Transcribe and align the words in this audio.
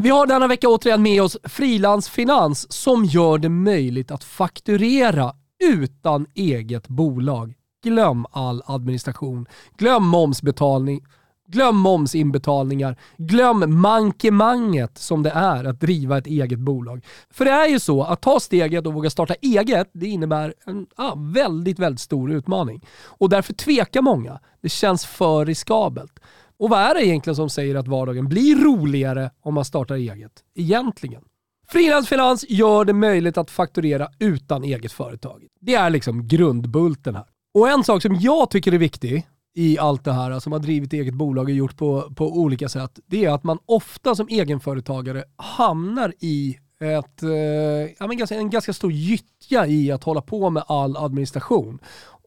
Vi 0.00 0.10
har 0.10 0.26
denna 0.26 0.46
vecka 0.46 0.68
återigen 0.68 1.02
med 1.02 1.22
oss 1.22 1.36
Frilansfinans 1.44 2.72
som 2.72 3.04
gör 3.04 3.38
det 3.38 3.48
möjligt 3.48 4.10
att 4.10 4.24
fakturera 4.24 5.34
utan 5.64 6.26
eget 6.34 6.88
bolag. 6.88 7.54
Glöm 7.84 8.26
all 8.30 8.62
administration, 8.66 9.46
glöm 9.78 10.04
momsbetalning, 10.06 11.04
glöm 11.48 11.76
momsinbetalningar, 11.76 12.96
glöm 13.16 13.80
mankemanget 13.80 14.98
som 14.98 15.22
det 15.22 15.30
är 15.30 15.64
att 15.64 15.80
driva 15.80 16.18
ett 16.18 16.26
eget 16.26 16.58
bolag. 16.58 17.04
För 17.30 17.44
det 17.44 17.50
är 17.50 17.68
ju 17.68 17.80
så 17.80 18.02
att 18.02 18.20
ta 18.20 18.40
steget 18.40 18.86
och 18.86 18.94
våga 18.94 19.10
starta 19.10 19.34
eget, 19.34 19.90
det 19.92 20.06
innebär 20.06 20.54
en 20.66 20.86
ah, 20.96 21.14
väldigt, 21.14 21.78
väldigt 21.78 22.00
stor 22.00 22.32
utmaning. 22.32 22.84
Och 23.04 23.28
därför 23.28 23.52
tvekar 23.52 24.02
många. 24.02 24.40
Det 24.60 24.68
känns 24.68 25.06
för 25.06 25.46
riskabelt. 25.46 26.20
Och 26.58 26.70
vad 26.70 26.80
är 26.80 26.94
det 26.94 27.06
egentligen 27.06 27.36
som 27.36 27.50
säger 27.50 27.74
att 27.74 27.88
vardagen 27.88 28.28
blir 28.28 28.56
roligare 28.56 29.30
om 29.40 29.54
man 29.54 29.64
startar 29.64 29.94
eget? 29.94 30.32
Egentligen. 30.54 31.22
Frilansfinans 31.68 32.44
gör 32.48 32.84
det 32.84 32.92
möjligt 32.92 33.38
att 33.38 33.50
fakturera 33.50 34.08
utan 34.18 34.64
eget 34.64 34.92
företag. 34.92 35.46
Det 35.60 35.74
är 35.74 35.90
liksom 35.90 36.28
grundbulten 36.28 37.14
här. 37.14 37.26
Och 37.54 37.68
en 37.68 37.84
sak 37.84 38.02
som 38.02 38.14
jag 38.14 38.50
tycker 38.50 38.72
är 38.72 38.78
viktig 38.78 39.26
i 39.54 39.78
allt 39.78 40.04
det 40.04 40.12
här, 40.12 40.40
som 40.40 40.52
har 40.52 40.58
drivit 40.58 40.92
eget 40.92 41.14
bolag 41.14 41.44
och 41.44 41.50
gjort 41.50 41.76
på, 41.76 42.12
på 42.14 42.32
olika 42.32 42.68
sätt, 42.68 42.98
det 43.06 43.24
är 43.24 43.30
att 43.30 43.44
man 43.44 43.58
ofta 43.66 44.14
som 44.14 44.28
egenföretagare 44.28 45.24
hamnar 45.36 46.14
i 46.20 46.58
ett, 46.80 47.22
eh, 47.22 47.30
ja, 47.98 48.06
men 48.06 48.26
en 48.30 48.50
ganska 48.50 48.72
stor 48.72 48.92
gyttja 48.92 49.66
i 49.66 49.92
att 49.92 50.04
hålla 50.04 50.22
på 50.22 50.50
med 50.50 50.62
all 50.66 50.96
administration. 50.96 51.78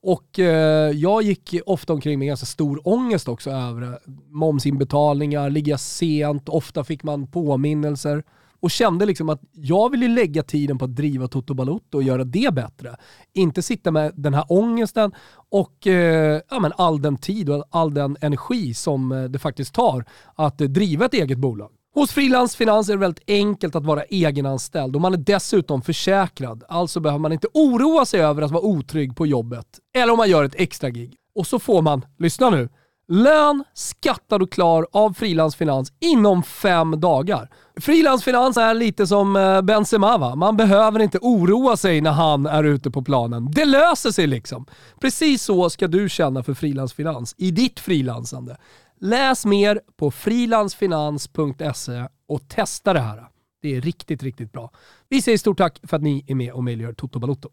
Och 0.03 0.39
eh, 0.39 0.91
jag 0.91 1.23
gick 1.23 1.55
ofta 1.65 1.93
omkring 1.93 2.19
med 2.19 2.27
ganska 2.27 2.45
stor 2.45 2.87
ångest 2.87 3.27
också 3.27 3.49
över 3.49 3.81
det. 3.81 3.99
Momsinbetalningar, 4.29 5.49
ligga 5.49 5.77
sent, 5.77 6.49
ofta 6.49 6.83
fick 6.83 7.03
man 7.03 7.27
påminnelser. 7.27 8.23
Och 8.59 8.71
kände 8.71 9.05
liksom 9.05 9.29
att 9.29 9.41
jag 9.51 9.89
ville 9.89 10.07
lägga 10.07 10.43
tiden 10.43 10.77
på 10.77 10.85
att 10.85 10.95
driva 10.95 11.27
Toto 11.27 11.53
Balotto 11.53 11.97
och 11.97 12.03
göra 12.03 12.23
det 12.23 12.53
bättre. 12.53 12.95
Inte 13.33 13.61
sitta 13.61 13.91
med 13.91 14.11
den 14.15 14.33
här 14.33 14.45
ångesten 14.49 15.11
och 15.33 15.87
eh, 15.87 16.41
ja, 16.49 16.59
men 16.59 16.71
all 16.75 17.01
den 17.01 17.17
tid 17.17 17.49
och 17.49 17.65
all 17.69 17.93
den 17.93 18.17
energi 18.21 18.73
som 18.73 19.11
eh, 19.11 19.23
det 19.23 19.39
faktiskt 19.39 19.73
tar 19.73 20.05
att 20.35 20.61
eh, 20.61 20.67
driva 20.67 21.05
ett 21.05 21.13
eget 21.13 21.37
bolag. 21.37 21.71
Hos 21.93 22.11
Frilans 22.11 22.55
Finans 22.55 22.89
är 22.89 22.93
det 22.93 22.99
väldigt 22.99 23.29
enkelt 23.29 23.75
att 23.75 23.85
vara 23.85 24.03
egenanställd 24.03 24.95
och 24.95 25.01
man 25.01 25.13
är 25.13 25.17
dessutom 25.17 25.81
försäkrad. 25.81 26.63
Alltså 26.69 26.99
behöver 26.99 27.19
man 27.19 27.31
inte 27.31 27.47
oroa 27.53 28.05
sig 28.05 28.21
över 28.21 28.41
att 28.41 28.51
vara 28.51 28.63
otrygg 28.63 29.15
på 29.15 29.27
jobbet 29.27 29.65
eller 29.95 30.13
om 30.13 30.17
man 30.17 30.29
gör 30.29 30.43
ett 30.43 30.55
extra 30.55 30.89
gig. 30.89 31.15
Och 31.35 31.47
så 31.47 31.59
får 31.59 31.81
man, 31.81 32.05
lyssna 32.17 32.49
nu, 32.49 32.69
lön 33.07 33.63
skattad 33.73 34.41
och 34.41 34.51
klar 34.51 34.87
av 34.91 35.13
Frilans 35.13 35.55
Finans 35.55 35.93
inom 35.99 36.43
fem 36.43 36.99
dagar. 36.99 37.49
Frilans 37.81 38.23
Finans 38.23 38.57
är 38.57 38.73
lite 38.73 39.07
som 39.07 39.35
eh, 39.35 39.61
Benzema 39.61 40.17
va? 40.17 40.35
Man 40.35 40.57
behöver 40.57 40.99
inte 40.99 41.19
oroa 41.21 41.77
sig 41.77 42.01
när 42.01 42.11
han 42.11 42.45
är 42.45 42.63
ute 42.63 42.91
på 42.91 43.01
planen. 43.01 43.51
Det 43.51 43.65
löser 43.65 44.11
sig 44.11 44.27
liksom. 44.27 44.65
Precis 45.01 45.43
så 45.43 45.69
ska 45.69 45.87
du 45.87 46.09
känna 46.09 46.43
för 46.43 46.53
Frilans 46.53 46.93
Finans 46.93 47.35
i 47.37 47.51
ditt 47.51 47.79
frilansande. 47.79 48.57
Läs 49.03 49.45
mer 49.45 49.81
på 49.97 50.11
frilansfinans.se 50.11 52.07
och 52.27 52.47
testa 52.47 52.93
det 52.93 52.99
här. 52.99 53.27
Det 53.61 53.75
är 53.75 53.81
riktigt, 53.81 54.23
riktigt 54.23 54.51
bra. 54.51 54.71
Vi 55.09 55.21
säger 55.21 55.37
stort 55.37 55.57
tack 55.57 55.79
för 55.83 55.97
att 55.97 56.03
ni 56.03 56.25
är 56.27 56.35
med 56.35 56.53
och 56.53 56.63
möjliggör 56.63 56.93
Toto 56.93 57.19
Balotto. 57.19 57.49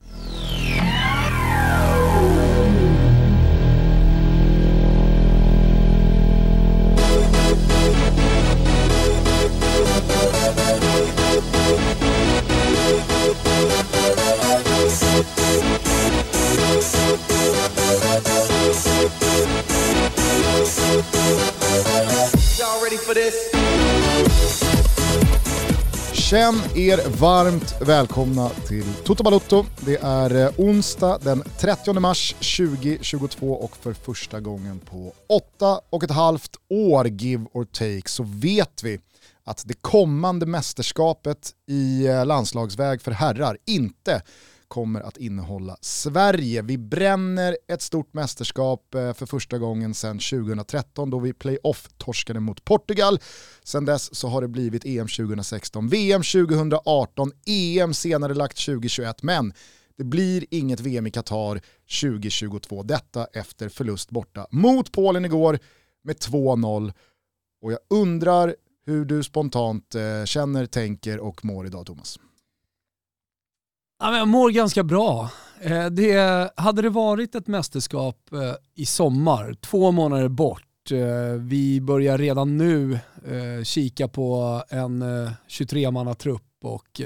Känn 26.13 26.55
er 26.75 27.19
varmt 27.21 27.75
välkomna 27.81 28.49
till 28.49 28.85
Toto 29.05 29.23
Balutto. 29.23 29.65
Det 29.81 29.97
är 30.03 30.35
eh, 30.35 30.51
onsdag 30.57 31.19
den 31.23 31.43
30 31.59 32.01
mars 32.01 32.35
2022 32.59 33.53
och 33.53 33.77
för 33.77 33.93
första 33.93 34.41
gången 34.41 34.79
på 34.79 35.13
åtta 35.29 35.81
och 35.91 36.05
ett 36.05 36.11
halvt 36.11 36.57
år, 36.71 37.09
give 37.09 37.45
or 37.53 37.65
take, 37.65 38.09
så 38.09 38.23
vet 38.23 38.83
vi 38.83 39.01
att 39.45 39.63
det 39.67 39.75
kommande 39.75 40.47
mästerskapet 40.47 41.51
i 41.69 42.07
eh, 42.07 42.27
landslagsväg 42.27 43.03
för 43.03 43.11
herrar 43.11 43.57
inte 43.67 44.23
kommer 44.69 45.01
att 45.01 45.17
innehålla 45.17 45.77
Sverige. 45.81 46.63
Vi 46.63 46.79
bränner 46.79 47.57
ett 47.69 47.83
stort 47.83 48.15
mästerskap 48.15 48.95
eh, 48.95 49.13
för 49.13 49.27
första 49.27 49.59
gången 49.59 49.95
sedan 49.95 50.19
2013 50.19 51.11
då 51.11 51.19
vi 51.19 51.33
playoff-torskade 51.33 52.41
mot 52.41 52.65
Portugal. 52.65 53.19
Sedan 53.65 53.85
dess 53.85 54.15
så 54.15 54.29
har 54.29 54.43
det 54.43 54.49
blivit 54.49 54.85
EM 54.85 55.09
2016, 55.09 55.89
VM 55.89 56.23
2018, 56.23 57.33
EM 57.47 57.95
senare 57.95 58.35
lagt 58.35 58.65
2021, 58.67 59.23
men 59.23 59.53
det 59.97 60.05
blir 60.05 60.45
inget 60.51 60.81
VM 60.81 61.07
i 61.07 61.11
Qatar 61.11 61.61
2022. 62.01 62.83
Detta 62.83 63.25
efter 63.25 63.69
förlust 63.69 64.11
borta 64.11 64.47
mot 64.51 64.93
Polen 64.93 65.25
igår 65.25 65.59
med 66.05 66.17
2-0. 66.17 66.93
Och 67.63 67.73
jag 67.73 67.79
undrar 67.91 68.55
hur 68.87 69.05
du 69.05 69.23
spontant 69.23 69.95
eh, 69.95 70.25
känner, 70.25 70.67
tänker 70.67 71.19
och 71.21 71.45
mår 71.45 71.67
idag 71.67 71.87
Thomas. 71.87 72.19
Ja, 74.01 74.11
men 74.11 74.19
jag 74.19 74.29
mår 74.29 74.51
ganska 74.51 74.83
bra. 74.83 75.31
Eh, 75.61 75.87
det, 75.87 76.51
hade 76.57 76.83
det 76.83 76.91
varit 76.91 77.35
ett 77.35 77.47
mästerskap 77.47 78.33
eh, 78.33 78.55
i 78.75 78.87
sommar, 78.87 79.55
två 79.61 79.93
månader 79.93 80.29
bort, 80.29 80.91
eh, 80.91 81.41
vi 81.41 81.81
börjar 81.81 82.19
redan 82.19 82.57
nu 82.57 82.99
kika 83.65 84.09
på 84.09 84.63
en 84.69 85.03
23-mannatrupp 85.49 86.65
och 86.65 87.01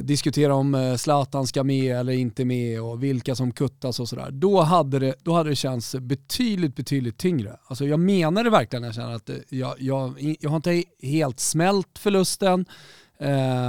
diskutera 0.00 0.54
om 0.54 0.96
Zlatan 0.98 1.46
ska 1.46 1.64
med 1.64 1.96
eller 1.96 2.12
inte 2.12 2.44
med 2.44 2.82
och 2.82 3.02
vilka 3.02 3.34
som 3.34 3.52
kuttas 3.52 4.00
och 4.00 4.08
sådär. 4.08 4.30
Då 4.30 4.60
hade 4.60 4.98
det, 4.98 5.14
då 5.22 5.32
hade 5.32 5.50
det 5.50 5.56
känts 5.56 5.94
betydligt, 5.94 6.76
betydligt 6.76 7.18
tyngre. 7.18 7.56
Alltså 7.66 7.84
jag 7.86 8.00
menar 8.00 8.44
det 8.44 8.50
verkligen, 8.50 8.82
jag 8.82 8.94
känner 8.94 9.14
att 9.14 9.30
jag, 9.48 9.74
jag, 9.78 10.36
jag 10.40 10.50
har 10.50 10.56
inte 10.56 10.84
helt 11.02 11.40
smält 11.40 11.98
förlusten, 11.98 12.66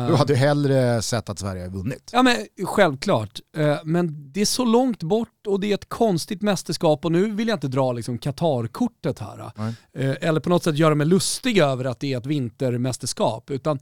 du 0.07 0.15
hade 0.15 0.33
ju 0.33 0.39
hellre 0.39 1.01
sett 1.01 1.29
att 1.29 1.39
Sverige 1.39 1.67
vunnit. 1.67 2.09
Ja 2.13 2.23
men 2.23 2.37
självklart. 2.65 3.39
Eh, 3.57 3.77
men 3.83 4.31
det 4.31 4.41
är 4.41 4.45
så 4.45 4.65
långt 4.65 5.03
bort 5.03 5.47
och 5.47 5.59
det 5.59 5.71
är 5.71 5.73
ett 5.73 5.89
konstigt 5.89 6.41
mästerskap 6.41 7.05
och 7.05 7.11
nu 7.11 7.31
vill 7.31 7.47
jag 7.47 7.55
inte 7.55 7.67
dra 7.67 7.91
liksom 7.91 8.17
Qatar-kortet 8.17 9.19
här. 9.19 9.51
Nej. 9.55 9.73
Eh, 9.97 10.15
eller 10.21 10.39
på 10.39 10.49
något 10.49 10.63
sätt 10.63 10.77
göra 10.77 10.95
mig 10.95 11.07
lustig 11.07 11.57
över 11.57 11.85
att 11.85 11.99
det 11.99 12.13
är 12.13 12.17
ett 12.17 12.25
vintermästerskap. 12.25 13.51
Utan 13.51 13.79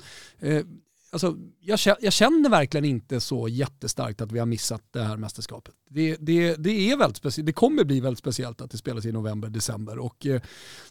alltså, 1.12 1.36
jag, 1.60 1.80
jag, 2.02 2.14
känner 2.14 2.50
verkligen 2.50 2.86
inte 2.86 3.20
så 3.20 3.48
jättestarkt 3.48 4.22
att 4.22 4.32
vi 4.32 4.40
har 4.40 4.46
missat 4.46 4.84
det 4.92 5.04
här 5.04 5.18
mästerskapet. 5.18 5.74
Det, 5.90 6.18
det, 6.20 6.56
det, 6.56 6.92
är 6.92 6.98
väldigt 6.98 7.18
speciellt, 7.18 7.46
det 7.46 7.54
kommer 7.54 7.84
bli 7.84 8.00
väldigt 8.00 8.20
speciellt 8.20 8.62
att 8.62 8.72
det 8.72 8.78
spelas 8.78 9.06
i 9.06 9.12
november, 9.12 9.50
december. 9.50 10.00
Och, 10.00 10.26
eh, 10.26 10.42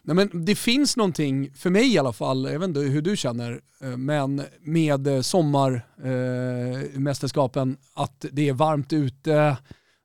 nej 0.02 0.16
men 0.16 0.44
det 0.44 0.54
finns 0.54 0.96
någonting, 0.96 1.52
för 1.54 1.70
mig 1.70 1.94
i 1.94 1.98
alla 1.98 2.12
fall, 2.12 2.48
jag 2.52 2.58
vet 2.58 2.68
inte 2.68 2.80
hur 2.80 3.02
du 3.02 3.16
känner, 3.16 3.60
eh, 3.80 3.96
men 3.96 4.42
med 4.60 5.26
sommarmästerskapen, 5.26 7.68
eh, 7.68 7.74
eh 7.74 7.78
att 8.02 8.24
det 8.32 8.48
är 8.48 8.52
varmt 8.52 8.92
ute, 8.92 9.56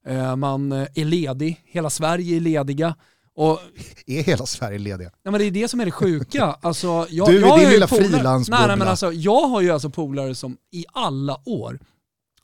eh, 0.05 0.35
man 0.35 0.71
eh, 0.71 0.87
är 0.95 1.05
ledig, 1.05 1.61
hela 1.65 1.89
Sverige 1.89 2.35
är 2.35 2.39
lediga. 2.39 2.95
Och, 3.35 3.59
är 4.05 4.23
hela 4.23 4.45
Sverige 4.45 4.79
lediga? 4.79 5.11
Ja, 5.23 5.31
men 5.31 5.39
det 5.39 5.45
är 5.45 5.51
det 5.51 5.67
som 5.67 5.79
är 5.79 5.85
det 5.85 5.91
sjuka. 5.91 6.57
Alltså, 6.61 7.07
jag, 7.09 7.27
du 7.27 7.45
är 7.45 7.59
din 7.59 7.69
lilla 7.69 7.87
frilansbubbla. 7.87 8.67
Nej, 8.67 8.77
men 8.77 8.87
alltså, 8.87 9.13
jag 9.13 9.47
har 9.47 9.61
ju 9.61 9.71
alltså 9.71 9.89
polare 9.89 10.35
som 10.35 10.57
i 10.71 10.85
alla 10.93 11.39
år 11.45 11.79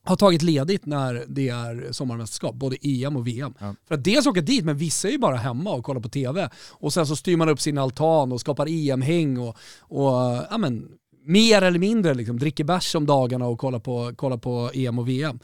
har 0.03 0.15
tagit 0.15 0.41
ledigt 0.41 0.85
när 0.85 1.25
det 1.27 1.49
är 1.49 1.91
sommarmästerskap, 1.91 2.55
både 2.55 2.77
EM 2.81 3.17
och 3.17 3.27
VM. 3.27 3.53
Ja. 3.59 3.75
För 3.88 3.95
att 3.95 4.03
dels 4.03 4.27
åka 4.27 4.41
dit, 4.41 4.65
men 4.65 4.77
vissa 4.77 5.07
är 5.07 5.11
ju 5.11 5.17
bara 5.17 5.35
hemma 5.35 5.71
och 5.71 5.83
kollar 5.83 6.01
på 6.01 6.09
TV. 6.09 6.49
Och 6.69 6.94
sen 6.94 7.07
så 7.07 7.15
styr 7.15 7.37
man 7.37 7.49
upp 7.49 7.61
sin 7.61 7.77
altan 7.77 8.31
och 8.31 8.39
skapar 8.39 8.67
EM-häng 8.69 9.37
och, 9.37 9.57
och 9.79 10.11
ja, 10.49 10.57
men, 10.57 10.87
mer 11.25 11.61
eller 11.61 11.79
mindre 11.79 12.13
liksom, 12.13 12.39
dricker 12.39 12.63
bärs 12.63 12.95
om 12.95 13.05
dagarna 13.05 13.47
och 13.47 13.59
kollar 13.59 13.79
på, 13.79 14.13
kollar 14.15 14.37
på 14.37 14.71
EM 14.73 14.99
och 14.99 15.07
VM. 15.07 15.39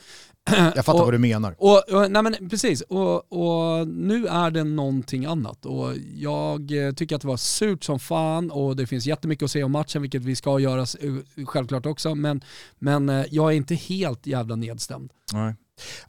Jag 0.76 0.86
fattar 0.86 1.00
och, 1.00 1.06
vad 1.06 1.14
du 1.14 1.18
menar. 1.18 1.56
Och, 1.58 1.94
och, 1.94 2.12
nej 2.12 2.24
men 2.24 2.50
precis, 2.50 2.82
och, 2.82 3.32
och, 3.32 3.88
nu 3.88 4.28
är 4.28 4.52
det 4.52 4.64
någonting 4.64 5.26
annat. 5.26 5.66
Och 5.66 5.94
jag 6.16 6.72
tycker 6.96 7.16
att 7.16 7.22
det 7.22 7.28
var 7.28 7.38
surt 7.38 7.84
som 7.84 8.00
fan 8.00 8.52
och 8.52 8.76
det 8.76 8.88
finns 8.88 9.06
jättemycket 9.06 9.46
att 9.46 9.52
säga 9.52 9.66
om 9.66 9.72
matchen, 9.72 10.02
vilket 10.02 10.24
vi 10.24 10.36
ska 10.36 10.60
göra 10.60 10.86
självklart 11.46 11.86
också. 11.86 12.16
Men, 12.16 12.42
men 12.80 13.10
eh, 13.10 13.26
jag 13.30 13.52
är 13.52 13.56
inte 13.56 13.76
helt 13.76 14.28
jävla 14.28 14.56
nedstämd. 14.56 15.12
Nej. 15.34 15.56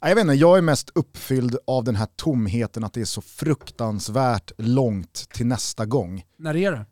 Jag 0.01 0.15
vet 0.15 0.21
inte, 0.21 0.33
jag 0.33 0.57
är 0.57 0.61
mest 0.61 0.89
uppfylld 0.95 1.57
av 1.67 1.83
den 1.83 1.95
här 1.95 2.07
tomheten 2.15 2.83
att 2.83 2.93
det 2.93 3.01
är 3.01 3.05
så 3.05 3.21
fruktansvärt 3.21 4.51
långt 4.57 5.29
till 5.33 5.45
nästa 5.45 5.85
gång. 5.85 6.23
När 6.37 6.55
är 6.55 6.71
det? 6.71 6.85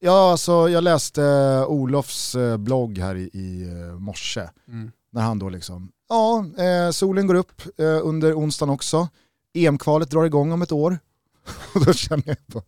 Ja, 0.00 0.30
alltså 0.30 0.68
jag 0.68 0.84
läste 0.84 1.22
Olofs 1.68 2.36
blogg 2.58 2.98
här 2.98 3.14
i, 3.14 3.22
i 3.22 3.70
morse. 3.98 4.48
Mm. 4.68 4.90
När 5.10 5.22
han 5.22 5.38
då 5.38 5.48
liksom, 5.48 5.92
ja, 6.08 6.44
eh, 6.58 6.90
solen 6.90 7.26
går 7.26 7.34
upp 7.34 7.62
under 8.02 8.38
onsdagen 8.38 8.74
också. 8.74 9.08
EM-kvalet 9.54 10.10
drar 10.10 10.24
igång 10.24 10.52
om 10.52 10.62
ett 10.62 10.72
år. 10.72 10.98
Och 11.74 11.84
då 11.84 11.92
känner 11.92 12.24
jag 12.26 12.46
på... 12.46 12.62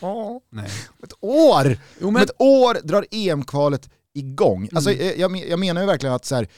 Nej. 0.50 0.70
Ett 1.02 1.12
år! 1.20 1.78
Jo, 2.00 2.10
men... 2.10 2.16
Om 2.16 2.16
ett 2.16 2.30
år 2.38 2.86
drar 2.86 3.06
EM-kvalet 3.10 3.90
igång. 4.14 4.62
Mm. 4.62 4.76
Alltså, 4.76 4.92
jag, 4.92 5.36
jag 5.36 5.58
menar 5.58 5.80
ju 5.80 5.86
verkligen 5.86 6.14
att 6.14 6.24
så 6.24 6.34
här, 6.34 6.48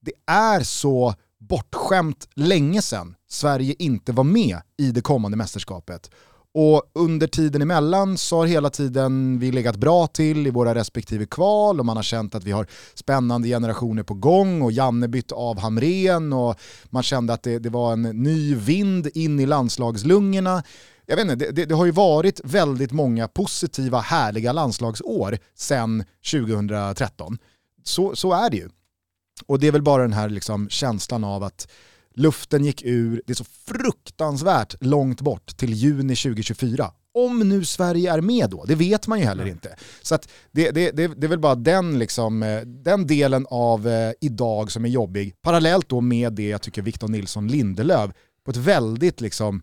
det 0.00 0.12
är 0.26 0.60
så 0.60 1.14
bortskämt 1.38 2.28
länge 2.34 2.82
sedan 2.82 3.14
Sverige 3.28 3.74
inte 3.78 4.12
var 4.12 4.24
med 4.24 4.60
i 4.76 4.90
det 4.90 5.00
kommande 5.00 5.36
mästerskapet. 5.36 6.10
Och 6.58 6.82
under 6.92 7.26
tiden 7.26 7.62
emellan 7.62 8.18
så 8.18 8.36
har 8.36 8.46
hela 8.46 8.70
tiden 8.70 9.38
vi 9.38 9.52
legat 9.52 9.76
bra 9.76 10.06
till 10.06 10.46
i 10.46 10.50
våra 10.50 10.74
respektive 10.74 11.26
kval 11.26 11.80
och 11.80 11.86
man 11.86 11.96
har 11.96 12.02
känt 12.02 12.34
att 12.34 12.44
vi 12.44 12.52
har 12.52 12.66
spännande 12.94 13.48
generationer 13.48 14.02
på 14.02 14.14
gång 14.14 14.62
och 14.62 14.72
Janne 14.72 15.08
bytte 15.08 15.34
av 15.34 15.58
Hamren 15.58 16.32
och 16.32 16.60
man 16.84 17.02
kände 17.02 17.32
att 17.32 17.42
det, 17.42 17.58
det 17.58 17.70
var 17.70 17.92
en 17.92 18.02
ny 18.02 18.54
vind 18.54 19.08
in 19.14 19.40
i 19.40 19.46
landslagslungorna. 19.46 20.62
Jag 21.06 21.16
vet 21.16 21.22
inte, 21.22 21.36
det, 21.36 21.50
det, 21.50 21.64
det, 21.64 21.74
har 21.74 21.84
ju 21.84 21.90
varit 21.90 22.40
väldigt 22.44 22.92
många 22.92 23.28
positiva, 23.28 24.00
härliga 24.00 24.52
landslagsår 24.52 25.38
sedan 25.54 26.04
2013. 26.32 27.38
Så, 27.84 28.16
så 28.16 28.32
är 28.32 28.50
det 28.50 28.56
ju. 28.56 28.68
Och 29.46 29.60
det 29.60 29.66
är 29.66 29.72
väl 29.72 29.82
bara 29.82 30.02
den 30.02 30.12
här 30.12 30.28
liksom 30.28 30.68
känslan 30.68 31.24
av 31.24 31.42
att 31.42 31.68
luften 32.16 32.64
gick 32.64 32.82
ur, 32.84 33.22
det 33.26 33.32
är 33.32 33.34
så 33.34 33.44
fruktansvärt 33.44 34.74
långt 34.80 35.20
bort 35.20 35.56
till 35.56 35.72
juni 35.72 36.16
2024. 36.16 36.90
Om 37.14 37.48
nu 37.48 37.64
Sverige 37.64 38.12
är 38.12 38.20
med 38.20 38.50
då, 38.50 38.64
det 38.64 38.74
vet 38.74 39.06
man 39.06 39.18
ju 39.18 39.24
heller 39.24 39.46
inte. 39.46 39.76
Så 40.02 40.18
det, 40.52 40.70
det, 40.70 40.90
det, 40.90 41.06
det 41.06 41.26
är 41.26 41.28
väl 41.28 41.38
bara 41.38 41.54
den, 41.54 41.98
liksom, 41.98 42.42
eh, 42.42 42.60
den 42.60 43.06
delen 43.06 43.46
av 43.50 43.88
eh, 43.88 44.12
idag 44.20 44.72
som 44.72 44.84
är 44.84 44.88
jobbig, 44.88 45.34
parallellt 45.42 45.88
då 45.88 46.00
med 46.00 46.32
det 46.32 46.48
jag 46.48 46.62
tycker 46.62 46.82
Victor 46.82 47.08
Nilsson 47.08 47.48
Lindelöf 47.48 48.10
på 48.44 48.50
ett 48.50 48.56
väldigt, 48.56 49.20
liksom, 49.20 49.62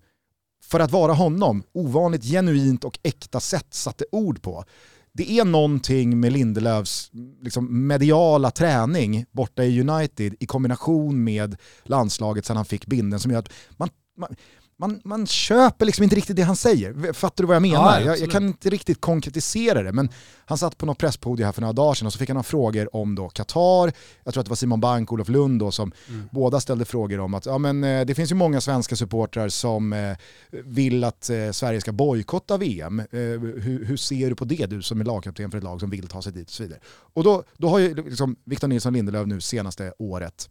för 0.63 0.79
att 0.79 0.91
vara 0.91 1.13
honom, 1.13 1.63
ovanligt 1.73 2.23
genuint 2.23 2.83
och 2.83 2.99
äkta 3.03 3.39
sätt 3.39 3.73
satte 3.73 4.05
ord 4.11 4.41
på 4.41 4.65
det 5.13 5.39
är 5.39 5.45
någonting 5.45 6.19
med 6.19 6.33
Lindelöfs 6.33 7.11
liksom, 7.41 7.87
mediala 7.87 8.51
träning 8.51 9.25
borta 9.31 9.63
i 9.63 9.81
United 9.81 10.35
i 10.39 10.45
kombination 10.45 11.23
med 11.23 11.55
landslaget 11.83 12.45
sen 12.45 12.57
han 12.57 12.65
fick 12.65 12.85
binden 12.85 13.19
som 13.19 13.31
gör 13.31 13.39
att 13.39 13.53
man, 13.77 13.89
man 14.17 14.35
man, 14.77 15.01
man 15.03 15.27
köper 15.27 15.85
liksom 15.85 16.03
inte 16.03 16.15
riktigt 16.15 16.35
det 16.35 16.41
han 16.41 16.55
säger. 16.55 17.13
Fattar 17.13 17.43
du 17.43 17.47
vad 17.47 17.55
jag 17.55 17.61
menar? 17.61 17.99
Ja, 17.99 18.05
jag, 18.05 18.19
jag, 18.19 18.31
kan 18.31 18.47
inte 18.47 18.69
riktigt 18.69 19.01
konkretisera 19.01 19.83
det, 19.83 19.91
men 19.91 20.09
han 20.45 20.57
satt 20.57 20.77
på 20.77 20.85
något 20.85 20.97
presspodium 20.97 21.45
här 21.45 21.51
för 21.53 21.61
några 21.61 21.73
dagar 21.73 21.93
sedan 21.93 22.05
och 22.05 22.13
så 22.13 22.19
fick 22.19 22.29
han 22.29 22.35
några 22.35 22.43
frågor 22.43 22.95
om 22.95 23.15
då 23.15 23.29
Qatar, 23.29 23.93
jag 24.23 24.33
tror 24.33 24.41
att 24.41 24.45
det 24.45 24.49
var 24.49 24.55
Simon 24.55 24.79
Bank 24.79 25.11
och 25.11 25.13
Olof 25.13 25.29
Lund 25.29 25.59
då, 25.59 25.71
som 25.71 25.91
mm. 26.09 26.29
båda 26.31 26.59
ställde 26.59 26.85
frågor 26.85 27.19
om 27.19 27.33
att 27.33 27.45
ja, 27.45 27.57
men, 27.57 27.83
eh, 27.83 28.05
det 28.05 28.15
finns 28.15 28.31
ju 28.31 28.35
många 28.35 28.61
svenska 28.61 28.95
supportrar 28.95 29.49
som 29.49 29.93
eh, 29.93 30.17
vill 30.51 31.03
att 31.03 31.29
eh, 31.29 31.51
Sverige 31.51 31.81
ska 31.81 31.91
bojkotta 31.91 32.57
VM. 32.57 32.99
Eh, 32.99 33.05
hur, 33.11 33.85
hur, 33.85 33.97
ser 33.97 34.29
du 34.29 34.35
på 34.35 34.45
det, 34.45 34.65
du 34.65 34.81
som 34.81 35.01
är 35.01 35.05
lagkapten 35.05 35.51
för 35.51 35.57
ett 35.57 35.63
lag 35.63 35.79
som 35.79 35.89
vill 35.89 36.07
ta 36.07 36.21
sig 36.21 36.31
dit 36.31 36.47
och 36.47 36.53
så 36.53 36.63
vidare. 36.63 36.79
Och 37.13 37.23
då, 37.23 37.43
då 37.57 37.69
har 37.69 37.79
ju 37.79 37.95
liksom 37.95 38.35
Victor 38.43 38.67
Nilsson 38.67 38.93
Lindelöf 38.93 39.27
nu 39.27 39.41
senaste 39.41 39.93
året, 39.99 40.49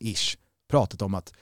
ish, 0.00 0.36
pratat 0.70 1.02
om 1.02 1.14
att 1.14 1.32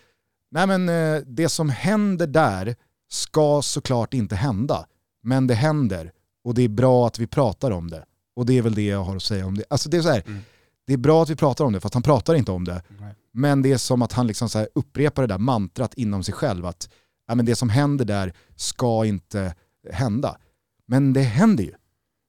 Nej 0.50 0.66
men 0.66 0.88
eh, 0.88 1.22
det 1.26 1.48
som 1.48 1.69
händer 1.69 2.26
där 2.26 2.76
ska 3.08 3.62
såklart 3.62 4.14
inte 4.14 4.37
hända. 4.37 4.87
Men 5.22 5.46
det 5.46 5.54
händer 5.54 6.12
och 6.44 6.54
det 6.54 6.62
är 6.62 6.69
bra 6.69 7.06
att 7.06 7.19
vi 7.19 7.26
pratar 7.26 7.70
om 7.70 7.90
det. 7.90 8.04
Och 8.37 8.46
det 8.46 8.58
är 8.58 8.62
väl 8.62 8.75
det 8.75 8.87
jag 8.87 9.04
har 9.04 9.16
att 9.16 9.22
säga 9.22 9.46
om 9.46 9.56
det. 9.56 9.64
Alltså 9.70 9.88
det 9.88 9.96
är 9.96 10.02
så 10.02 10.08
här, 10.08 10.22
mm. 10.26 10.40
det 10.87 10.93
är 10.93 10.96
bra 10.96 11.22
att 11.22 11.31
vi 11.31 11.37
pratar 11.37 11.64
om 11.64 11.72
det, 11.72 11.81
fast 11.81 11.94
han 11.94 12.02
pratar 12.02 12.34
inte 12.34 12.52
om 12.52 12.64
det. 12.64 12.82
Nej. 13.00 13.14
Men 13.32 13.62
det 13.62 13.72
är 13.72 13.76
som 13.78 14.02
att 14.02 14.12
han 14.12 14.26
liksom 14.26 14.48
så 14.48 14.66
upprepar 14.75 15.22
det 15.22 15.28
där 15.28 15.38
mantrat 15.38 15.94
inom 15.94 16.25
sig 16.25 16.34
själv, 16.34 16.66
att 16.66 16.88
ja, 17.28 17.34
men 17.34 17.46
det 17.46 17.56
som 17.56 17.70
händer 17.70 18.04
där 18.04 18.32
ska 18.56 19.04
inte 19.04 19.54
hända. 19.90 20.37
Men 20.87 21.12
det 21.12 21.22
händer 21.22 21.64
ju. 21.64 21.72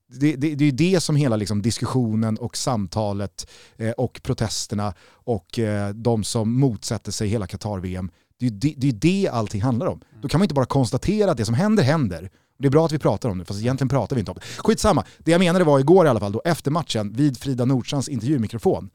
Det, 0.09 0.35
det, 0.35 0.55
det 0.55 0.65
är 0.65 0.71
det 0.71 0.99
som 0.99 1.15
hela 1.15 1.35
liksom 1.35 1.61
diskussionen 1.61 2.37
och 2.37 2.57
samtalet 2.57 3.49
eh, 3.77 3.91
och 3.91 4.19
protesterna 4.23 4.93
och 5.09 5.59
eh, 5.59 5.89
de 5.89 6.23
som 6.23 6.59
motsätter 6.59 7.11
sig 7.11 7.27
hela 7.27 7.47
Qatar-VM, 7.47 8.11
det 8.39 8.49
det, 8.49 8.73
det 8.77 8.87
är 8.87 8.93
det 8.93 9.29
allting 9.31 9.61
handlar 9.61 9.87
om. 9.87 10.01
Då 10.21 10.27
kan 10.27 10.39
man 10.39 10.45
inte 10.45 10.55
bara 10.55 10.65
konstatera 10.65 11.31
att 11.31 11.37
det 11.37 11.45
som 11.45 11.55
händer 11.55 11.83
händer. 11.83 12.29
Det 12.59 12.67
är 12.67 12.71
bra 12.71 12.85
att 12.85 12.91
vi 12.91 12.99
pratar 12.99 13.29
om 13.29 13.37
det, 13.37 13.45
fast 13.45 13.59
egentligen 13.59 13.89
pratar 13.89 14.15
vi 14.15 14.19
inte 14.19 14.31
om 14.31 14.37
det. 14.41 14.61
Skitsamma, 14.61 15.05
det 15.17 15.31
jag 15.31 15.39
menade 15.39 15.65
var 15.65 15.79
igår 15.79 16.05
i 16.05 16.09
alla 16.09 16.19
fall, 16.19 16.31
då, 16.31 16.41
efter 16.45 16.71
matchen, 16.71 17.13
vid 17.13 17.37
Frida 17.37 17.65
Nordstrands 17.65 18.09
intervjumikrofon, 18.09 18.89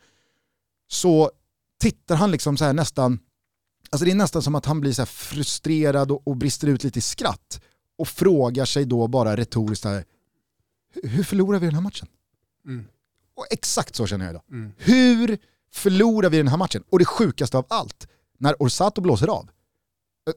så 0.88 1.30
tittar 1.80 2.16
han 2.16 2.30
liksom 2.30 2.56
så 2.56 2.64
här 2.64 2.72
nästan, 2.72 3.18
alltså 3.90 4.04
det 4.04 4.10
är 4.10 4.14
nästan 4.14 4.42
som 4.42 4.54
att 4.54 4.66
han 4.66 4.80
blir 4.80 4.92
så 4.92 5.06
frustrerad 5.06 6.10
och, 6.10 6.28
och 6.28 6.36
brister 6.36 6.68
ut 6.68 6.84
lite 6.84 6.98
i 6.98 7.02
skratt 7.02 7.60
och 7.98 8.08
frågar 8.08 8.64
sig 8.64 8.84
då 8.84 9.08
bara 9.08 9.36
retoriskt 9.36 9.84
här, 9.84 10.04
hur 11.02 11.24
förlorar 11.24 11.58
vi 11.58 11.66
den 11.66 11.74
här 11.74 11.82
matchen? 11.82 12.08
Mm. 12.66 12.84
Och 13.36 13.46
exakt 13.50 13.96
så 13.96 14.06
känner 14.06 14.24
jag 14.24 14.32
idag. 14.32 14.42
Mm. 14.50 14.72
Hur 14.76 15.38
förlorar 15.72 16.30
vi 16.30 16.36
den 16.36 16.48
här 16.48 16.56
matchen? 16.56 16.84
Och 16.90 16.98
det 16.98 17.04
sjukaste 17.04 17.58
av 17.58 17.66
allt, 17.68 18.08
när 18.38 18.54
Orsato 18.58 19.00
blåser 19.00 19.28
av. 19.28 19.48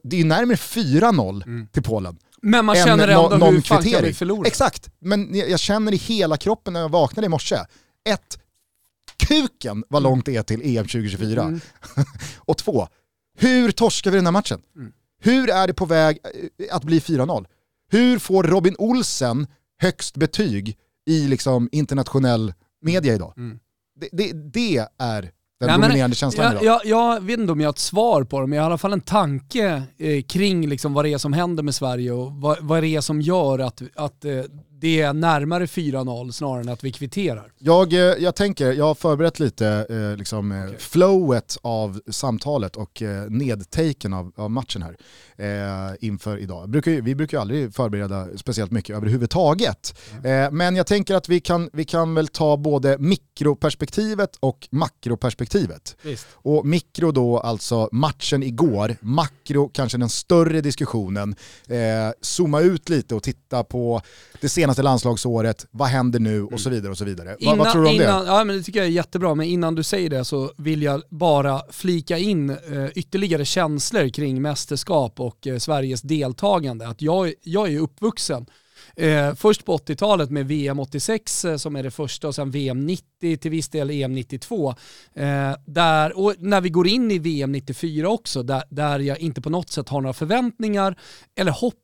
Det 0.02 0.20
är 0.20 0.24
närmare 0.24 0.56
4-0 0.56 1.44
mm. 1.46 1.66
till 1.66 1.82
Polen. 1.82 2.18
Men 2.42 2.64
man 2.64 2.76
känner 2.76 3.08
ändå 3.08 3.36
no 3.36 3.44
hur 3.44 3.60
fan 3.60 3.82
kan 3.82 4.02
vi 4.02 4.14
förlora? 4.14 4.46
Exakt, 4.46 4.90
men 4.98 5.34
jag 5.34 5.60
känner 5.60 5.94
i 5.94 5.96
hela 5.96 6.36
kroppen 6.36 6.72
när 6.72 6.80
jag 6.80 6.88
vaknade 6.88 7.26
i 7.26 7.28
morse. 7.28 7.56
Ett, 8.08 8.38
kuken 9.16 9.84
vad 9.88 10.02
långt 10.02 10.26
det 10.26 10.36
är 10.36 10.42
till 10.42 10.76
EM 10.76 10.84
2024. 10.84 11.42
Mm. 11.42 11.60
och 12.36 12.58
två, 12.58 12.88
hur 13.38 13.72
torskar 13.72 14.10
vi 14.10 14.16
den 14.16 14.26
här 14.26 14.32
matchen? 14.32 14.62
Mm. 14.76 14.92
Hur 15.20 15.50
är 15.50 15.66
det 15.66 15.74
på 15.74 15.86
väg 15.86 16.18
att 16.70 16.84
bli 16.84 16.98
4-0? 16.98 17.46
Hur 17.88 18.18
får 18.18 18.44
Robin 18.44 18.76
Olsen 18.78 19.46
högst 19.78 20.16
betyg 20.16 20.76
i 21.06 21.28
liksom 21.28 21.68
internationell 21.72 22.54
media 22.80 23.14
idag. 23.14 23.32
Mm. 23.36 23.58
Det, 24.00 24.08
det, 24.12 24.32
det, 24.32 24.86
är 24.98 25.22
den 25.22 25.30
Nej, 25.60 25.68
dominerande 25.68 26.08
men, 26.08 26.14
känslan 26.14 26.44
jag, 26.44 26.62
idag. 26.62 26.80
Jag, 26.84 26.86
jag, 26.86 27.20
vet 27.20 27.40
inte 27.40 27.52
om 27.52 27.60
jag 27.60 27.68
har 27.68 27.72
ett 27.72 27.78
svar 27.78 28.24
på 28.24 28.40
det, 28.40 28.46
men 28.46 28.56
jag 28.56 28.62
har 28.62 28.70
i 28.70 28.72
alla 28.72 28.78
fall 28.78 28.92
en 28.92 29.00
tanke 29.00 29.82
eh, 29.98 30.22
kring 30.22 30.68
liksom 30.68 30.94
vad 30.94 31.04
det 31.04 31.12
är 31.12 31.18
som 31.18 31.32
händer 31.32 31.62
med 31.62 31.74
Sverige 31.74 32.12
och 32.12 32.32
vad, 32.32 32.58
vad 32.60 32.82
det 32.82 32.88
är 32.88 33.00
som 33.00 33.20
gör 33.20 33.58
att, 33.58 33.82
att 33.94 34.24
eh, 34.24 34.32
det 34.80 35.00
är 35.00 35.12
närmare 35.12 35.66
4-0 35.66 36.30
snarare 36.30 36.60
än 36.60 36.68
att 36.68 36.84
vi 36.84 36.92
kvitterar. 36.92 37.52
Jag, 37.58 37.92
eh, 37.92 37.98
jag 37.98 38.34
tänker, 38.34 38.72
jag 38.72 38.84
har 38.84 38.94
förberett 38.94 39.40
lite 39.40 39.86
eh, 39.90 40.16
liksom, 40.18 40.52
eh, 40.52 40.64
okay. 40.64 40.78
flowet 40.78 41.58
av 41.62 42.00
samtalet 42.10 42.76
och 42.76 43.02
eh, 43.02 43.30
nedtaken 43.30 44.12
av, 44.12 44.32
av 44.36 44.50
matchen 44.50 44.82
här 44.82 44.96
eh, 45.36 45.94
inför 46.00 46.38
idag. 46.38 46.68
Brukar, 46.68 46.90
vi 46.90 47.14
brukar 47.14 47.38
ju 47.38 47.40
aldrig 47.40 47.74
förbereda 47.74 48.28
speciellt 48.36 48.70
mycket 48.70 48.96
överhuvudtaget. 48.96 49.98
Mm. 50.12 50.44
Eh, 50.44 50.50
men 50.50 50.76
jag 50.76 50.86
tänker 50.86 51.14
att 51.14 51.28
vi 51.28 51.40
kan, 51.40 51.70
vi 51.72 51.84
kan 51.84 52.14
väl 52.14 52.28
ta 52.28 52.56
både 52.56 52.98
mikroperspektivet 52.98 54.36
och 54.40 54.68
makroperspektivet. 54.70 55.96
Visst. 56.02 56.26
Och 56.32 56.66
mikro 56.66 57.12
då 57.12 57.38
alltså 57.38 57.88
matchen 57.92 58.42
igår, 58.42 58.96
makro 59.00 59.68
kanske 59.68 59.98
den 59.98 60.08
större 60.08 60.60
diskussionen. 60.60 61.36
Eh, 61.68 61.76
zooma 62.20 62.60
ut 62.60 62.88
lite 62.88 63.14
och 63.14 63.22
titta 63.22 63.64
på 63.64 64.02
det 64.40 64.48
senaste 64.48 64.82
landslagsåret, 64.82 65.66
vad 65.70 65.88
händer 65.88 66.20
nu 66.20 66.42
och 66.42 66.60
så 66.60 66.70
vidare. 66.70 66.90
och 66.90 66.98
så 66.98 67.04
vidare. 67.04 67.36
Innan, 67.38 67.58
vad, 67.58 67.66
vad, 67.66 67.72
tror 67.72 67.82
du 67.82 67.88
om 67.88 67.94
innan, 67.94 68.24
det? 68.24 68.30
Ja, 68.30 68.44
men 68.44 68.56
det 68.56 68.62
tycker 68.62 68.78
jag 68.78 68.86
är 68.86 68.90
jättebra, 68.90 69.34
men 69.34 69.46
innan 69.46 69.74
du 69.74 69.82
säger 69.82 70.10
det 70.10 70.24
så 70.24 70.52
vill 70.56 70.82
jag 70.82 71.02
bara 71.10 71.62
flika 71.70 72.18
in 72.18 72.50
eh, 72.50 72.56
ytterligare 72.94 73.44
känslor 73.44 74.08
kring 74.08 74.42
mästerskap 74.42 75.20
och 75.20 75.46
eh, 75.46 75.58
Sveriges 75.58 76.02
deltagande. 76.02 76.88
Att 76.88 77.02
jag, 77.02 77.32
jag 77.42 77.72
är 77.72 77.78
uppvuxen 77.78 78.46
Eh, 78.96 79.34
först 79.34 79.64
på 79.64 79.76
80-talet 79.76 80.30
med 80.30 80.46
VM 80.46 80.78
86 80.78 81.44
eh, 81.44 81.56
som 81.56 81.76
är 81.76 81.82
det 81.82 81.90
första 81.90 82.28
och 82.28 82.34
sen 82.34 82.50
VM 82.50 82.86
90 82.86 83.36
till 83.36 83.50
viss 83.50 83.68
del 83.68 83.90
EM 83.90 84.12
92. 84.12 84.74
Eh, 85.14 85.52
där, 85.66 86.18
och 86.18 86.34
när 86.38 86.60
vi 86.60 86.68
går 86.68 86.86
in 86.86 87.10
i 87.10 87.18
VM 87.18 87.52
94 87.52 88.08
också, 88.08 88.42
där, 88.42 88.62
där 88.70 88.98
jag 88.98 89.18
inte 89.18 89.40
på 89.40 89.50
något 89.50 89.70
sätt 89.70 89.88
har 89.88 90.00
några 90.00 90.12
förväntningar 90.12 90.98
eller 91.36 91.52
hopp 91.52 91.74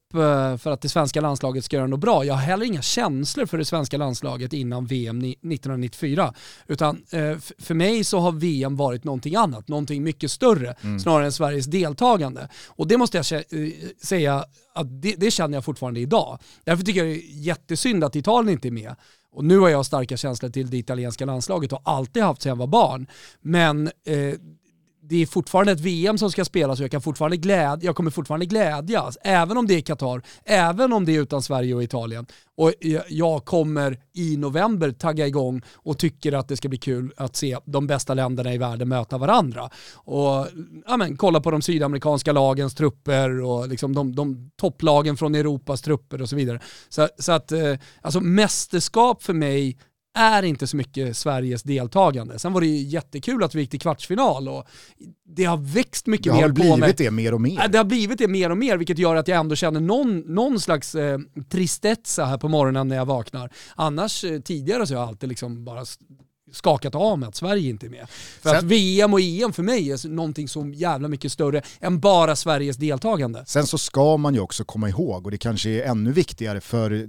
för 0.59 0.71
att 0.71 0.81
det 0.81 0.89
svenska 0.89 1.21
landslaget 1.21 1.65
ska 1.65 1.77
göra 1.77 1.87
något 1.87 2.01
bra. 2.01 2.25
Jag 2.25 2.35
har 2.35 2.41
heller 2.41 2.67
inga 2.67 2.83
känslor 2.83 3.47
för 3.47 3.59
det 3.59 3.65
svenska 3.65 3.97
landslaget 3.97 4.53
innan 4.53 4.87
VM 4.87 5.19
1994. 5.19 6.35
Utan 6.67 7.03
eh, 7.11 7.39
för 7.59 7.75
mig 7.75 8.05
så 8.05 8.19
har 8.19 8.33
VM 8.33 8.77
varit 8.77 9.05
någonting 9.05 9.37
annat, 9.37 9.69
någonting 9.69 10.03
mycket 10.03 10.31
större, 10.31 10.75
mm. 10.83 11.01
snarare 11.01 11.25
än 11.25 11.33
Sveriges 11.33 11.67
deltagande. 11.67 12.49
Och 12.67 12.89
det 12.89 12.97
måste 12.97 13.17
jag 13.17 13.33
eh, 13.33 13.73
säga 14.03 14.45
att 14.75 15.03
det, 15.03 15.15
det 15.19 15.31
känner 15.31 15.57
jag 15.57 15.65
fortfarande 15.65 16.01
idag. 16.01 16.39
Därför 16.65 16.85
tycker 16.85 17.05
jag 17.05 17.09
det 17.09 17.25
är 17.25 17.43
jättesynd 17.43 18.05
att 18.05 18.17
Italien 18.17 18.53
inte 18.53 18.69
är 18.69 18.73
med. 18.73 18.95
Och 19.33 19.45
nu 19.45 19.59
har 19.59 19.69
jag 19.69 19.87
starka 19.87 20.17
känslor 20.17 20.51
till 20.51 20.71
det 20.71 20.77
italienska 20.77 21.25
landslaget 21.25 21.73
och 21.73 21.83
alltid 21.85 22.23
haft 22.23 22.43
sedan 22.43 22.51
jag 22.51 22.57
var 22.57 22.67
barn. 22.67 23.07
Men 23.41 23.87
eh, 23.87 24.35
det 25.13 25.23
är 25.23 25.27
fortfarande 25.27 25.73
ett 25.73 25.81
VM 25.81 26.19
som 26.19 26.31
ska 26.31 26.45
spelas 26.45 26.81
och 26.81 26.85
jag, 26.85 26.91
kan 26.91 27.01
fortfarande 27.01 27.37
gläd, 27.37 27.85
jag 27.85 27.97
kommer 27.97 28.11
fortfarande 28.11 28.47
glädjas, 28.47 29.19
även 29.23 29.57
om 29.57 29.67
det 29.67 29.75
är 29.75 29.81
Qatar, 29.81 30.23
även 30.45 30.93
om 30.93 31.05
det 31.05 31.17
är 31.17 31.21
utan 31.21 31.43
Sverige 31.43 31.75
och 31.75 31.83
Italien. 31.83 32.27
Och 32.57 32.73
jag 33.09 33.45
kommer 33.45 33.99
i 34.15 34.37
november 34.37 34.91
tagga 34.91 35.27
igång 35.27 35.63
och 35.75 35.99
tycker 35.99 36.33
att 36.33 36.49
det 36.49 36.57
ska 36.57 36.69
bli 36.69 36.79
kul 36.79 37.13
att 37.17 37.37
se 37.37 37.59
de 37.65 37.87
bästa 37.87 38.15
länderna 38.15 38.55
i 38.55 38.59
världen 38.59 38.89
möta 38.89 39.19
varandra. 39.19 39.71
Och 39.95 40.47
ja, 40.87 40.97
men, 40.97 41.17
kolla 41.17 41.41
på 41.41 41.51
de 41.51 41.63
sydamerikanska 41.63 42.33
lagens 42.33 42.75
trupper 42.75 43.43
och 43.43 43.69
liksom 43.69 43.95
de, 43.95 44.15
de 44.15 44.51
topplagen 44.57 45.17
från 45.17 45.35
Europas 45.35 45.83
trupper 45.83 46.23
och 46.23 46.29
så 46.29 46.37
vidare. 46.37 46.61
Så, 46.89 47.09
så 47.19 47.33
att, 47.33 47.53
eh, 47.53 47.75
alltså 48.01 48.21
mästerskap 48.21 49.23
för 49.23 49.33
mig 49.35 49.77
är 50.15 50.43
inte 50.43 50.67
så 50.67 50.77
mycket 50.77 51.17
Sveriges 51.17 51.63
deltagande. 51.63 52.39
Sen 52.39 52.53
var 52.53 52.61
det 52.61 52.67
ju 52.67 52.83
jättekul 52.83 53.45
att 53.45 53.55
vi 53.55 53.61
gick 53.61 53.71
till 53.71 53.81
kvartsfinal 53.81 54.49
och 54.49 54.67
det 55.25 55.45
har 55.45 55.57
växt 55.57 56.07
mycket 56.07 56.35
mer 56.35 56.49
på 56.49 56.49
mig. 56.49 56.55
Det 56.55 56.71
har 56.71 56.77
blivit 56.77 56.99
det 56.99 57.11
mer 57.11 57.35
och 57.35 57.41
mer. 57.41 57.69
Det 57.69 57.79
har 57.79 57.85
blivit 57.85 58.19
det 58.19 58.29
mer 58.29 58.51
och 58.51 58.59
mer 58.59 58.77
vilket 58.77 58.99
gör 58.99 59.17
att 59.17 59.29
jag 59.29 59.39
ändå 59.39 59.55
känner 59.55 59.81
någon, 59.81 60.19
någon 60.19 60.61
slags 60.61 60.95
eh, 60.95 61.19
tristezza 61.51 62.25
här 62.25 62.39
på 62.39 62.49
morgonen 62.49 62.89
när 62.89 62.97
jag 62.97 63.07
vaknar. 63.07 63.53
Annars 63.75 64.25
eh, 64.25 64.41
tidigare 64.41 64.87
så 64.87 64.95
har 64.95 65.01
jag 65.01 65.09
alltid 65.09 65.29
liksom 65.29 65.65
bara 65.65 65.85
skakat 66.53 66.95
av 66.95 67.19
med 67.19 67.29
att 67.29 67.35
Sverige 67.35 67.71
inte 67.71 67.87
är 67.87 67.91
med. 67.91 68.07
För 68.41 68.51
Sen, 68.51 68.59
att 68.59 68.65
VM 68.65 69.13
och 69.13 69.21
EM 69.21 69.53
för 69.53 69.63
mig 69.63 69.91
är 69.91 70.09
någonting 70.09 70.49
så 70.49 70.73
jävla 70.75 71.09
mycket 71.09 71.33
större 71.33 71.63
än 71.81 72.01
bara 72.01 72.37
Sveriges 72.37 72.77
deltagande. 72.77 73.45
Sen 73.47 73.67
så 73.67 73.79
ska 73.79 74.17
man 74.17 74.35
ju 74.35 74.41
också 74.41 74.65
komma 74.65 74.89
ihåg, 74.89 75.25
och 75.25 75.31
det 75.31 75.39
kanske 75.39 75.71
är 75.71 75.83
ännu 75.83 76.13
viktigare 76.13 76.61
för 76.61 77.09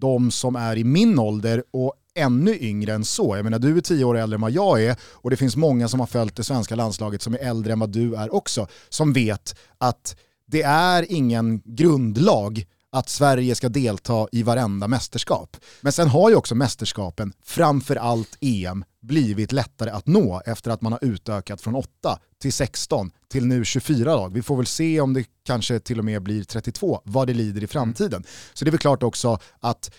de 0.00 0.30
som 0.30 0.56
är 0.56 0.76
i 0.76 0.84
min 0.84 1.18
ålder 1.18 1.64
och 1.70 1.94
ännu 2.18 2.58
yngre 2.60 2.92
än 2.92 3.04
så. 3.04 3.36
Jag 3.36 3.44
menar 3.44 3.58
du 3.58 3.76
är 3.76 3.80
tio 3.80 4.04
år 4.04 4.18
äldre 4.18 4.34
än 4.34 4.40
vad 4.40 4.50
jag 4.50 4.84
är 4.84 4.96
och 5.02 5.30
det 5.30 5.36
finns 5.36 5.56
många 5.56 5.88
som 5.88 6.00
har 6.00 6.06
följt 6.06 6.36
det 6.36 6.44
svenska 6.44 6.74
landslaget 6.74 7.22
som 7.22 7.34
är 7.34 7.38
äldre 7.38 7.72
än 7.72 7.80
vad 7.80 7.90
du 7.90 8.14
är 8.14 8.34
också, 8.34 8.66
som 8.88 9.12
vet 9.12 9.54
att 9.78 10.16
det 10.46 10.62
är 10.62 11.12
ingen 11.12 11.62
grundlag 11.64 12.66
att 12.92 13.08
Sverige 13.08 13.54
ska 13.54 13.68
delta 13.68 14.28
i 14.32 14.42
varenda 14.42 14.88
mästerskap. 14.88 15.56
Men 15.80 15.92
sen 15.92 16.08
har 16.08 16.30
ju 16.30 16.36
också 16.36 16.54
mästerskapen, 16.54 17.32
framförallt 17.44 18.36
EM, 18.40 18.84
blivit 19.02 19.52
lättare 19.52 19.90
att 19.90 20.06
nå 20.06 20.42
efter 20.46 20.70
att 20.70 20.82
man 20.82 20.92
har 20.92 21.04
utökat 21.04 21.60
från 21.60 21.74
8 21.74 22.18
till 22.40 22.52
16 22.52 23.10
till 23.28 23.46
nu 23.46 23.64
24 23.64 24.16
lag. 24.16 24.32
Vi 24.32 24.42
får 24.42 24.56
väl 24.56 24.66
se 24.66 25.00
om 25.00 25.14
det 25.14 25.24
kanske 25.44 25.80
till 25.80 25.98
och 25.98 26.04
med 26.04 26.22
blir 26.22 26.44
32, 26.44 27.00
vad 27.04 27.26
det 27.26 27.34
lider 27.34 27.62
i 27.62 27.66
framtiden. 27.66 28.24
Så 28.54 28.64
det 28.64 28.68
är 28.68 28.72
väl 28.72 28.80
klart 28.80 29.02
också 29.02 29.38
att 29.60 29.90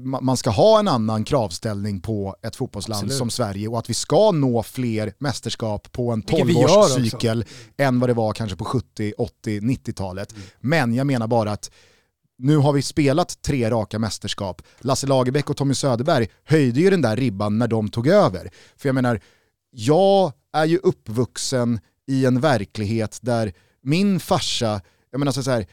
man 0.00 0.36
ska 0.36 0.50
ha 0.50 0.78
en 0.78 0.88
annan 0.88 1.24
kravställning 1.24 2.00
på 2.00 2.36
ett 2.42 2.56
fotbollsland 2.56 2.98
Absolut. 2.98 3.18
som 3.18 3.30
Sverige 3.30 3.68
och 3.68 3.78
att 3.78 3.90
vi 3.90 3.94
ska 3.94 4.30
nå 4.30 4.62
fler 4.62 5.12
mästerskap 5.18 5.92
på 5.92 6.10
en 6.10 6.22
12-årscykel 6.22 7.44
än 7.76 8.00
vad 8.00 8.10
det 8.10 8.14
var 8.14 8.32
kanske 8.32 8.56
på 8.56 8.64
70, 8.64 9.12
80, 9.18 9.60
90-talet. 9.60 10.32
Mm. 10.32 10.44
Men 10.60 10.94
jag 10.94 11.06
menar 11.06 11.26
bara 11.26 11.52
att 11.52 11.70
nu 12.38 12.56
har 12.56 12.72
vi 12.72 12.82
spelat 12.82 13.42
tre 13.42 13.70
raka 13.70 13.98
mästerskap. 13.98 14.62
Lasse 14.78 15.06
Lagerbäck 15.06 15.50
och 15.50 15.56
Tommy 15.56 15.74
Söderberg 15.74 16.28
höjde 16.44 16.80
ju 16.80 16.90
den 16.90 17.02
där 17.02 17.16
ribban 17.16 17.58
när 17.58 17.68
de 17.68 17.88
tog 17.88 18.06
över. 18.06 18.50
För 18.76 18.88
jag 18.88 18.94
menar, 18.94 19.20
jag 19.70 20.32
är 20.52 20.64
ju 20.64 20.78
uppvuxen 20.78 21.80
i 22.06 22.24
en 22.24 22.40
verklighet 22.40 23.18
där 23.22 23.52
min 23.82 24.20
farsa, 24.20 24.80
jag 25.10 25.18
menar 25.18 25.32
så 25.32 25.50
här, 25.50 25.66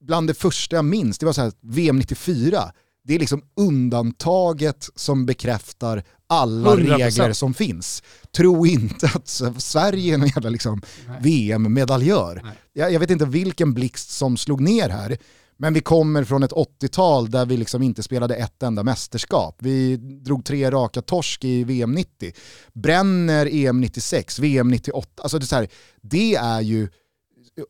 bland 0.00 0.26
det 0.26 0.34
första 0.34 0.76
jag 0.76 0.84
minns, 0.84 1.18
det 1.18 1.26
var 1.26 1.32
så 1.32 1.42
här, 1.42 1.52
VM 1.60 1.98
94, 1.98 2.72
det 3.06 3.14
är 3.14 3.18
liksom 3.18 3.42
undantaget 3.56 4.88
som 4.94 5.26
bekräftar 5.26 6.02
alla 6.26 6.74
100%. 6.74 6.96
regler 6.96 7.32
som 7.32 7.54
finns. 7.54 8.02
Tro 8.36 8.66
inte 8.66 9.10
att 9.14 9.28
Sverige 9.62 10.14
är 10.14 10.18
någon 10.18 10.28
jävla 10.28 10.50
liksom 10.50 10.82
VM-medaljör. 11.20 12.52
Jag, 12.72 12.92
jag, 12.92 13.00
vet 13.00 13.10
inte 13.10 13.24
vilken 13.24 13.74
blixt 13.74 14.10
som 14.10 14.36
slog 14.36 14.60
ner 14.60 14.88
här, 14.88 15.18
men 15.56 15.74
vi 15.74 15.80
kommer 15.80 16.24
från 16.24 16.42
ett 16.42 16.52
80-tal 16.52 17.30
där 17.30 17.46
vi 17.46 17.56
liksom 17.56 17.82
inte 17.82 18.02
spelade 18.02 18.34
ett 18.34 18.62
enda 18.62 18.82
mästerskap. 18.82 19.56
Vi 19.58 19.96
drog 19.96 20.44
tre 20.44 20.70
raka 20.70 21.02
torsk 21.02 21.44
i 21.44 21.64
VM 21.64 21.92
90, 21.92 22.32
bränner 22.72 23.48
EM 23.52 23.80
96, 23.80 24.38
VM 24.38 24.68
98. 24.68 25.22
Alltså 25.22 25.38
det, 25.38 25.52
är 25.52 25.56
här, 25.56 25.68
det 26.02 26.34
är 26.34 26.60
ju 26.60 26.88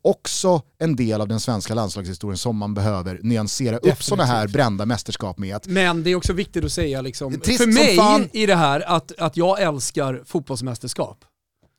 också 0.03 0.63
en 0.79 0.97
del 0.97 1.21
av 1.21 1.29
den 1.29 1.41
svenska 1.41 1.75
landslagshistorien 1.75 2.39
som 2.39 2.57
man 2.57 2.75
behöver 2.75 3.21
nyansera 3.23 3.71
Definitivt. 3.73 3.93
upp 3.99 4.03
sådana 4.03 4.25
här 4.25 4.49
brända 4.49 4.87
mästerskap 4.87 5.39
med. 5.39 5.57
Att, 5.57 5.67
Men 5.67 6.03
det 6.03 6.11
är 6.11 6.17
också 6.17 6.33
viktigt 6.33 6.65
att 6.65 6.73
säga, 6.73 7.01
liksom, 7.01 7.33
för 7.33 7.73
mig 7.73 7.97
fan. 7.97 8.29
i 8.33 8.47
det 8.47 8.55
här, 8.55 8.81
att, 8.81 9.13
att 9.19 9.37
jag 9.37 9.61
älskar 9.63 10.23
fotbollsmästerskap. 10.25 11.25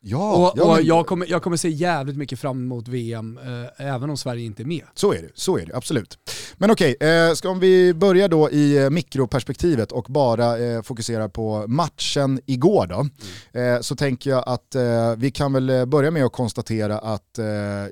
Ja, 0.10 0.36
och, 0.36 0.54
ja, 0.56 0.64
och 0.64 0.82
jag, 0.82 1.08
kommer, 1.08 1.28
jag 1.30 1.44
kommer 1.44 1.58
se 1.58 1.70
jävligt 1.70 2.18
mycket 2.18 2.40
fram 2.40 2.64
emot 2.64 2.88
VM, 2.88 3.40
eh, 3.78 3.88
även 3.88 4.10
om 4.10 4.18
Sverige 4.18 4.46
inte 4.46 4.64
är 4.64 4.66
med. 4.66 4.84
Så 4.96 5.14
är 5.14 5.22
det, 5.22 5.30
så 5.34 5.58
är 5.58 5.66
det 5.66 5.76
absolut. 5.76 6.18
Men 6.58 6.72
okej, 6.72 6.96
eh, 7.00 7.34
ska 7.34 7.54
vi 7.54 7.94
börja 7.94 8.28
då 8.28 8.50
i 8.50 8.78
eh, 8.84 8.90
mikroperspektivet 8.90 9.92
och 9.92 10.06
bara 10.10 10.58
eh, 10.58 10.82
fokusera 10.82 11.30
på 11.30 11.66
matchen 11.68 12.42
igår 12.46 12.88
då. 12.88 13.08
Mm. 13.54 13.76
Eh, 13.76 13.82
så 13.82 13.96
tänker 13.96 14.30
jag 14.30 14.44
att 14.48 14.76
eh, 14.76 15.16
vi 15.18 15.32
kan 15.32 15.54
väl 15.54 15.70
eh, 15.70 15.86
börja 15.86 16.12
med 16.12 16.26
att 16.26 16.32
konstatera 16.32 17.00
att 17.00 17.40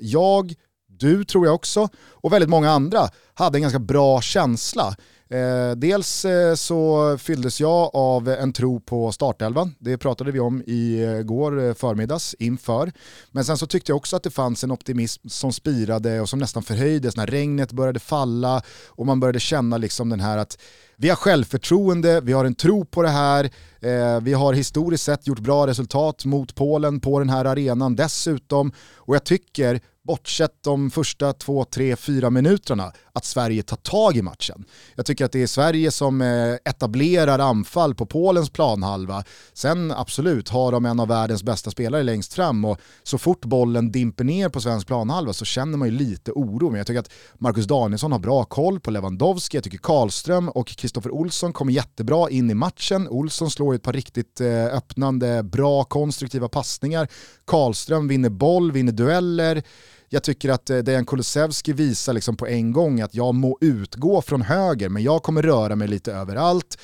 jag, 0.00 0.54
du 0.88 1.24
tror 1.24 1.46
jag 1.46 1.54
också, 1.54 1.88
och 2.10 2.32
väldigt 2.32 2.50
många 2.50 2.70
andra 2.70 3.08
hade 3.34 3.58
en 3.58 3.62
ganska 3.62 3.78
bra 3.78 4.20
känsla 4.20 4.96
Eh, 5.28 5.76
dels 5.76 6.24
eh, 6.24 6.54
så 6.54 7.18
fylldes 7.18 7.60
jag 7.60 7.90
av 7.94 8.28
en 8.28 8.52
tro 8.52 8.80
på 8.80 9.12
startelvan, 9.12 9.74
det 9.78 9.98
pratade 9.98 10.32
vi 10.32 10.40
om 10.40 10.62
igår 10.66 11.58
eh, 11.58 11.64
eh, 11.64 11.74
förmiddags 11.74 12.34
inför. 12.38 12.92
Men 13.30 13.44
sen 13.44 13.58
så 13.58 13.66
tyckte 13.66 13.92
jag 13.92 13.96
också 13.96 14.16
att 14.16 14.22
det 14.22 14.30
fanns 14.30 14.64
en 14.64 14.70
optimism 14.70 15.28
som 15.28 15.52
spirade 15.52 16.20
och 16.20 16.28
som 16.28 16.38
nästan 16.38 16.62
förhöjdes 16.62 17.16
när 17.16 17.26
regnet 17.26 17.72
började 17.72 18.00
falla 18.00 18.62
och 18.88 19.06
man 19.06 19.20
började 19.20 19.40
känna 19.40 19.76
liksom 19.76 20.08
den 20.08 20.20
här 20.20 20.38
att 20.38 20.58
vi 20.96 21.08
har 21.08 21.16
självförtroende, 21.16 22.20
vi 22.20 22.32
har 22.32 22.44
en 22.44 22.54
tro 22.54 22.84
på 22.84 23.02
det 23.02 23.08
här, 23.08 23.44
eh, 23.80 24.20
vi 24.20 24.32
har 24.32 24.52
historiskt 24.52 25.04
sett 25.04 25.26
gjort 25.26 25.38
bra 25.38 25.66
resultat 25.66 26.24
mot 26.24 26.54
Polen 26.54 27.00
på 27.00 27.18
den 27.18 27.28
här 27.28 27.44
arenan 27.44 27.96
dessutom. 27.96 28.72
Och 28.96 29.14
jag 29.14 29.24
tycker 29.24 29.80
bortsett 30.06 30.62
de 30.62 30.90
första 30.90 31.32
två, 31.32 31.64
tre, 31.64 31.96
fyra 31.96 32.30
minuterna, 32.30 32.92
att 33.12 33.24
Sverige 33.24 33.62
tar 33.62 33.76
tag 33.76 34.16
i 34.16 34.22
matchen. 34.22 34.64
Jag 34.94 35.06
tycker 35.06 35.24
att 35.24 35.32
det 35.32 35.42
är 35.42 35.46
Sverige 35.46 35.90
som 35.90 36.20
eh, 36.20 36.54
etablerar 36.64 37.38
anfall 37.38 37.94
på 37.94 38.06
Polens 38.06 38.50
planhalva. 38.50 39.24
Sen 39.52 39.92
absolut 39.92 40.48
har 40.48 40.72
de 40.72 40.86
en 40.86 41.00
av 41.00 41.08
världens 41.08 41.42
bästa 41.42 41.70
spelare 41.70 42.02
längst 42.02 42.34
fram 42.34 42.64
och 42.64 42.80
så 43.02 43.18
fort 43.18 43.44
bollen 43.44 43.92
dimper 43.92 44.24
ner 44.24 44.48
på 44.48 44.60
svensk 44.60 44.86
planhalva 44.86 45.32
så 45.32 45.44
känner 45.44 45.78
man 45.78 45.88
ju 45.88 45.94
lite 45.94 46.32
oro. 46.32 46.70
Men 46.70 46.78
jag 46.78 46.86
tycker 46.86 47.00
att 47.00 47.12
Marcus 47.38 47.66
Danielsson 47.66 48.12
har 48.12 48.18
bra 48.18 48.44
koll 48.44 48.80
på 48.80 48.90
Lewandowski, 48.90 49.56
jag 49.56 49.64
tycker 49.64 49.78
Karlström 49.78 50.48
och 50.48 50.76
Kristoffer 50.86 51.10
Olsson 51.10 51.52
kommer 51.52 51.72
jättebra 51.72 52.30
in 52.30 52.50
i 52.50 52.54
matchen. 52.54 53.08
Olsson 53.08 53.50
slår 53.50 53.74
ju 53.74 53.76
ett 53.76 53.82
par 53.82 53.92
riktigt 53.92 54.40
eh, 54.40 54.64
öppnande, 54.64 55.42
bra, 55.42 55.84
konstruktiva 55.84 56.48
passningar. 56.48 57.08
Karlström 57.44 58.08
vinner 58.08 58.28
boll, 58.28 58.72
vinner 58.72 58.92
dueller. 58.92 59.62
Jag 60.08 60.22
tycker 60.22 60.48
att 60.48 60.70
eh, 60.70 60.78
Dejan 60.78 61.06
Kulusevski 61.06 61.72
visar 61.72 62.12
liksom 62.12 62.36
på 62.36 62.46
en 62.46 62.72
gång 62.72 63.00
att 63.00 63.14
jag 63.14 63.34
må 63.34 63.58
utgå 63.60 64.22
från 64.22 64.42
höger, 64.42 64.88
men 64.88 65.02
jag 65.02 65.22
kommer 65.22 65.42
röra 65.42 65.76
mig 65.76 65.88
lite 65.88 66.12
överallt. 66.12 66.78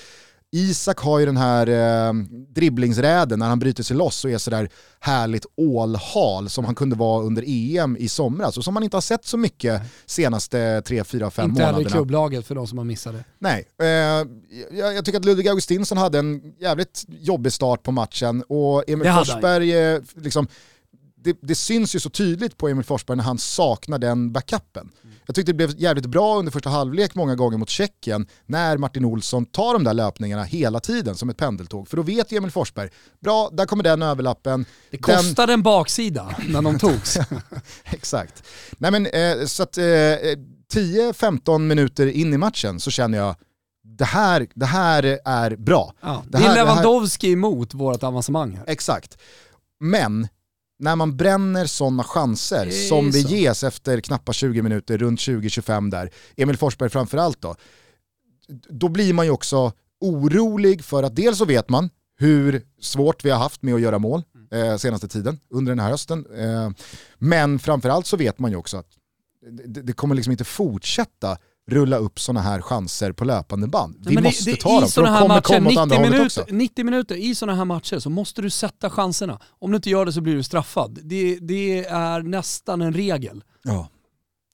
Isak 0.55 0.99
har 0.99 1.19
ju 1.19 1.27
den 1.27 1.37
här 1.37 1.67
eh, 1.67 2.13
dribblingsräden 2.49 3.39
när 3.39 3.49
han 3.49 3.59
bryter 3.59 3.83
sig 3.83 3.97
loss 3.97 4.25
och 4.25 4.31
är 4.31 4.39
sådär 4.39 4.69
härligt 5.01 5.47
ålhal 5.57 6.51
som 6.51 6.65
han 6.65 6.75
kunde 6.75 6.97
vara 6.97 7.23
under 7.23 7.45
EM 7.47 7.97
i 7.97 8.09
somras 8.09 8.59
och 8.59 8.65
som 8.65 8.75
man 8.75 8.83
inte 8.83 8.97
har 8.97 9.03
sett 9.03 9.25
så 9.25 9.37
mycket 9.37 9.83
senaste 10.07 10.83
3, 10.83 11.05
4, 11.05 11.31
5 11.31 11.51
månaderna. 11.51 11.69
Inte 11.69 11.77
heller 11.77 11.89
i 11.89 11.93
klubblaget 11.93 12.47
för 12.47 12.55
de 12.55 12.67
som 12.67 12.79
har 12.79 12.85
missat 12.85 13.15
det. 13.15 13.25
Nej, 13.39 13.65
eh, 13.81 13.87
jag, 14.79 14.95
jag, 14.95 15.05
tycker 15.05 15.19
att 15.19 15.25
Ludvig 15.25 15.49
Augustinsson 15.49 15.99
hade 15.99 16.19
en 16.19 16.55
jävligt 16.59 17.05
jobbig 17.09 17.53
start 17.53 17.83
på 17.83 17.93
matchen 17.93 18.43
och 18.49 18.91
Emil 18.91 19.13
Forsberg 19.13 19.95
eh, 19.95 20.01
liksom, 20.15 20.49
det, 21.15 21.37
det, 21.41 21.55
syns 21.55 21.95
ju 21.95 22.01
så 22.01 22.11
tydligt 22.11 22.57
på 22.57 22.69
Emil 22.69 22.85
Forsberg 22.85 23.17
när 23.17 23.25
han 23.25 23.39
saknar 23.39 23.99
den 23.99 24.33
backupen. 24.33 24.91
Jag 25.27 25.35
tyckte 25.35 25.53
det 25.53 25.57
blev 25.57 25.81
jävligt 25.81 26.07
bra 26.07 26.39
under 26.39 26.53
första 26.53 26.71
halvlek 26.71 27.15
många 27.15 27.35
gånger 27.35 27.59
mot 27.59 27.69
Tjeckien 27.69 28.27
när 28.47 28.77
Martin 28.79 29.05
Olsson 29.05 29.47
tar 29.47 29.73
de 29.73 29.85
där 29.85 29.95
löpningarna 29.95 30.43
hela 30.43 30.81
tiden 30.81 31.15
som 31.15 31.31
ett 31.31 31.37
pendeltåg. 31.37 31.89
För 31.89 31.97
då 31.97 32.03
vet 32.03 32.33
ju 32.33 32.37
Emil 32.37 32.51
Forsberg, 32.51 32.91
bra, 33.21 33.51
där 33.53 33.67
kommer 33.67 33.85
den 33.85 34.03
överlappen. 34.03 34.65
Det 34.91 34.99
kostade 34.99 35.53
den... 35.53 35.59
en 35.59 35.63
baksida 35.63 36.37
när 36.49 36.63
de 36.63 36.79
togs. 36.79 37.19
Exakt. 37.85 38.43
Nej 38.79 38.91
men 38.91 39.07
eh, 39.07 39.47
så 39.47 39.63
att 39.63 39.79
eh, 39.79 39.83
10-15 39.83 41.59
minuter 41.59 42.07
in 42.07 42.35
i 42.35 42.39
matchen 42.39 42.81
så 42.81 42.91
känner 42.91 43.19
jag 43.19 43.37
det 43.85 44.05
här, 44.05 44.47
det 44.55 44.67
här 44.67 45.19
är 45.25 45.57
bra. 45.57 45.95
Ja, 46.01 46.25
det, 46.29 46.39
det 46.39 46.45
är 46.45 46.55
Lewandowski 46.55 47.27
det 47.27 47.31
här... 47.31 47.33
emot 47.33 47.75
vårt 47.75 48.03
avancemang. 48.03 48.57
Här. 48.57 48.65
Exakt. 48.67 49.19
Men 49.81 50.29
när 50.83 50.97
man 50.97 51.17
bränner 51.17 51.67
sådana 51.67 52.05
chanser 52.05 52.71
som 52.71 53.11
det 53.11 53.19
ges 53.19 53.65
efter 53.65 54.01
knappa 54.01 54.33
20 54.33 54.63
minuter, 54.63 54.99
runt 54.99 55.21
20-25 55.21 55.91
där, 55.91 56.11
Emil 56.37 56.57
Forsberg 56.57 56.91
framförallt 56.91 57.41
då, 57.41 57.55
då 58.69 58.89
blir 58.89 59.13
man 59.13 59.27
ju 59.27 59.31
också 59.31 59.73
orolig 60.01 60.85
för 60.85 61.03
att 61.03 61.17
dels 61.17 61.39
så 61.39 61.45
vet 61.45 61.69
man 61.69 61.91
hur 62.19 62.63
svårt 62.81 63.25
vi 63.25 63.31
har 63.31 63.39
haft 63.39 63.63
med 63.63 63.75
att 63.75 63.81
göra 63.81 63.99
mål. 63.99 64.23
eh, 64.51 64.77
senaste 64.77 65.09
tiden, 65.09 65.39
under 65.51 65.73
den 65.73 65.79
här 65.79 65.91
hösten. 65.91 66.27
Eh, 66.37 66.71
men 67.19 67.59
framförallt 67.59 68.07
så 68.07 68.17
vet 68.17 68.39
man 68.39 68.51
ju 68.51 68.57
också 68.57 68.77
att 68.77 68.89
det, 69.67 69.83
det 69.83 69.93
kommer 69.93 70.15
liksom 70.15 70.31
inte 70.31 70.45
fortsätta 70.45 71.39
rulla 71.73 71.97
upp 71.97 72.21
sådana 72.21 72.41
här 72.41 72.61
chanser 72.61 73.13
på 73.13 73.25
löpande 73.25 73.67
band. 73.67 73.97
Vi 74.07 74.15
Nej, 74.15 74.25
måste 74.25 74.45
det, 74.45 74.51
det, 74.51 74.61
ta 74.61 74.81
dem, 74.81 74.89
för 74.89 75.03
de 75.03 75.19
kommer 75.19 75.29
matcher, 75.29 75.55
komma 75.57 75.71
åt 75.71 75.77
andra 75.77 75.99
90 75.99 76.11
hållet 76.11 76.27
också. 76.27 76.41
minuter, 76.41 76.55
90 76.55 76.85
minuter 76.85 77.15
i 77.15 77.35
sådana 77.35 77.59
här 77.59 77.65
matcher 77.65 77.99
så 77.99 78.11
måste 78.11 78.43
du 78.43 78.51
sätta 78.51 78.91
chanserna. 78.91 79.41
Om 79.59 79.71
du 79.71 79.77
inte 79.77 79.91
gör 79.91 80.07
det 80.07 80.13
så 80.13 80.21
blir 80.21 80.35
du 80.35 80.43
straffad. 80.43 80.99
Det, 81.03 81.39
det 81.41 81.85
är 81.85 82.23
nästan 82.23 82.83
en 82.83 82.93
regel. 82.93 83.45
Ja. 83.63 83.89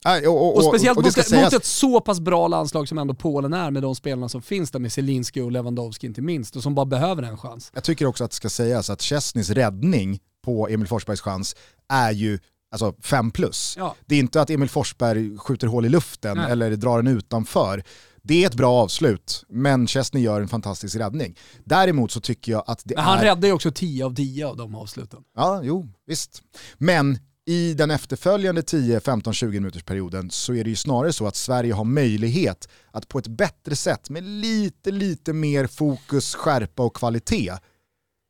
Nej, 0.05 0.29
och, 0.29 0.47
och, 0.47 0.57
Och 0.57 0.65
speciellt 0.65 0.99
det 0.99 1.03
mot, 1.03 1.13
ska 1.13 1.21
mot 1.21 1.27
sägas, 1.27 1.53
ett 1.53 1.65
så 1.65 2.01
pass 2.01 2.21
bra 2.21 2.49
landslag 2.49 2.89
som 2.89 2.99
ändå 2.99 3.15
Polen 3.15 3.53
är 3.53 3.71
med 3.71 3.83
de 3.83 3.95
spelarna 3.95 4.29
som 4.29 4.43
finns 4.43 4.71
där 4.71 4.79
med 4.79 4.93
Zielinski 4.93 5.41
och 5.41 5.53
Lewandowski 5.53 6.07
inte 6.07 6.23
minst 6.23 6.57
och 6.57 6.63
som 6.63 6.75
bara 6.75 6.87
behöver 6.87 7.23
en 7.23 7.39
chans. 7.39 7.71
jag 7.75 7.85
tycker 7.85 8.07
också 8.07 8.25
att 8.25 8.31
det 8.31 8.37
ska 8.37 8.49
sägas 8.49 8.91
att 8.91 9.03
Chesneys 9.03 9.51
räddning 9.51 10.21
på 10.45 10.69
Emil 10.69 10.87
Forsbergs 10.89 11.21
chans 11.21 11.57
är 11.89 12.11
ju 12.13 12.39
alltså 12.71 12.95
5 13.03 13.31
plus. 13.31 13.75
Ja. 13.79 13.97
Det 14.07 14.15
är 14.15 14.19
inte 14.19 14.41
att 14.41 14.51
Emil 14.51 14.69
Forsberg 14.69 15.39
skjuter 15.39 15.67
hål 15.67 15.87
i 15.87 15.89
luften 15.89 16.37
Nej. 16.37 16.53
eller 16.53 16.77
drar 16.77 17.03
den 17.03 17.17
utanför. 17.17 17.83
Det 18.23 18.43
är 18.43 18.47
ett 18.47 18.55
bra 18.55 18.73
avslut, 18.73 19.45
men 19.49 19.87
Chesney 19.87 20.23
gör 20.23 20.41
en 20.41 20.49
fantastisk 20.49 20.97
räddning. 20.97 21.37
Däremot 21.65 22.11
så 22.11 22.21
tycker 22.21 22.53
jag 22.53 22.65
att 22.67 22.83
det 22.85 22.95
Men 22.95 23.05
han 23.05 23.19
är... 23.19 23.23
räddar 23.23 23.49
ju 23.49 23.55
också 23.55 23.71
10 23.71 24.05
av 24.05 24.15
10 24.15 24.47
av 24.47 24.57
de 24.57 24.75
avsluten. 24.75 25.21
Ja, 25.37 25.61
jo, 25.65 25.89
visst. 26.07 26.43
Men 26.79 27.19
i 27.47 27.75
den 27.75 27.91
efterföljande 27.91 28.63
10, 28.63 29.01
15, 29.01 29.35
20 29.35 29.61
minuters 29.61 29.83
perioden 29.83 30.31
så 30.31 30.55
är 30.55 30.65
det 30.65 30.71
ju 30.71 30.77
snarare 30.77 31.13
så 31.13 31.27
att 31.27 31.37
Sverige 31.37 31.73
har 31.73 31.85
möjlighet 31.85 32.69
att 32.91 33.09
på 33.09 33.19
ett 33.19 33.27
bättre 33.27 33.77
sätt 33.77 34.11
med 34.11 34.25
lite, 34.25 34.91
lite 34.91 35.33
mer 35.33 35.67
fokus, 35.67 36.35
skärpa 36.35 36.83
och 36.83 36.97
kvalitet 36.97 37.53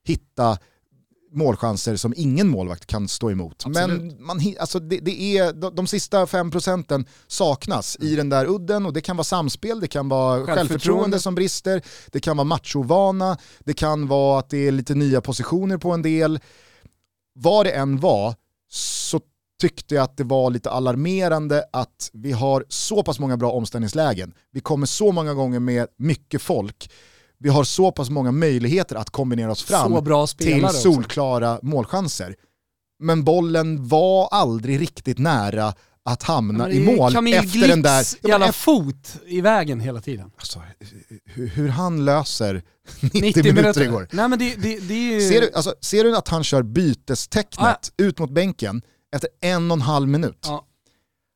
hitta 0.07 0.59
målchanser 1.33 1.97
som 1.97 2.15
ingen 2.17 2.49
målvakt 2.49 2.87
kan 2.87 3.09
stå 3.09 3.31
emot. 3.31 3.63
Absolut. 3.67 4.03
Men 4.03 4.25
man, 4.27 4.41
alltså 4.61 4.81
det, 4.81 4.99
det 5.01 5.39
är, 5.39 5.53
de, 5.53 5.75
de 5.75 5.87
sista 5.87 6.27
5 6.27 6.51
procenten 6.51 7.07
saknas 7.27 7.97
i 8.01 8.17
den 8.17 8.29
där 8.29 8.47
udden 8.47 8.87
och 8.87 8.93
det 8.93 9.01
kan 9.01 9.17
vara 9.17 9.25
samspel, 9.25 9.81
det 9.81 9.89
kan 9.89 10.09
vara 10.09 10.37
självförtroende, 10.37 10.61
Självförtroende. 10.61 11.21
som 11.21 11.35
brister, 11.35 11.83
det 12.13 12.21
kan 12.21 12.37
vara 12.37 12.45
machovana, 12.45 13.39
det 13.59 13.75
kan 13.75 14.09
vara 14.09 14.39
att 14.39 14.51
det 14.51 14.69
är 14.69 14.73
lite 14.73 14.95
nya 14.95 15.21
positioner 15.21 15.79
på 15.79 15.93
en 15.93 16.03
del. 16.03 16.41
Vad 17.35 17.67
det 17.67 17.71
än 17.71 18.01
var 18.01 18.35
så 18.71 19.21
tyckte 19.61 19.95
jag 19.95 20.05
att 20.05 20.17
det 20.17 20.25
var 20.25 20.51
lite 20.51 20.71
alarmerande 20.71 21.65
att 21.73 22.11
vi 22.13 22.33
har 22.33 22.65
så 22.69 23.03
pass 23.03 23.19
många 23.19 23.37
bra 23.37 23.53
omställningslägen. 23.53 24.35
Vi 24.53 24.61
kommer 24.61 24.87
så 24.87 25.13
många 25.13 25.35
gånger 25.35 25.61
med 25.61 25.87
mycket 25.97 26.43
folk. 26.43 26.91
Vi 27.41 27.49
har 27.49 27.65
så 27.65 27.93
pass 27.93 28.11
många 28.11 28.33
möjligheter 28.33 28.97
att 28.97 29.11
kombinera 29.11 29.51
oss 29.53 29.63
fram 29.63 30.05
till 30.05 30.27
spelare 30.29 30.65
också. 30.65 30.93
solklara 30.93 31.59
målchanser. 31.63 32.35
Men 33.03 33.25
bollen 33.25 33.89
var 33.89 34.29
aldrig 34.31 34.81
riktigt 34.81 35.19
nära 35.19 35.75
att 36.05 36.23
hamna 36.23 36.71
i 36.71 36.81
mål 36.97 37.13
Camille 37.13 37.39
efter 37.39 37.69
den 37.69 37.83
där... 37.83 37.99
Glitz 37.99 38.17
Ja, 38.23 38.29
jävla 38.29 38.53
fot 38.53 39.17
i 39.27 39.41
vägen 39.41 39.81
hela 39.81 40.01
tiden. 40.01 40.31
alltså, 40.37 40.63
hur, 41.25 41.47
hur 41.47 41.69
han 41.69 42.05
löser 42.05 42.63
90, 43.01 43.43
minuter, 43.55 43.83
igår. 43.83 44.09
Nej 44.13 44.29
men 44.29 44.39
det, 44.39 44.55
det, 44.55 44.79
det 44.79 44.95
är 44.95 45.13
ju... 45.15 45.29
Ser 45.29 45.41
du, 45.41 45.51
alltså, 45.55 45.75
ser 45.81 46.05
du 46.05 46.17
att 46.17 46.29
han 46.29 46.45
kör 46.45 46.63
bytestecknet 46.63 47.93
ut 47.99 48.19
mot 48.19 48.31
bänken 48.31 48.83
efter 49.17 49.31
en 49.41 49.71
och 49.71 49.77
en 49.77 49.81
halv 49.83 50.09
minut? 50.09 50.39
Ja. 50.43 50.65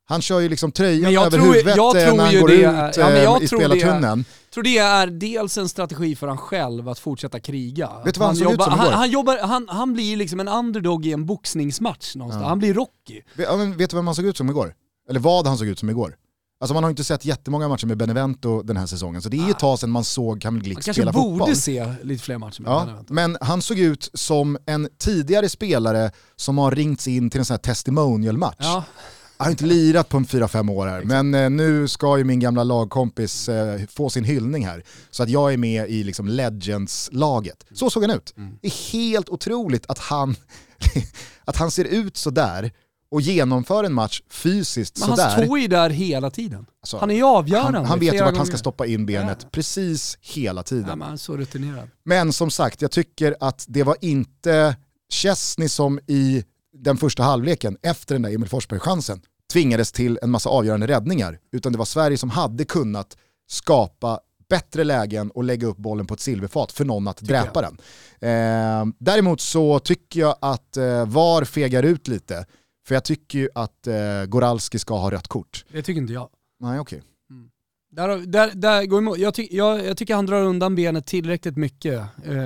Han 0.04 0.23
kör 0.23 0.40
ju 0.40 0.49
liksom 0.49 0.73
tröjan 0.73 1.12
jag 1.12 1.26
över 1.26 1.38
tror- 1.38 1.52
huvudet 1.52 1.76
jag 1.76 1.97
eh, 1.97 2.06
tror 2.06 2.16
när 2.16 2.25
han 2.25 2.40
går 2.40 2.49
det 2.49 2.54
ut 2.54 2.97
ja, 2.97 3.09
men 3.11 3.23
jag 3.23 3.37
eh, 3.37 3.44
i 3.44 3.49
spelartunneln. 3.49 4.25
Tror 4.54 4.64
det 4.64 4.78
är 4.78 5.06
dels 5.06 5.59
en 5.59 5.68
strategi 5.68 6.16
för 6.16 6.28
han 6.28 6.38
själv 6.38 6.88
att 6.88 6.99
fortsätta 6.99 7.40
kriga. 7.40 7.90
Vet 8.04 8.14
du 8.14 8.18
vad 8.18 8.28
han 8.28 8.37
såg 8.37 8.47
ut 8.47 8.50
jobbar, 8.52 8.64
som 8.64 8.73
han, 8.78 8.87
igår? 8.87 8.97
han, 8.97 9.11
jobbar, 9.11 9.38
han, 9.42 9.66
han 9.68 9.92
blir 9.92 10.16
liksom 10.16 10.40
en 10.40 10.49
underdog 10.49 11.06
i 11.06 11.12
en 11.12 11.26
boxningsmatch 11.26 12.16
någonstans. 12.16 12.42
Ja. 12.42 12.49
Han 12.49 12.59
blir 12.59 12.75
Rocky. 12.75 13.23
Vet, 13.37 13.47
ja, 13.49 13.56
men 13.56 13.76
vet 13.76 13.90
du 13.90 13.97
vem 13.97 14.06
han 14.06 14.14
såg 14.14 14.25
ut 14.25 14.37
som 14.37 14.50
igår? 14.50 14.75
Eller 15.11 15.21
vad 15.21 15.47
han 15.47 15.59
såg 15.59 15.66
ut 15.68 15.78
som 15.78 15.90
igår? 15.90 16.16
Alltså 16.61 16.75
man 16.75 16.82
har 16.82 16.90
inte 16.90 17.04
sett 17.04 17.25
jättemånga 17.25 17.68
matcher 17.68 17.87
med 17.87 17.97
Benevento 17.97 18.62
den 18.62 18.76
här 18.76 18.87
säsongen, 18.87 19.23
så 19.23 19.28
det 19.28 19.37
är 19.37 19.44
ju 19.44 19.50
ett 19.50 19.59
tag 19.59 19.78
sedan 19.78 19.90
man 19.90 20.04
såg 20.04 20.42
Camille 20.42 20.62
Man 20.62 20.64
Glitz 20.64 20.85
kanske 20.85 21.02
spela 21.02 21.12
borde 21.12 21.38
fotboll. 21.38 21.56
se 21.56 21.94
lite 22.02 22.23
fler 22.25 22.38
matcher 22.38 22.62
med 22.62 22.71
Ja, 22.73 22.80
Benevento. 22.85 23.12
men 23.14 23.37
han 23.40 23.62
såg 23.62 23.78
ut 23.78 24.11
som 24.14 24.59
en 24.66 24.88
tidigare 24.99 25.49
spelare 25.49 26.10
som 26.36 26.58
har 26.58 26.71
ringts 26.71 27.08
in 27.08 27.30
till 27.30 27.38
en 27.41 27.45
sån 27.45 27.54
här 27.54 27.58
testimonial-match. 27.58 28.56
Ja, 28.58 28.84
Jag 29.43 29.47
har 29.47 29.50
inte 29.50 29.65
lirat 29.65 30.09
på 30.09 30.17
en 30.17 30.25
4-5 30.26 30.71
år 30.73 30.87
här, 30.87 31.02
men 31.05 31.35
eh, 31.35 31.50
nu 31.50 31.89
ska 31.89 32.19
ju 32.19 32.25
min 32.25 32.41
gamla 32.41 32.65
lagkompis 32.65 33.49
eh, 33.49 33.81
få 33.89 34.11
sin 34.11 34.25
hyllning 34.25 34.67
här. 34.67 34.85
Så 35.11 35.23
att 35.23 35.28
jag 35.28 35.52
är 35.52 35.57
med 35.57 35.91
i 35.91 36.05
liksom 36.05 36.28
Legends-laget. 36.28 37.65
Så 37.73 37.91
såg 37.91 38.02
han 38.02 38.17
ut. 38.17 38.35
Mm. 38.37 38.59
Det 38.63 38.67
är 38.69 38.93
helt 38.93 39.28
otroligt 39.28 39.85
att 39.89 39.99
han, 39.99 40.37
att 41.45 41.57
han 41.57 41.71
ser 41.71 41.85
ut 41.85 42.17
sådär 42.17 42.73
och 43.11 43.21
genomför 43.21 43.85
en 43.85 43.93
match 43.93 44.23
fysiskt 44.31 44.99
men 44.99 45.09
sådär. 45.09 45.47
tå 45.47 45.57
är 45.57 45.61
ju 45.61 45.69
där 45.69 45.91
hela 45.91 46.31
tiden. 46.31 46.67
Alltså, 46.83 46.99
Han 46.99 47.11
är 47.11 47.15
ju 47.15 47.23
avgörande. 47.25 47.78
han, 47.78 47.87
han 47.87 47.99
vet 48.00 48.15
ju 48.15 48.19
vart 48.19 48.26
han 48.26 48.35
ska 48.35 48.43
gånger. 48.45 48.57
stoppa 48.57 48.87
in 48.87 49.07
benet 49.07 49.39
Ja. 49.43 49.49
precis 49.52 50.19
hela 50.21 50.63
tiden. 50.63 50.85
Ja, 50.89 50.97
men 50.97 51.02
han 51.05 51.13
är 51.13 51.17
så 51.17 51.37
rutinerad. 51.37 51.89
Men 52.05 52.33
som 52.33 52.50
sagt, 52.50 52.83
jag 52.83 52.91
tycker 52.91 53.37
att 53.41 53.65
det 53.69 53.83
var 53.83 53.97
inte 54.00 54.76
Chesney 55.13 55.69
som 55.69 56.00
i 56.07 56.45
den 56.76 56.97
första 56.97 57.23
halvleken, 57.23 57.76
efter 57.83 58.15
den 58.15 58.23
där 58.23 58.35
Emil 58.35 58.49
Forsberg-chansen, 58.49 59.21
tvingades 59.52 59.93
till 59.93 60.19
en 60.23 60.30
massa 60.30 60.50
avgörande 60.50 60.86
räddningar. 60.86 61.38
Utan 61.52 61.73
det 61.73 61.78
var 61.78 61.84
Sverige 61.84 62.19
som 62.19 62.30
hade 62.30 62.65
kunnat 62.65 63.17
skapa 63.49 64.21
bättre 64.49 64.84
lägen 64.84 65.30
och 65.30 65.45
lägga 65.45 65.67
upp 65.67 65.76
bollen 65.76 66.06
på 66.06 66.15
ett 66.15 66.21
silverfat 66.21 66.73
för 66.73 66.84
någon 66.84 67.08
att 67.08 67.21
dräpa 67.21 67.60
den. 67.62 67.78
Eh, 68.21 68.95
däremot 68.99 69.41
så 69.41 69.78
tycker 69.78 70.21
jag 70.21 70.36
att 70.41 70.76
eh, 70.76 71.06
VAR 71.06 71.45
fegar 71.45 71.82
ut 71.82 72.08
lite. 72.08 72.47
För 72.86 72.95
jag 72.95 73.04
tycker 73.04 73.38
ju 73.38 73.49
att 73.54 73.86
eh, 73.86 74.25
Goralski 74.26 74.78
ska 74.78 74.99
ha 74.99 75.10
rött 75.10 75.28
kort. 75.28 75.65
Det 75.73 75.82
tycker 75.82 76.00
inte 76.00 76.12
jag. 76.12 76.28
Nej 76.60 76.80
okej. 76.80 77.02
Där, 77.95 78.19
där, 78.19 78.50
där 78.55 78.87
går 78.87 78.99
emot. 78.99 79.19
Jag, 79.19 79.35
ty, 79.35 79.49
jag, 79.50 79.85
jag 79.85 79.97
tycker 79.97 80.15
han 80.15 80.26
drar 80.26 80.43
undan 80.43 80.75
benet 80.75 81.07
tillräckligt 81.07 81.57
mycket. 81.57 82.02
Eh, 82.25 82.37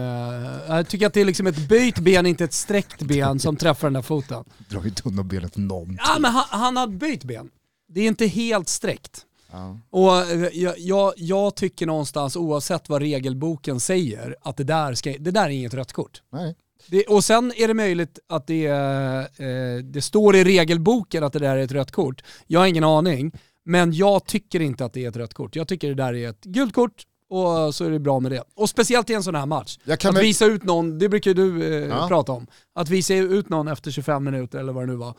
jag 0.68 0.88
tycker 0.88 1.06
att 1.06 1.14
det 1.14 1.20
är 1.20 1.24
liksom 1.24 1.46
ett 1.46 1.68
böjt 1.68 1.98
ben, 1.98 2.26
inte 2.26 2.44
ett 2.44 2.52
sträckt 2.52 3.02
ben 3.02 3.38
som 3.38 3.56
träffar 3.56 3.86
den 3.86 3.92
där 3.92 4.02
foten. 4.02 4.44
Drar 4.68 4.86
inte 4.86 5.02
undan 5.04 5.28
benet 5.28 5.56
någonting. 5.56 5.98
Ja 5.98 6.18
men 6.18 6.30
han, 6.30 6.44
han 6.48 6.76
har 6.76 6.86
böjt 6.86 7.24
ben. 7.24 7.50
Det 7.88 8.00
är 8.00 8.06
inte 8.06 8.26
helt 8.26 8.68
sträckt. 8.68 9.22
Ja. 9.52 9.78
Och 9.90 10.16
eh, 10.16 10.48
jag, 10.52 10.78
jag, 10.78 11.12
jag 11.16 11.56
tycker 11.56 11.86
någonstans, 11.86 12.36
oavsett 12.36 12.88
vad 12.88 13.02
regelboken 13.02 13.80
säger, 13.80 14.36
att 14.42 14.56
det 14.56 14.64
där, 14.64 14.94
ska, 14.94 15.14
det 15.18 15.30
där 15.30 15.44
är 15.44 15.48
inget 15.48 15.74
rött 15.74 15.92
kort. 15.92 16.22
Nej. 16.32 16.56
Det, 16.86 17.04
och 17.04 17.24
sen 17.24 17.52
är 17.56 17.68
det 17.68 17.74
möjligt 17.74 18.18
att 18.28 18.46
det, 18.46 18.66
eh, 18.66 19.84
det 19.84 20.02
står 20.02 20.36
i 20.36 20.44
regelboken 20.44 21.24
att 21.24 21.32
det 21.32 21.38
där 21.38 21.56
är 21.56 21.62
ett 21.62 21.72
rött 21.72 21.90
kort. 21.90 22.22
Jag 22.46 22.60
har 22.60 22.66
ingen 22.66 22.84
aning, 22.84 23.32
men 23.66 23.92
jag 23.92 24.26
tycker 24.26 24.60
inte 24.60 24.84
att 24.84 24.92
det 24.92 25.04
är 25.04 25.08
ett 25.08 25.16
rött 25.16 25.34
kort. 25.34 25.56
Jag 25.56 25.68
tycker 25.68 25.88
det 25.88 25.94
där 25.94 26.14
är 26.14 26.28
ett 26.30 26.44
gult 26.44 26.74
kort 26.74 27.02
och 27.30 27.74
så 27.74 27.84
är 27.84 27.90
det 27.90 27.98
bra 27.98 28.20
med 28.20 28.32
det. 28.32 28.42
Och 28.56 28.68
speciellt 28.68 29.10
i 29.10 29.14
en 29.14 29.22
sån 29.22 29.34
här 29.34 29.46
match. 29.46 29.78
Att 29.88 30.18
visa 30.22 30.46
ut 30.46 30.64
någon, 30.64 30.98
det 30.98 31.08
brukar 31.08 31.34
du 31.34 31.62
eh, 31.64 31.88
Ja. 31.88 32.08
prata 32.08 32.32
om. 32.32 32.46
Att 32.74 32.88
visa 32.88 33.14
ut 33.14 33.48
någon 33.48 33.68
efter 33.68 33.90
25 33.90 34.24
minuter 34.24 34.58
eller 34.58 34.72
vad 34.72 34.82
det 34.82 34.86
nu 34.92 34.96
var. 34.96 35.14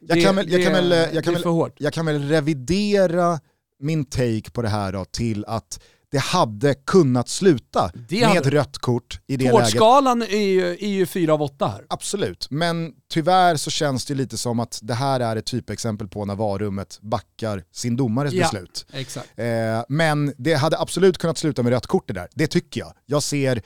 Jag 0.00 0.18
Det- 0.18 0.22
kan 0.22 0.36
väl, 0.36 0.52
jag 0.52 0.64
kan 0.64 0.72
väl, 0.72 0.90
kan 1.24 1.70
jag 1.78 1.92
kan 1.92 2.06
väl 2.06 2.22
revidera 2.28 3.40
min 3.80 4.04
take 4.04 4.50
på 4.52 4.62
det 4.62 4.68
här 4.68 4.92
då 4.92 5.04
till 5.04 5.44
att 5.44 5.80
det 6.10 6.18
hade 6.18 6.74
kunnat 6.74 7.28
sluta 7.28 7.90
Det 8.08 8.20
med 8.20 8.28
hade- 8.28 8.40
ett 8.40 8.46
rött 8.46 8.78
kort 8.78 9.20
i 9.26 9.36
det 9.36 9.44
läget. 9.44 9.60
Tårtskalan 9.60 10.22
är 10.22 10.26
ju, 10.48 10.70
är 10.70 10.88
ju 10.88 11.06
4 11.06 11.32
av 11.34 11.42
8 11.42 11.66
här. 11.68 11.84
Absolut, 11.88 12.46
men 12.50 12.92
tyvärr 13.12 13.56
så 13.56 13.70
känns 13.70 14.06
det 14.06 14.14
lite 14.14 14.38
som 14.38 14.60
att 14.60 14.78
det 14.82 14.94
här 14.94 15.20
är 15.20 15.36
ett 15.36 15.46
typexempel 15.46 16.08
på 16.08 16.24
när 16.24 16.34
varummet 16.34 16.98
backar 17.02 17.64
sin 17.72 17.96
domares 17.96 18.32
Ja. 18.32 18.42
beslut. 18.42 18.86
Exakt. 18.92 19.28
Eh, 19.38 19.46
men 19.88 20.34
det 20.38 20.54
hade 20.54 20.78
absolut 20.78 21.18
kunnat 21.18 21.38
sluta 21.38 21.62
med 21.62 21.70
rött 21.72 21.86
kort 21.86 22.04
det 22.08 22.14
där, 22.14 22.28
det 22.34 22.46
tycker 22.46 22.80
jag. 22.80 22.92
Jag 23.06 23.22
ser 23.22 23.62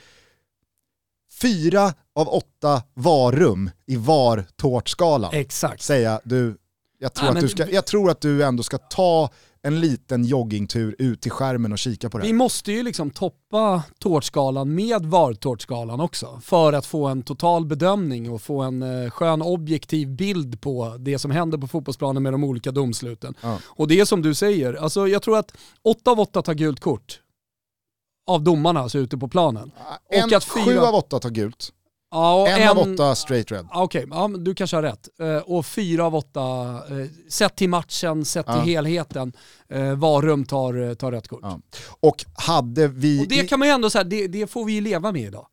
fyra 1.41 1.93
av 2.15 2.27
åtta 2.29 2.81
varum 2.93 3.69
i 3.87 3.95
VAR-tårtskalan. 3.95 5.33
Exakt. 5.33 5.81
säga 5.81 6.19
du, 6.23 6.57
jag 6.99 7.13
tror, 7.13 7.27
Ja, 7.29 7.35
att 7.35 7.41
du 7.41 7.47
ska, 7.49 7.69
jag 7.69 7.85
tror 7.85 8.11
att 8.11 8.21
du 8.21 8.43
ändå 8.43 8.63
ska 8.63 8.77
ta 8.77 9.29
en 9.67 9.79
liten 9.79 10.25
joggingtur 10.25 10.95
ut 10.99 11.21
till 11.21 11.31
skärmen 11.31 11.71
och 11.71 11.79
kika 11.79 12.09
på 12.09 12.17
det 12.17 12.23
Vi 12.27 12.33
måste 12.33 12.71
ju 12.71 12.83
liksom 12.83 13.09
toppa 13.09 13.83
tårtskalan 13.99 14.75
med 14.75 15.05
VAR-tårtskalan 15.05 15.99
också 15.99 16.39
för 16.43 16.73
att 16.73 16.85
få 16.85 17.05
en 17.07 17.23
total 17.23 17.65
bedömning 17.65 18.29
och 18.31 18.41
få 18.41 18.61
en 18.61 18.81
eh, 19.03 19.09
skön 19.09 19.41
objektiv 19.41 20.15
bild 20.15 20.61
på 20.61 20.95
det 20.99 21.19
som 21.19 21.31
händer 21.31 21.57
på 21.57 21.67
fotbollsplanen 21.67 22.23
med 22.23 22.33
de 22.33 22.43
olika 22.43 22.71
domsluten. 22.71 23.33
Ja. 23.41 23.57
Och 23.65 23.87
det 23.87 23.99
är 23.99 24.05
som 24.05 24.21
du 24.21 24.33
säger, 24.35 24.73
alltså 24.73 25.07
jag 25.07 25.21
tror 25.21 25.37
att 25.37 25.51
8 25.83 26.11
av 26.11 26.19
8 26.19 26.41
tar 26.41 26.53
gult 26.53 26.79
kort 26.79 27.19
av 28.27 28.43
domarna 28.43 28.79
alltså 28.79 28.97
ute 28.97 29.17
på 29.17 29.27
planen. 29.27 29.71
En, 30.09 30.23
och 30.23 30.33
att 30.33 30.43
fyra- 30.43 30.63
Sju 30.65 30.77
av 30.79 30.95
åtta 30.95 31.19
tar 31.19 31.29
gult, 31.29 31.69
Ja, 32.13 32.41
och 32.41 32.47
en, 32.47 32.69
av 32.69 32.77
åtta 32.77 33.15
straight 33.15 33.51
red. 33.51 33.67
Okej, 33.73 34.05
ja, 34.11 34.27
men 34.27 34.43
du 34.43 34.55
kanske 34.55 34.77
har 34.77 34.83
rätt. 34.83 35.07
Eh, 35.21 35.37
och 35.37 35.65
fyra 35.65 36.05
av 36.05 36.15
åtta, 36.15 36.41
eh, 36.89 37.07
sett 37.29 37.55
till 37.55 37.69
matchen, 37.69 38.25
sett 38.25 38.45
Ja. 38.47 38.53
till 38.63 38.73
helheten, 38.73 39.33
eh, 39.69 39.93
Varum 39.95 40.45
tar, 40.45 40.95
tar 40.95 41.11
rött 41.11 41.27
kort. 41.27 41.39
Ja. 41.43 41.59
Och 41.99 42.25
hade 42.35 42.87
vi... 42.87 43.23
Och 43.23 43.27
det 43.27 43.47
kan 43.47 43.59
man 43.59 43.67
ju 43.67 43.73
ändå 43.73 43.89
säga, 43.89 44.03
det, 44.03 44.27
det 44.27 44.47
får 44.47 44.65
vi 44.65 44.73
ju 44.73 44.81
leva 44.81 45.11
med 45.11 45.21
idag. 45.21 45.47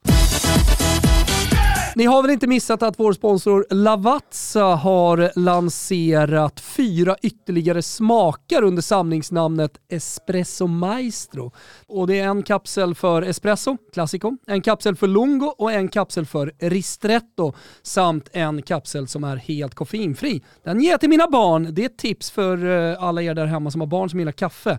Ni 2.00 2.06
har 2.06 2.22
väl 2.22 2.30
inte 2.30 2.46
missat 2.46 2.82
att 2.82 3.00
vår 3.00 3.12
sponsor 3.12 3.66
Lavazza 3.70 4.64
har 4.64 5.30
lanserat 5.36 6.60
fyra 6.60 7.16
ytterligare 7.22 7.82
smaker 7.82 8.62
under 8.62 8.82
samlingsnamnet 8.82 9.80
Espresso 9.88 10.66
Maestro. 10.66 11.52
Och 11.86 12.06
det 12.06 12.20
är 12.20 12.28
en 12.28 12.42
kapsel 12.42 12.94
för 12.94 13.22
espresso, 13.22 13.76
classico, 13.92 14.36
en 14.46 14.62
kapsel 14.62 14.96
för 14.96 15.06
lungo 15.06 15.54
och 15.58 15.72
en 15.72 15.88
kapsel 15.88 16.26
för 16.26 16.52
ristretto 16.58 17.52
samt 17.82 18.28
en 18.32 18.62
kapsel 18.62 19.08
som 19.08 19.24
är 19.24 19.36
helt 19.36 19.74
koffeinfri. 19.74 20.42
Den 20.64 20.80
ger 20.80 20.90
jag 20.90 21.00
till 21.00 21.10
mina 21.10 21.26
barn. 21.30 21.68
Det 21.70 21.82
är 21.82 21.86
ett 21.86 21.98
tips 21.98 22.30
för 22.30 22.90
eh, 22.90 23.02
alla 23.02 23.22
er 23.22 23.34
där 23.34 23.46
hemma 23.46 23.70
som 23.70 23.80
har 23.80 23.88
barn 23.88 24.10
som 24.10 24.18
gillar 24.18 24.32
kaffe 24.32 24.78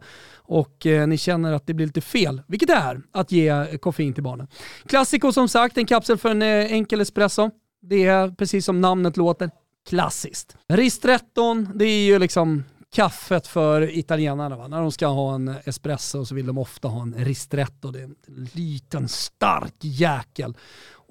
och 0.52 0.86
eh, 0.86 1.08
ni 1.08 1.18
känner 1.18 1.54
att 1.54 1.68
det 1.68 1.74
blir 1.74 1.86
lite 1.86 2.02
fel, 2.02 2.42
vilket 2.48 2.68
det 2.68 2.74
är, 2.74 3.02
att 3.12 3.32
ge 3.32 3.78
koffein 3.78 4.14
till 4.14 4.24
barnen. 4.24 4.48
Classico 4.86 5.32
som 5.32 5.48
sagt, 5.48 5.78
en 5.78 5.86
kapsel 5.86 6.18
för 6.18 6.30
en 6.30 6.42
eh, 6.42 6.72
enkel 6.72 7.02
espresso. 7.02 7.52
Det 7.82 8.06
är 8.06 8.30
precis 8.30 8.66
som 8.66 8.82
namnet 8.82 9.18
låter, 9.18 9.50
klassiskt. 9.90 10.58
Ristretton, 10.68 11.70
det 11.76 11.86
är 11.86 12.06
ju 12.06 12.20
liksom 12.20 12.64
kaffet 12.94 13.48
för 13.48 13.98
italienarna. 13.98 14.58
Va? 14.58 14.68
När 14.68 14.82
de 14.82 14.92
ska 14.92 15.08
ha 15.08 15.36
en 15.36 15.56
espresso 15.64 16.26
så 16.26 16.36
vill 16.36 16.46
de 16.46 16.58
ofta 16.58 16.88
ha 16.88 17.02
en 17.02 17.14
ristretto. 17.14 17.92
Det 17.92 18.00
är 18.00 18.04
en 18.04 18.16
liten 18.54 19.08
stark 19.08 19.76
jäkel. 19.80 20.58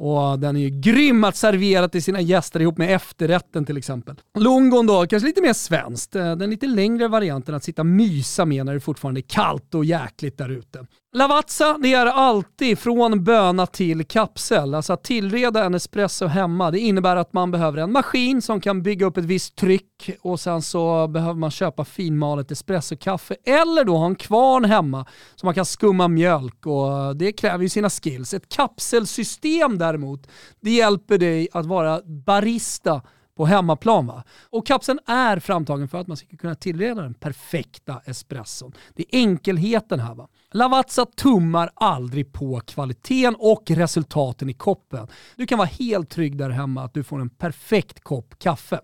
Och 0.03 0.39
den 0.39 0.57
är 0.57 0.61
ju 0.61 0.71
grym 0.71 1.25
att 1.25 1.37
servera 1.37 1.89
till 1.89 2.03
sina 2.03 2.21
gäster 2.21 2.61
ihop 2.61 2.79
med 2.79 2.95
efterrätten 2.95 3.65
till 3.65 3.77
exempel. 3.77 4.17
Lungon 4.39 4.87
då, 4.87 5.07
kanske 5.07 5.27
lite 5.27 5.43
mer 5.43 5.53
svenskt. 5.53 6.17
Eh, 6.17 6.37
den 6.37 6.51
lite 6.51 6.67
längre 6.67 7.09
varianten 7.09 7.55
att 7.55 7.65
sitta 7.65 7.83
och 7.83 7.87
mysa 7.87 8.45
med 8.45 8.67
när 8.67 8.75
det 8.75 8.81
fortfarande 8.81 9.21
är 9.21 9.23
kallt 9.23 9.75
och 9.75 9.85
jäkligt 9.85 10.39
där 10.39 10.49
ute. 10.49 10.87
Lavazza, 11.13 11.79
det 11.83 11.95
är 11.95 12.07
alltid 12.07 12.79
från 12.79 13.25
böna 13.25 13.67
till 13.67 14.05
kapsel. 14.05 14.75
Alltså 14.75 14.93
att 14.93 15.05
tillreda 15.05 15.65
en 15.65 15.75
espresso 15.75 16.27
hemma, 16.27 16.71
det 16.71 16.79
innebär 16.79 17.17
att 17.17 17.33
man 17.33 17.51
behöver 17.51 17.79
en 17.79 17.93
maskin 17.93 18.43
som 18.43 18.61
kan 18.61 18.83
bygga 18.83 19.07
upp 19.07 19.17
ett 19.17 19.25
visst 19.25 19.57
tryck 19.57 20.11
och 20.21 20.41
sen 20.41 20.63
så 20.63 21.09
behöver 21.09 21.35
man 21.35 21.51
köpa 21.51 21.85
finmalet 21.85 22.51
espressokaffe 22.51 23.37
eller 23.45 23.85
då 23.85 23.97
ha 23.97 24.07
en 24.07 24.15
kvarn 24.15 24.65
hemma 24.65 25.07
så 25.37 25.47
man 25.47 25.55
kan 25.55 25.65
skumma 25.65 26.09
mjölk 26.09 26.67
och 26.67 26.93
eh, 26.93 27.11
det 27.11 27.33
kräver 27.33 27.63
ju 27.63 27.69
sina 27.69 27.91
skills. 27.91 28.35
Ett 28.35 28.49
kapselsystem 28.49 29.79
där 29.79 29.89
däremot, 29.92 30.26
det 30.61 30.70
hjälper 30.70 31.18
dig 31.18 31.48
att 31.53 31.66
vara 31.66 32.00
barista 32.05 33.03
på 33.40 33.46
hemmaplan. 33.46 34.07
Va? 34.07 34.24
Och 34.50 34.66
kapseln 34.66 34.98
är 35.07 35.38
framtagen 35.38 35.88
för 35.88 35.98
att 35.98 36.07
man 36.07 36.16
ska 36.16 36.37
kunna 36.37 36.55
tillreda 36.55 37.03
den 37.03 37.14
perfekta 37.14 38.00
espresson. 38.05 38.72
Det 38.94 39.03
är 39.03 39.18
enkelheten 39.18 40.00
här. 40.00 40.14
Va? 40.14 40.29
Lavazza 40.53 41.07
tummar 41.07 41.70
aldrig 41.74 42.33
på 42.33 42.61
kvaliteten 42.61 43.37
och 43.38 43.70
resultaten 43.70 44.50
i 44.50 44.53
koppen. 44.53 45.09
Du 45.37 45.46
kan 45.46 45.59
vara 45.59 45.68
helt 45.68 46.11
trygg 46.11 46.37
där 46.37 46.50
hemma 46.50 46.85
att 46.85 46.94
du 46.94 47.03
får 47.03 47.20
en 47.20 47.31
perfekt 47.31 48.00
kopp 48.00 48.38
kaffe. 48.38 48.81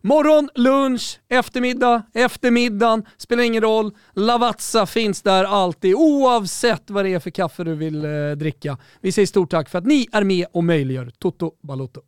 Morgon, 0.00 0.48
lunch, 0.54 1.20
eftermiddag, 1.28 2.02
eftermiddagen, 2.14 3.04
spelar 3.16 3.42
ingen 3.42 3.62
roll. 3.62 3.92
Lavazza 4.14 4.86
finns 4.86 5.22
där 5.22 5.44
alltid 5.44 5.94
oavsett 5.94 6.90
vad 6.90 7.04
det 7.04 7.14
är 7.14 7.20
för 7.20 7.30
kaffe 7.30 7.64
du 7.64 7.74
vill 7.74 8.04
eh, 8.04 8.30
dricka. 8.36 8.78
Vi 9.00 9.12
säger 9.12 9.26
stort 9.26 9.50
tack 9.50 9.68
för 9.68 9.78
att 9.78 9.86
ni 9.86 10.08
är 10.12 10.24
med 10.24 10.46
och 10.52 10.64
möjliggör 10.64 11.12
Toto 11.18 11.52
Balotto. 11.62 12.00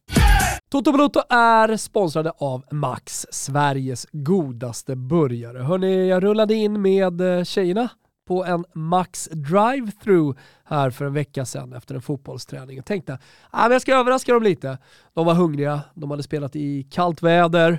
Toto 0.70 0.92
Balotto 0.92 1.20
är 1.28 1.76
sponsrade 1.76 2.32
av 2.38 2.64
Max, 2.70 3.26
Sveriges 3.30 4.06
godaste 4.12 4.96
burgare. 4.96 5.58
Hörni, 5.58 6.08
jag 6.08 6.24
rullade 6.24 6.54
in 6.54 6.82
med 6.82 7.20
eh, 7.20 7.44
tjejerna 7.44 7.88
på 8.24 8.44
en 8.44 8.64
Max 8.74 9.28
drive-through 9.32 10.36
här 10.64 10.90
för 10.90 11.04
en 11.04 11.12
vecka 11.12 11.44
sedan 11.44 11.72
efter 11.72 11.94
en 11.94 12.02
fotbollsträning 12.02 12.78
och 12.78 12.84
tänkte 12.84 13.18
ah, 13.50 13.66
att 13.66 13.72
jag 13.72 13.82
ska 13.82 13.94
överraska 13.94 14.32
dem 14.32 14.42
lite. 14.42 14.78
De 15.14 15.26
var 15.26 15.34
hungriga, 15.34 15.80
de 15.94 16.10
hade 16.10 16.22
spelat 16.22 16.56
i 16.56 16.82
kallt 16.82 17.22
väder 17.22 17.78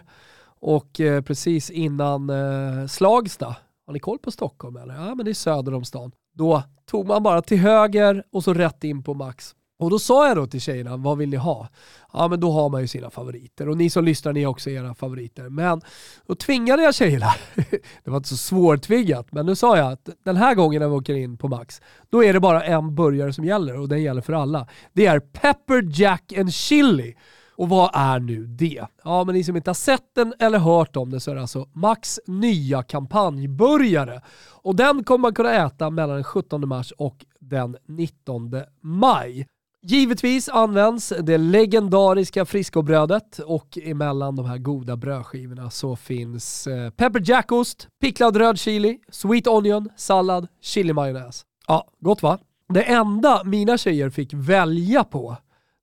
och 0.59 0.99
eh, 0.99 1.21
precis 1.21 1.69
innan 1.69 2.29
eh, 2.29 2.87
Slagsta, 2.87 3.55
har 3.85 3.93
ni 3.93 3.99
koll 3.99 4.19
på 4.19 4.31
Stockholm 4.31 4.75
eller? 4.77 4.95
Ja 4.95 5.15
men 5.15 5.25
det 5.25 5.31
är 5.31 5.33
söder 5.33 5.73
om 5.73 5.85
stan. 5.85 6.11
Då 6.33 6.63
tog 6.85 7.07
man 7.07 7.23
bara 7.23 7.41
till 7.41 7.59
höger 7.59 8.23
och 8.31 8.43
så 8.43 8.53
rätt 8.53 8.83
in 8.83 9.03
på 9.03 9.13
Max. 9.13 9.55
Och 9.77 9.89
då 9.89 9.99
sa 9.99 10.27
jag 10.27 10.37
då 10.37 10.47
till 10.47 10.61
tjejerna, 10.61 10.97
vad 10.97 11.17
vill 11.17 11.29
ni 11.29 11.37
ha? 11.37 11.69
Ja 12.13 12.27
men 12.27 12.39
då 12.39 12.51
har 12.51 12.69
man 12.69 12.81
ju 12.81 12.87
sina 12.87 13.09
favoriter 13.09 13.69
och 13.69 13.77
ni 13.77 13.89
som 13.89 14.05
lyssnar 14.05 14.33
ni 14.33 14.43
har 14.43 14.51
också 14.51 14.69
era 14.69 14.95
favoriter. 14.95 15.49
Men 15.49 15.81
då 16.27 16.35
tvingade 16.35 16.83
jag 16.83 16.95
tjejerna, 16.95 17.27
det 18.03 18.09
var 18.09 18.17
inte 18.17 18.29
så 18.29 18.37
svårtvingat, 18.37 19.31
men 19.31 19.45
nu 19.45 19.55
sa 19.55 19.77
jag 19.77 19.91
att 19.91 20.09
den 20.25 20.35
här 20.35 20.55
gången 20.55 20.81
när 20.81 20.87
vi 20.87 20.95
åker 20.95 21.13
in 21.13 21.37
på 21.37 21.47
Max, 21.47 21.81
då 22.09 22.23
är 22.23 22.33
det 22.33 22.39
bara 22.39 22.63
en 22.63 22.95
burgare 22.95 23.33
som 23.33 23.45
gäller 23.45 23.79
och 23.79 23.89
den 23.89 24.03
gäller 24.03 24.21
för 24.21 24.33
alla. 24.33 24.67
Det 24.93 25.05
är 25.05 25.19
Pepper 25.19 26.01
Jack 26.01 26.33
and 26.37 26.53
Chili. 26.53 27.15
Och 27.57 27.69
vad 27.69 27.89
är 27.93 28.19
nu 28.19 28.45
det? 28.45 28.85
Ja, 29.03 29.23
men 29.23 29.35
ni 29.35 29.43
som 29.43 29.55
inte 29.55 29.69
har 29.69 29.75
sett 29.75 30.15
den 30.15 30.33
eller 30.39 30.59
hört 30.59 30.95
om 30.95 31.11
det 31.11 31.19
så 31.19 31.31
är 31.31 31.35
det 31.35 31.41
alltså 31.41 31.67
Max 31.73 32.19
nya 32.27 32.83
kampanjburgare. 32.83 34.21
Och 34.49 34.75
den 34.75 35.03
kommer 35.03 35.21
man 35.21 35.33
kunna 35.33 35.53
äta 35.53 35.89
mellan 35.89 36.15
den 36.15 36.23
17 36.23 36.67
mars 36.67 36.91
och 36.97 37.25
den 37.39 37.77
19 37.87 38.51
maj. 38.81 39.47
Givetvis 39.87 40.49
används 40.49 41.13
det 41.21 41.37
legendariska 41.37 42.45
friskobrödet 42.45 43.39
och 43.39 43.77
emellan 43.83 44.35
de 44.35 44.45
här 44.45 44.57
goda 44.57 44.97
brödskivorna 44.97 45.69
så 45.69 45.95
finns 45.95 46.67
eh, 46.67 46.89
pepper 46.89 47.21
jackost, 47.25 47.87
picklad 48.01 48.37
röd 48.37 48.59
chili, 48.59 48.99
sweet 49.09 49.47
onion, 49.47 49.89
sallad, 49.95 50.47
chilimajonnäs. 50.61 51.45
Ja, 51.67 51.87
gott 51.99 52.23
va? 52.23 52.39
Det 52.73 52.83
enda 52.83 53.43
mina 53.43 53.77
tjejer 53.77 54.09
fick 54.09 54.33
välja 54.33 55.03
på 55.03 55.37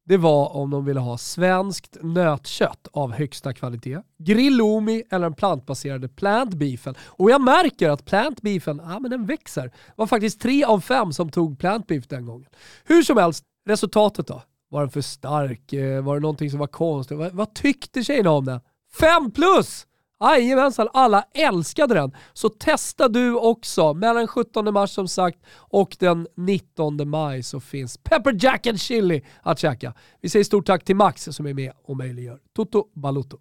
det 0.04 0.16
var 0.16 0.56
om 0.56 0.70
de 0.70 0.84
ville 0.84 1.00
ha 1.00 1.18
svenskt 1.18 1.96
nötkött 2.00 2.88
av 2.92 3.12
högsta 3.12 3.52
kvalitet, 3.52 3.98
grillomi 4.18 5.02
eller 5.10 5.26
den 5.26 5.34
plantbaserade 5.34 6.08
plant 6.08 6.54
beefen. 6.54 6.94
Och 7.04 7.30
jag 7.30 7.40
märker 7.40 7.90
att 7.90 8.04
plant 8.04 8.42
beefen, 8.42 8.80
ja 8.84 8.98
men 8.98 9.10
den 9.10 9.26
växer. 9.26 9.62
Det 9.62 9.72
var 9.96 10.06
faktiskt 10.06 10.40
tre 10.40 10.64
av 10.64 10.80
fem 10.80 11.12
som 11.12 11.30
tog 11.30 11.58
plant 11.58 11.86
beef 11.86 12.08
den 12.08 12.26
gången. 12.26 12.48
Hur 12.84 13.02
som 13.02 13.16
helst, 13.16 13.44
Resultatet 13.64 14.26
då? 14.26 14.42
Var 14.68 14.80
den 14.80 14.90
för 14.90 15.00
stark? 15.00 15.72
Eh, 15.72 16.02
var 16.02 16.14
det 16.14 16.20
någonting 16.20 16.50
som 16.50 16.58
var 16.58 16.66
konstigt? 16.66 17.18
Vad, 17.18 17.32
vad 17.32 17.54
tyckte 17.54 18.04
tjejerna 18.04 18.30
om 18.30 18.44
den? 18.44 18.60
5 19.00 19.30
plus! 19.30 19.86
Ah, 20.18 20.36
jajamensan, 20.36 20.88
alla 20.92 21.24
älskade 21.34 21.94
den. 21.94 22.12
Så 22.32 22.48
testa 22.48 23.08
du 23.08 23.34
också. 23.34 23.94
Mellan 23.94 24.26
17 24.26 24.72
mars 24.72 24.90
som 24.90 25.08
sagt 25.08 25.38
och 25.56 25.96
den 25.98 26.26
19 26.36 27.08
maj 27.08 27.42
så 27.42 27.60
finns 27.60 27.98
Pepper 27.98 28.36
Jack 28.40 28.66
and 28.66 28.80
Chili 28.80 29.22
att 29.42 29.58
käka. 29.58 29.94
Vi 30.20 30.28
säger 30.28 30.44
stort 30.44 30.66
tack 30.66 30.84
till 30.84 30.96
Max 30.96 31.24
som 31.24 31.46
är 31.46 31.54
med 31.54 31.72
och 31.84 31.96
möjliggör 31.96 32.38
Toto 32.56 32.84
Balutto. 32.94 33.38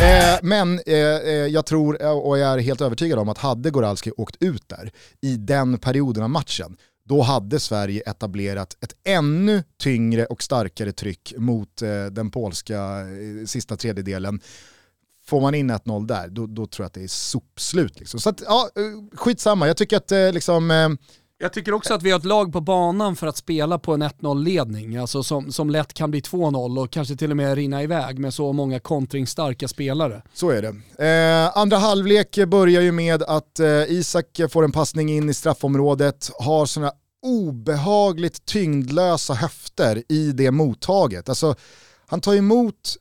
Eh, 0.00 0.38
men 0.42 0.80
eh, 0.86 0.96
eh 0.96 1.32
jag 1.32 1.66
tror 1.66 2.02
eh, 2.02 2.10
och 2.10 2.38
jag 2.38 2.52
är 2.52 2.58
helt 2.58 2.80
övertygad 2.80 3.18
om 3.18 3.28
att 3.28 3.38
hade 3.38 3.70
Goralski 3.70 4.10
åkt 4.16 4.36
ut 4.40 4.68
där 4.68 4.92
i 5.20 5.36
den 5.36 5.78
perioden 5.78 6.22
av 6.22 6.30
matchen 6.30 6.76
då 7.08 7.22
hade 7.22 7.60
Sverige 7.60 8.02
etablerat 8.06 8.76
ett 8.80 8.94
ännu 9.04 9.62
tyngre 9.78 10.26
och 10.26 10.42
starkare 10.42 10.92
tryck 10.92 11.34
mot 11.36 11.82
eh, 11.82 12.04
den 12.04 12.30
polska 12.30 12.80
eh, 13.00 13.46
sista 13.46 13.76
tredjedelen. 13.76 14.40
Får 15.26 15.40
man 15.40 15.54
in 15.54 15.70
1-0 15.70 16.06
där, 16.06 16.28
då, 16.28 16.46
då, 16.46 16.66
tror 16.66 16.84
jag 16.84 16.86
att 16.86 16.94
det 16.94 17.02
är 17.02 17.08
sopslut. 17.08 17.98
Liksom. 17.98 18.20
Så 18.20 18.28
att, 18.30 18.42
ja, 18.46 18.70
eh, 18.76 19.16
skitsamma, 19.18 19.66
jag 19.66 19.76
tycker 19.76 19.96
att 19.96 20.12
eh, 20.12 20.32
liksom, 20.32 20.70
eh, 20.70 20.88
jag 21.44 21.52
tycker 21.52 21.74
också 21.74 21.94
att 21.94 22.02
vi 22.02 22.10
har 22.10 22.18
ett 22.18 22.24
lag 22.24 22.52
på 22.52 22.60
banan 22.60 23.16
för 23.16 23.26
att 23.26 23.36
spela 23.36 23.78
på 23.78 23.94
en 23.94 24.02
1-0-ledning, 24.02 24.96
alltså 24.96 25.22
som, 25.22 25.52
som 25.52 25.70
lätt 25.70 25.94
kan 25.94 26.10
bli 26.10 26.20
2-0 26.20 26.82
och 26.82 26.90
kanske 26.90 27.16
till 27.16 27.30
och 27.30 27.36
med 27.36 27.54
rinna 27.54 27.82
iväg 27.82 28.18
med 28.18 28.34
så 28.34 28.52
många 28.52 28.80
kontringsstarka 28.80 29.68
spelare. 29.68 30.22
Så 30.34 30.50
är 30.50 30.62
det. 30.62 31.04
Eh, 31.06 31.58
andra 31.58 31.76
halvlek 31.76 32.38
börjar 32.46 32.82
ju 32.82 32.92
med 32.92 33.22
att 33.22 33.60
eh, 33.60 33.68
Isak 33.68 34.40
får 34.50 34.64
en 34.64 34.72
passning 34.72 35.08
in 35.08 35.30
i 35.30 35.34
straffområdet, 35.34 36.30
har 36.38 36.66
sådana 36.66 36.92
obehagligt 37.22 38.44
tyngdlösa 38.44 39.34
höfter 39.34 40.02
i 40.08 40.32
det 40.32 40.50
mottaget. 40.50 41.28
Alltså, 41.28 41.54
han 42.06 42.20
tar 42.20 42.34
emot 42.34 42.96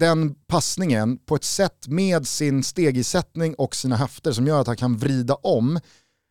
den 0.00 0.34
passningen 0.34 1.18
på 1.18 1.34
ett 1.34 1.44
sätt 1.44 1.88
med 1.88 2.26
sin 2.26 2.64
stegisättning 2.64 3.54
och 3.54 3.76
sina 3.76 3.96
höfter 3.96 4.32
som 4.32 4.46
gör 4.46 4.60
att 4.60 4.66
han 4.66 4.76
kan 4.76 4.96
vrida 4.96 5.34
om 5.34 5.80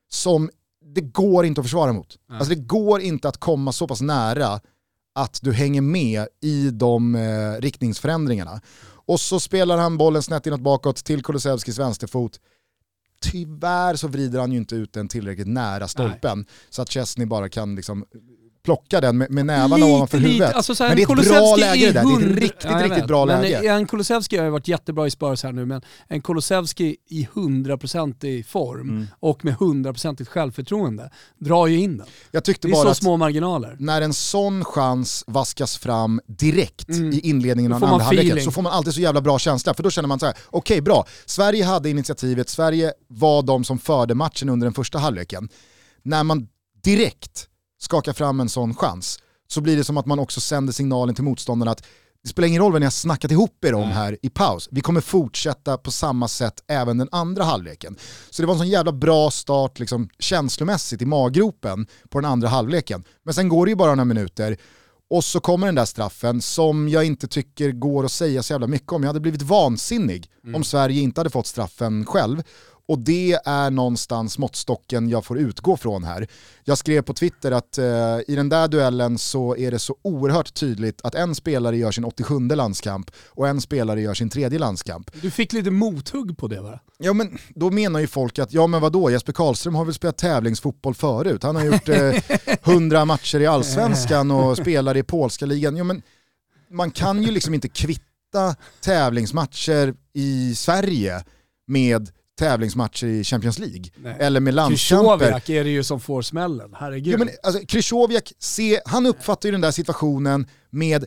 som 0.09 0.49
det 0.85 1.01
går 1.01 1.45
inte 1.45 1.61
att 1.61 1.65
försvara 1.65 1.93
mot. 1.93 2.17
Mm. 2.29 2.39
Alltså 2.39 2.55
det 2.55 2.61
går 2.61 3.01
inte 3.01 3.27
att 3.27 3.37
komma 3.37 3.71
så 3.71 3.87
pass 3.87 4.01
nära 4.01 4.59
att 5.15 5.39
du 5.41 5.53
hänger 5.53 5.81
med 5.81 6.27
i 6.41 6.69
de 6.69 7.15
eh, 7.15 7.61
riktningsförändringarna. 7.61 8.61
Och 9.07 9.19
så 9.19 9.39
spelar 9.39 9.77
han 9.77 9.97
bollen 9.97 10.23
snett 10.23 10.47
inåt 10.47 10.61
bakåt 10.61 10.95
till 10.95 11.23
Kulusevskis 11.23 11.79
vänsterfot. 11.79 12.39
Tyvärr 13.21 13.95
så 13.95 14.07
vrider 14.07 14.39
han 14.39 14.51
ju 14.51 14.57
inte 14.57 14.75
ut 14.75 14.93
den 14.93 15.07
tillräckligt 15.07 15.47
nära 15.47 15.87
stolpen 15.87 16.37
Nej. 16.37 16.47
så 16.69 16.81
att 16.81 16.89
Chesney 16.89 17.25
bara 17.25 17.49
kan 17.49 17.75
liksom 17.75 18.05
plockar 18.65 19.01
den 19.01 19.17
med, 19.17 19.31
med 19.31 19.45
nävarna 19.45 19.85
ovanför 19.85 20.17
huvudet. 20.17 20.55
Alltså, 20.55 20.83
men 20.83 20.95
det 20.95 21.03
är 21.03 21.19
ett 21.19 21.27
bra 21.27 21.55
läge 21.55 21.85
det 21.85 21.91
där, 21.91 22.03
det 22.03 22.25
är 22.25 22.31
ett 22.31 22.37
riktigt, 22.39 22.71
ja, 22.71 22.83
riktigt 22.83 23.07
bra 23.07 23.25
men 23.25 23.41
läge. 23.41 23.69
En 23.69 23.87
Kulusevski 23.87 24.37
har 24.37 24.45
ju 24.45 24.51
varit 24.51 24.67
jättebra 24.67 25.07
i 25.07 25.11
Spurs 25.11 25.43
här 25.43 25.51
nu, 25.51 25.65
men 25.65 25.81
en 26.07 26.21
Kulusevski 26.21 26.95
i 27.09 27.27
100% 27.33 28.43
form 28.43 28.89
mm. 28.89 29.07
och 29.19 29.45
med 29.45 29.55
100% 29.55 30.25
självförtroende 30.25 31.09
drar 31.39 31.67
ju 31.67 31.79
in 31.79 31.97
den. 31.97 32.07
Jag 32.31 32.43
tyckte 32.43 32.67
det 32.67 32.71
är 32.71 32.83
bara 32.83 32.93
så 32.93 32.95
små 32.95 33.17
marginaler. 33.17 33.75
När 33.79 34.01
en 34.01 34.13
sån 34.13 34.65
chans 34.65 35.23
vaskas 35.27 35.77
fram 35.77 36.21
direkt 36.27 36.89
mm. 36.89 37.13
i 37.13 37.19
inledningen 37.19 37.73
av 37.73 37.83
andra 37.83 38.03
halvlek 38.03 38.43
så 38.43 38.51
får 38.51 38.61
man 38.61 38.71
alltid 38.71 38.93
så 38.93 39.01
jävla 39.01 39.21
bra 39.21 39.39
känsla, 39.39 39.73
för 39.73 39.83
då 39.83 39.89
känner 39.89 40.07
man 40.07 40.19
så 40.19 40.25
här: 40.25 40.35
okej 40.47 40.59
okay, 40.59 40.81
bra, 40.81 41.05
Sverige 41.25 41.65
hade 41.65 41.89
initiativet, 41.89 42.49
Sverige 42.49 42.93
var 43.07 43.41
de 43.41 43.63
som 43.63 43.79
förde 43.79 44.15
matchen 44.15 44.49
under 44.49 44.65
den 44.65 44.73
första 44.73 44.99
halvleken. 44.99 45.49
När 46.03 46.23
man 46.23 46.47
direkt 46.83 47.49
skakar 47.85 48.13
fram 48.13 48.39
en 48.39 48.49
sån 48.49 48.75
chans 48.75 49.19
så 49.47 49.61
blir 49.61 49.77
det 49.77 49.83
som 49.83 49.97
att 49.97 50.05
man 50.05 50.19
också 50.19 50.41
sänder 50.41 50.73
signalen 50.73 51.15
till 51.15 51.23
motståndarna 51.23 51.71
att 51.71 51.83
det 52.23 52.29
spelar 52.29 52.47
ingen 52.47 52.61
roll 52.61 52.71
vad 52.71 52.81
ni 52.81 52.85
har 52.85 52.91
snackat 52.91 53.31
ihop 53.31 53.65
er 53.65 53.73
om 53.73 53.87
här 53.87 54.17
i 54.21 54.29
paus. 54.29 54.69
Vi 54.71 54.81
kommer 54.81 55.01
fortsätta 55.01 55.77
på 55.77 55.91
samma 55.91 56.27
sätt 56.27 56.63
även 56.67 56.97
den 56.97 57.09
andra 57.11 57.43
halvleken. 57.43 57.97
Så 58.29 58.41
det 58.41 58.45
var 58.45 58.53
en 58.53 58.59
sån 58.59 58.69
jävla 58.69 58.91
bra 58.91 59.31
start 59.31 59.79
liksom, 59.79 60.09
känslomässigt 60.19 61.01
i 61.01 61.05
maggropen 61.05 61.87
på 62.09 62.19
den 62.21 62.31
andra 62.31 62.47
halvleken. 62.47 63.03
Men 63.23 63.33
sen 63.33 63.49
går 63.49 63.65
det 63.65 63.69
ju 63.69 63.75
bara 63.75 63.95
några 63.95 64.05
minuter 64.05 64.57
och 65.09 65.23
så 65.23 65.39
kommer 65.39 65.67
den 65.67 65.75
där 65.75 65.85
straffen 65.85 66.41
som 66.41 66.89
jag 66.89 67.05
inte 67.05 67.27
tycker 67.27 67.71
går 67.71 68.05
att 68.05 68.11
säga 68.11 68.43
så 68.43 68.53
jävla 68.53 68.67
mycket 68.67 68.91
om. 68.91 69.03
Jag 69.03 69.09
hade 69.09 69.19
blivit 69.19 69.41
vansinnig 69.41 70.29
mm. 70.43 70.55
om 70.55 70.63
Sverige 70.63 71.01
inte 71.01 71.19
hade 71.19 71.29
fått 71.29 71.47
straffen 71.47 72.05
själv. 72.05 72.43
Och 72.87 72.99
det 72.99 73.39
är 73.45 73.71
någonstans 73.71 74.37
måttstocken 74.37 75.09
jag 75.09 75.25
får 75.25 75.39
utgå 75.39 75.77
från 75.77 76.03
här. 76.03 76.27
Jag 76.63 76.77
skrev 76.77 77.01
på 77.01 77.13
Twitter 77.13 77.51
att 77.51 77.77
eh, 77.77 77.85
i 78.27 78.35
den 78.35 78.49
där 78.49 78.67
duellen 78.67 79.17
så 79.17 79.55
är 79.57 79.71
det 79.71 79.79
så 79.79 79.95
oerhört 80.01 80.53
tydligt 80.53 81.01
att 81.03 81.15
en 81.15 81.35
spelare 81.35 81.77
gör 81.77 81.91
sin 81.91 82.05
87 82.05 82.39
landskamp 82.39 83.11
och 83.27 83.47
en 83.47 83.61
spelare 83.61 84.01
gör 84.01 84.13
sin 84.13 84.29
tredje 84.29 84.59
landskamp. 84.59 85.11
Du 85.21 85.31
fick 85.31 85.53
lite 85.53 85.71
mothugg 85.71 86.37
på 86.37 86.47
det 86.47 86.61
va? 86.61 86.79
Ja 86.97 87.13
men 87.13 87.37
då 87.49 87.71
menar 87.71 87.99
ju 87.99 88.07
folk 88.07 88.39
att, 88.39 88.53
ja 88.53 88.67
men 88.67 88.81
vadå, 88.81 89.11
Jesper 89.11 89.33
Karlström 89.33 89.75
har 89.75 89.85
väl 89.85 89.93
spelat 89.93 90.17
tävlingsfotboll 90.17 90.95
förut. 90.95 91.43
Han 91.43 91.55
har 91.55 91.63
gjort 91.63 91.89
eh, 91.89 92.13
100 92.73 93.05
matcher 93.05 93.39
i 93.39 93.47
allsvenskan 93.47 94.31
och 94.31 94.57
spelar 94.57 94.97
i 94.97 95.03
polska 95.03 95.45
ligan. 95.45 95.77
Ja, 95.77 95.83
men 95.83 96.01
man 96.71 96.91
kan 96.91 97.23
ju 97.23 97.31
liksom 97.31 97.53
inte 97.53 97.69
kvitta 97.69 98.55
tävlingsmatcher 98.81 99.93
i 100.13 100.55
Sverige 100.55 101.23
med 101.67 102.09
tävlingsmatcher 102.39 103.07
i 103.07 103.23
Champions 103.23 103.59
League. 103.59 103.83
Nej. 103.95 104.15
Eller 104.19 104.39
med 104.39 104.53
landskamper. 104.53 105.17
Krychowiak 105.17 105.49
är 105.49 105.63
det 105.63 105.69
ju 105.69 105.83
som 105.83 105.99
får 105.99 106.21
smällen, 106.21 106.75
herregud. 106.79 107.13
Ja, 107.13 107.17
men, 107.17 107.29
alltså, 107.43 107.65
Krychowiak, 107.65 108.33
se, 108.39 108.79
han 108.85 109.05
uppfattar 109.05 109.47
ju 109.47 109.51
den 109.51 109.61
där 109.61 109.71
situationen 109.71 110.47
med 110.69 111.05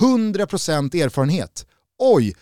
100% 0.00 1.04
erfarenhet. 1.04 1.66
Oj, 1.98 2.34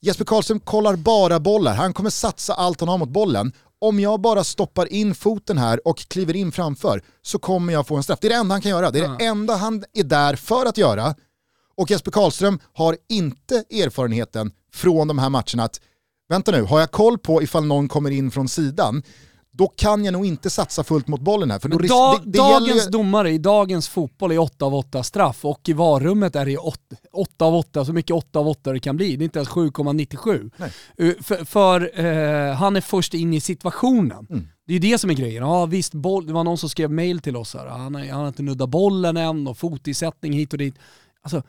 Jesper 0.00 0.24
Karlström 0.24 0.60
kollar 0.60 0.96
bara 0.96 1.40
bollar, 1.40 1.74
han 1.74 1.92
kommer 1.92 2.10
satsa 2.10 2.54
allt 2.54 2.80
han 2.80 2.88
har 2.88 2.98
mot 2.98 3.08
bollen. 3.08 3.52
Om 3.78 4.00
jag 4.00 4.20
bara 4.20 4.44
stoppar 4.44 4.92
in 4.92 5.14
foten 5.14 5.58
här 5.58 5.88
och 5.88 5.98
kliver 5.98 6.36
in 6.36 6.52
framför 6.52 7.02
så 7.22 7.38
kommer 7.38 7.72
jag 7.72 7.86
få 7.86 7.96
en 7.96 8.02
straff. 8.02 8.18
Det 8.20 8.26
är 8.26 8.30
det 8.30 8.36
enda 8.36 8.54
han 8.54 8.62
kan 8.62 8.70
göra, 8.70 8.90
det 8.90 8.98
är 8.98 9.02
ja. 9.02 9.16
det 9.18 9.24
enda 9.24 9.56
han 9.56 9.84
är 9.94 10.04
där 10.04 10.36
för 10.36 10.66
att 10.66 10.78
göra. 10.78 11.14
Och 11.76 11.90
Jesper 11.90 12.10
Karlström 12.10 12.58
har 12.72 12.96
inte 13.08 13.54
erfarenheten 13.56 14.52
från 14.72 15.08
de 15.08 15.18
här 15.18 15.28
matcherna 15.28 15.64
att 15.64 15.80
vänta 16.28 16.50
nu, 16.50 16.62
har 16.62 16.80
jag 16.80 16.90
koll 16.90 17.18
på 17.18 17.42
ifall 17.42 17.66
någon 17.66 17.88
kommer 17.88 18.10
in 18.10 18.30
från 18.30 18.48
sidan, 18.48 19.02
då 19.56 19.68
kan 19.68 20.04
jag 20.04 20.12
nog 20.12 20.26
inte 20.26 20.50
satsa 20.50 20.84
fullt 20.84 21.08
mot 21.08 21.20
bollen 21.20 21.50
här. 21.50 21.58
För 21.58 21.68
då 21.68 21.78
da, 21.78 22.20
det, 22.24 22.30
det 22.30 22.38
dagens 22.38 22.86
ju... 22.86 22.90
domare 22.90 23.30
i 23.30 23.38
dagens 23.38 23.88
fotboll 23.88 24.32
är 24.32 24.38
8 24.38 24.64
av 24.64 24.74
8 24.74 25.02
straff 25.02 25.44
och 25.44 25.68
i 25.68 25.72
varummet 25.72 26.36
är 26.36 26.46
det 26.46 26.56
8, 26.58 27.44
av 27.44 27.54
8, 27.54 27.84
så 27.84 27.92
mycket 27.92 28.16
8 28.16 28.38
av 28.38 28.48
8 28.48 28.72
det 28.72 28.80
kan 28.80 28.96
bli. 28.96 29.16
Det 29.16 29.22
är 29.22 29.24
inte 29.24 29.38
ens 29.38 29.48
7,97. 29.48 30.50
Uh, 31.00 31.22
för, 31.22 31.44
för 31.44 32.00
uh, 32.00 32.54
han 32.54 32.76
är 32.76 32.80
först 32.80 33.14
in 33.14 33.34
i 33.34 33.40
situationen. 33.40 34.26
Mm. 34.30 34.48
Det 34.66 34.72
är 34.72 34.74
ju 34.74 34.90
det 34.90 34.98
som 34.98 35.10
är 35.10 35.14
grejen. 35.14 35.42
Ja 35.42 35.66
visst, 35.66 35.94
boll, 35.94 36.26
det 36.26 36.32
var 36.32 36.44
någon 36.44 36.58
som 36.58 36.68
skrev 36.68 36.90
mail 36.90 37.20
till 37.20 37.36
oss 37.36 37.54
här. 37.54 37.66
Han, 37.66 37.94
han 37.94 38.08
har 38.08 38.28
inte 38.28 38.42
nuddat 38.42 38.68
bollen 38.68 39.16
än 39.16 39.46
och 39.46 39.58
fotisättning 39.58 40.32
hit 40.32 40.52
och 40.52 40.58
dit. 40.58 40.74
Alltså, 41.22 41.42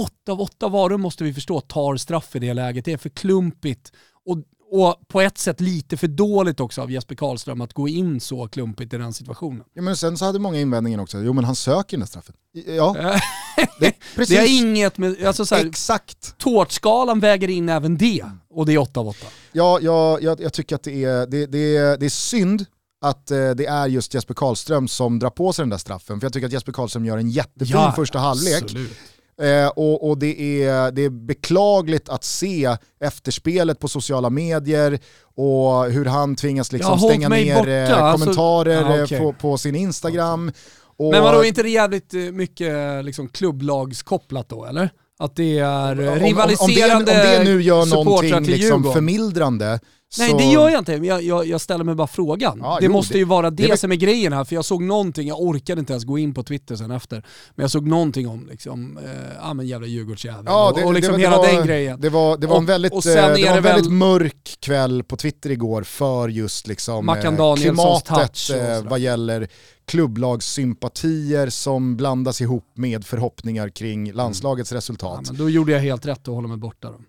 8 0.00 0.32
av 0.32 0.40
8 0.40 0.68
varum 0.68 1.00
måste 1.00 1.24
vi 1.24 1.34
förstå 1.34 1.60
tar 1.60 1.96
straff 1.96 2.36
i 2.36 2.38
det 2.38 2.54
läget. 2.54 2.84
Det 2.84 2.92
är 2.92 2.96
för 2.96 3.08
klumpigt 3.08 3.92
och, 4.30 4.38
och 4.70 5.08
på 5.08 5.20
ett 5.20 5.38
sätt 5.38 5.60
lite 5.60 5.96
för 5.96 6.06
dåligt 6.06 6.60
också 6.60 6.82
av 6.82 6.90
Jesper 6.90 7.14
Karlström 7.14 7.60
att 7.60 7.72
gå 7.72 7.88
in 7.88 8.20
så 8.20 8.48
klumpigt 8.48 8.94
i 8.94 8.98
den 8.98 9.12
situationen. 9.12 9.64
Ja, 9.74 9.82
men 9.82 9.96
sen 9.96 10.18
så 10.18 10.24
hade 10.24 10.38
många 10.38 10.60
invändningar 10.60 11.00
också. 11.00 11.18
Jo 11.18 11.32
men 11.32 11.44
han 11.44 11.56
söker 11.56 11.96
den 11.96 12.00
där 12.00 12.06
straffen. 12.06 12.34
Ja, 12.66 12.96
det, 13.80 13.92
precis. 14.14 14.36
det 14.36 14.42
är 14.42 14.58
inget 14.58 14.98
med, 14.98 15.24
alltså 15.24 15.46
så 15.46 15.54
här, 15.54 15.66
Exakt. 15.66 16.38
Tårtskalan 16.38 17.20
väger 17.20 17.48
in 17.48 17.68
även 17.68 17.96
det 17.96 18.24
och 18.50 18.66
det 18.66 18.72
är 18.72 18.78
8 18.78 19.00
av 19.00 19.08
8. 19.08 19.18
Ja, 19.52 19.78
ja 19.82 20.18
jag, 20.20 20.40
jag 20.40 20.52
tycker 20.52 20.76
att 20.76 20.82
det 20.82 21.04
är, 21.04 21.26
det, 21.26 21.46
det, 21.46 21.96
det 22.00 22.06
är 22.06 22.10
synd 22.10 22.66
att 23.00 23.30
eh, 23.30 23.50
det 23.50 23.66
är 23.66 23.86
just 23.86 24.14
Jesper 24.14 24.34
Karlström 24.34 24.88
som 24.88 25.18
drar 25.18 25.30
på 25.30 25.52
sig 25.52 25.62
den 25.62 25.70
där 25.70 25.78
straffen. 25.78 26.20
För 26.20 26.24
jag 26.24 26.32
tycker 26.32 26.46
att 26.46 26.52
Jesper 26.52 26.72
Karlström 26.72 27.04
gör 27.04 27.18
en 27.18 27.30
jättefin 27.30 27.76
ja, 27.76 27.92
första 27.96 28.18
halvlek. 28.18 28.62
Absolut. 28.62 28.98
Eh, 29.40 29.68
och, 29.68 30.08
och 30.08 30.18
det, 30.18 30.64
är, 30.64 30.90
det 30.90 31.02
är 31.02 31.10
beklagligt 31.10 32.08
att 32.08 32.24
se 32.24 32.76
efterspelet 33.00 33.78
på 33.78 33.88
sociala 33.88 34.30
medier 34.30 34.98
och 35.36 35.84
hur 35.84 36.04
han 36.04 36.36
tvingas 36.36 36.72
liksom 36.72 36.98
ja, 37.00 37.08
stänga 37.08 37.28
ner 37.28 37.54
borta. 37.54 37.70
Eh, 37.70 38.02
alltså- 38.02 38.24
kommentarer 38.24 38.76
alltså, 38.76 38.96
ja, 38.96 39.04
okay. 39.04 39.18
på, 39.18 39.32
på, 39.32 39.58
sin 39.58 39.74
Instagram. 39.74 40.52
Och... 40.96 41.10
Men 41.10 41.22
vadå, 41.22 41.40
är 41.40 41.44
inte 41.44 41.62
det 41.62 41.68
jävligt 41.68 42.14
eh, 42.14 42.20
mycket 42.20 43.04
liksom, 43.04 43.28
klubblagskopplat 43.28 44.48
då 44.48 44.64
eller? 44.64 44.90
Att 45.18 45.36
det 45.36 45.58
är 45.58 45.94
rivaliserande 45.94 46.94
om, 46.94 46.98
om, 46.98 47.04
det, 47.04 47.38
om 47.38 47.44
det 47.44 47.52
nu 47.52 47.62
gör 47.62 47.86
någonting 47.86 48.42
liksom 48.42 48.92
förmildrande 48.92 49.80
Nej 50.18 50.30
så... 50.30 50.38
det 50.38 50.44
gör 50.44 50.68
jag 50.68 50.78
inte, 50.78 50.92
jag, 50.92 51.22
jag, 51.22 51.46
jag 51.46 51.60
ställer 51.60 51.84
mig 51.84 51.94
bara 51.94 52.06
frågan. 52.06 52.58
Ja, 52.62 52.76
det 52.80 52.86
jo, 52.86 52.92
måste 52.92 53.18
ju 53.18 53.24
vara 53.24 53.50
det, 53.50 53.66
det 53.66 53.76
som 53.76 53.92
är 53.92 53.96
grejen 53.96 54.32
här, 54.32 54.44
för 54.44 54.54
jag 54.54 54.64
såg 54.64 54.82
någonting, 54.82 55.28
jag 55.28 55.40
orkade 55.40 55.80
inte 55.80 55.92
ens 55.92 56.04
gå 56.04 56.18
in 56.18 56.34
på 56.34 56.42
Twitter 56.42 56.76
sen 56.76 56.90
efter, 56.90 57.16
men 57.54 57.64
jag 57.64 57.70
såg 57.70 57.86
någonting 57.86 58.28
om 58.28 58.46
liksom, 58.50 58.98
eh, 58.98 59.32
ja 59.42 59.54
men 59.54 59.66
jävla 59.66 59.86
Djurgårdsjävel 59.86 60.44
ja, 60.46 60.70
och, 60.70 60.84
och 60.84 60.94
liksom 60.94 61.14
det, 61.14 61.20
hela 61.20 61.36
var, 61.36 61.46
den 61.46 61.66
grejen. 61.66 62.00
Det 62.00 62.08
var, 62.08 62.36
det 62.36 62.46
var 62.46 62.54
och, 62.54 62.60
en 62.60 62.66
väldigt, 62.66 62.92
och 62.92 63.06
eh, 63.06 63.34
det 63.34 63.48
var 63.48 63.56
en 63.56 63.62
väldigt 63.62 63.92
mörk 63.92 64.56
kväll 64.60 65.02
på 65.02 65.16
Twitter 65.16 65.50
igår 65.50 65.82
för 65.82 66.28
just 66.28 66.66
liksom, 66.66 67.08
eh, 67.08 67.54
klimatet 67.56 68.50
eh, 68.50 68.82
vad 68.90 69.00
gäller 69.00 69.48
klubblagssympatier 69.84 71.50
som 71.50 71.96
blandas 71.96 72.40
ihop 72.40 72.72
med 72.74 73.04
förhoppningar 73.04 73.68
kring 73.68 74.00
mm. 74.00 74.16
landslagets 74.16 74.72
mm. 74.72 74.76
resultat. 74.76 75.20
Ja, 75.24 75.32
men 75.32 75.38
då 75.40 75.50
gjorde 75.50 75.72
jag 75.72 75.80
helt 75.80 76.06
rätt 76.06 76.28
att 76.28 76.34
hålla 76.34 76.48
mig 76.48 76.56
borta 76.56 76.88
då. 76.90 77.00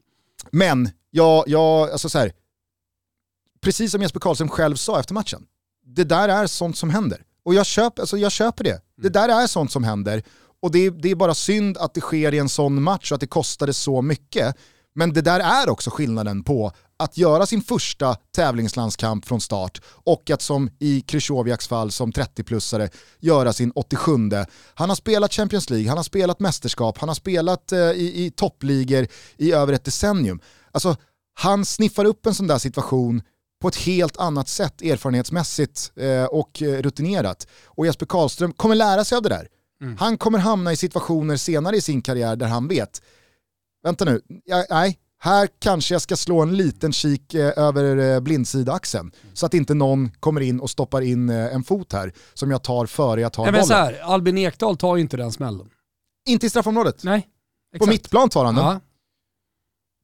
Men, 0.51 0.89
jag, 1.11 1.43
jag, 1.47 1.91
alltså 1.91 2.09
så 2.09 2.19
här, 2.19 2.31
precis 3.61 3.91
som 3.91 4.01
Jesper 4.01 4.19
Karlsson 4.19 4.49
själv 4.49 4.75
sa 4.75 4.99
efter 4.99 5.13
matchen, 5.13 5.45
det 5.85 6.03
där 6.03 6.29
är 6.29 6.47
sånt 6.47 6.77
som 6.77 6.89
händer. 6.89 7.23
Och 7.45 7.53
jag, 7.53 7.65
köp, 7.65 7.99
alltså 7.99 8.17
jag 8.17 8.31
köper 8.31 8.63
det. 8.63 8.81
Det 8.97 9.17
mm. 9.17 9.29
där 9.29 9.43
är 9.43 9.47
sånt 9.47 9.71
som 9.71 9.83
händer. 9.83 10.23
Och 10.61 10.71
det, 10.71 10.89
det 10.89 11.11
är 11.11 11.15
bara 11.15 11.33
synd 11.33 11.77
att 11.77 11.93
det 11.93 12.01
sker 12.01 12.33
i 12.33 12.37
en 12.37 12.49
sån 12.49 12.83
match 12.83 13.11
och 13.11 13.15
att 13.15 13.21
det 13.21 13.27
kostade 13.27 13.73
så 13.73 14.01
mycket. 14.01 14.55
Men 14.95 15.13
det 15.13 15.21
där 15.21 15.39
är 15.39 15.69
också 15.69 15.89
skillnaden 15.89 16.43
på 16.43 16.71
att 16.99 17.17
göra 17.17 17.45
sin 17.45 17.61
första 17.61 18.15
tävlingslandskamp 18.35 19.25
från 19.25 19.41
start 19.41 19.81
och 19.85 20.29
att 20.29 20.41
som 20.41 20.69
i 20.79 21.01
Krychowiaks 21.01 21.67
fall 21.67 21.91
som 21.91 22.11
30-plussare 22.11 22.89
göra 23.19 23.53
sin 23.53 23.71
87. 23.71 24.11
Han 24.73 24.89
har 24.89 24.95
spelat 24.95 25.33
Champions 25.33 25.69
League, 25.69 25.89
han 25.89 25.97
har 25.97 26.03
spelat 26.03 26.39
mästerskap, 26.39 26.97
han 26.97 27.09
har 27.09 27.15
spelat 27.15 27.71
eh, 27.71 27.79
i, 27.79 28.25
i 28.25 28.31
toppligor 28.31 29.07
i 29.37 29.51
över 29.51 29.73
ett 29.73 29.85
decennium. 29.85 30.39
Alltså, 30.71 30.95
han 31.33 31.65
sniffar 31.65 32.05
upp 32.05 32.25
en 32.25 32.33
sån 32.33 32.47
där 32.47 32.57
situation 32.57 33.21
på 33.61 33.67
ett 33.67 33.75
helt 33.75 34.17
annat 34.17 34.47
sätt 34.47 34.81
erfarenhetsmässigt 34.81 35.91
eh, 35.95 36.25
och 36.25 36.61
rutinerat. 36.61 37.47
Och 37.65 37.85
Jesper 37.85 38.05
Karlström 38.05 38.53
kommer 38.53 38.75
lära 38.75 39.03
sig 39.03 39.15
av 39.15 39.21
det 39.21 39.29
där. 39.29 39.47
Mm. 39.81 39.97
Han 39.97 40.17
kommer 40.17 40.39
hamna 40.39 40.71
i 40.71 40.75
situationer 40.75 41.37
senare 41.37 41.75
i 41.75 41.81
sin 41.81 42.01
karriär 42.01 42.35
där 42.35 42.47
han 42.47 42.67
vet, 42.67 43.01
vänta 43.83 44.05
nu, 44.05 44.21
nej, 44.69 44.99
här 45.19 45.49
kanske 45.59 45.93
jag 45.93 46.01
ska 46.01 46.15
slå 46.15 46.41
en 46.41 46.57
liten 46.57 46.93
kik 46.93 47.33
eh, 47.33 47.53
över 47.55 47.97
eh, 47.97 48.19
blindsidaxeln 48.19 49.11
mm. 49.23 49.35
så 49.35 49.45
att 49.45 49.53
inte 49.53 49.73
någon 49.73 50.11
kommer 50.19 50.41
in 50.41 50.59
och 50.59 50.69
stoppar 50.69 51.01
in 51.01 51.29
eh, 51.29 51.55
en 51.55 51.63
fot 51.63 51.93
här 51.93 52.13
som 52.33 52.51
jag 52.51 52.63
tar 52.63 52.85
före 52.85 53.21
jag 53.21 53.33
tar 53.33 53.43
nej, 53.43 53.51
bollen. 53.51 53.59
Men 53.59 53.67
så 53.67 53.73
här, 53.73 53.99
Albin 54.03 54.37
Ekdal 54.37 54.77
tar 54.77 54.95
ju 54.95 55.01
inte 55.01 55.17
den 55.17 55.31
smällen. 55.31 55.69
Inte 56.27 56.45
i 56.45 56.49
straffområdet. 56.49 57.03
Nej. 57.03 57.17
Exakt. 57.17 57.79
På 57.79 57.91
mittplan 57.91 58.29
tar 58.29 58.45
han 58.45 58.55
den. 58.55 58.79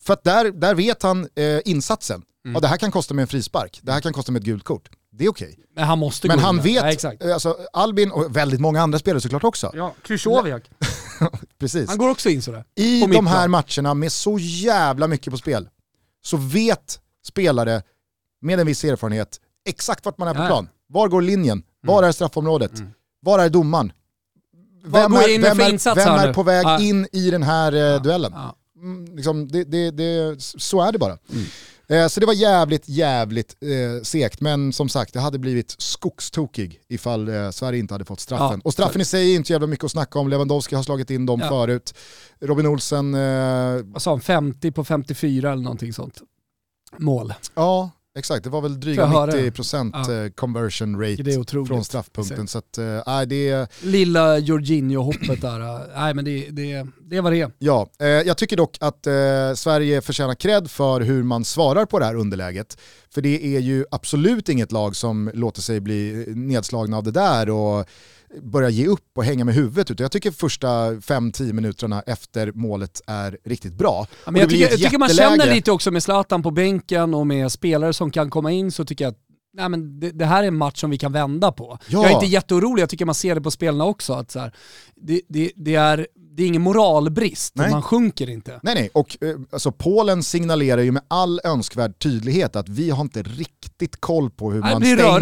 För 0.08 0.13
att 0.13 0.24
där, 0.24 0.52
där 0.52 0.76
vet 0.76 1.04
han 1.04 1.28
eh, 1.36 1.60
insatsen. 1.65 2.22
Mm. 2.46 2.56
Ja, 2.56 2.60
det 2.60 2.67
här 2.67 2.78
kan 2.78 2.91
kosta 2.91 3.13
mig 3.13 3.22
en 3.22 3.28
frispark, 3.28 3.80
det 3.84 3.91
här 3.91 4.02
kan 4.02 4.13
kosta 4.13 4.32
mig 4.32 4.39
ett 4.39 4.46
gult 4.46 4.63
kort. 4.63 4.89
Det 5.12 5.26
är 5.26 5.30
okej. 5.30 5.60
Men 5.76 5.84
han 5.84 6.00
måste 6.00 6.28
Men 6.28 6.38
gå 6.38 6.43
han 6.43 6.62
vet, 6.62 7.04
ja, 7.04 7.34
alltså, 7.34 7.58
Albin 7.74 8.12
och 8.12 8.36
väldigt 8.36 8.60
många 8.60 8.82
andra 8.82 9.00
spelare 9.00 9.22
såklart 9.22 9.43
också. 9.43 9.72
Ja, 9.74 9.93
Krychowiak. 10.04 10.72
Precis. 11.60 11.89
Han 11.89 11.98
går 11.98 12.10
också 12.10 12.30
in 12.30 12.41
sådär. 12.41 12.63
I 12.76 13.02
de 13.08 13.28
här 13.28 13.48
matcherna 13.48 13.93
med 13.93 14.12
så 14.12 14.38
jävla 14.39 15.08
mycket 15.08 15.32
på 15.32 15.38
spel 15.38 15.70
så 16.24 16.38
vet 16.38 17.00
spelare 17.28 17.82
med 18.41 18.60
en 18.60 18.67
viss 18.67 18.84
erfarenhet 18.84 19.39
exakt 19.65 20.06
vart 20.06 20.17
man 20.17 20.28
är 20.28 20.34
på 20.34 20.39
Nej. 20.39 20.48
plan. 20.48 20.70
Var 20.89 21.08
går 21.08 21.22
linjen? 21.22 21.63
Var 21.82 21.98
mm. 21.98 22.08
är 22.08 22.12
straffområdet? 22.12 22.80
Mm. 22.80 22.91
Var 23.22 23.39
är 23.39 23.50
domaren? 23.50 23.91
vem, 24.84 25.13
är, 25.13 25.41
vem, 25.41 25.60
är, 25.60 25.96
vem 25.96 26.30
är 26.30 26.34
på 26.34 26.43
väg 26.43 26.65
Ja. 26.65 26.80
in 26.80 27.08
i 27.12 27.32
den 27.32 27.43
här 27.43 27.93
eh, 27.96 28.02
duellen? 28.02 28.34
Mm, 28.82 29.16
liksom, 29.16 29.48
det, 29.48 29.63
det, 29.63 29.92
det, 29.92 30.42
så 30.42 30.82
är 30.82 30.92
det 30.92 31.00
bara. 31.00 31.18
Mm. 31.32 31.44
Eh, 31.90 32.08
så 32.08 32.20
det 32.20 32.26
var 32.26 32.34
jävligt, 32.34 32.90
jävligt 32.90 33.56
eh, 33.63 34.04
segt. 34.04 34.42
Men 34.42 34.74
som 34.74 34.90
sagt, 34.90 35.13
det 35.13 35.20
hade 35.20 35.40
blivit 35.40 35.76
skogstokig 35.78 36.80
ifall 36.88 37.28
eh, 37.28 37.50
Sverige 37.50 37.80
inte 37.80 37.94
hade 37.94 38.06
fått 38.06 38.20
straffen. 38.20 38.58
Ja, 38.58 38.62
och 38.63 38.74
straffen 38.74 39.02
i 39.02 39.06
sig 39.06 39.32
är 39.32 39.36
inte 39.36 39.54
jävla 39.54 39.68
mycket 39.68 39.86
att 39.86 39.92
snacka 39.92 40.20
om. 40.20 40.28
Lewandowski 40.30 40.76
har 40.76 40.84
slagit 40.84 41.10
in 41.10 41.26
dem 41.26 41.40
Ja. 41.40 41.50
förut. 41.50 41.94
Robin 42.40 42.66
Olsen, 42.68 43.13
eh, 43.13 43.82
Vad 43.84 44.02
sa 44.02 44.12
han, 44.12 44.22
50 44.22 44.72
på 44.72 44.84
54 44.84 45.52
eller 45.52 45.63
någonting 45.63 45.94
sånt. 45.94 46.22
Mål. 46.98 47.34
ja 47.56 47.92
exakt, 48.17 48.43
det 48.43 48.49
var 48.49 48.62
väl 48.62 48.80
dryga 48.80 49.01
jag 49.01 49.08
höra 49.08 49.32
90% 49.32 49.91
Ja. 49.93 50.23
eh, 50.25 50.30
conversion 50.32 51.01
rate 51.01 51.43
från 51.67 51.86
straffpunkten. 51.86 52.47
Så 52.47 52.58
att, 52.58 52.77
eh, 52.77 53.01
nej, 53.08 53.25
det 53.27 53.49
är... 53.49 53.67
Lilla 53.82 54.38
Jorginho-hoppet 54.38 55.41
där. 55.41 55.60
äh, 55.60 55.82
Nej 55.95 56.13
men 56.13 56.25
det, 56.25 56.47
det, 56.49 56.88
det 57.10 57.21
var 57.21 57.32
det. 57.32 57.51
Ja, 57.60 57.89
eh, 57.99 58.08
jag 58.08 58.38
tycker 58.38 58.58
dock 58.58 58.77
att 58.80 59.08
eh, 59.08 59.13
Sverige 59.56 60.01
förtjänar 60.01 60.36
cred 60.36 60.71
för 60.71 61.01
hur 61.01 61.23
man 61.23 61.45
svarar 61.45 61.86
på 61.86 61.99
det 61.99 62.06
här 62.06 62.15
underläget. 62.15 62.77
För 63.10 63.21
det 63.21 63.56
är 63.56 63.60
ju 63.60 63.86
absolut 63.91 64.49
inget 64.49 64.71
lag 64.71 64.95
som 64.95 65.32
låter 65.34 65.62
sig 65.62 65.80
bli 65.80 66.25
nedslagna 66.27 66.97
av 66.97 67.03
det 67.03 67.12
där 67.12 67.49
och 67.49 67.86
börja 68.42 68.70
ge 68.70 68.88
upp 68.88 69.12
och 69.16 69.24
hänga 69.24 69.46
med 69.46 69.56
huvudet. 69.56 69.92
Utan 69.92 70.04
jag 70.04 70.12
tycker 70.12 70.32
första 70.32 70.92
5-10 70.92 71.54
minuterna 71.54 72.02
efter 72.02 72.52
målet 72.52 73.02
är 73.08 73.38
riktigt 73.46 73.74
bra. 73.74 74.08
Ja, 74.26 74.32
men 74.32 74.42
jag, 74.42 74.50
tycker, 74.50 74.70
jag 74.70 74.80
tycker 74.80 74.98
man 74.98 75.10
känner 75.10 75.54
lite 75.54 75.72
också 75.72 75.92
med 75.92 76.04
Zlatan 76.04 76.44
på 76.44 76.52
bänken 76.52 77.13
och 77.13 77.28
med 77.28 77.52
spelare 77.52 77.94
som 77.94 78.12
kan 78.12 78.30
komma 78.30 78.52
in 78.52 78.72
så 78.72 78.86
tycker 78.86 79.06
jag 79.06 79.12
att 79.12 79.20
nej, 79.54 79.70
men 79.70 80.00
det, 80.00 80.12
det 80.12 80.26
här 80.26 80.44
är 80.44 80.48
en 80.48 80.58
match 80.58 80.80
som 80.80 80.90
vi 80.90 80.98
kan 80.98 81.12
vända 81.12 81.52
på. 81.52 81.78
Ja. 81.88 82.02
Jag 82.02 82.12
är 82.12 82.13
inte 82.13 82.26
jätteorolig, 82.26 82.82
jag 82.82 82.90
tycker 82.90 83.06
man 83.06 83.16
ser 83.16 83.36
det 83.36 83.42
på 83.42 83.52
spelarna 83.52 83.86
också. 83.86 84.13
Att 84.13 84.32
så 84.32 84.40
här, 84.40 84.54
det, 84.96 85.22
det, 85.30 85.52
det, 85.56 85.76
är, 85.76 86.08
det 86.38 86.43
är 86.43 86.47
ingen 86.47 86.62
moralbrist, 86.62 87.54
Nej. 87.56 87.71
man 87.71 87.82
sjunker 87.82 88.30
inte. 88.30 88.60
Nej, 88.63 88.76
nej. 88.76 88.89
Och 88.93 89.17
eh, 89.21 89.36
alltså, 89.52 89.71
Polen 89.71 90.23
signalerar 90.23 90.82
ju 90.82 90.91
med 90.91 91.04
all 91.08 91.41
önskvärd 91.43 92.00
tydlighet 92.00 92.56
att 92.56 92.69
vi 92.69 92.89
har 92.89 93.02
inte 93.02 93.23
riktigt 93.23 94.02
koll 94.02 94.30
på 94.30 94.52
hur 94.52 94.62
Nej, 94.62 94.73
man 94.73 94.82
stänger. 94.82 95.19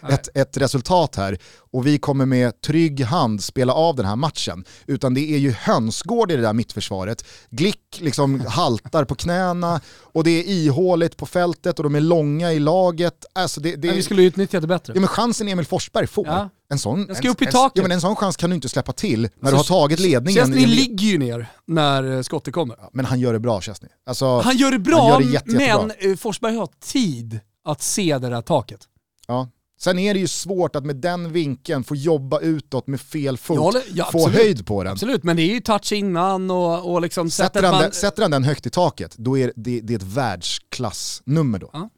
Nej. 0.00 0.14
ett, 0.14 0.28
ett 0.36 0.56
resultat 0.56 1.16
här 1.16 1.38
och 1.70 1.86
vi 1.86 1.98
kommer 1.98 2.26
med 2.26 2.60
trygg 2.60 3.00
hand 3.00 3.42
spela 3.44 3.72
av 3.72 3.96
den 3.96 4.06
här 4.06 4.16
matchen. 4.16 4.64
Utan 4.86 5.14
det 5.14 5.34
är 5.34 5.38
ju 5.38 5.50
hönsgård 5.52 6.30
i 6.30 6.36
det 6.36 6.42
där 6.42 6.52
mittförsvaret. 6.52 7.24
Glick 7.50 7.98
liksom 8.00 8.40
haltar 8.40 9.04
på 9.04 9.14
knäna 9.14 9.80
och 10.00 10.24
det 10.24 10.30
är 10.30 10.44
ihåligt 10.48 11.16
på 11.16 11.26
fältet 11.26 11.78
och 11.78 11.82
de 11.82 11.94
är 11.94 12.00
långa 12.00 12.52
i 12.52 12.58
laget. 12.58 13.26
Alltså 13.32 13.60
det, 13.60 13.76
det, 13.76 13.88
Men 13.88 13.96
vi 13.96 14.02
skulle 14.02 14.22
utnyttja 14.22 14.60
det 14.60 14.66
bättre. 14.66 14.92
Ja 14.96 15.00
men 15.00 15.08
chansen 15.08 15.48
Emil 15.48 15.66
Forsberg 15.66 16.06
får, 16.06 16.26
Ja. 16.26 16.48
En, 16.70 16.78
sån, 16.78 17.06
Den 17.06 17.16
ska 17.16 17.26
en, 17.26 17.32
upp 17.32 17.42
i 17.42 17.44
en, 17.46 17.52
taket. 17.52 17.72
ja, 17.76 17.82
men 17.82 17.92
en 17.92 18.00
sån 18.00 18.16
chans 18.16 18.36
kan 18.36 18.50
du 18.50 18.56
inte 18.56 18.68
släppa 18.68 18.92
till 18.92 19.20
när 19.22 19.28
du 19.42 19.50
Så- 19.50 19.56
har 19.56 19.64
tagit 19.64 19.98
ledningen. 20.00 20.46
Chesney 20.46 20.66
ligger 20.66 21.06
ju 21.06 21.18
ner 21.18 21.46
när 21.66 22.16
eh, 22.16 22.22
skottet 22.22 22.54
kommer. 22.54 22.76
Men 22.92 23.04
han 23.04 23.20
gör 23.20 23.32
det 23.32 23.38
bra 23.40 23.60
Chesney. 23.60 23.90
Alltså, 24.06 24.40
Han 24.40 24.56
gör 24.56 24.70
det 24.70 24.78
bra, 24.78 25.08
gör 25.10 25.18
det 25.26 25.32
jätte, 25.32 25.50
men 25.78 25.92
eh, 26.10 26.16
Forsberg 26.16 26.56
har 26.56 26.68
tid 26.84 27.40
att 27.64 27.82
se 27.82 28.18
det 28.18 28.28
där 28.30 28.42
taket. 28.42 28.80
Ja. 29.26 29.48
Sen 29.80 29.98
är 29.98 30.14
det 30.14 30.20
ju 30.20 30.28
svårt 30.28 30.76
att 30.76 30.84
med 30.86 30.96
den 30.96 31.32
vinkeln 31.32 31.84
få 31.84 31.96
jobba 31.96 32.40
utåt 32.40 32.86
med 32.86 33.00
fel 33.00 33.38
fot, 33.38 33.58
håller- 33.58 33.82
ja, 33.92 34.08
få 34.12 34.18
absolut. 34.18 34.38
höjd 34.38 34.66
på 34.66 34.82
den. 34.84 34.92
Absolut, 34.92 35.24
men 35.24 35.36
det 35.36 35.42
är 35.42 35.54
ju 35.54 35.60
touch 35.60 35.92
innan 35.92 36.50
och, 36.50 36.92
och 36.92 37.02
liksom 37.02 37.30
Sätter 37.30 37.44
sätter 37.48 37.62
han, 37.62 37.72
man... 37.74 37.82
den, 37.82 37.92
sätter 37.92 38.22
han 38.22 38.30
den 38.30 38.44
högt 38.44 38.66
i 38.66 38.70
taket, 38.70 39.14
då 39.18 39.38
är 39.38 39.52
det, 39.56 39.80
det 39.80 39.92
är 39.94 39.96
ett 39.96 40.02
världsklassnummer 40.02 41.58
då. 41.58 41.70
Ja. 41.72 41.90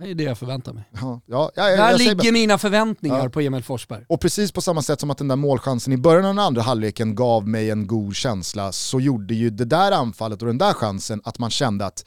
Det 0.00 0.10
är 0.10 0.14
det 0.14 0.22
jag 0.22 0.38
förväntar 0.38 0.72
mig. 0.72 0.84
Ja, 0.92 1.20
ja, 1.26 1.50
ja, 1.54 1.68
jag, 1.70 1.78
Där 1.78 1.90
jag 1.90 1.98
ligger 1.98 2.14
bara- 2.14 2.32
mina 2.32 2.58
förväntningar 2.58 3.18
Ja. 3.22 3.28
på 3.30 3.40
Emil 3.40 3.62
Forsberg. 3.62 4.04
Och 4.08 4.20
precis 4.20 4.52
på 4.52 4.60
samma 4.60 4.82
sätt 4.82 5.00
som 5.00 5.10
att 5.10 5.18
den 5.18 5.28
där 5.28 5.36
målchansen 5.36 5.92
i 5.92 5.96
början 5.96 6.24
av 6.24 6.34
den 6.34 6.44
andra 6.44 6.62
halvleken 6.62 7.14
gav 7.14 7.48
mig 7.48 7.70
en 7.70 7.86
god 7.86 8.14
känsla 8.16 8.72
så 8.72 9.00
gjorde 9.00 9.34
ju 9.34 9.50
det 9.50 9.64
där 9.64 9.92
anfallet 9.92 10.42
och 10.42 10.46
den 10.48 10.58
där 10.58 10.72
chansen 10.72 11.20
att 11.24 11.38
man 11.38 11.50
kände 11.50 11.86
att 11.86 12.04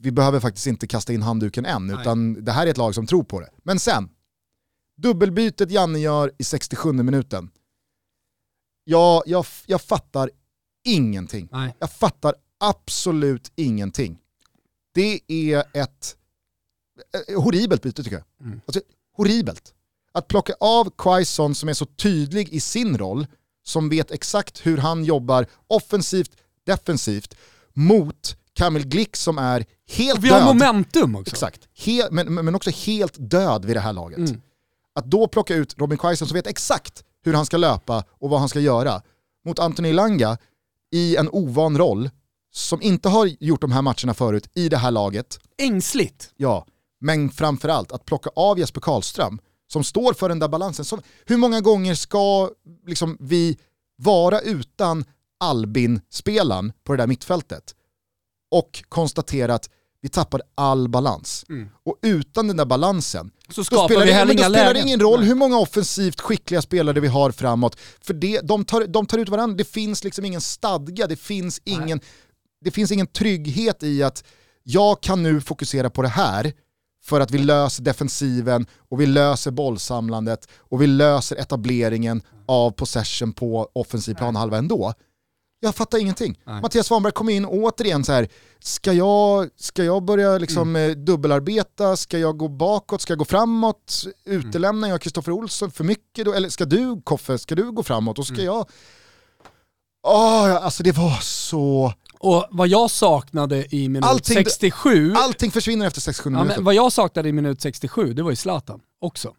vi 0.00 0.10
behöver 0.12 0.40
faktiskt 0.40 0.66
inte 0.66 0.86
kasta 0.86 1.12
in 1.12 1.22
handduken 1.22 1.66
än, 1.66 1.86
Nej. 1.86 1.96
utan 2.00 2.44
det 2.44 2.52
här 2.52 2.66
är 2.66 2.70
ett 2.70 2.76
lag 2.76 2.94
som 2.94 3.06
tror 3.06 3.22
på 3.24 3.40
det. 3.40 3.50
Men 3.62 3.78
sen, 3.78 4.08
dubbelbytet 4.96 5.70
Janne 5.70 5.98
gör 5.98 6.32
i 6.38 6.44
67 6.44 6.92
minuten. 6.92 7.50
Ja, 8.84 9.22
jag, 9.26 9.46
jag 9.66 9.80
fattar 9.82 10.30
ingenting. 10.84 11.48
Nej. 11.52 11.74
Jag 11.78 11.90
fattar 11.92 12.34
absolut 12.60 13.52
ingenting. 13.56 14.18
Det 14.94 15.20
är 15.28 15.64
ett 15.72 16.16
horribelt 17.36 17.82
byte 17.82 18.02
tycker 18.02 18.16
jag. 18.16 18.46
Mm. 18.46 18.60
Alltså, 18.66 18.80
horribelt. 19.16 19.74
Att 20.12 20.28
plocka 20.28 20.54
av 20.60 20.90
Quaison 20.98 21.54
som 21.54 21.68
är 21.68 21.72
så 21.74 21.86
tydlig 21.86 22.48
i 22.48 22.60
sin 22.60 22.98
roll, 22.98 23.26
som 23.66 23.88
vet 23.88 24.10
exakt 24.10 24.66
hur 24.66 24.76
han 24.78 25.04
jobbar 25.04 25.46
offensivt, 25.66 26.30
defensivt, 26.66 27.34
mot 27.74 28.36
Kamil 28.52 28.86
Glick 28.88 29.16
som 29.16 29.38
är 29.38 29.64
helt 29.88 30.18
Och 30.18 30.24
vi 30.24 30.28
har 30.28 30.38
död. 30.38 30.46
momentum 30.46 31.16
också. 31.16 31.32
Exakt. 31.34 31.68
He- 31.78 32.08
men, 32.10 32.34
men 32.34 32.54
också 32.54 32.70
helt 32.70 33.14
död 33.18 33.64
vid 33.64 33.76
det 33.76 33.80
här 33.80 33.92
laget. 33.92 34.18
Mm. 34.18 34.40
Att 34.94 35.04
då 35.04 35.28
plocka 35.28 35.54
ut 35.54 35.74
Robin 35.78 35.98
Quaison 35.98 36.28
som 36.28 36.34
vet 36.34 36.46
exakt 36.46 37.04
hur 37.24 37.34
han 37.34 37.46
ska 37.46 37.56
löpa 37.56 38.04
och 38.10 38.30
vad 38.30 38.40
han 38.40 38.48
ska 38.48 38.60
göra 38.60 39.02
mot 39.44 39.58
Anthony 39.58 39.92
Langa 39.92 40.38
i 40.92 41.16
en 41.16 41.28
ovan 41.28 41.78
roll 41.78 42.10
som 42.52 42.82
inte 42.82 43.08
har 43.08 43.26
gjort 43.40 43.60
de 43.60 43.72
här 43.72 43.82
matcherna 43.82 44.14
förut 44.14 44.50
i 44.54 44.68
det 44.68 44.76
här 44.76 44.90
laget. 44.90 45.38
Ängsligt. 45.58 46.30
Ja, 46.36 46.66
men 47.00 47.30
framförallt 47.30 47.92
att 47.92 48.04
plocka 48.04 48.30
av 48.36 48.58
Jesper 48.58 48.80
Karlström 48.80 49.38
som 49.72 49.84
står 49.84 50.12
för 50.12 50.28
den 50.28 50.38
där 50.38 50.48
balansen. 50.48 50.84
Som, 50.84 51.02
hur 51.26 51.36
många 51.36 51.60
gånger 51.60 51.94
ska 51.94 52.50
liksom, 52.86 53.16
vi 53.20 53.58
vara 53.96 54.40
utan 54.40 55.04
Albin-spelaren 55.40 56.72
på 56.84 56.92
det 56.92 57.02
där 57.02 57.06
mittfältet 57.06 57.74
och 58.50 58.84
konstatera 58.88 59.54
att 59.54 59.70
vi 60.00 60.08
tappar 60.08 60.42
all 60.54 60.88
balans. 60.88 61.44
Mm. 61.48 61.68
Och 61.84 61.98
utan 62.02 62.46
den 62.46 62.56
där 62.56 62.64
balansen 62.64 63.30
Så 63.48 63.60
då 63.60 63.64
skapar 63.64 63.88
spelar, 63.88 64.06
vi 64.06 64.12
det, 64.12 64.24
men 64.24 64.36
då 64.36 64.42
spelar 64.42 64.58
det 64.58 64.72
lägen. 64.72 64.88
ingen 64.88 65.00
roll 65.00 65.20
Nej. 65.20 65.28
hur 65.28 65.34
många 65.34 65.58
offensivt 65.58 66.20
skickliga 66.20 66.62
spelare 66.62 67.00
vi 67.00 67.08
har 67.08 67.30
framåt. 67.30 67.76
För 68.00 68.14
det, 68.14 68.40
de, 68.40 68.64
tar, 68.64 68.86
de 68.86 69.06
tar 69.06 69.18
ut 69.18 69.28
varandra, 69.28 69.56
det 69.56 69.64
finns 69.64 70.04
liksom 70.04 70.24
ingen 70.24 70.40
stadga, 70.40 71.06
det 71.06 71.16
finns 71.16 71.60
ingen, 71.64 72.00
det 72.64 72.70
finns 72.70 72.92
ingen 72.92 73.06
trygghet 73.06 73.82
i 73.82 74.02
att 74.02 74.24
jag 74.62 75.00
kan 75.00 75.22
nu 75.22 75.40
fokusera 75.40 75.90
på 75.90 76.02
det 76.02 76.08
här 76.08 76.52
för 77.08 77.20
att 77.20 77.30
vi 77.30 77.38
löser 77.38 77.82
defensiven 77.82 78.66
och 78.88 79.00
vi 79.00 79.06
löser 79.06 79.50
bollsamlandet 79.50 80.48
och 80.58 80.82
vi 80.82 80.86
löser 80.86 81.36
etableringen 81.36 82.22
av 82.46 82.70
possession 82.70 83.32
på 83.32 83.68
offensiv 83.72 84.14
planhalva 84.14 84.58
ändå. 84.58 84.92
Jag 85.60 85.74
fattar 85.74 85.98
ingenting. 85.98 86.38
Nej. 86.44 86.60
Mattias 86.62 86.86
Svanberg 86.86 87.12
kom 87.12 87.28
in 87.28 87.44
återigen 87.46 88.04
så 88.04 88.12
här, 88.12 88.28
ska 88.60 88.92
jag, 88.92 89.48
ska 89.56 89.84
jag 89.84 90.02
börja 90.04 90.38
liksom 90.38 90.76
Mm. 90.76 90.90
eh, 90.90 90.96
dubbelarbeta, 90.96 91.96
ska 91.96 92.18
jag 92.18 92.36
gå 92.38 92.48
bakåt, 92.48 93.00
ska 93.02 93.10
jag 93.12 93.18
gå 93.18 93.24
framåt, 93.24 94.04
utelämnar 94.24 94.88
jag 94.88 95.00
Kristoffer 95.00 95.32
Olsson 95.32 95.70
för 95.70 95.84
mycket 95.84 96.24
då? 96.24 96.32
Eller 96.32 96.48
ska 96.48 96.64
du 96.64 97.00
Koffe, 97.04 97.38
ska 97.38 97.54
du 97.54 97.72
gå 97.72 97.82
framåt 97.82 98.18
och 98.18 98.26
ska 98.26 98.34
Mm. 98.34 98.46
jag... 98.46 98.66
Ja, 100.02 100.58
alltså 100.58 100.82
det 100.82 100.92
var 100.92 101.18
så... 101.22 101.92
Och 102.20 102.46
vad 102.50 102.68
jag 102.68 102.90
saknade 102.90 103.74
i 103.74 103.88
minut 103.88 104.04
Allting- 104.10 104.34
67, 104.34 105.14
Allting 105.16 105.50
försvinner 105.50 105.86
efter 105.86 106.00
67 106.00 106.30
ja, 106.30 106.42
minuter. 106.42 106.62
vad 106.62 106.74
jag 106.74 106.92
saknade 106.92 107.28
i 107.28 107.32
minut 107.32 107.60
67, 107.60 108.12
det 108.12 108.22
var 108.22 108.30
ju 108.30 108.36
Zlatan 108.36 108.80
också. 109.00 109.32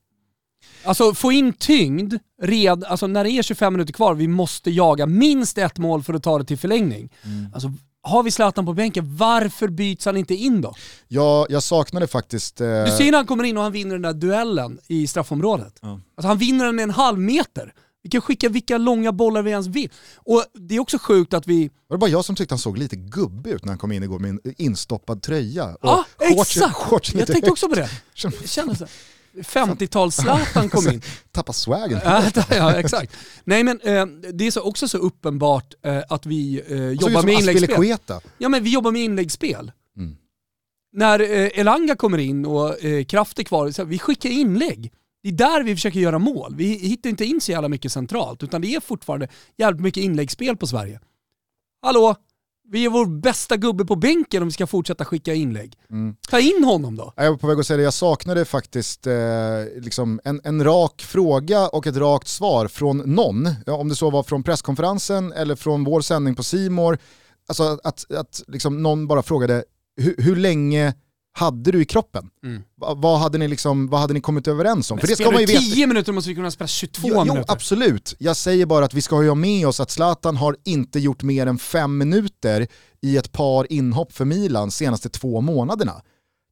Alltså 0.84 1.13
få 1.13 1.32
in 1.32 1.54
tyngd, 1.54 2.13
red, 2.42 2.84
alltså 2.84 3.08
när 3.08 3.24
det 3.24 3.32
är 3.32 3.44
25 3.44 3.74
minuter 3.74 3.94
kvar, 3.94 4.13
vi 4.15 4.28
måste 4.28 4.72
jaga 4.72 5.06
minst 5.06 5.58
ett 5.58 5.78
mål 5.78 6.04
för 6.04 6.13
att 6.13 6.24
ta 6.24 6.38
det 6.38 6.46
till 6.46 6.58
förlängning. 6.58 7.10
Mm. 7.24 7.48
Alltså, 7.54 7.72
har 8.02 8.24
vi 8.24 8.32
Zlatan 8.32 8.65
på 8.65 8.74
bänken, 8.74 9.15
varför 9.18 9.68
byts 9.68 10.06
han 10.06 10.18
inte 10.18 10.36
in 10.36 10.62
då? 10.62 10.74
Jag, 11.08 11.48
jag 11.50 11.63
saknade 11.63 12.08
faktiskt... 12.08 12.62
Eh, 12.62 12.68
Du 12.86 12.92
ser 12.92 13.06
när 13.12 13.18
han 13.18 13.26
kommer 13.28 13.44
in 13.44 13.58
och 13.58 13.63
han 13.63 13.72
vinner 13.72 13.92
den 13.96 14.02
där 14.02 14.13
duellen 14.13 14.80
i 14.88 15.08
straffområdet. 15.08 15.80
Ja. 15.82 16.00
Alltså 16.18 16.28
han 16.28 16.38
vinner 16.38 16.65
den 16.65 16.76
med 16.76 16.84
en 16.84 16.89
halv 16.89 17.20
meter. 17.20 17.74
Vi 18.04 18.10
kan 18.10 18.22
skicka 18.22 18.50
vilka 18.50 18.78
långa 18.78 19.12
bollar 19.12 19.42
vi 19.42 19.52
ens 19.52 19.68
vill. 19.68 19.90
Och 20.16 20.46
det 20.54 20.76
är 20.76 20.80
också 20.80 20.98
sjukt 21.00 21.34
att 21.34 21.48
vi... 21.48 21.70
var 21.88 21.98
det 21.98 22.00
bara 22.00 22.10
jag 22.10 22.26
som 22.26 22.36
tyckte 22.36 22.54
han 22.54 22.60
såg 22.60 22.78
lite 22.78 22.96
gubbig 22.96 23.52
ut 23.52 23.66
när 23.66 23.72
han 23.72 23.78
kom 23.78 23.92
in 23.92 24.04
igår 24.04 24.20
med 24.20 24.30
en 24.30 24.40
instoppad 24.58 25.22
tröja? 25.22 25.66
Och 25.66 25.78
Ja, 25.82 26.06
shorts- 26.18 26.42
exakt! 26.42 26.76
shorts 26.76 27.14
Jag 27.14 27.28
tänkte 27.28 27.52
också 27.52 27.70
på 27.70 27.76
det. 27.76 27.90
kändes 28.46 28.80
så. 28.80 28.86
50-tals-Zlatan 29.34 30.70
kom 30.70 30.88
in. 30.88 31.02
Tappa 31.32 31.54
swagen. 31.54 32.00
Ja, 32.50 32.74
exakt. 32.74 33.14
Nej 33.44 33.64
men 33.64 33.82
eh, 33.82 34.06
det 34.34 34.48
är 34.48 34.52
så 34.52 34.62
också 34.62 34.88
så 34.88 34.98
uppenbart 34.98 35.74
eh, 35.86 36.02
att 36.10 36.26
vi 36.26 36.62
eh, 36.68 36.82
ut 36.82 37.02
jobbar 37.02 37.24
med 37.24 37.34
inläggsspel. 37.34 37.98
Ja 38.38 38.50
men 38.50 38.64
vi 38.64 38.70
jobbar 38.70 38.92
med 38.92 39.02
inläggsspel. 39.02 39.72
Mm. 39.98 40.16
När 40.94 41.20
Elanga 41.60 41.96
kommer 41.96 42.17
in 42.17 42.46
och 42.46 42.76
Kraft 43.08 43.40
är 43.40 43.44
kvar, 43.44 43.71
så 43.71 43.82
här, 43.82 43.90
vi 43.90 44.00
skickar 44.00 44.30
inlägg. 44.30 44.92
Det 45.24 45.30
är 45.30 45.34
där 45.34 45.63
vi 45.63 45.76
försöker 45.76 46.00
göra 46.00 46.20
mål. 46.20 46.56
Vi 46.56 46.65
hittar 46.65 47.10
inte 47.10 47.26
in 47.26 47.42
så 47.42 47.52
jävla 47.52 47.70
mycket 47.70 47.92
centralt, 47.92 48.44
utan 48.44 48.62
det 48.62 48.76
är 48.76 48.80
fortfarande 48.80 49.28
jävligt 49.58 49.82
mycket 49.82 50.04
inläggsspel 50.04 50.58
på 50.58 50.67
Sverige. 50.67 51.00
Hallå? 51.82 52.15
Vi 52.72 52.86
är 52.86 52.90
vår 52.90 53.06
bästa 53.06 53.58
gubbe 53.58 53.86
på 53.86 53.96
bänken 53.96 54.42
om 54.42 54.48
vi 54.48 54.52
ska 54.52 54.67
fortsätta 54.67 55.06
skicka 55.06 55.34
inlägg. 55.34 55.74
Mm. 55.90 56.15
Ta 56.30 56.40
in 56.40 56.63
honom 56.63 56.96
då. 56.96 57.13
Jag 57.15 57.32
var 57.32 57.38
på 57.38 57.48
väg 57.48 57.60
att 57.60 57.65
säga 57.65 57.78
det, 57.78 57.84
jag 57.84 57.94
saknade 57.94 58.46
faktiskt 58.46 59.08
eh, 59.08 59.13
liksom 59.78 60.20
en, 60.24 60.42
en 60.44 60.63
rak 60.63 61.02
fråga 61.02 61.67
och 61.67 61.88
ett 61.88 61.98
rakt 61.98 62.28
svar 62.28 62.67
från 62.67 62.98
någon. 62.98 63.50
Ja, 63.65 63.74
om 63.74 63.90
det 63.90 63.96
så 63.96 64.10
var 64.10 64.24
från 64.24 64.44
presskonferensen 64.44 65.34
eller 65.34 65.56
från 65.56 65.84
vår 65.84 66.02
sändning 66.02 66.36
på 66.36 66.44
Simor. 66.44 66.98
Alltså 67.48 67.80
att, 67.84 68.12
att 68.12 68.44
liksom 68.48 68.84
någon 68.84 69.08
bara 69.08 69.24
frågade, 69.24 69.63
hur, 69.98 70.15
hur 70.17 70.36
länge 70.36 70.94
hade 71.40 71.71
du 71.71 71.81
i 71.81 71.85
kroppen? 71.85 72.29
Mm. 72.44 72.63
Va, 72.81 72.94
vad, 72.94 73.19
hade 73.19 73.37
ni 73.37 73.48
liksom, 73.48 73.87
vad 73.87 74.00
hade 74.00 74.13
ni 74.13 74.21
kommit 74.21 74.48
överens 74.48 74.92
om? 74.92 74.96
Men 74.96 75.02
För 75.02 75.08
det 75.08 75.15
ska 75.15 75.31
man 75.31 75.40
ju 75.40 75.46
du 75.46 75.54
veta. 75.54 75.65
10 75.65 75.87
minuter 75.87 76.12
måste 76.13 76.29
vi 76.29 76.35
kunna 76.35 76.52
spela 76.52 76.67
22 76.67 77.08
Jo, 77.08 77.13
jo, 77.17 77.33
minuter. 77.33 77.54
absolut. 77.54 78.15
Jag 78.19 78.37
säger 78.37 78.65
bara 78.65 78.85
att 78.85 78.94
vi 78.94 79.02
ska 79.02 79.15
ha 79.15 79.35
med 79.35 79.67
oss 79.67 79.79
att 79.79 79.92
Zlatan 79.92 80.37
har 80.37 80.56
inte 80.65 81.00
gjort 81.00 81.23
mer 81.23 81.48
än 81.48 81.58
fem 81.58 81.98
minuter 81.98 82.67
i 83.02 83.17
ett 83.17 83.31
par 83.31 83.71
inhopp 83.71 84.13
för 84.13 84.25
Milan 84.25 84.71
senaste 84.71 85.10
två 85.10 85.42
månaderna. 85.42 86.02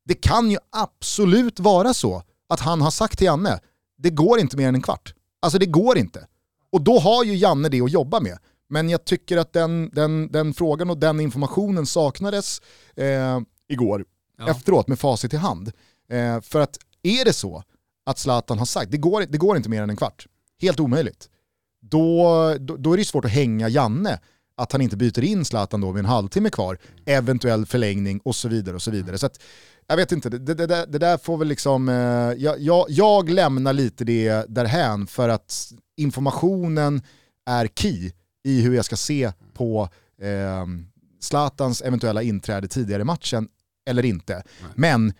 Det 0.05 0.13
kan 0.13 0.51
ju 0.51 0.57
absolut 0.71 1.59
vara 1.59 1.93
så 1.93 2.23
att 2.49 2.59
han 2.59 2.81
har 2.81 2.91
sagt 2.91 3.17
till 3.17 3.25
Janne, 3.25 3.59
det 3.97 4.09
går 4.09 4.39
inte 4.39 4.57
mer 4.57 4.67
än 4.67 4.75
en 4.75 4.81
kvart. 4.81 5.13
Alltså 5.41 5.59
det 5.59 5.65
går 5.65 5.97
inte. 5.97 6.27
Och 6.71 6.81
då 6.81 6.99
har 6.99 7.23
ju 7.23 7.35
Janne 7.35 7.69
det 7.69 7.81
att 7.81 7.91
jobba 7.91 8.19
med. 8.19 8.37
Men 8.69 8.89
jag 8.89 9.05
tycker 9.05 9.37
att 9.37 9.53
den, 9.53 9.89
den, 9.93 10.31
den 10.31 10.53
frågan 10.53 10.89
och 10.89 10.97
den 10.97 11.19
informationen 11.19 11.85
saknades 11.85 12.61
eh, 12.95 13.39
igår 13.69 14.05
Ja. 14.37 14.49
efteråt 14.49 14.87
med 14.87 14.99
facit 14.99 15.33
i 15.33 15.37
hand. 15.37 15.71
Eh, 16.09 16.41
för 16.41 16.59
att 16.59 16.77
är 17.03 17.25
det 17.25 17.33
så 17.33 17.63
att 18.05 18.19
Zlatan 18.19 18.59
har 18.59 18.65
sagt, 18.65 18.91
det 18.91 18.97
går, 18.97 19.25
det 19.29 19.37
går 19.37 19.57
inte 19.57 19.69
mer 19.69 19.81
än 19.81 19.89
en 19.89 19.97
kvart, 19.97 20.27
helt 20.61 20.79
omöjligt, 20.79 21.29
då, 21.81 22.55
då, 22.59 22.77
då 22.77 22.93
är 22.93 22.97
det 22.97 23.05
svårt 23.05 23.25
att 23.25 23.31
hänga 23.31 23.69
Janne 23.69 24.19
att 24.57 24.71
han 24.71 24.81
inte 24.81 24.97
byter 24.97 25.23
in 25.23 25.45
Zlatan 25.45 25.81
då 25.81 25.91
med 25.91 25.99
en 25.99 26.05
halvtimme 26.05 26.49
kvar, 26.49 26.77
eventuell 27.05 27.65
förlängning 27.65 28.19
och 28.23 28.35
så 28.35 28.47
vidare. 28.47 28.75
och 28.75 28.81
så 28.81 28.91
vidare. 28.91 29.17
Så 29.17 29.25
att, 29.25 29.41
jag 29.87 29.97
vet 29.97 30.11
inte, 30.11 30.29
det, 30.29 30.53
det, 30.53 30.65
det, 30.67 30.97
där 30.97 31.17
får 31.17 31.37
väl 31.37 31.47
liksom, 31.47 31.89
eh, 31.89 31.95
jag, 32.43 32.59
jag, 32.59 32.85
jag 32.89 33.29
lämnar 33.29 33.73
lite 33.73 34.03
det 34.03 34.45
därhän 34.49 35.07
för 35.07 35.29
att 35.29 35.71
informationen 35.97 37.01
är 37.45 37.67
key 37.67 38.11
i 38.43 38.61
hur 38.61 38.75
jag 38.75 38.85
ska 38.85 38.95
se 38.95 39.31
på 39.53 39.89
eh, 40.21 40.65
Zlatans 41.19 41.81
eventuella 41.81 42.21
inträde 42.21 42.67
tidigare 42.67 43.01
i 43.01 43.05
matchen 43.05 43.47
eller 43.87 44.05
inte. 44.05 44.43
Men 44.75 45.13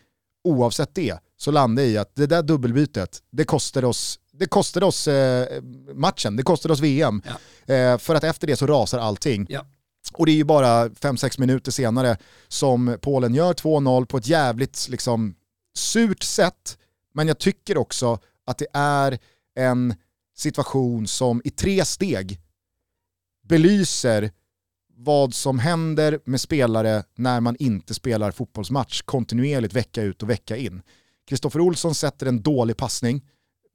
oavsett 0.43 0.95
det 0.95 1.20
så 1.38 1.51
landar 1.51 1.84
jag 1.84 1.91
i 1.91 1.97
att 1.97 2.15
det 2.15 2.28
där 2.28 2.43
dubbelbytet, 2.43 3.24
det 3.32 3.43
kostade 3.43 3.88
oss, 3.88 4.20
det 4.32 4.45
kostade 4.45 4.86
oss 4.86 5.07
eh, 5.07 5.63
matchen, 5.93 6.36
det 6.36 6.43
kostade 6.43 6.74
oss 6.74 6.80
VM. 6.80 7.22
Eh, 7.65 7.97
för 7.97 8.15
att 8.15 8.24
efter 8.24 8.47
det 8.47 8.55
så 8.55 8.68
rasar 8.68 8.99
allting. 8.99 9.45
Ja. 9.49 9.65
Och 10.13 10.26
det 10.26 10.32
är 10.32 10.36
ju 10.36 10.43
bara 10.43 10.88
5-6 10.88 11.39
minuter 11.39 11.72
senare 11.72 12.18
som 12.47 12.97
Polen 13.01 13.36
gör 13.36 13.53
2-0 13.53 14.05
på 14.05 14.18
ett 14.18 14.28
jävligt 14.28 14.88
liksom, 14.89 15.36
surt 15.76 16.24
sätt. 16.24 16.78
Men 17.13 17.28
jag 17.28 17.38
tycker 17.39 17.78
också 17.78 18.20
att 18.45 18.57
det 18.57 18.68
är 18.74 19.20
en 19.55 19.95
situation 20.38 21.07
som 21.07 21.41
i 21.45 21.49
tre 21.49 21.86
steg 21.86 22.39
belyser 23.47 24.32
vad 24.98 25.34
som 25.34 25.60
händer 25.60 26.20
med 26.26 26.41
spelare 26.41 27.04
när 27.16 27.39
man 27.41 27.56
inte 27.60 27.93
spelar 27.93 28.32
fotbollsmatch 28.32 29.02
kontinuerligt 29.02 29.74
vecka 29.74 30.02
ut 30.02 30.24
och 30.24 30.30
vecka 30.30 30.58
in. 30.58 30.82
Kristoffer 31.30 31.60
Olsson 31.60 31.95
sätter 31.95 32.26
en 32.26 32.41
dålig 32.41 32.78
passning, 32.78 33.22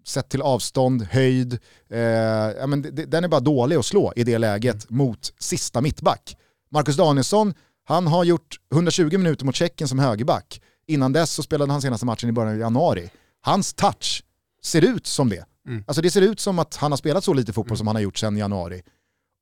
sett 0.04 0.28
till 0.28 0.42
avstånd, 0.42 1.02
höjd. 1.02 1.58
Eh, 1.90 2.00
ja, 2.00 2.66
men 2.66 2.82
den 3.06 3.24
är 3.24 3.28
bara 3.28 3.40
dålig 3.40 3.76
att 3.76 3.86
slå 3.86 4.12
i 4.16 4.24
det 4.24 4.38
läget 4.38 4.90
mot 4.90 5.32
sista 5.38 5.80
mittback. 5.80 6.36
Marcus 6.70 6.96
Danielsson, 6.96 7.54
han 7.84 8.06
har 8.06 8.24
gjort 8.24 8.60
120 8.72 9.18
minuter 9.18 9.44
mot 9.44 9.56
Tjeckien 9.56 9.88
som 9.88 9.98
högerback. 9.98 10.60
Innan 10.86 11.12
dess 11.12 11.32
så 11.32 11.42
spelade 11.42 11.72
han 11.72 11.82
senaste 11.82 12.06
matchen 12.06 12.28
i 12.28 12.32
början 12.32 12.54
av 12.54 12.60
januari. 12.60 13.10
Hans 13.40 13.74
touch 13.74 14.24
ser 14.62 14.82
ut 14.82 15.06
som 15.06 15.28
det. 15.28 15.44
Mm. 15.66 15.84
Alltså 15.86 16.02
det 16.02 16.10
ser 16.10 16.22
ut 16.22 16.40
som 16.40 16.58
att 16.58 16.76
han 16.76 16.92
har 16.92 16.96
spelat 16.96 17.24
så 17.24 17.34
lite 17.34 17.52
fotboll 17.52 17.78
som 17.78 17.86
han 17.86 17.96
har 17.96 18.02
gjort 18.02 18.18
sedan 18.18 18.36
januari. 18.36 18.82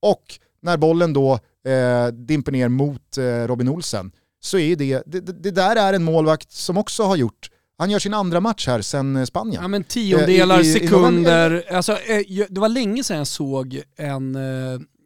Och 0.03 0.39
när 0.63 0.77
bollen 0.77 1.13
då 1.13 1.33
eh, 1.67 2.07
dimper 2.13 2.53
ner 2.53 2.69
mot 2.69 3.19
eh, 3.19 3.23
Robin 3.47 3.69
Olsen 3.69 4.13
så 4.41 4.59
är 4.59 4.77
det, 4.77 5.03
det, 5.07 5.21
det, 5.21 5.51
där 5.51 5.77
är 5.77 5.93
en 5.93 6.03
målvakt 6.05 6.53
som 6.53 6.79
också 6.79 7.03
har 7.03 7.17
gjort, 7.17 7.51
han 7.79 7.91
gör 7.91 7.99
sin 7.99 8.15
andra 8.15 8.41
match 8.41 8.67
här 8.67 8.81
sedan 8.83 9.17
eh, 9.17 9.25
Spanien. 9.25 9.63
Ja 9.63 9.69
men 9.69 9.85
tiondelar, 9.85 10.61
Eh, 10.61 10.65
i- 10.67 10.69
i- 10.69 10.71
i- 10.77 10.81
sekunder. 10.81 11.65
Alltså, 11.73 11.93
eh, 11.93 12.47
det 12.49 12.61
var 12.61 12.69
länge 12.69 13.05
sedan 13.05 13.19
jag 13.19 13.27
såg 13.27 13.83
en 13.97 14.39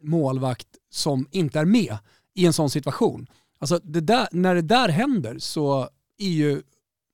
målvakt 0.02 0.66
som 0.90 1.28
inte 1.30 1.59
är 1.59 1.64
med 1.64 1.96
i 2.34 2.46
en 2.46 2.52
sån 2.52 2.70
situation. 2.70 3.26
Alltså 3.61 3.80
det 3.84 4.00
där, 4.00 4.28
när 4.32 4.55
det 4.55 4.62
där 4.62 4.88
händer 4.88 5.36
så 5.38 5.88
är 6.18 6.28
ju 6.28 6.62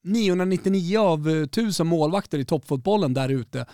999 0.05 0.99
av 0.99 1.29
eh, 1.29 1.37
1000 1.43 1.87
målvakter 1.87 2.39
i 2.39 2.45
toppfotbollen 2.45 3.15
där 3.15 3.29
ute 3.29 3.67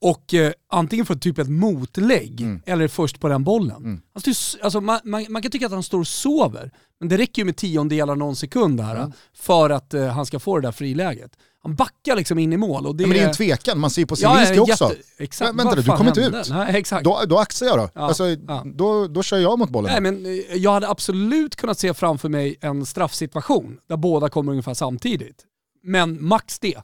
och 0.00 0.34
eh, 0.34 0.52
antingen 0.72 1.06
får 1.06 1.14
typ 1.14 1.38
ett 1.38 1.48
motlägg 1.48 2.40
Mm. 2.40 2.62
eller 2.66 2.88
först 2.88 3.20
på 3.20 3.28
den 3.28 3.44
bollen. 3.44 3.76
Mm. 3.76 4.00
Alltså, 4.14 4.58
alltså, 4.62 4.80
man, 4.80 5.00
man, 5.04 5.26
man 5.28 5.42
kan 5.42 5.50
tycka 5.50 5.66
att 5.66 5.72
han 5.72 5.82
står 5.82 5.98
och 6.00 6.06
sover, 6.06 6.70
men 7.00 7.08
det 7.08 7.16
räcker 7.18 7.42
ju 7.42 7.46
med 7.46 7.56
tiondelar 7.56 8.16
någon 8.16 8.36
sekund 8.36 8.80
här 8.80 8.96
Ja. 8.96 9.12
för 9.34 9.70
att 9.70 9.94
eh, 9.94 10.06
han 10.06 10.26
ska 10.26 10.38
få 10.38 10.56
det 10.58 10.66
där 10.66 10.72
friläget. 10.72 11.30
Han 11.62 11.74
backar 11.74 12.16
liksom 12.16 12.38
in 12.38 12.52
i 12.52 12.56
mål 12.56 12.86
och 12.86 12.96
det, 12.96 13.02
Ja, 13.02 13.06
men 13.08 13.16
det 13.16 13.22
är 13.22 13.28
en 13.28 13.34
tvekan, 13.34 13.78
man 13.78 13.90
ser 13.90 14.02
ju 14.02 14.06
på 14.06 14.14
Ja, 14.18 14.30
Zielinski 14.34 14.70
jätte- 14.70 14.84
också. 14.84 14.92
Exakt. 15.18 15.54
Men 15.54 15.66
vänta 15.66 15.80
du 15.82 15.88
kommer 15.96 16.08
inte 16.08 16.20
ut. 16.38 16.50
Nej, 16.50 16.76
exakt. 16.76 17.04
Då, 17.04 17.20
då 17.26 17.38
axar 17.38 17.66
jag 17.66 17.78
då. 17.78 17.88
Ja, 17.94 18.00
Alltså, 18.00 18.28
ja. 18.28 18.64
Då, 18.74 19.06
då 19.08 19.22
kör 19.22 19.38
jag 19.38 19.58
mot 19.58 19.70
bollen. 19.70 19.92
Nej, 19.92 20.00
men 20.12 20.26
eh, 20.26 20.56
jag 20.56 20.72
hade 20.72 20.88
absolut 20.88 21.56
kunnat 21.56 21.78
se 21.78 21.94
framför 21.94 22.28
mig 22.28 22.56
en 22.60 22.86
straffsituation 22.86 23.78
där 23.88 23.96
båda 23.96 24.28
kommer 24.28 24.52
ungefär 24.52 24.74
samtidigt. 24.74 25.44
Men 25.82 26.24
max 26.26 26.58
det. 26.58 26.76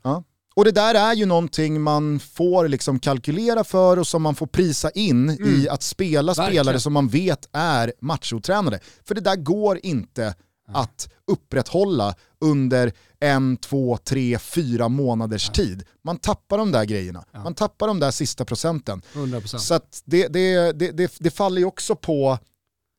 Och 0.56 0.64
det 0.64 0.70
där 0.72 0.94
är 0.94 1.14
ju 1.14 1.26
någonting 1.26 1.80
man 1.80 2.20
får 2.20 2.68
liksom 2.68 2.98
kalkylera 2.98 3.64
för 3.64 3.98
och 3.98 4.06
som 4.06 4.22
man 4.22 4.34
får 4.34 4.46
prisa 4.46 4.90
in 4.90 5.30
i 5.30 5.68
att 5.68 5.82
spela 5.82 6.32
Verkligen. 6.32 6.50
spelare 6.50 6.80
som 6.80 6.92
man 6.92 7.08
vet 7.08 7.48
är 7.52 7.92
machotränade. 8.00 8.80
För 9.04 9.14
det 9.14 9.20
där 9.20 9.36
går 9.36 9.80
inte 9.82 10.34
att 10.68 11.08
upprätthålla 11.26 12.14
under 12.40 12.92
en, 13.20 13.56
två, 13.56 13.96
tre, 13.96 14.38
fyra 14.38 14.88
månaders 14.88 15.48
tid. 15.48 15.82
Man 16.04 16.18
tappar 16.18 16.58
de 16.58 16.72
där 16.72 16.84
grejerna. 16.84 17.24
Man 17.32 17.54
tappar 17.54 17.86
de 17.86 18.00
där 18.00 18.10
sista 18.10 18.44
procenten. 18.44 19.02
100%. 19.12 19.58
Så 19.58 19.80
det, 20.04 20.28
det, 20.28 20.72
det, 20.72 21.16
det 21.18 21.30
faller 21.30 21.58
ju 21.58 21.64
också 21.64 21.96
på 21.96 22.38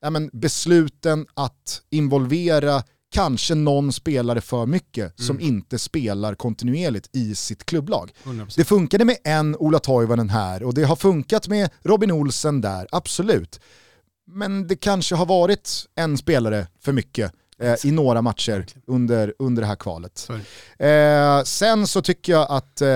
ja, 0.02 0.10
men, 0.10 0.30
besluten 0.34 1.26
att 1.34 1.82
involvera 1.89 2.84
kanske 3.12 3.56
någon 3.56 3.93
spelare 3.93 4.41
för 4.41 4.66
mycket 4.66 5.20
som 5.20 5.39
inte 5.39 5.80
spelar 5.80 6.36
kontinuerligt 6.36 7.16
i 7.16 7.36
sitt 7.36 7.66
klubblag. 7.66 8.12
100%. 8.24 8.53
Det 8.56 8.64
funkade 8.64 9.06
med 9.06 9.18
en 9.24 9.56
Ola 9.56 9.80
Toivonen 9.80 10.30
här 10.30 10.64
och 10.64 10.74
det 10.74 10.84
har 10.84 10.95
funkat 10.95 11.47
med 11.47 11.70
Robin 11.84 12.12
Olsen 12.12 12.62
där, 12.62 12.88
absolut. 12.91 13.60
Men 14.28 14.68
det 14.68 14.76
kanske 14.76 15.16
har 15.16 15.26
varit 15.26 15.86
en 15.95 16.18
spelare 16.18 16.68
för 16.82 16.91
mycket 16.91 17.32
eh, 17.60 17.86
i 17.86 17.91
några 17.91 18.22
matcher 18.22 18.66
under, 18.88 19.34
under 19.39 19.62
det 19.62 19.68
här 19.68 19.76
kvalet. 19.76 20.30
Eh, 20.80 21.43
sen 21.43 21.88
så 21.88 22.01
tycker 22.01 22.32
jag 22.32 22.47
att 22.49 22.82
eh, 22.82 22.88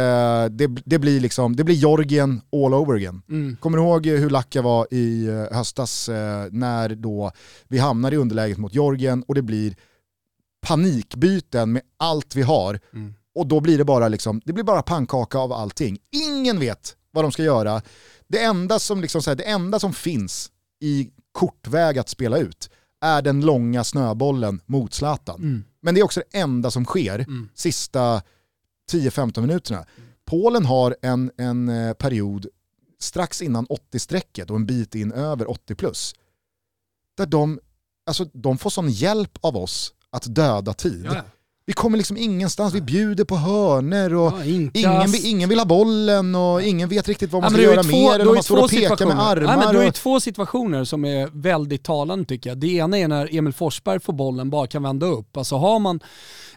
det, 0.51 0.67
det, 0.85 0.99
blir 0.99 1.19
liksom, 1.19 1.55
det 1.55 1.63
blir 1.63 1.75
Georgien 1.75 2.41
all 2.51 2.73
over 2.73 2.95
again. 2.95 3.21
Mm. 3.29 3.57
Kommer 3.59 3.77
du 3.77 3.83
ihåg 3.83 4.05
hur 4.05 4.29
lack 4.29 4.55
jag 4.55 4.63
var 4.63 4.87
i 4.91 5.27
eh, 5.27 5.57
höstas 5.57 6.09
eh, 6.09 6.47
när 6.51 6.89
då 6.89 7.31
vi 7.67 7.77
hamnar 7.77 8.11
i 8.11 8.17
underläget 8.17 8.57
mot 8.57 8.73
Georgien 8.73 9.23
och 9.27 9.35
det 9.35 9.41
blir 9.41 9.75
panikbyten 10.61 11.71
med 11.71 11.81
allt 11.97 12.35
vi 12.35 12.41
har 12.41 12.79
Mm. 12.93 13.13
och 13.35 13.47
då 13.47 13.59
blir 13.59 13.77
det 13.77 13.85
bara 13.85 14.07
liksom, 14.07 14.41
det 14.45 14.53
blir 14.53 14.63
bara 14.63 14.81
pannkaka 14.81 15.37
av 15.37 15.53
allting. 15.53 15.97
Ingen 16.11 16.59
vet 16.59 16.95
vad 17.11 17.23
de 17.23 17.31
ska 17.31 17.43
göra. 17.43 17.81
Det 18.27 18.43
enda 18.43 18.79
som, 18.79 19.01
liksom, 19.01 19.21
här, 19.27 19.35
det 19.35 19.43
enda 19.43 19.79
som 19.79 19.93
finns 19.93 20.51
i 20.81 21.09
kortväg 21.31 21.97
att 21.99 22.09
spela 22.09 22.37
ut 22.37 22.69
är 23.01 23.21
den 23.21 23.41
långa 23.41 23.83
snöbollen 23.83 24.61
mot 24.65 24.93
Zlatan. 24.93 25.35
Mm. 25.41 25.63
Men 25.81 25.93
det 25.95 25.99
är 26.01 26.05
också 26.05 26.21
det 26.31 26.37
enda 26.39 26.71
som 26.71 26.85
sker 26.85 27.19
Mm. 27.19 27.49
sista 27.55 28.21
10-15 28.91 29.41
minuterna. 29.41 29.85
Polen 30.25 30.65
har 30.65 30.95
en, 31.01 31.31
en 31.37 31.69
eh, 31.69 31.93
period 31.93 32.47
strax 32.99 33.41
innan 33.41 33.67
80-strecket 33.67 34.49
och 34.49 34.55
en 34.55 34.65
bit 34.65 34.95
in 34.95 35.11
över 35.11 35.49
80 35.49 35.75
plus. 35.75 36.15
Där 37.17 37.25
de, 37.25 37.59
alltså, 38.05 38.25
de 38.33 38.57
får 38.57 38.69
sån 38.69 38.89
hjälp 38.89 39.37
av 39.41 39.57
oss 39.57 39.93
att 40.11 40.35
döda 40.35 40.73
tid. 40.73 41.03
Ja, 41.05 41.11
ja. 41.15 41.21
Vi 41.65 41.73
kommer 41.73 41.97
liksom 41.97 42.17
ingenstans, 42.17 42.73
vi 42.73 42.81
bjuder 42.81 43.23
på 43.25 43.35
hörner 43.35 44.13
och 44.13 44.33
Ja, 44.33 44.43
ingen, 44.73 45.11
vill- 45.11 45.25
ingen 45.25 45.49
vill 45.49 45.57
ha 45.59 45.65
bollen 45.65 46.35
och 46.35 46.61
ingen 46.61 46.89
vet 46.89 47.07
riktigt 47.07 47.31
vad 47.31 47.41
man 47.41 47.51
Ja, 47.51 47.57
ska 47.57 47.63
göra 47.67 47.83
två- 47.83 47.89
mer 47.89 48.19
ju 48.19 48.25
man 48.33 48.43
står 48.43 48.63
och 48.63 48.69
pekar 48.69 48.89
med 48.89 48.97
situationer. 48.97 49.21
armar. 49.35 49.57
Nej, 49.57 49.73
men 49.73 49.87
och... 49.87 49.93
två 49.93 50.19
situationer 50.19 50.83
som 50.83 51.05
är 51.05 51.29
väldigt 51.33 51.83
talande 51.83 52.25
tycker 52.25 52.49
jag. 52.49 52.57
Det 52.57 52.67
ena 52.67 52.97
är 52.97 53.07
när 53.07 53.35
Emil 53.35 53.53
Forsberg 53.53 53.99
får 53.99 54.13
bollen, 54.13 54.49
bara 54.49 54.67
kan 54.67 54.83
vända 54.83 55.05
upp. 55.05 55.37
Alltså 55.37 55.55
har 55.55 55.79
man, 55.79 55.99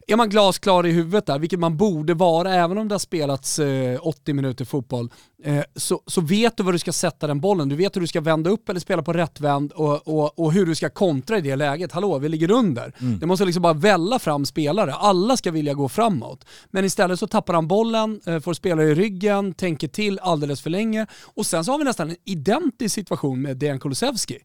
är 0.07 0.16
man 0.16 0.28
glasklar 0.28 0.86
i 0.86 0.90
huvudet 0.90 1.26
där, 1.26 1.38
vilket 1.38 1.59
man 1.59 1.76
borde 1.76 2.14
vara 2.14 2.55
även 2.55 2.78
om 2.78 2.88
det 2.88 2.94
har 2.94 2.98
spelats 2.98 3.59
eh, 3.59 3.98
80 4.03 4.32
minuter 4.32 4.64
fotboll, 4.64 5.11
eh, 5.44 5.62
så, 5.76 6.00
så 6.07 6.20
vet 6.20 6.57
du 6.57 6.62
var 6.62 6.72
du 6.72 6.78
ska 6.78 6.92
sätta 6.92 7.26
den 7.26 7.40
bollen. 7.40 7.68
Du 7.68 7.76
vet 7.76 7.96
hur 7.96 8.00
du 8.00 8.07
ska 8.07 8.20
vända 8.20 8.50
upp 8.50 8.68
eller 8.68 8.80
spela 8.80 9.03
på 9.03 9.12
rätt 9.12 9.40
vänd 9.40 9.72
och, 9.72 10.09
och, 10.09 10.38
och 10.38 10.53
hur 10.53 10.66
du 10.66 10.74
ska 10.74 10.90
kontra 10.90 11.38
i 11.38 11.40
det 11.40 11.57
läget. 11.57 11.92
Hallå, 11.92 12.18
vi 12.18 12.28
ligger 12.28 12.50
under. 12.50 12.92
Mm. 13.00 13.18
Det 13.18 13.26
måste 13.26 13.44
liksom 13.44 13.62
bara 13.62 13.72
välla 13.72 14.18
fram 14.18 14.46
spelare. 14.46 14.94
Alla 14.94 15.36
ska 15.36 15.50
vilja 15.50 15.74
gå 15.74 15.88
framåt. 15.88 16.44
Men 16.70 16.84
istället 16.84 17.18
så 17.18 17.26
tappar 17.26 17.55
han 17.55 17.68
bollen, 17.68 18.20
eh, 18.26 18.40
får 18.40 18.55
spelare 18.55 18.86
i 18.86 18.94
ryggen, 18.94 19.55
tänker 19.55 19.88
till 19.88 20.18
alldeles 20.18 20.61
för 20.61 20.70
länge 20.70 21.07
och 21.34 21.46
sen 21.46 21.64
så 21.64 21.72
har 21.72 21.78
vi 21.78 21.84
nästan 21.84 22.11
en 22.11 22.16
identisk 22.24 22.94
situation 22.94 23.42
med 23.42 23.57
Dejan 23.57 23.80
Kulusevski. 23.80 24.38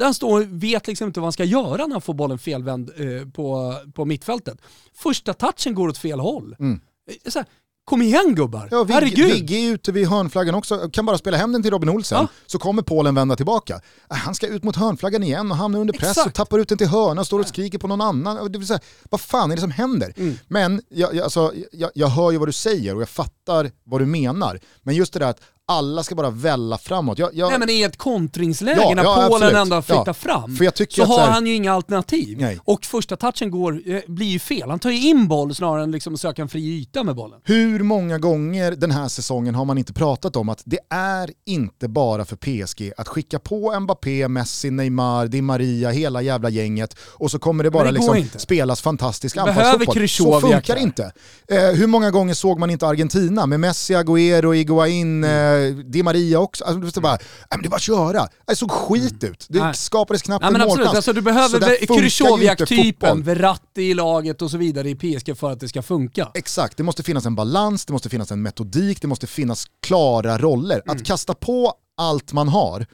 Han 0.00 0.14
står 0.14 0.40
och 0.40 0.46
vet 0.50 0.86
liksom 0.86 1.06
inte 1.06 1.20
vad 1.20 1.24
han 1.26 1.32
ska 1.32 1.44
göra 1.44 1.86
när 1.86 1.94
han 1.94 2.02
får 2.02 2.14
bollen 2.14 2.38
felvänd 2.38 2.90
eh, 2.96 3.28
på, 3.28 3.74
på 3.94 4.04
mittfältet. 4.04 4.58
Första 4.94 5.34
touchen 5.34 5.74
går 5.74 5.88
åt 5.88 5.98
fel 5.98 6.20
håll. 6.20 6.56
Mm. 6.58 6.80
Eh, 7.24 7.30
Så 7.30 7.38
här, 7.38 7.46
kom 7.84 8.02
igen 8.02 8.34
gubbar, 8.34 8.68
Ja, 8.70 8.84
Vigge, 8.84 8.94
herregud. 8.94 9.32
Vigge 9.32 9.54
är 9.56 9.70
ute 9.72 9.92
vid 9.92 10.08
hörnflaggan 10.08 10.54
också, 10.54 10.90
kan 10.92 11.06
bara 11.06 11.18
spela 11.18 11.36
hem 11.36 11.52
den 11.52 11.62
till 11.62 11.70
Robin 11.70 11.88
Olsen, 11.88 12.18
Ja. 12.18 12.28
så 12.46 12.58
kommer 12.58 12.82
Polen 12.82 13.14
vända 13.14 13.36
tillbaka. 13.36 13.74
Äh, 14.10 14.16
Han 14.16 14.34
ska 14.34 14.46
ut 14.46 14.64
mot 14.64 14.76
hörnflaggan 14.76 15.22
igen 15.22 15.50
och 15.50 15.56
hamnar 15.56 15.80
under 15.80 15.92
press 15.94 16.10
Exakt. 16.10 16.26
och 16.26 16.34
tappar 16.34 16.58
ut 16.58 16.68
den 16.68 16.78
till 16.78 16.86
hörna 16.86 17.20
och 17.20 17.26
står 17.26 17.40
och 17.40 17.46
skriker 17.48 17.78
på 17.78 17.88
någon 17.88 18.00
annan. 18.00 18.52
Det 18.52 18.58
vill 18.58 18.66
säga, 18.68 18.80
vad 19.10 19.20
fan 19.20 19.50
är 19.50 19.54
det 19.56 19.60
som 19.60 19.70
händer? 19.70 20.12
Mm. 20.16 20.34
Men 20.48 20.82
jag, 20.88 21.14
jag, 21.14 21.24
alltså, 21.24 21.52
jag, 21.72 21.90
jag 21.94 22.08
hör 22.08 22.30
ju 22.30 22.38
vad 22.38 22.48
du 22.48 22.52
säger 22.52 22.94
och 22.94 23.00
jag 23.00 23.08
fattar 23.08 23.70
vad 23.84 24.00
du 24.00 24.06
menar. 24.06 24.60
Men 24.82 24.94
just 24.94 25.12
det 25.12 25.18
där 25.18 25.26
att 25.30 25.40
alla 25.68 26.02
ska 26.02 26.14
bara 26.14 26.30
välla 26.30 26.78
framåt. 26.78 27.18
Jag, 27.18 27.30
jag, 27.34 27.48
Nej 27.50 27.58
men 27.58 27.70
i 27.70 27.82
ett 27.82 27.96
kontringsläge 27.96 28.80
Ja, 28.80 28.94
när 28.94 29.02
ja, 29.04 29.14
Polen 29.14 29.32
absolut. 29.32 29.54
ändå 29.62 29.82
flyttar 29.82 30.04
Ja. 30.06 30.14
fram 30.14 30.56
så 30.90 31.04
har 31.04 31.18
här- 31.18 31.30
han 31.30 31.46
ju 31.46 31.54
inga 31.54 31.72
alternativ. 31.72 32.38
Nej. 32.40 32.58
Och 32.64 32.84
första 32.84 33.16
touchen 33.16 33.50
går, 33.50 33.80
eh, 33.86 34.00
blir 34.08 34.26
ju 34.26 34.38
fel. 34.38 34.70
Han 34.70 34.78
tar 34.78 34.90
ju 34.90 35.08
in 35.08 35.28
boll 35.28 35.54
snarare 35.54 35.82
än 35.82 35.90
liksom 35.90 36.18
söka 36.18 36.42
en 36.42 36.48
fri 36.48 36.78
yta 36.80 37.02
med 37.04 37.14
bollen. 37.16 37.40
Hur 37.44 37.78
många 37.82 38.18
gånger 38.18 38.72
den 38.72 38.90
här 38.90 39.08
säsongen 39.08 39.54
har 39.54 39.64
man 39.64 39.78
inte 39.78 39.92
pratat 39.92 40.36
om 40.36 40.48
att 40.48 40.62
det 40.64 40.78
är 40.90 41.30
inte 41.46 41.88
bara 41.88 42.24
för 42.24 42.36
PSG 42.36 42.92
att 42.96 43.08
skicka 43.08 43.38
på 43.38 43.80
Mbappé, 43.80 44.28
Messi, 44.28 44.70
Neymar, 44.70 45.26
Di 45.26 45.42
Maria, 45.42 45.90
hela 45.90 46.22
jävla 46.22 46.48
gänget 46.50 46.96
och 47.00 47.30
så 47.30 47.38
kommer 47.38 47.64
det 47.64 47.70
bara 47.70 47.84
det 47.84 47.92
liksom 47.92 48.16
inte. 48.16 48.38
spelas 48.38 48.80
fantastisk 48.80 49.36
anfallsfotboll. 49.36 50.08
Så 50.08 50.40
funkar 50.40 50.74
där. 50.74 50.82
inte. 50.82 51.12
Eh, 51.48 51.58
hur 51.60 51.86
många 51.86 52.10
gånger 52.10 52.34
såg 52.34 52.58
man 52.58 52.70
inte 52.70 52.86
Argentina 52.86 53.46
med 53.46 53.60
Messi, 53.60 53.94
Agüero, 53.94 54.54
Iguain, 54.54 55.24
Mm. 55.24 55.53
Eh, 55.56 55.74
Di 55.74 56.02
Maria 56.02 56.38
också? 56.38 56.64
Alltså, 56.64 56.80
det, 56.80 56.96
var 56.96 57.02
bara, 57.02 57.18
nej, 57.50 57.58
det 57.62 57.68
var 57.68 57.70
bara 57.70 57.76
att 57.76 57.82
köra. 57.82 58.28
Det 58.46 58.56
såg 58.56 58.70
skit 58.70 59.24
ut. 59.24 59.46
Det 59.48 59.60
Nej. 59.60 59.74
skapades 59.74 60.22
knappt 60.22 60.42
Nej 60.42 60.52
men 60.52 60.60
en 60.60 60.66
absolut, 60.66 60.86
målchans. 60.86 60.96
alltså, 60.96 61.12
du 61.12 61.20
behöver 61.20 61.86
Krychowiak-typen. 61.86 63.22
Verratti 63.22 63.82
i 63.82 63.94
laget 63.94 64.42
och 64.42 64.50
så 64.50 64.56
vidare 64.56 64.90
i 64.90 64.94
PSG 64.94 65.36
för 65.36 65.50
att 65.50 65.60
det 65.60 65.68
ska 65.68 65.82
funka. 65.82 66.30
Exakt, 66.34 66.76
det 66.76 66.82
måste 66.82 67.02
finnas 67.02 67.26
en 67.26 67.34
balans, 67.34 67.86
det 67.86 67.92
måste 67.92 68.08
finnas 68.08 68.32
en 68.32 68.42
metodik, 68.42 69.00
det 69.00 69.06
måste 69.06 69.26
finnas 69.26 69.66
klara 69.82 70.38
roller. 70.38 70.82
Mm. 70.86 70.96
Att 70.96 71.04
kasta 71.04 71.34
på 71.34 71.74
allt 71.96 72.32
man 72.32 72.48
har 72.48 72.86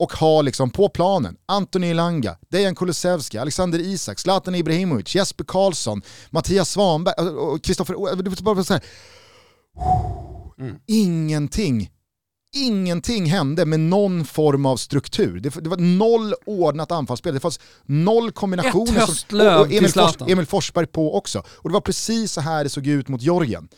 och 0.00 0.12
ha 0.12 0.42
liksom 0.42 0.70
på 0.70 0.88
planen 0.88 1.36
Antoni 1.46 1.90
Elanga, 1.90 2.36
Dejan 2.50 2.74
Kulusevski, 2.74 3.38
Alexander 3.38 3.78
Isak, 3.78 4.18
Zlatan 4.18 4.54
Ibrahimovic, 4.54 5.14
Jesper 5.14 5.44
Karlsson, 5.44 6.02
Mattias 6.30 6.70
Svanberg 6.70 7.60
Kristoffer... 7.60 8.42
bara 8.42 8.64
så 8.64 8.72
här. 8.72 8.82
Mm. 10.58 10.76
Ingenting 10.86 11.90
Ingenting 12.56 13.26
hände 13.26 13.66
med 13.66 13.80
någon 13.80 14.24
form 14.24 14.66
av 14.66 14.76
struktur. 14.76 15.40
Det, 15.40 15.48
det 15.48 15.68
var 15.68 15.76
noll 15.76 16.34
ordnat 16.46 16.92
anfallsspel, 16.92 17.34
det 17.34 17.40
fanns 17.40 17.60
noll 17.84 18.32
kombinationer. 18.32 19.06
Som- 19.06 19.40
och, 19.40 19.60
och 19.60 19.72
Emil, 19.72 19.92
Fors. 19.92 20.16
Emil 20.28 20.46
Forsberg 20.46 20.86
på 20.86 21.16
också. 21.16 21.42
Och 21.48 21.68
det 21.68 21.72
var 21.72 21.80
precis 21.80 22.32
så 22.32 22.40
här 22.40 22.64
det 22.64 22.70
såg 22.70 22.86
ut 22.86 23.08
mot 23.08 23.22
Georgien. 23.22 23.68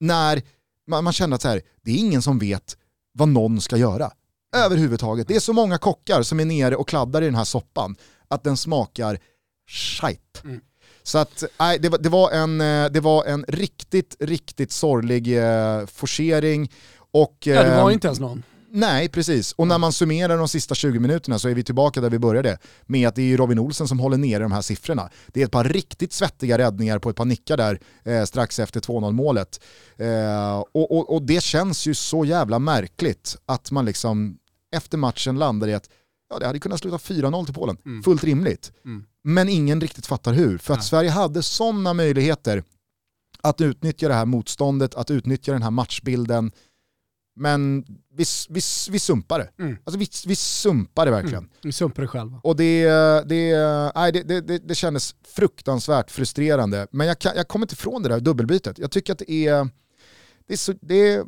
När 0.00 0.42
man, 0.88 1.04
man 1.04 1.12
kände 1.12 1.36
att 1.36 1.42
så 1.42 1.48
här, 1.48 1.62
det 1.84 1.90
är 1.90 1.96
ingen 1.96 2.22
som 2.22 2.38
vet 2.38 2.76
vad 3.12 3.28
någon 3.28 3.60
ska 3.60 3.76
göra. 3.76 4.10
Överhuvudtaget. 4.56 5.28
Det 5.28 5.36
är 5.36 5.40
så 5.40 5.52
många 5.52 5.78
kockar 5.78 6.22
som 6.22 6.40
är 6.40 6.44
nere 6.44 6.76
och 6.76 6.88
kladdar 6.88 7.22
i 7.22 7.24
den 7.24 7.34
här 7.34 7.44
soppan 7.44 7.96
att 8.28 8.44
den 8.44 8.56
smakar 8.56 9.18
skit. 10.00 10.40
Mm. 10.44 10.60
Så 11.02 11.18
att, 11.18 11.44
nej, 11.58 11.78
det, 11.78 11.88
var, 11.88 11.98
det, 11.98 12.08
var 12.08 12.30
en, 12.30 12.60
eh, 12.60 12.90
det 12.90 13.00
var 13.00 13.24
en 13.24 13.44
riktigt, 13.48 14.16
riktigt 14.20 14.72
sorglig 14.72 15.38
eh, 15.38 15.86
forcering. 15.86 16.70
Och, 17.10 17.36
Ja, 17.40 17.62
det 17.62 17.76
var 17.76 17.88
ehm, 17.88 17.90
inte 17.90 18.06
ens 18.06 18.20
någon. 18.20 18.42
Nej, 18.72 19.08
precis. 19.08 19.52
Och 19.52 19.66
när 19.66 19.78
man 19.78 19.92
summerar 19.92 20.38
de 20.38 20.48
sista 20.48 20.74
20 20.74 20.98
minuterna 20.98 21.38
så 21.38 21.48
är 21.48 21.54
vi 21.54 21.64
tillbaka 21.64 22.00
där 22.00 22.10
vi 22.10 22.18
började. 22.18 22.58
Med 22.86 23.08
att 23.08 23.14
det 23.14 23.32
är 23.32 23.36
Robin 23.36 23.58
Olsen 23.58 23.88
som 23.88 24.00
håller 24.00 24.16
nere 24.16 24.42
de 24.42 24.52
här 24.52 24.62
siffrorna. 24.62 25.10
Det 25.28 25.40
är 25.40 25.44
ett 25.44 25.52
par 25.52 25.64
riktigt 25.64 26.12
svettiga 26.12 26.58
räddningar 26.58 26.98
på 26.98 27.10
ett 27.10 27.16
par 27.16 27.24
nickar 27.24 27.56
där 27.56 27.80
eh, 28.04 28.24
strax 28.24 28.58
efter 28.58 28.80
2-0 28.80 29.12
målet. 29.12 29.60
Eh, 29.96 30.58
och, 30.58 30.96
och, 30.96 31.14
och 31.14 31.22
det 31.22 31.42
känns 31.42 31.86
ju 31.86 31.94
så 31.94 32.24
jävla 32.24 32.58
märkligt 32.58 33.36
att 33.46 33.70
man 33.70 33.84
liksom 33.84 34.38
efter 34.76 34.98
matchen 34.98 35.38
landar 35.38 35.68
i 35.68 35.74
att 35.74 35.88
ja, 36.30 36.38
det 36.38 36.46
hade 36.46 36.58
kunnat 36.58 36.80
sluta 36.80 36.96
4-0 36.96 37.44
till 37.44 37.54
Polen. 37.54 37.76
Mm. 37.86 38.02
Fullt 38.02 38.24
rimligt. 38.24 38.72
Mm. 38.84 39.04
Men 39.24 39.48
ingen 39.48 39.80
riktigt 39.80 40.06
fattar 40.06 40.32
hur. 40.32 40.58
För 40.58 40.74
att 40.74 40.80
Nej. 40.80 40.86
Sverige 40.86 41.10
hade 41.10 41.42
sådana 41.42 41.94
möjligheter 41.94 42.64
att 43.42 43.60
utnyttja 43.60 44.08
det 44.08 44.14
här 44.14 44.26
motståndet, 44.26 44.94
att 44.94 45.10
utnyttja 45.10 45.52
den 45.52 45.62
här 45.62 45.70
matchbilden. 45.70 46.52
Men 47.40 47.84
vi, 48.14 48.24
vi, 48.48 48.60
vi 48.90 48.98
sumpar 48.98 49.38
det. 49.38 49.62
Mm. 49.62 49.76
Alltså 49.84 49.98
vi, 49.98 50.08
vi 50.26 50.36
sumpar 50.36 51.04
det 51.06 51.10
verkligen. 51.10 51.38
Mm. 51.38 51.50
Vi 51.62 51.72
sumpar 51.72 52.02
det 52.02 52.08
själva. 52.08 52.40
Och 52.42 52.56
det, 52.56 52.84
det, 53.26 53.54
nej, 53.94 54.12
det, 54.12 54.22
det, 54.22 54.40
det, 54.40 54.58
det 54.58 54.74
kändes 54.74 55.14
fruktansvärt 55.22 56.10
frustrerande. 56.10 56.86
Men 56.90 57.06
jag, 57.06 57.18
kan, 57.18 57.32
jag 57.36 57.48
kommer 57.48 57.64
inte 57.64 57.72
ifrån 57.72 58.02
det 58.02 58.08
där 58.08 58.20
dubbelbytet. 58.20 58.78
Jag 58.78 58.90
tycker 58.90 59.12
att 59.12 59.18
det 59.18 59.32
är, 59.32 59.68
det 60.46 60.52
är, 60.52 60.56
så, 60.56 60.74
det 60.80 60.94
är, 60.94 61.24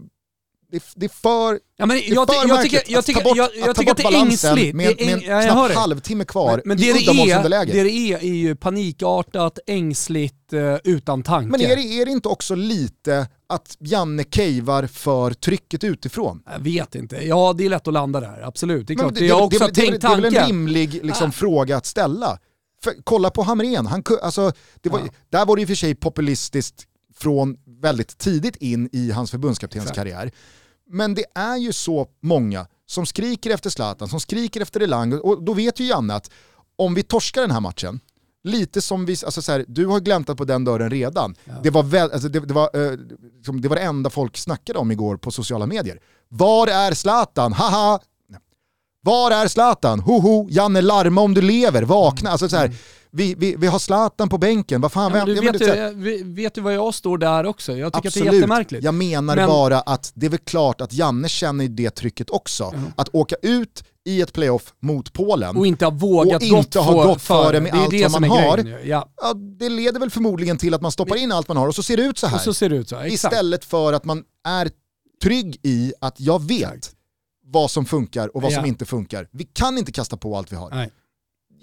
det 0.72 0.76
är, 0.76 0.82
det 0.96 1.06
är 1.06 1.08
för 1.08 1.60
Ja, 1.76 1.86
men 1.86 1.96
det 1.96 2.08
är 2.08 2.14
jag, 2.14 2.28
för 2.28 2.48
jag 2.48 2.62
tycker, 2.62 2.82
jag 2.86 3.04
tycker, 3.04 3.24
bort, 3.24 3.36
jag, 3.36 3.50
jag 3.56 3.76
tycker 3.76 3.90
att 3.90 3.96
det 3.96 4.02
är 4.02 4.04
balansen 4.04 4.50
ängsligt. 4.52 4.76
med, 4.76 4.94
Det 4.98 5.04
med 5.04 5.14
en 5.14 5.20
ja, 5.22 5.42
jag 5.42 5.52
knappt 5.52 5.68
det. 5.68 5.80
halvtimme 5.80 6.24
kvar 6.24 6.50
Men, 6.50 6.62
men 6.64 6.78
i 6.78 6.80
det, 6.80 6.92
det, 6.92 6.98
är, 6.98 7.02
uddamålsunderläge. 7.02 7.72
det 7.72 7.82
det 7.82 7.90
är 7.90 8.18
är 8.18 8.34
ju 8.34 8.56
panikartat, 8.56 9.58
ängsligt, 9.66 10.52
eh, 10.52 10.76
utan 10.84 11.22
tanke. 11.22 11.50
Men 11.50 11.60
är 11.60 11.76
det, 11.76 11.82
är 11.82 12.04
det 12.06 12.12
inte 12.12 12.28
också 12.28 12.54
lite 12.54 13.28
att 13.46 13.76
Janne 13.80 14.24
kejvar 14.30 14.86
för 14.86 15.30
trycket 15.30 15.84
utifrån? 15.84 16.42
Jag 16.52 16.58
vet 16.60 16.94
inte. 16.94 17.16
Ja, 17.16 17.52
det 17.52 17.64
är 17.64 17.68
lätt 17.70 17.88
att 17.88 17.94
landa 17.94 18.20
där. 18.20 18.42
Absolut. 18.44 18.86
Det 18.86 18.92
är 18.92 18.96
Men 18.96 19.04
klart. 19.04 19.14
Det, 19.18 19.26
jag 19.26 19.42
också 19.44 19.58
det, 19.58 19.64
det, 19.66 19.70
det, 19.80 19.86
tänkt 19.90 20.00
det 20.02 20.08
är 20.08 20.16
väl 20.20 20.36
en 20.36 20.46
rimlig 20.46 21.04
liksom, 21.04 21.28
Ah. 21.28 21.32
fråga 21.32 21.76
att 21.76 21.86
ställa. 21.86 22.38
För, 22.84 22.92
kolla 23.04 23.30
på 23.30 23.42
Hamrén, 23.42 23.86
han, 23.86 24.02
alltså, 24.22 24.52
det 24.80 24.88
var, 24.88 24.98
Ja. 24.98 25.06
där 25.30 25.46
var 25.46 25.56
det 25.56 25.62
i 25.62 25.64
och 25.64 25.68
för 25.68 25.74
sig 25.74 25.94
populistiskt 25.94 26.84
från 27.16 27.56
väldigt 27.82 28.18
tidigt 28.18 28.56
in 28.56 28.88
i 28.92 29.10
hans 29.10 29.26
Exakt. 29.28 29.30
förbundskaptenskarriär. 29.30 30.30
Men 30.92 31.14
det 31.14 31.24
är 31.34 31.56
ju 31.56 31.72
så 31.72 32.08
många 32.20 32.66
som 32.86 33.06
skriker 33.06 33.50
efter 33.50 33.70
Zlatan, 33.70 34.08
som 34.08 34.20
skriker 34.20 34.60
efter 34.60 34.80
Elang 34.80 35.12
och 35.12 35.42
då 35.42 35.54
vet 35.54 35.80
ju 35.80 35.84
Janne 35.84 36.14
att 36.14 36.30
om 36.76 36.94
vi 36.94 37.02
torskar 37.02 37.40
den 37.40 37.50
här 37.50 37.60
matchen, 37.60 38.00
lite 38.44 38.80
som 38.80 39.06
vi, 39.06 39.16
alltså 39.24 39.42
så 39.42 39.52
här, 39.52 39.64
du 39.68 39.86
har 39.86 40.00
gläntat 40.00 40.36
på 40.36 40.44
den 40.44 40.64
dörren 40.64 40.90
redan. 40.90 41.34
Ja. 41.44 41.52
Det, 41.62 41.70
var 41.70 41.82
väl, 41.82 42.12
alltså 42.12 42.28
det, 42.28 42.40
det, 42.40 42.54
var, 42.54 42.70
eh, 42.74 42.98
liksom, 43.36 43.60
det 43.60 43.68
var 43.68 43.76
det 43.76 43.82
enda 43.82 44.10
folk 44.10 44.36
snackade 44.36 44.78
om 44.78 44.90
igår 44.90 45.16
på 45.16 45.30
sociala 45.30 45.66
medier. 45.66 46.00
Var 46.28 46.66
är 46.66 46.94
Zlatan? 46.94 47.52
Haha! 47.52 48.00
Var 49.00 49.30
är 49.30 49.48
Zlatan? 49.48 50.00
Hoho, 50.00 50.48
Janne 50.50 50.80
larma 50.80 51.20
om 51.20 51.34
du 51.34 51.42
lever, 51.42 51.82
vakna. 51.82 52.30
Alltså 52.30 52.48
så 52.48 52.56
här, 52.56 52.72
vi, 53.12 53.34
vi, 53.34 53.56
vi 53.56 53.66
har 53.66 53.78
Zlatan 53.78 54.28
på 54.28 54.38
bänken, 54.38 54.80
vad 54.80 54.92
fan 54.92 55.12
Mm. 55.12 55.18
Ja, 55.28 55.34
du 55.34 55.40
vet, 55.52 55.60
här- 55.76 55.90
ju, 56.06 56.34
vet 56.34 56.54
du 56.54 56.60
var 56.60 56.70
jag 56.70 56.94
står 56.94 57.18
där 57.18 57.46
också? 57.46 57.76
Jag 57.76 57.92
tycker 57.92 58.08
att 58.08 58.14
det 58.14 58.20
är 58.20 58.22
Absolut, 58.22 58.34
jättemärkligt. 58.34 58.84
jag 58.84 58.94
menar 58.94 59.36
Men- 59.36 59.48
bara 59.48 59.80
att 59.80 60.12
det 60.14 60.26
är 60.26 60.30
väl 60.30 60.38
klart 60.38 60.80
att 60.80 60.92
Janne 60.92 61.28
känner 61.28 61.68
det 61.68 61.90
trycket 61.90 62.30
också. 62.30 62.70
Ja. 62.74 62.80
Att 62.96 63.08
åka 63.12 63.36
ut 63.42 63.84
i 64.04 64.20
ett 64.20 64.32
playoff 64.32 64.72
mot 64.80 65.12
Polen, 65.12 65.56
Och 65.56 65.66
inte 65.66 65.84
ha 65.84 65.90
vågat 65.90 66.42
Och 66.42 66.48
gått 66.48 66.58
inte 66.66 66.78
ha 66.80 66.92
för, 67.02 67.08
gått 67.08 67.22
före 67.22 67.60
med 67.60 67.72
det 67.72 67.78
allt 67.78 67.90
det 67.90 68.02
vad 68.02 68.12
som 68.12 68.20
man 68.20 68.30
har. 68.30 68.78
Ja. 68.84 69.08
ja, 69.22 69.34
det 69.34 69.68
leder 69.68 70.00
väl 70.00 70.10
förmodligen 70.10 70.58
till 70.58 70.74
att 70.74 70.80
man 70.82 70.92
stoppar 70.92 71.16
in 71.16 71.32
allt 71.32 71.48
man 71.48 71.56
har 71.56 71.68
och 71.68 71.74
så 71.74 71.82
ser 71.82 71.96
det 71.96 72.02
ut 72.02 72.18
så 72.18 72.26
här. 72.26 72.36
Och 72.36 72.40
så 72.42 72.54
ser 72.54 72.68
det 72.68 72.76
ut 72.76 72.88
så. 72.88 72.96
Exakt. 72.96 73.32
Istället 73.34 73.64
för 73.64 73.92
att 73.92 74.04
man 74.04 74.24
är 74.48 74.70
trygg 75.22 75.60
i 75.62 75.92
att 76.00 76.20
jag 76.20 76.42
vet 76.42 76.90
vad 77.44 77.70
som 77.70 77.84
funkar 77.84 78.36
och 78.36 78.42
vad 78.42 78.52
som 78.52 78.62
Ja. 78.62 78.68
inte 78.68 78.84
funkar. 78.84 79.28
Vi 79.32 79.44
kan 79.44 79.78
inte 79.78 79.92
kasta 79.92 80.16
på 80.16 80.36
allt 80.36 80.52
vi 80.52 80.56
har. 80.56 80.70
Nej. 80.70 80.90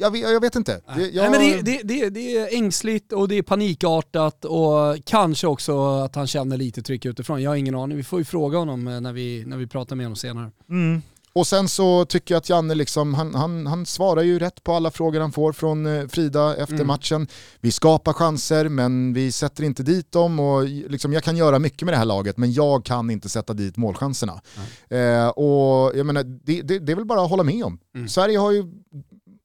Jag, 0.02 0.12
vet- 0.12 0.22
jag 0.22 0.42
vet 0.42 0.56
inte. 0.56 0.82
Nej. 0.96 1.16
Jag, 1.16 1.32
Nej, 1.32 1.40
men 1.54 1.66
det, 1.66 1.82
det, 1.84 2.10
det, 2.10 2.38
är 2.38 2.56
ängsligt 2.56 3.14
och 3.14 3.28
det 3.28 3.36
är 3.38 3.42
panikartat 3.42 4.46
och 4.46 5.06
kanske 5.06 5.48
också 5.48 5.90
att 5.90 6.16
han 6.16 6.28
känner 6.28 6.58
lite 6.58 6.82
tryck 6.82 7.06
utifrån. 7.06 7.42
Jag 7.42 7.52
har 7.52 7.56
ingen 7.56 7.76
aning. 7.76 7.98
Vi 7.98 8.04
får 8.04 8.20
ju 8.20 8.26
fråga 8.26 8.58
honom 8.58 8.88
eh, 8.88 9.02
när 9.02 9.14
vi, 9.14 9.44
när 9.48 9.58
vi 9.58 9.68
pratar 9.68 9.96
med 9.96 10.06
honom 10.06 10.16
senare. 10.16 10.52
Mm. 10.70 11.02
Och 11.34 11.48
sen 11.48 11.70
så 11.70 12.06
tycker 12.06 12.34
jag 12.34 12.40
att 12.40 12.50
Janne 12.50 12.76
liksom, 12.76 13.14
han, 13.14 13.36
han, 13.36 13.68
han 13.68 13.86
svarar 13.86 14.22
ju 14.22 14.40
rätt 14.40 14.64
på 14.64 14.74
alla 14.74 14.92
frågor 14.92 15.20
han 15.20 15.32
får 15.32 15.54
från 15.54 15.86
eh, 15.86 16.08
Frida 16.08 16.56
efter 16.56 16.74
Mm. 16.76 16.88
matchen. 16.88 17.28
Vi 17.62 17.72
skapar 17.72 18.14
chanser 18.14 18.70
men 18.70 19.14
vi 19.14 19.32
sätter 19.32 19.64
inte 19.64 19.84
dit 19.84 20.12
dem 20.12 20.40
och 20.40 20.64
liksom, 20.66 21.14
jag 21.14 21.24
kan 21.24 21.38
göra 21.38 21.60
mycket 21.60 21.82
med 21.86 21.94
det 21.94 21.98
här 21.98 22.06
laget 22.06 22.38
men 22.38 22.54
jag 22.54 22.86
kan 22.86 23.10
inte 23.10 23.30
sätta 23.30 23.54
dit 23.54 23.78
målchanserna. 23.78 24.42
Eh, 24.90 25.28
och 25.28 25.98
jag 25.98 26.06
menar, 26.06 26.24
det, 26.24 26.62
det, 26.62 26.80
det 26.80 26.92
är 26.92 26.96
väl 26.96 27.06
bara 27.06 27.22
att 27.22 27.30
hålla 27.30 27.44
med 27.44 27.64
om. 27.64 27.80
Mm. 27.96 28.08
Sverige 28.10 28.38
har 28.38 28.52
ju 28.52 28.64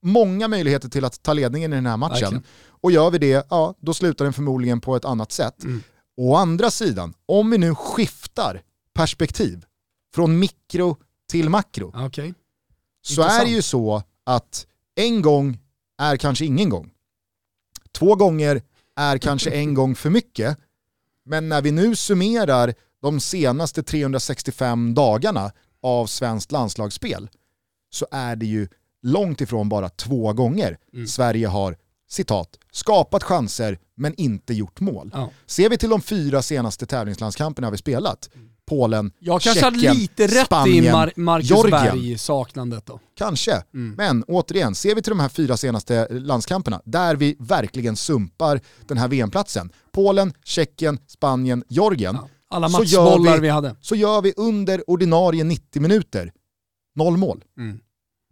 många 0.04 0.48
möjligheter 0.48 0.88
till 0.88 1.04
att 1.04 1.22
ta 1.22 1.32
ledningen 1.32 1.72
i 1.72 1.76
den 1.76 1.86
här 1.86 1.96
matchen. 1.96 2.20
Verkligen. 2.20 2.42
Och 2.68 2.92
gör 2.92 3.10
vi 3.10 3.18
det, 3.18 3.46
ja 3.50 3.74
då 3.80 3.94
slutar 3.94 4.24
den 4.24 4.32
förmodligen 4.32 4.80
på 4.80 4.96
ett 4.96 5.04
annat 5.04 5.32
sätt. 5.32 5.64
Mm. 5.64 5.82
Å 6.16 6.34
andra 6.34 6.70
sidan, 6.70 7.14
om 7.26 7.50
vi 7.50 7.58
nu 7.58 7.74
skiftar 7.74 8.62
perspektiv 8.94 9.64
från 10.14 10.38
mikro 10.38 10.96
till 11.28 11.50
makro, 11.50 11.92
Okej. 11.96 12.34
så 13.02 13.22
är 13.22 13.44
det 13.44 13.50
ju 13.50 13.62
så 13.62 14.02
att 14.24 14.66
en 14.94 15.22
gång 15.22 15.58
är 15.98 16.16
kanske 16.16 16.44
ingen 16.44 16.68
gång. 16.68 16.90
Två 17.92 18.14
gånger 18.14 18.62
är 18.96 19.18
kanske 19.18 19.50
en 19.50 19.74
gång 19.74 19.94
för 19.94 20.10
mycket. 20.10 20.58
Men 21.24 21.48
när 21.48 21.62
vi 21.62 21.70
nu 21.70 21.96
summerar 21.96 22.74
de 23.02 23.20
senaste 23.20 23.82
365 23.82 24.94
dagarna 24.94 25.52
av 25.82 26.06
svenskt 26.06 26.52
landslagsspel 26.52 27.28
så 27.90 28.06
är 28.10 28.36
det 28.36 28.46
ju 28.46 28.68
långt 29.04 29.40
ifrån 29.40 29.68
bara 29.68 29.88
två 29.88 30.32
gånger 30.32 30.78
Mm. 30.94 31.06
Sverige 31.06 31.46
har, 31.46 31.76
citat, 32.10 32.48
skapat 32.72 33.22
chanser 33.22 33.78
men 33.96 34.14
inte 34.14 34.54
gjort 34.54 34.80
mål. 34.80 35.10
Ja. 35.14 35.30
Ser 35.46 35.68
vi 35.70 35.78
till 35.78 35.88
de 35.90 36.00
fyra 36.02 36.42
senaste 36.42 36.86
tävlingslandskamperna 36.86 37.70
vi 37.70 37.76
spelat, 37.76 38.30
Polen, 38.66 39.12
Jag 39.18 39.40
kanske 39.42 39.60
Tjeckien, 39.60 39.96
lite 39.96 40.26
rätt 40.26 40.46
Spanien, 40.46 40.84
i 40.84 40.92
Mar 40.92 41.12
Marcus 41.16 41.50
Georgien. 41.50 41.98
Berg-saknandet 41.98 42.86
då. 42.86 43.00
Kanske, 43.18 43.62
Mm. 43.74 43.94
men 43.96 44.24
återigen, 44.28 44.74
ser 44.74 44.94
vi 44.94 45.02
till 45.02 45.10
de 45.10 45.20
här 45.20 45.28
fyra 45.28 45.56
senaste 45.56 46.08
landskamperna, 46.10 46.80
där 46.84 47.16
vi 47.16 47.36
verkligen 47.38 47.96
sumpar 47.96 48.60
den 48.86 48.98
här 48.98 49.08
VM-platsen, 49.08 49.70
Polen, 49.92 50.32
Tjeckien, 50.44 50.98
Spanien, 51.06 51.64
Georgien, 51.68 52.14
Ja. 52.20 52.28
Alla 52.48 52.68
matchbollar 52.68 53.34
vi- 53.34 53.40
vi 53.40 53.48
hade. 53.48 53.76
så 53.80 53.94
gör 53.96 54.22
vi 54.22 54.32
under 54.36 54.90
ordinarie 54.90 55.44
90 55.44 55.82
minuter 55.82 56.32
noll 56.96 57.16
mål. 57.16 57.44
Mm. 57.58 57.80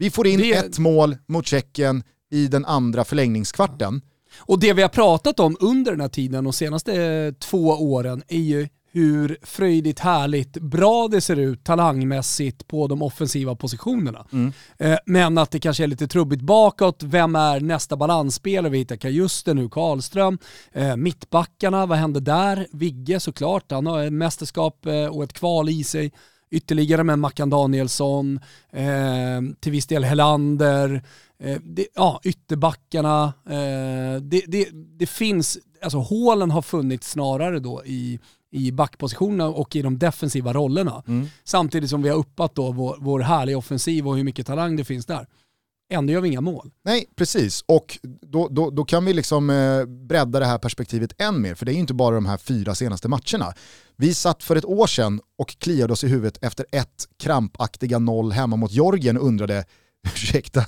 Vi 0.03 0.11
får 0.11 0.27
in 0.27 0.41
Det- 0.41 0.53
ett 0.53 0.79
mål 0.79 1.17
mot 1.29 1.47
Tjeckien 1.47 2.03
i 2.31 2.47
den 2.49 2.65
andra 2.65 3.05
förlängningskvarten. 3.05 4.01
Och 4.39 4.61
det 4.61 4.73
vi 4.73 4.83
har 4.83 4.89
pratat 4.89 5.41
om 5.41 5.57
under 5.61 5.91
den 5.93 6.01
här 6.01 6.09
tiden, 6.09 6.45
de 6.45 6.53
senaste 6.53 7.03
eh, 7.03 7.33
två 7.33 7.69
åren, 7.69 8.23
är 8.29 8.39
ju 8.39 8.69
hur 8.93 9.39
fröjdigt, 9.43 9.99
härligt, 9.99 10.53
bra 10.53 11.09
det 11.09 11.21
ser 11.21 11.37
ut 11.37 11.65
talangmässigt 11.65 12.69
på 12.69 12.87
de 12.87 13.03
offensiva 13.03 13.55
positionerna. 13.57 14.27
Mm. 14.33 14.53
Eh, 14.79 14.99
Men 15.07 15.39
att 15.39 15.51
det 15.51 15.61
kanske 15.61 15.83
är 15.83 15.87
lite 15.87 16.07
trubbigt 16.09 16.43
bakåt. 16.43 17.03
Vem 17.03 17.37
är 17.37 17.61
nästa 17.61 17.97
balansspelare? 17.97 18.71
Vi 18.73 18.79
hittar 18.79 18.97
Kajuste 18.97 19.55
nu, 19.55 19.69
Karlström. 19.69 20.39
Eh, 20.73 20.97
Mittbackarna, 20.97 21.87
vad 21.87 21.99
händer 21.99 22.21
där? 22.21 22.67
Vigge 22.73 23.21
såklart, 23.21 23.71
han 23.71 23.87
har 23.87 24.11
mästerskap 24.11 24.87
och 25.11 25.25
ett 25.25 25.33
kval 25.33 25.69
i 25.69 25.85
sig. 25.85 26.13
Ytterligare 26.53 27.05
med 27.05 27.19
Mackan 27.19 27.51
Danielsson, 27.51 28.41
eh, 28.71 29.41
till 29.61 29.73
viss 29.73 29.87
del 29.87 30.05
Helander, 30.05 31.03
eh, 31.39 31.59
det, 31.63 31.87
ja, 31.95 32.21
ytterbackarna. 32.25 33.33
Eh, 33.47 34.23
det, 34.23 34.43
det, 34.47 34.69
det 34.73 35.07
finns, 35.07 35.59
alltså 35.83 35.99
hålen 35.99 36.51
har 36.51 36.63
funnits 36.63 37.11
snarare 37.11 37.59
då 37.59 37.83
i, 37.85 38.21
i 38.51 38.73
backpositionerna 38.73 39.49
och 39.49 39.77
i 39.77 39.83
de 39.83 39.99
defensiva 39.99 40.53
rollerna. 40.53 41.03
Mm. 41.09 41.27
Samtidigt 41.45 41.91
som 41.91 42.03
vi 42.03 42.09
har 42.09 42.17
uppat 42.17 42.55
då 42.55 42.73
vår, 42.73 42.97
vår 43.01 43.21
härliga 43.21 43.59
offensiv 43.59 44.09
och 44.09 44.17
hur 44.17 44.25
mycket 44.25 44.47
talang 44.47 44.77
det 44.77 44.85
finns 44.85 45.07
där. 45.07 45.27
Ändå 45.93 46.13
gör 46.13 46.21
vi 46.21 46.29
inga 46.29 46.41
mål. 46.41 46.71
Nej, 46.85 47.07
precis. 47.17 47.65
Och 47.67 47.99
då, 48.03 48.49
då, 48.49 48.71
då 48.71 48.85
kan 48.85 49.05
vi 49.05 49.13
liksom 49.13 49.51
eh, 49.51 49.85
bredda 49.85 50.41
det 50.41 50.47
här 50.47 50.59
perspektivet 50.59 51.21
än 51.21 51.43
mer, 51.43 51.55
för 51.55 51.67
det 51.67 51.73
är 51.73 51.75
ju 51.75 51.81
inte 51.81 51.95
bara 51.95 52.15
de 52.15 52.27
här 52.27 52.37
fyra 52.37 52.75
senaste 52.75 53.09
matcherna. 53.09 53.55
Vi 53.97 54.15
satt 54.15 54.43
för 54.43 54.57
ett 54.57 54.65
år 54.65 54.87
sedan 54.87 55.21
och 55.39 55.59
kliade 55.59 55.93
oss 55.93 56.05
i 56.05 56.09
huvudet 56.09 56.39
efter 56.43 56.67
ett 56.73 57.09
krampaktiga 57.19 57.99
noll 57.99 58.33
hemma 58.33 58.57
mot 58.57 58.73
Georgien 58.73 59.17
och 59.17 59.27
undrade, 59.27 59.65
ursäkta, 60.15 60.65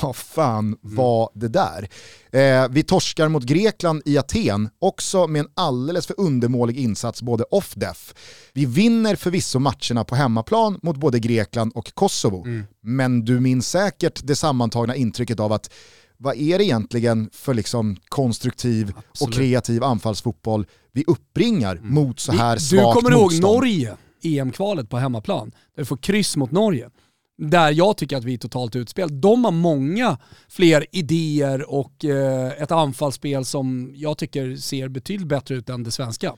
vad 0.00 0.16
fan 0.16 0.76
var 0.80 1.30
det 1.34 1.48
där? 1.48 1.88
Eh, 2.32 2.68
vi 2.70 2.82
torskar 2.82 3.28
mot 3.28 3.44
Grekland 3.44 4.02
i 4.04 4.18
Aten, 4.18 4.68
också 4.78 5.26
med 5.26 5.40
en 5.40 5.48
alldeles 5.54 6.06
för 6.06 6.20
undermålig 6.20 6.78
insats 6.78 7.22
både 7.22 7.44
off-def. 7.44 8.14
Vi 8.52 8.66
vinner 8.66 9.16
förvisso 9.16 9.58
matcherna 9.58 10.04
på 10.04 10.14
hemmaplan 10.14 10.78
mot 10.82 10.96
både 10.96 11.18
Grekland 11.18 11.72
och 11.74 11.94
Kosovo, 11.94 12.46
men 12.82 13.24
du 13.24 13.40
minns 13.40 13.68
säkert 13.70 14.20
det 14.24 14.36
sammantagna 14.36 14.96
intrycket 14.96 15.40
av 15.40 15.52
att 15.52 15.70
vad 16.18 16.36
är 16.36 16.58
det 16.58 16.64
egentligen 16.64 17.30
för 17.32 17.54
liksom 17.54 17.96
konstruktiv 18.08 18.90
och 18.90 19.02
Absolut. 19.10 19.34
kreativ 19.34 19.84
anfallsfotboll 19.84 20.66
vi 20.92 21.04
uppbringar 21.06 21.80
mot 21.82 22.20
så 22.20 22.32
här 22.32 22.54
Vi- 22.56 22.60
svagt 22.60 22.94
du 22.96 23.00
kommer 23.02 23.10
ihåg 23.16 23.22
motstånd? 23.22 23.54
Norge, 23.54 23.96
EM-kvalet 24.22 24.88
på 24.90 24.98
hemmaplan, 24.98 25.50
där 25.50 25.82
vi 25.82 25.84
får 25.84 25.96
kryss 25.96 26.36
mot 26.36 26.50
Norge. 26.50 26.90
Där 27.38 27.70
jag 27.72 27.96
tycker 27.96 28.16
att 28.16 28.24
vi 28.24 28.34
är 28.34 28.38
totalt 28.38 28.76
utspel. 28.76 29.20
De 29.20 29.44
har 29.44 29.52
många 29.52 30.18
fler 30.48 30.86
idéer 30.92 31.70
och 31.70 32.04
eh, 32.04 32.62
ett 32.62 32.70
anfallsspel 32.72 33.44
som 33.44 33.92
jag 33.94 34.18
tycker 34.18 34.56
ser 34.56 34.88
betydligt 34.88 35.28
bättre 35.28 35.54
ut 35.54 35.68
än 35.68 35.82
det 35.82 35.90
svenska. 35.90 36.34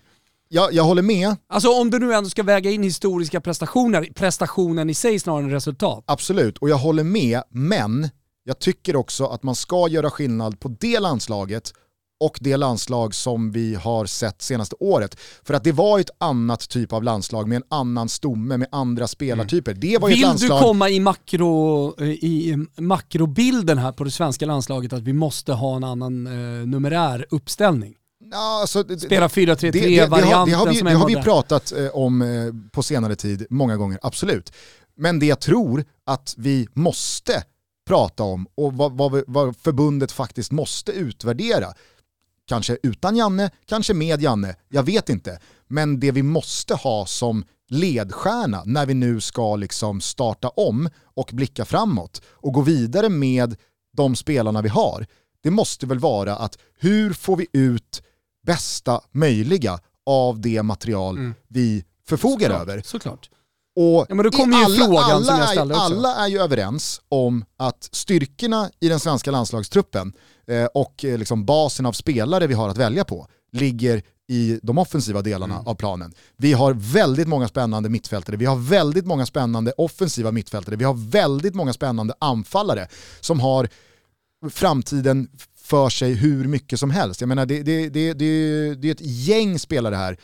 Jag, 0.50 0.72
jag 0.72 0.84
håller 0.84 1.02
med, 1.02 1.36
Alltså 1.48 1.68
om 1.80 1.90
du 1.90 1.98
nu 1.98 2.14
ändå 2.14 2.30
ska 2.30 2.42
väga 2.42 2.70
in 2.70 2.82
historiska 2.82 3.40
prestationer, 3.40 4.08
prestationen 4.14 4.90
i 4.90 4.94
sig 4.94 5.18
snarare 5.18 5.42
än 5.44 5.50
resultat. 5.50 6.04
absolut, 6.06 6.58
och 6.58 6.68
jag 6.68 6.76
håller 6.78 7.04
med, 7.04 7.42
men 7.50 8.08
jag 8.48 8.58
tycker 8.58 8.96
också 8.96 9.26
att 9.26 9.42
man 9.42 9.54
ska 9.54 9.88
göra 9.88 10.10
skillnad 10.10 10.60
på 10.60 10.68
det 10.80 11.00
landslaget 11.00 11.72
och 12.20 12.38
det 12.40 12.56
landslag 12.56 13.14
som 13.14 13.52
vi 13.52 13.74
har 13.74 14.06
sett 14.06 14.42
senaste 14.42 14.76
året. 14.80 15.16
För 15.44 15.54
att 15.54 15.64
det 15.64 15.72
var 15.72 15.98
ett 15.98 16.10
annat 16.18 16.68
typ 16.68 16.92
av 16.92 17.02
landslag 17.02 17.48
med 17.48 17.56
en 17.56 17.62
annan 17.68 18.08
stomme, 18.08 18.56
med 18.56 18.68
andra 18.72 19.08
spelartyper. 19.08 19.74
Det 19.74 19.98
var 19.98 20.08
Vill 20.08 20.18
du 20.18 20.24
landslag... 20.24 20.62
komma 20.62 20.88
i, 20.90 21.00
makro, 21.00 21.94
eh, 22.00 22.08
i 22.08 22.66
makrobilden 22.76 23.78
här 23.78 23.92
på 23.92 24.04
det 24.04 24.10
svenska 24.10 24.46
landslaget 24.46 24.92
att 24.92 25.02
vi 25.02 25.12
måste 25.12 25.52
ha 25.52 25.76
en 25.76 25.84
annan 25.84 26.26
eh, 26.26 26.66
numerär 26.66 27.26
uppställning? 27.30 27.94
Alltså, 28.34 28.82
det- 28.82 29.00
Spela 29.00 29.28
4-3-3 29.28 29.60
det, 29.60 29.70
det, 29.70 30.06
det, 30.06 30.16
har, 30.16 30.46
vi, 30.66 30.78
som 30.78 30.86
det 30.86 30.94
har 30.94 31.08
vi 31.08 31.16
pratat 31.16 31.72
eh, 31.72 31.88
om 31.88 32.22
eh, 32.22 32.28
på 32.72 32.82
senare 32.82 33.16
tid 33.16 33.46
många 33.50 33.76
gånger, 33.76 33.98
absolut. 34.02 34.52
Men 34.96 35.18
det 35.18 35.26
jag 35.26 35.40
tror 35.40 35.84
att 36.06 36.34
vi 36.38 36.68
måste 36.74 37.42
prata 37.88 38.22
om 38.22 38.46
och 38.54 38.72
vad, 38.72 38.92
vad, 38.92 39.24
vad 39.26 39.56
förbundet 39.56 40.12
faktiskt 40.12 40.52
måste 40.52 40.92
utvärdera, 40.92 41.72
kanske 42.46 42.78
utan 42.82 43.16
Janne, 43.16 43.50
kanske 43.66 43.94
med 43.94 44.22
Janne, 44.22 44.56
jag 44.68 44.82
vet 44.82 45.08
inte. 45.08 45.40
Men 45.66 46.00
det 46.00 46.12
vi 46.12 46.22
måste 46.22 46.74
ha 46.74 47.06
som 47.06 47.44
ledstjärna 47.68 48.62
när 48.66 48.86
vi 48.86 48.94
nu 48.94 49.20
ska 49.20 49.56
liksom 49.56 50.00
starta 50.00 50.48
om 50.48 50.88
och 51.04 51.30
blicka 51.32 51.64
framåt 51.64 52.22
och 52.28 52.52
gå 52.52 52.60
vidare 52.60 53.08
med 53.08 53.56
de 53.92 54.16
spelarna 54.16 54.62
vi 54.62 54.68
har, 54.68 55.06
det 55.42 55.50
måste 55.50 55.86
väl 55.86 55.98
vara 55.98 56.36
att 56.36 56.58
hur 56.78 57.12
får 57.12 57.36
vi 57.36 57.46
ut 57.52 58.02
bästa 58.46 59.00
möjliga 59.12 59.80
av 60.06 60.40
det 60.40 60.62
material 60.62 61.16
Mm. 61.16 61.34
vi 61.48 61.84
förfogar 62.08 62.48
Såklart, 62.48 62.62
över. 62.62 62.82
Såklart. 62.84 63.30
Och 63.80 64.06
Ja, 64.08 64.14
men 64.14 64.24
då 64.24 64.30
kommer 64.30 64.58
ju 64.58 64.64
alla, 64.64 64.76
frågan 64.76 65.04
alla, 65.04 65.24
som 65.24 65.38
jag 65.38 65.48
är- 65.48 65.52
ställde 65.52 65.74
också. 65.74 65.84
Alla 65.84 66.14
är 66.16 66.28
ju 66.28 66.38
överens 66.40 67.00
om 67.08 67.44
att 67.56 67.88
styrkorna 67.92 68.70
i 68.80 68.88
den 68.88 69.00
svenska 69.00 69.30
landslagstruppen 69.30 70.12
eh, 70.46 70.64
och 70.64 71.04
eh, 71.04 71.18
liksom 71.18 71.44
basen 71.44 71.86
av 71.86 71.92
spelare 71.92 72.46
vi 72.46 72.54
har 72.54 72.68
att 72.68 72.76
välja 72.76 73.04
på 73.04 73.26
ligger 73.52 74.02
i 74.30 74.60
de 74.62 74.78
offensiva 74.78 75.22
delarna 75.22 75.54
Mm. 75.54 75.66
av 75.66 75.74
planen. 75.74 76.12
Vi 76.36 76.52
har 76.52 76.72
väldigt 76.74 77.28
många 77.28 77.48
spännande 77.48 77.88
mittfältare, 77.88 78.36
vi 78.36 78.44
har 78.44 78.56
väldigt 78.56 79.06
många 79.06 79.26
spännande 79.26 79.72
offensiva 79.76 80.32
mittfältare, 80.32 80.76
vi 80.76 80.84
har 80.84 81.10
väldigt 81.10 81.54
många 81.54 81.72
spännande 81.72 82.14
anfallare 82.18 82.88
som 83.20 83.40
har 83.40 83.68
framtiden 84.50 85.28
för 85.60 85.88
sig 85.88 86.12
hur 86.14 86.44
mycket 86.48 86.80
som 86.80 86.90
helst. 86.90 87.20
Jag 87.20 87.28
menar, 87.28 87.46
det, 87.46 87.62
det, 87.62 87.88
det, 87.88 88.12
det, 88.12 88.74
det 88.74 88.88
är 88.88 88.92
ett 88.92 89.00
gäng 89.00 89.58
spelare 89.58 89.94
här 89.94 90.18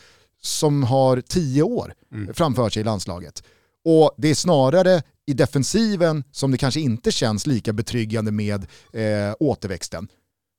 som 0.44 0.82
har 0.82 1.20
tio 1.20 1.62
år 1.62 1.94
Mm. 2.12 2.34
framför 2.34 2.70
sig 2.70 2.80
i 2.80 2.84
landslaget. 2.84 3.42
Och 3.84 4.14
det 4.16 4.28
är 4.28 4.34
snarare 4.34 5.02
i 5.26 5.32
defensiven 5.32 6.24
som 6.32 6.50
det 6.50 6.58
kanske 6.58 6.80
inte 6.80 7.12
känns 7.12 7.46
lika 7.46 7.72
betryggande 7.72 8.32
med 8.32 8.66
eh, 8.92 9.34
återväxten. 9.40 10.08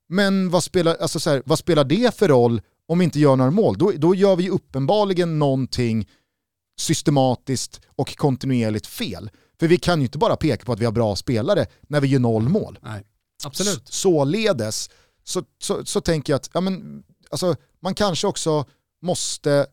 Men 0.09 0.49
vad 0.49 0.63
spelar, 0.63 0.95
alltså 0.95 1.19
så 1.19 1.29
här, 1.29 1.41
vad 1.45 1.59
spelar 1.59 1.83
det 1.83 2.15
för 2.17 2.27
roll 2.27 2.61
om 2.87 2.99
vi 2.99 3.05
inte 3.05 3.19
gör 3.19 3.35
några 3.35 3.51
mål? 3.51 3.77
Då, 3.77 3.91
då 3.97 4.15
gör 4.15 4.35
vi 4.35 4.43
ju 4.43 4.49
uppenbarligen 4.49 5.39
någonting 5.39 6.07
systematiskt 6.79 7.81
och 7.95 8.15
kontinuerligt 8.15 8.87
fel. 8.87 9.29
För 9.59 9.67
vi 9.67 9.77
kan 9.77 9.99
ju 9.99 10.05
inte 10.05 10.17
bara 10.17 10.35
peka 10.35 10.65
på 10.65 10.73
att 10.73 10.79
vi 10.79 10.85
har 10.85 10.91
bra 10.91 11.15
spelare 11.15 11.65
när 11.87 12.01
vi 12.01 12.07
gör 12.07 12.19
noll 12.19 12.49
mål. 12.49 12.79
Nej, 12.81 13.03
absolut. 13.45 13.83
S- 13.89 13.95
Således 13.95 14.89
så, 15.23 15.43
så, 15.61 15.85
så 15.85 16.01
tänker 16.01 16.33
jag 16.33 16.37
att 16.37 16.49
ja, 16.53 16.61
men, 16.61 17.03
alltså, 17.29 17.55
man 17.81 17.95
kanske 17.95 18.27
också 18.27 18.65
måste 19.05 19.67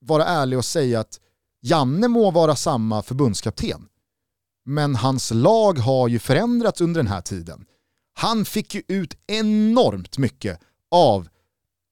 vara 0.00 0.24
ärlig 0.24 0.58
och 0.58 0.64
säga 0.64 1.00
att 1.00 1.20
Janne 1.62 2.08
må 2.08 2.30
vara 2.30 2.56
samma 2.56 3.02
förbundskapten. 3.02 3.88
men 4.64 4.94
hans 4.94 5.30
lag 5.30 5.78
har 5.78 6.08
ju 6.08 6.18
förändrats 6.18 6.80
under 6.80 7.02
den 7.02 7.12
här 7.12 7.20
tiden. 7.20 7.64
Han 8.14 8.44
fick 8.44 8.74
ju 8.74 8.82
ut 8.88 9.16
enormt 9.26 10.18
mycket 10.18 10.60
av 10.90 11.28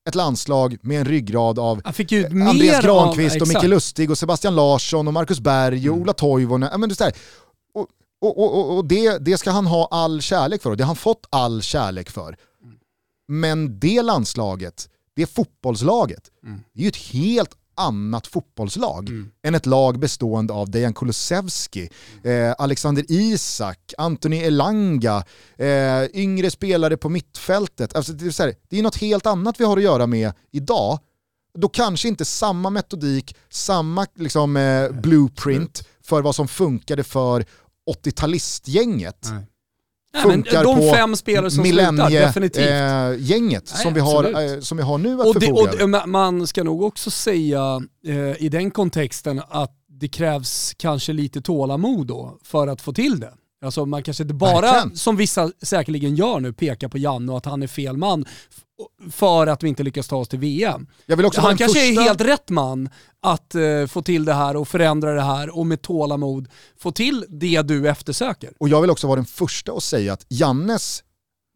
ett 0.09 0.15
landslag 0.15 0.77
med 0.83 0.99
en 1.01 1.05
ryggrad 1.05 1.59
av 1.59 1.81
Andreas 1.85 2.85
Granqvist 2.85 3.37
av, 3.37 3.43
och 3.43 3.49
Micke 3.49 3.63
Lustig 3.63 4.11
och 4.11 4.19
Sebastian 4.19 4.55
Larsson 4.55 5.07
och 5.07 5.15
Marcus 5.15 5.41
Berg 5.41 5.91
och 5.91 5.97
mm. 5.97 6.03
Ola 6.03 6.13
Toivonen. 6.13 6.81
Men 6.81 6.91
och, 7.75 7.87
och, 8.21 8.39
och, 8.39 8.77
och 8.77 8.85
det, 8.85 9.19
det 9.19 9.39
ska 9.39 9.51
han 9.51 9.67
ha 9.67 9.89
all 9.91 10.21
kärlek 10.21 10.63
för 10.63 10.71
och 10.71 10.77
det 10.77 10.85
har 10.85 10.87
han 10.87 10.97
fått 10.97 11.27
all 11.31 11.63
kärlek 11.63 12.11
för. 12.11 12.37
Men 13.29 13.81
det 13.81 14.03
landslaget, 14.03 14.89
det 15.17 15.27
fotbollslaget, 15.27 16.31
mm. 16.45 16.61
det 16.73 16.81
är 16.81 16.83
ju 16.83 16.89
ett 16.89 16.97
helt 16.97 17.57
annat 17.81 18.27
fotbollslag 18.27 19.09
mm. 19.09 19.31
än 19.43 19.55
ett 19.55 19.67
lag 19.67 19.99
bestående 19.99 20.53
av 20.53 20.71
Dejan 20.71 20.95
Kulusevski, 20.95 21.91
eh, 22.25 22.55
Alexander 22.59 23.05
Isak, 23.09 23.95
Anthony 23.99 24.37
Elanga, 24.37 25.25
eh, 25.57 26.05
yngre 26.15 26.51
spelare 26.51 26.97
på 26.97 27.09
mittfältet. 27.09 27.97
Alltså, 27.97 28.13
det, 28.13 28.27
är 28.27 28.31
så 28.31 28.43
här, 28.43 28.55
det 28.69 28.79
är 28.79 28.83
något 28.83 28.97
helt 28.97 29.27
annat 29.27 29.61
vi 29.61 29.65
har 29.65 29.77
att 29.77 29.83
göra 29.83 30.07
med 30.07 30.33
idag. 30.51 30.99
Då 31.59 31.69
kanske 31.69 32.09
inte 32.09 32.25
samma 32.25 32.71
metodik, 32.71 33.37
samma 33.49 34.07
liksom, 34.15 34.57
eh, 34.57 34.91
blueprint 34.91 35.89
för 36.03 36.23
vad 36.23 36.35
som 36.35 36.49
funkade 36.49 37.05
för 37.05 37.45
80-talistgänget. 37.91 39.27
Nej, 40.15 40.23
funkar 40.23 40.65
de 40.65 40.77
på 40.77 40.95
fem 40.95 41.17
spelare 41.17 41.51
som 41.51 41.63
definitivt. 42.11 42.71
Eh, 42.71 43.15
gänget 43.19 43.69
som, 43.69 43.95
vi 43.95 44.01
har, 44.01 44.55
eh, 44.55 44.61
som 44.61 44.77
vi 44.77 44.83
har 44.83 44.99
nu 44.99 45.21
att 45.21 45.27
och 45.27 45.41
det, 45.41 45.85
och 45.85 46.09
Man 46.09 46.47
ska 46.47 46.63
nog 46.63 46.83
också 46.83 47.11
säga 47.11 47.83
eh, 48.07 48.43
i 48.43 48.49
den 48.49 48.71
kontexten 48.71 49.43
att 49.49 49.77
det 50.01 50.09
krävs 50.09 50.75
kanske 50.77 51.13
lite 51.13 51.41
tålamod 51.41 52.07
då 52.07 52.39
för 52.45 52.67
att 52.67 52.81
få 52.81 52.93
till 52.93 53.21
det. 53.21 53.33
Alltså 53.65 53.87
man 53.87 54.03
kanske 54.03 54.23
inte 54.23 54.35
bara, 54.35 54.61
Verkligen. 54.61 54.97
som 54.97 55.17
vissa 55.17 55.53
säkerligen 55.63 56.17
gör 56.17 56.41
nu, 56.41 56.53
pekar 56.53 56.89
på 56.89 56.99
Janne 56.99 57.33
och 57.33 57.39
att 57.39 57.45
han 57.45 57.63
är 57.63 57.67
fel 57.67 57.97
man 57.97 58.25
för 59.11 59.47
att 59.47 59.63
vi 59.63 59.69
inte 59.69 59.83
lyckas 59.83 60.09
ta 60.09 60.17
oss 60.17 60.29
till 60.29 60.39
VM. 60.39 60.87
han 61.41 61.57
kanske 61.57 61.81
första... 61.81 62.03
är 62.03 62.05
helt 62.05 62.21
rätt 62.21 62.51
man 62.51 62.89
att 63.21 63.55
uh, 63.55 63.87
få 63.87 64.03
till 64.03 64.25
det 64.25 64.35
här 64.35 64.57
och 64.57 64.69
förändra 64.69 65.15
det 65.15 65.23
här 65.23 65.57
och 65.57 65.67
med 65.67 65.83
tålamod 65.83 66.49
få 66.79 66.93
till 66.93 67.25
det 67.29 67.63
du 67.63 67.89
eftersöker. 67.89 68.53
Och 68.59 68.69
jag 68.69 68.81
vill 68.81 68.91
också 68.91 69.07
vara 69.07 69.17
den 69.17 69.25
första 69.25 69.73
att 69.73 69.83
säga 69.83 70.13
att 70.13 70.27
Jannes, 70.29 71.05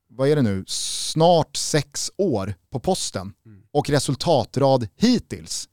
vad 0.09 0.29
är 0.29 0.37
det 0.37 0.43
nu, 0.43 0.65
snart 0.67 1.57
sex 1.57 2.11
år 2.19 2.55
på 2.71 2.81
posten 2.81 3.33
mm. 3.47 3.63
och 3.73 3.91
resultatrad 3.91 4.89
hittills 4.97 5.69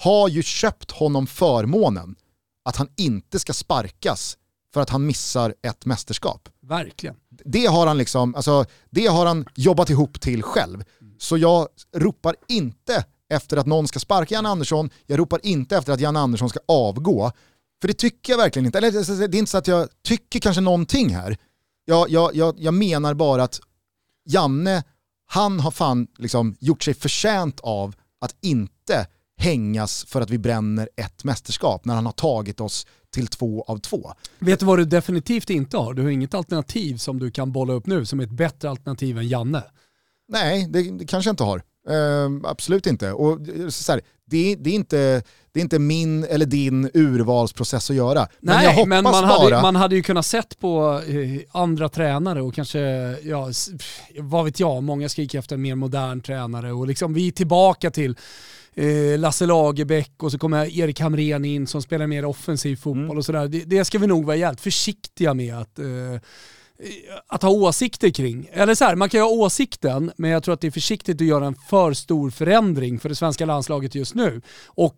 har 0.00 0.28
ju 0.28 0.42
köpt 0.42 0.90
honom 0.90 1.26
förmånen 1.26 2.16
att 2.64 2.76
han 2.76 2.88
inte 2.96 3.38
ska 3.38 3.52
sparkas 3.52 4.36
för 4.76 4.80
att 4.80 4.90
han 4.90 5.06
missar 5.06 5.54
ett 5.62 5.86
mästerskap. 5.86 6.48
Verkligen. 6.62 7.16
Det 7.44 7.66
har 7.66 7.86
han, 7.86 7.98
liksom, 7.98 8.34
alltså, 8.34 8.64
det 8.90 9.06
har 9.06 9.26
han 9.26 9.46
jobbat 9.54 9.90
ihop 9.90 10.20
till 10.20 10.42
själv. 10.42 10.84
Så 11.18 11.38
jag 11.38 11.68
ropar 11.94 12.36
inte 12.48 13.04
efter 13.30 13.56
att 13.56 13.66
någon 13.66 13.88
ska 13.88 13.98
sparka 13.98 14.34
Jan 14.34 14.46
Andersson, 14.46 14.90
jag 15.06 15.18
ropar 15.18 15.40
inte 15.42 15.76
efter 15.76 15.92
att 15.92 16.00
Jan 16.00 16.16
Andersson 16.16 16.48
ska 16.48 16.58
avgå. 16.68 17.32
För 17.80 17.88
det 17.88 17.94
tycker 17.94 18.32
jag 18.32 18.38
verkligen 18.38 18.66
inte. 18.66 18.78
Eller, 18.78 19.28
det 19.28 19.36
är 19.36 19.38
inte 19.38 19.50
så 19.50 19.58
att 19.58 19.66
jag 19.66 19.88
tycker 20.04 20.40
kanske 20.40 20.60
någonting 20.60 21.14
här. 21.14 21.36
Jag, 21.84 22.10
jag, 22.10 22.34
jag, 22.36 22.54
jag 22.58 22.74
menar 22.74 23.14
bara 23.14 23.42
att 23.42 23.60
Janne, 24.28 24.84
han 25.26 25.60
har 25.60 25.70
fan 25.70 26.06
liksom 26.18 26.56
gjort 26.60 26.82
sig 26.82 26.94
förtjänt 26.94 27.60
av 27.60 27.94
att 28.20 28.36
inte 28.40 29.06
hängas 29.38 30.04
för 30.04 30.20
att 30.20 30.30
vi 30.30 30.38
bränner 30.38 30.88
ett 30.96 31.24
mästerskap 31.24 31.84
när 31.84 31.94
han 31.94 32.06
har 32.06 32.12
tagit 32.12 32.60
oss 32.60 32.86
till 33.10 33.26
två 33.26 33.64
av 33.68 33.78
två. 33.78 34.12
Vet 34.38 34.60
du 34.60 34.66
vad 34.66 34.78
du 34.78 34.84
definitivt 34.84 35.50
inte 35.50 35.76
har? 35.76 35.94
Du 35.94 36.02
har 36.02 36.10
inget 36.10 36.34
alternativ 36.34 36.96
som 36.96 37.18
du 37.18 37.30
kan 37.30 37.52
bolla 37.52 37.72
upp 37.72 37.86
nu 37.86 38.04
som 38.04 38.20
är 38.20 38.24
ett 38.24 38.30
bättre 38.30 38.70
alternativ 38.70 39.18
än 39.18 39.28
Janne. 39.28 39.62
Nej, 40.28 40.66
det, 40.68 40.98
det 40.98 41.06
kanske 41.06 41.28
jag 41.28 41.32
inte 41.32 41.44
har. 41.44 41.62
Uh, 41.90 42.40
absolut 42.44 42.86
inte. 42.86 43.12
Och, 43.12 43.38
så 43.68 43.92
här, 43.92 44.00
det, 44.30 44.56
det, 44.56 44.70
är 44.70 44.74
inte. 44.74 45.22
Det 45.52 45.60
är 45.60 45.62
inte 45.62 45.78
min 45.78 46.24
eller 46.24 46.46
din 46.46 46.90
urvalsprocess 46.94 47.90
att 47.90 47.96
göra. 47.96 48.28
Men 48.40 48.56
Nej, 48.56 48.66
hoppas 48.66 48.88
men 48.88 49.04
man, 49.04 49.12
bara... 49.12 49.26
hade, 49.26 49.62
man 49.62 49.76
hade 49.76 49.96
ju 49.96 50.02
kunnat 50.02 50.26
sett 50.26 50.58
på 50.58 51.02
eh, 51.06 51.60
andra 51.60 51.88
tränare 51.88 52.42
och 52.42 52.54
kanske, 52.54 52.80
ja, 53.22 53.50
vad 54.18 54.44
vet 54.44 54.60
jag, 54.60 54.82
många 54.82 55.08
skriker 55.08 55.38
efter 55.38 55.54
en 55.54 55.62
mer 55.62 55.74
modern 55.74 56.20
tränare 56.20 56.72
och 56.72 56.86
liksom 56.86 57.14
vi 57.14 57.28
är 57.28 57.32
tillbaka 57.32 57.90
till 57.90 58.16
eh, 58.76 59.18
Lasse 59.18 59.46
Lagerbäck 59.46 60.22
och 60.22 60.32
så 60.32 60.38
kommer 60.38 60.78
Erik 60.78 61.00
Hamrén 61.00 61.44
in 61.44 61.66
som 61.66 61.82
spelar 61.82 62.06
mer 62.06 62.24
offensiv 62.24 62.76
fotboll 62.76 63.04
mm. 63.04 63.18
och 63.18 63.24
sådär. 63.24 63.48
Det, 63.48 63.64
det, 63.64 63.84
ska 63.84 63.98
vi 63.98 64.06
nog 64.06 64.24
vara 64.24 64.36
jävligt 64.36 64.60
försiktiga 64.60 65.34
med 65.34 65.54
att 65.54 65.78
eh, 65.78 66.20
att 67.26 67.42
ha 67.42 67.50
åsikter 67.50 68.10
kring. 68.10 68.48
Eller 68.52 68.74
så 68.74 68.84
här, 68.84 68.94
man 68.94 69.08
kan 69.08 69.20
ju 69.20 69.24
ha 69.24 69.30
åsikten, 69.30 70.12
men 70.16 70.30
jag 70.30 70.42
tror 70.42 70.54
att 70.54 70.60
det 70.60 70.66
är 70.66 70.70
försiktigt 70.70 71.20
att 71.20 71.26
göra 71.26 71.46
en 71.46 71.54
för 71.54 71.92
stor 71.92 72.30
förändring 72.30 72.98
för 72.98 73.08
det 73.08 73.14
svenska 73.14 73.46
landslaget 73.46 73.94
just 73.94 74.14
nu. 74.14 74.42
Och 74.66 74.96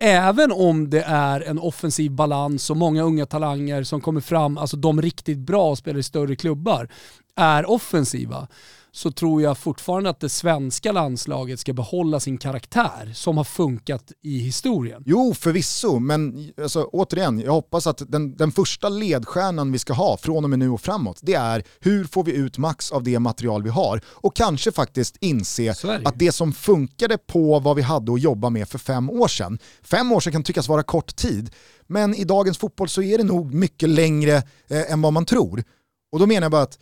även 0.00 0.52
om 0.52 0.90
det 0.90 1.02
är 1.02 1.40
en 1.40 1.58
offensiv 1.58 2.10
balans 2.10 2.70
och 2.70 2.76
många 2.76 3.02
unga 3.02 3.26
talanger 3.26 3.82
som 3.82 4.00
kommer 4.00 4.20
fram, 4.20 4.58
alltså 4.58 4.76
de 4.76 5.02
riktigt 5.02 5.38
bra 5.38 5.70
och 5.70 5.78
spelar 5.78 5.98
i 5.98 6.02
större 6.02 6.36
klubbar, 6.36 6.88
är 7.36 7.70
offensiva, 7.70 8.48
så 8.94 9.12
tror 9.12 9.42
jag 9.42 9.58
fortfarande 9.58 10.10
att 10.10 10.20
det 10.20 10.28
svenska 10.28 10.92
landslaget 10.92 11.60
ska 11.60 11.72
behålla 11.72 12.20
sin 12.20 12.38
karaktär 12.38 13.12
som 13.14 13.36
har 13.36 13.44
funkat 13.44 14.12
i 14.22 14.38
historien. 14.38 15.02
Jo, 15.06 15.34
förvisso, 15.34 15.98
men 15.98 16.52
alltså, 16.62 16.84
återigen, 16.84 17.40
jag 17.40 17.52
hoppas 17.52 17.86
att 17.86 18.02
den, 18.08 18.36
den 18.36 18.52
första 18.52 18.88
ledstjärnan 18.88 19.72
vi 19.72 19.78
ska 19.78 19.92
ha 19.92 20.16
från 20.16 20.44
och 20.44 20.50
med 20.50 20.58
nu 20.58 20.70
och 20.70 20.80
framåt, 20.80 21.18
det 21.22 21.34
är 21.34 21.64
hur 21.80 22.04
får 22.04 22.24
vi 22.24 22.32
ut 22.32 22.58
max 22.58 22.92
av 22.92 23.02
det 23.02 23.18
material 23.18 23.62
vi 23.62 23.70
har 23.70 24.00
och 24.06 24.36
kanske 24.36 24.72
faktiskt 24.72 25.16
inse 25.20 25.74
Sverige. 25.74 26.08
att 26.08 26.18
det 26.18 26.32
som 26.32 26.52
funkade 26.52 27.18
på 27.18 27.60
vad 27.60 27.76
vi 27.76 27.82
hade 27.82 28.12
att 28.12 28.22
jobba 28.22 28.50
med 28.50 28.68
för 28.68 28.78
fem 28.78 29.10
år 29.10 29.28
sedan, 29.28 29.58
fem 29.82 30.12
år 30.12 30.20
sedan 30.20 30.32
kan 30.32 30.42
tyckas 30.42 30.68
vara 30.68 30.82
kort 30.82 31.16
tid, 31.16 31.50
men 31.86 32.14
i 32.14 32.24
dagens 32.24 32.58
fotboll 32.58 32.88
så 32.88 33.02
är 33.02 33.18
det 33.18 33.24
nog 33.24 33.54
mycket 33.54 33.88
längre 33.88 34.36
eh, 34.68 34.92
än 34.92 35.02
vad 35.02 35.12
man 35.12 35.24
tror. 35.26 35.64
Och 36.12 36.20
då 36.20 36.26
menar 36.26 36.42
jag 36.42 36.52
bara 36.52 36.62
att 36.62 36.78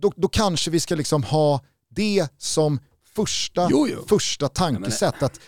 då, 0.00 0.12
då 0.16 0.28
kanske 0.28 0.70
vi 0.70 0.80
ska 0.80 0.94
liksom 0.94 1.22
ha 1.22 1.60
det 1.90 2.28
som 2.38 2.78
första, 3.14 3.68
jo, 3.70 3.88
jo. 3.88 4.04
första 4.08 4.48
tankesätt. 4.48 5.22
Att 5.22 5.40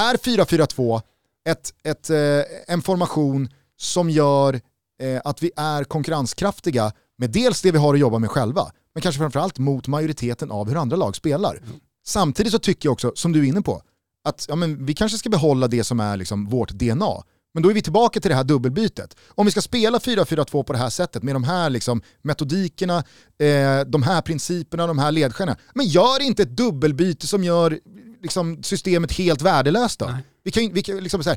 är 0.00 0.14
4-4-2 0.14 1.02
ett, 1.48 1.74
ett, 1.84 2.10
eh, 2.10 2.18
en 2.66 2.82
formation 2.82 3.48
som 3.76 4.10
gör 4.10 4.60
eh, 5.00 5.20
att 5.24 5.42
vi 5.42 5.50
är 5.56 5.84
konkurrenskraftiga 5.84 6.92
med 7.18 7.30
dels 7.30 7.62
det 7.62 7.72
vi 7.72 7.78
har 7.78 7.94
att 7.94 8.00
jobba 8.00 8.18
med 8.18 8.30
själva, 8.30 8.72
men 8.94 9.02
kanske 9.02 9.18
framförallt 9.18 9.58
mot 9.58 9.86
majoriteten 9.86 10.50
av 10.50 10.68
hur 10.68 10.76
andra 10.76 10.96
lag 10.96 11.16
spelar. 11.16 11.56
Mm. 11.56 11.80
Samtidigt 12.06 12.52
så 12.52 12.58
tycker 12.58 12.86
jag 12.86 12.92
också, 12.92 13.12
som 13.14 13.32
du 13.32 13.44
är 13.44 13.48
inne 13.48 13.62
på, 13.62 13.82
att 14.24 14.46
ja, 14.48 14.56
men 14.56 14.86
vi 14.86 14.94
kanske 14.94 15.18
ska 15.18 15.28
behålla 15.28 15.68
det 15.68 15.84
som 15.84 16.00
är 16.00 16.16
liksom 16.16 16.46
vårt 16.46 16.70
DNA. 16.70 17.22
Men 17.58 17.62
då 17.62 17.70
är 17.70 17.74
vi 17.74 17.82
tillbaka 17.82 18.20
till 18.20 18.28
det 18.28 18.34
här 18.34 18.44
dubbelbytet. 18.44 19.16
Om 19.28 19.46
vi 19.46 19.50
ska 19.52 19.62
spela 19.62 19.98
4-4-2 19.98 20.62
på 20.62 20.72
det 20.72 20.78
här 20.78 20.90
sättet 20.90 21.22
med 21.22 21.34
de 21.34 21.44
här 21.44 21.70
liksom 21.70 22.02
metodikerna, 22.22 22.98
eh, 23.38 23.80
de 23.86 24.02
här 24.02 24.22
principerna, 24.22 24.86
de 24.86 24.98
här 24.98 25.12
ledstjärnorna. 25.12 25.58
Men 25.74 25.86
gör 25.86 26.22
inte 26.22 26.42
ett 26.42 26.56
dubbelbyte 26.56 27.26
som 27.26 27.44
gör 27.44 27.80
liksom, 28.22 28.62
systemet 28.62 29.12
helt 29.12 29.42
värdelöst 29.42 29.98
då. 29.98 30.14
Vi 30.44 30.50
kan, 30.50 30.72
vi, 30.72 30.82
kan, 30.82 30.96
liksom 30.96 31.22
här, 31.26 31.36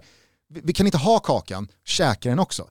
vi 0.50 0.74
kan 0.74 0.86
inte 0.86 0.98
ha 0.98 1.20
kakan, 1.20 1.68
käka 1.86 2.30
den 2.30 2.40
också. 2.40 2.68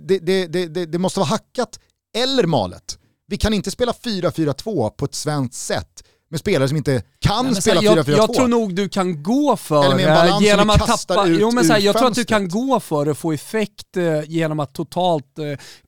Det, 0.00 0.18
det, 0.18 0.46
det, 0.46 0.86
det, 0.86 0.98
måste 0.98 1.20
vara 1.20 1.28
hackat 1.28 1.80
eller 2.16 2.46
malet. 2.46 2.98
Vi 3.26 3.36
kan 3.36 3.54
inte 3.54 3.70
spela 3.70 3.92
4-4-2 3.92 4.90
på 4.90 5.04
ett 5.04 5.14
svenskt 5.14 5.54
sätt 5.54 6.04
med 6.28 6.40
spelare 6.40 6.68
som 6.68 6.76
inte 6.76 7.02
kan 7.18 7.46
Nej, 7.46 7.62
spela 7.62 7.80
4-4-2. 7.80 7.84
Jag, 7.86 8.08
jag, 8.08 8.34
tror 8.34 8.48
nog 8.48 8.74
du 8.74 8.88
kan 8.88 9.22
gå 9.22 9.56
för 9.56 9.96
det 9.96 10.44
genom 10.44 10.70
att 10.70 10.86
tappa, 10.86 11.26
ut 11.26 11.40
jo, 11.40 11.50
men 11.50 11.64
så 11.64 11.72
här, 11.72 11.80
Jag 11.80 11.96
tror 11.98 12.08
att 12.08 12.14
du 12.14 12.24
kan 12.24 12.48
gå 12.48 12.80
för 12.80 13.04
det 13.04 13.10
och 13.10 13.18
få 13.18 13.32
effekt 13.32 13.96
eh, 13.96 14.22
genom 14.26 14.60
att 14.60 14.74
totalt 14.74 15.38
eh, 15.38 15.44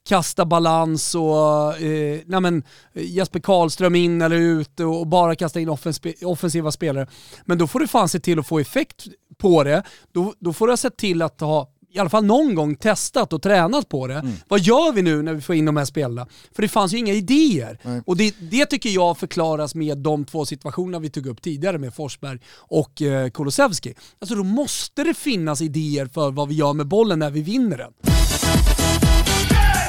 kasta 0.08 0.44
balans 0.44 1.14
och 1.14 1.80
eh, 1.80 2.20
nej, 2.26 2.40
men, 2.40 2.62
Jesper 2.94 3.40
Karlström 3.40 3.94
in 3.94 4.22
eller 4.22 4.36
ut 4.36 4.80
och 4.80 5.06
bara 5.06 5.34
kasta 5.34 5.60
in 5.60 5.68
offensiva 6.22 6.72
spelare. 6.72 7.06
Men 7.44 7.58
då 7.58 7.66
får 7.66 7.80
du 7.80 7.88
fan 7.88 8.08
se 8.08 8.20
till 8.20 8.38
att 8.38 8.46
få 8.46 8.58
effekt 8.58 9.06
på 9.38 9.64
det. 9.64 9.82
Då, 10.12 10.34
då 10.38 10.52
får 10.52 10.66
du 10.66 10.72
ha 10.72 10.76
sett 10.76 10.96
till 10.96 11.22
att 11.22 11.40
ha 11.40 11.70
i 11.90 11.98
alla 11.98 12.08
fall 12.10 12.24
någon 12.24 12.54
gång 12.54 12.76
testat 12.76 13.32
och 13.32 13.42
tränat 13.42 13.88
på 13.88 14.06
det. 14.06 14.14
Mm. 14.14 14.32
Vad 14.48 14.60
gör 14.60 14.92
vi 14.92 15.02
nu 15.02 15.22
när 15.22 15.34
vi 15.34 15.40
får 15.40 15.54
in 15.54 15.64
de 15.64 15.76
här 15.76 15.84
spelarna? 15.84 16.26
För 16.52 16.62
det 16.62 16.68
fanns 16.68 16.92
ju 16.92 16.98
inga 16.98 17.12
idéer. 17.12 17.78
Nej. 17.82 18.02
Och 18.06 18.16
det, 18.16 18.34
det, 18.50 18.66
tycker 18.66 18.90
jag 18.90 19.18
förklaras 19.18 19.74
med 19.74 19.98
de 19.98 20.24
två 20.24 20.46
situationerna 20.46 20.98
vi 20.98 21.10
tog 21.10 21.26
upp 21.26 21.42
tidigare 21.42 21.78
med 21.78 21.94
Forsberg 21.94 22.38
och 22.56 23.02
eh, 23.02 23.30
Kulusevski. 23.30 23.94
Alltså 24.20 24.34
då 24.34 24.44
måste 24.44 25.04
det 25.04 25.14
finnas 25.14 25.60
idéer 25.60 26.06
för 26.06 26.30
vad 26.30 26.48
vi 26.48 26.54
gör 26.54 26.72
med 26.72 26.88
bollen 26.88 27.18
när 27.18 27.30
vi 27.30 27.42
vinner 27.42 27.78
den. 27.78 27.92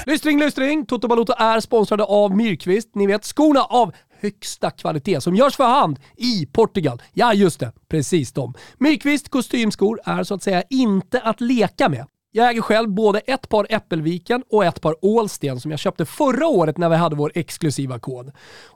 Lystring, 0.06 0.39
lystring! 0.39 0.86
Toto 0.86 1.08
Balotto 1.08 1.34
är 1.38 1.60
sponsrade 1.60 2.04
av 2.04 2.36
Myrkvist. 2.36 2.89
Ni 2.95 3.08
vet, 3.08 3.26
skorna 3.26 3.64
av 3.64 3.93
högsta 4.22 4.72
kvalitet 4.72 5.22
som 5.22 5.36
görs 5.36 5.55
för 5.55 5.63
hand 5.63 5.99
i 6.17 6.45
Portugal. 6.45 7.01
Ja, 7.13 7.34
just 7.34 7.59
det. 7.59 7.72
Precis 7.88 8.32
de. 8.32 8.53
Myrkvist 8.78 9.30
kostymskor 9.30 9.99
är 10.05 10.24
så 10.24 10.34
att 10.34 10.43
säga 10.43 10.63
inte 10.70 11.22
att 11.22 11.41
leka 11.41 11.89
med. 11.89 12.05
Jag 12.32 12.49
äger 12.49 12.61
själv 12.61 12.89
både 12.89 13.20
ett 13.20 13.49
par 13.49 13.67
Äppelviken 13.70 14.43
och 14.49 14.65
ett 14.65 14.82
par 14.82 14.95
Ålsten 15.01 15.59
som 15.59 15.72
jag 15.72 15.80
köpte 15.80 16.05
förra 16.05 16.47
året 16.47 16.78
när 16.78 16.89
vi 16.89 16.95
hade 16.95 17.15
vår 17.15 17.32
exklusiva 17.36 17.99
kod. 17.99 18.32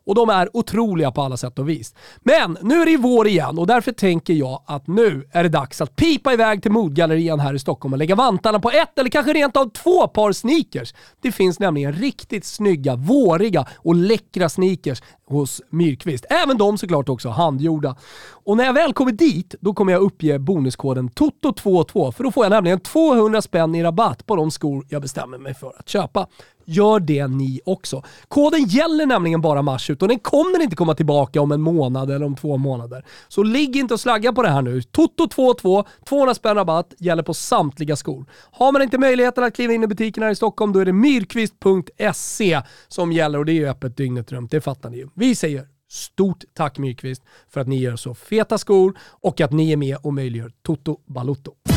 Och 0.06 0.16
de 0.16 0.30
är 0.30 0.58
otroliga 0.58 1.12
på 1.12 1.22
alla 1.22 1.38
sätt 1.38 1.60
och 1.60 1.70
vis. 1.70 1.96
Men 2.22 2.58
nu 2.62 2.82
är 2.82 2.86
det 2.86 2.98
vår 2.98 3.28
igen 3.28 3.60
och 3.60 3.68
därför 3.68 3.92
tänker 3.92 4.34
jag 4.34 4.64
att 4.68 4.88
nu 4.88 5.28
är 5.32 5.44
det 5.44 5.50
dags 5.50 5.82
att 5.82 5.96
pipa 5.96 6.34
iväg 6.34 6.62
till 6.62 6.72
Modgallerian 6.72 7.40
här 7.40 7.54
i 7.54 7.60
Stockholm 7.60 7.94
och 7.94 8.00
lägga 8.00 8.16
vantarna 8.16 8.60
på 8.60 8.72
ett 8.72 9.00
eller 9.00 9.10
kanske 9.10 9.34
rent 9.34 9.58
av 9.58 9.70
två 9.70 10.08
par 10.08 10.32
sneakers. 10.32 10.94
Det 11.22 11.32
finns 11.32 11.60
nämligen 11.60 11.94
riktigt 11.94 12.46
snygga, 12.46 12.96
våriga 12.96 13.66
och 13.76 13.96
läckra 13.96 14.50
sneakers 14.50 15.02
hos 15.34 15.62
Myrkvist. 15.70 16.26
Även 16.30 16.58
de 16.58 16.78
såklart 16.78 17.10
också 17.10 17.30
handgjorda. 17.30 17.96
Och 18.32 18.58
när 18.58 18.64
jag 18.64 18.74
väl 18.74 18.94
kommer 18.94 19.12
dit, 19.12 19.56
då 19.60 19.74
kommer 19.74 19.94
jag 19.94 20.02
uppge 20.02 20.40
bonuskoden 20.40 21.10
TOTO22 21.10 22.12
för 22.12 22.24
då 22.24 22.32
får 22.32 22.46
jag 22.46 22.52
nämligen 22.52 22.80
200 22.80 23.42
spänn 23.42 23.76
i 23.76 23.84
rabatt 23.84 24.26
på 24.26 24.36
de 24.36 24.52
skor 24.52 24.86
jag 24.90 25.02
bestämmer 25.02 25.38
mig 25.38 25.54
för 25.54 25.74
att 25.80 25.90
köpa. 25.90 26.28
Gör 26.66 27.00
det 27.00 27.28
ni 27.28 27.62
också. 27.66 28.04
Koden 28.28 28.66
gäller 28.66 29.06
nämligen 29.06 29.42
bara 29.42 29.62
mars 29.62 29.90
ut 29.90 30.02
och 30.02 30.08
den 30.08 30.20
kommer 30.20 30.64
inte 30.64 30.76
komma 30.76 30.96
tillbaka 30.96 31.42
om 31.42 31.52
en 31.52 31.62
månad 31.62 32.12
eller 32.12 32.26
om 32.26 32.36
två 32.36 32.58
månader. 32.58 33.06
Så 33.28 33.44
ligg 33.44 33.76
inte 33.76 33.94
och 33.94 34.00
slagga 34.00 34.34
på 34.34 34.44
det 34.44 34.50
här 34.50 34.62
nu. 34.62 34.80
Toto22, 34.80 35.86
200 36.10 36.34
spänn 36.36 36.56
rabatt, 36.56 36.94
gäller 37.00 37.24
på 37.24 37.34
samtliga 37.34 37.96
skor. 37.96 38.26
Har 38.52 38.72
man 38.72 38.82
inte 38.82 38.98
möjligheten 38.98 39.44
att 39.44 39.56
kliva 39.56 39.74
in 39.74 39.84
i 39.84 39.88
butiken 39.88 40.24
här 40.24 40.32
i 40.32 40.36
Stockholm, 40.36 40.74
då 40.74 40.80
är 40.80 40.86
det 40.86 40.94
myrkvist.se 40.94 42.62
som 42.88 43.12
gäller 43.12 43.40
och 43.40 43.46
det 43.46 43.52
är 43.52 43.54
ju 43.54 43.68
öppet 43.68 43.98
dygnet 43.98 44.32
runt, 44.32 44.52
det 44.52 44.62
fattar 44.62 44.90
ni 44.90 44.98
ju. 44.98 45.10
Vi 45.16 45.36
säger 45.36 45.68
Stort 45.94 46.44
tack 46.54 46.78
Myrkvist 46.78 47.24
för 47.50 47.62
att 47.62 47.68
ni 47.68 47.80
gör 47.80 47.96
så 47.96 48.16
feta 48.16 48.58
skor 48.58 48.98
och 49.22 49.42
att 49.42 49.52
ni 49.52 49.72
är 49.72 49.78
med 49.78 49.98
och 50.02 50.14
möjliggör 50.14 50.52
Toto 50.62 51.00
Balutto. 51.06 51.73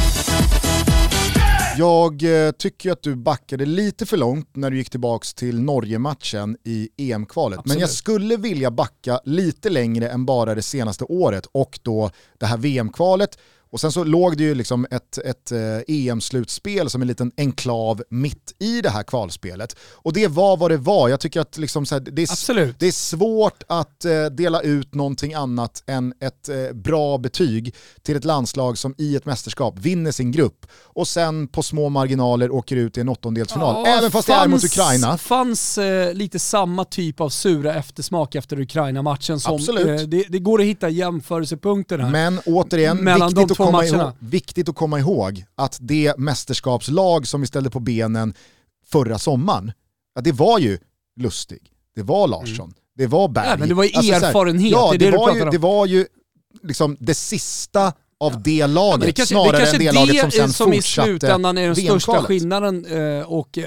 Jag 1.79 2.47
eh, 2.47 2.51
tycker 2.51 2.93
att 2.93 3.03
du 3.03 3.15
backade 3.17 3.67
lite 3.67 4.07
för 4.07 4.17
långt 4.17 4.57
när 4.57 4.71
du 4.71 4.77
gick 4.77 4.91
tillbaka 4.91 5.25
till 5.37 5.61
Norge-matchen 5.61 6.57
i 6.65 6.89
EM-kvalet. 6.97 7.61
Men 7.65 7.79
jag 7.79 7.91
skulle 7.91 8.37
vilja 8.37 8.71
backa 8.71 9.21
lite 9.25 9.71
längre 9.71 10.09
än 10.09 10.27
bara 10.27 10.55
det 10.55 10.63
senaste 10.63 11.05
året 11.05 11.47
och 11.53 11.79
då 11.83 12.11
det 12.39 12.47
här 12.47 12.57
VM-kvalet 12.57 13.39
och 13.71 13.81
sen 13.81 13.93
så 13.93 14.05
låg 14.05 14.37
det 14.37 14.45
ju 14.45 14.55
liksom 14.55 14.87
ett, 14.91 15.19
ett 15.19 15.53
eh, 15.53 15.59
EM-slutspel 15.89 16.91
som 16.91 17.03
en 17.03 17.09
liten 17.09 17.33
enklav 17.37 18.03
mitt 18.11 18.55
i 18.59 18.81
det 18.81 18.91
här 18.91 19.03
kvalspelet. 19.03 19.77
Och 19.93 20.13
det 20.13 20.29
var 20.29 20.57
vad 20.57 20.71
det 20.71 20.77
var. 20.77 21.09
Jag 21.09 21.21
tycker 21.21 21.41
att 21.41 21.59
liksom 21.59 21.85
här, 21.91 22.01
det, 22.01 22.23
är, 22.23 22.75
det 22.79 22.87
är 22.87 22.93
svårt 22.93 23.63
att 23.69 24.05
eh, 24.05 24.25
dela 24.25 24.61
ut 24.61 24.95
någonting 24.95 25.35
annat 25.35 25.83
än 25.87 26.15
ett 26.21 26.49
eh, 26.49 26.73
bra 26.75 27.19
betyg 27.19 27.75
till 28.03 28.17
ett 28.17 28.25
landslag 28.25 28.79
som 28.79 28.95
i 28.99 29.17
ett 29.17 29.27
mästerskap 29.27 29.79
vinner 29.79 30.13
sin 30.13 30.33
grupp 30.33 30.67
och 30.83 31.09
sen 31.09 31.49
på 31.49 31.63
små 31.63 31.89
marginaler 31.89 32.51
åker 32.51 32.77
ut 32.77 32.99
i 32.99 33.01
en 33.01 33.09
åttondelsfinal. 33.09 33.87
Ja, 33.87 33.99
Även 33.99 34.11
fast 34.11 34.29
fanns, 34.29 34.41
det 34.41 34.45
är 34.45 34.49
mot 34.49 34.65
Ukraina. 34.65 35.13
Det 35.13 35.19
fanns 35.19 35.79
eh, 35.79 36.15
lite 36.15 36.39
samma 36.39 36.85
typ 36.85 37.21
av 37.21 37.29
sura 37.29 37.75
eftersmak 37.75 38.35
efter 38.35 38.61
Ukraina-matchen. 38.61 39.41
Som, 39.41 39.55
Absolut. 39.55 40.01
Eh, 40.01 40.07
det, 40.07 40.25
det, 40.29 40.39
går 40.39 40.61
att 40.61 40.67
hitta 40.67 40.89
jämförelsepunkter 40.89 41.99
här. 41.99 42.11
Men 42.11 42.41
återigen, 42.47 42.97
Mellan 42.97 43.29
viktigt 43.29 43.56
att 43.65 43.67
komma 43.67 43.85
ihåg, 43.85 44.13
viktigt 44.19 44.69
att 44.69 44.75
komma 44.75 44.99
ihåg 44.99 45.45
att 45.55 45.79
det 45.81 46.19
mästerskapslag 46.19 47.27
som 47.27 47.41
vi 47.41 47.47
ställde 47.47 47.71
på 47.71 47.81
benen 47.81 48.35
förra 48.87 49.19
sommaren, 49.19 49.73
ja, 50.15 50.21
det 50.21 50.33
var 50.33 50.59
ju 50.59 50.79
Lustig, 51.21 51.73
det 51.95 52.03
var 52.03 52.29
Larsson, 52.29 52.67
mm. 52.67 52.75
det 52.97 53.07
var 53.07 53.29
Berg. 53.29 53.47
Ja, 53.49 53.57
men 53.57 53.69
det 53.69 53.75
var 53.75 53.85
ju 53.85 53.91
alltså, 53.95 54.13
erfarenhet, 54.13 54.73
ja, 54.73 54.93
det, 54.93 54.99
det, 54.99 55.11
det 55.11 55.17
var 55.17 55.35
ju, 55.35 55.51
det 55.51 55.59
var 55.59 55.87
ju 55.87 56.07
liksom 56.63 56.97
det 57.01 57.15
sista 57.15 57.93
av 58.21 58.43
det 58.43 58.67
laget, 58.67 59.01
ja, 59.01 59.07
det 59.07 59.13
kanske, 59.13 59.35
snarare 59.35 59.59
det 59.59 59.71
än 59.71 59.79
det, 59.79 59.85
det 59.85 59.93
laget 59.93 60.21
som 60.21 60.31
sen 60.31 60.53
som 60.53 60.73
fortsatte 60.73 61.11
i 61.11 61.13
slutändan 61.13 61.59
är 61.59 61.67
den 61.67 61.77
största 61.77 62.23
skillnaden 62.23 62.85
eh, 62.85 63.33
och 63.33 63.59
eh, 63.59 63.65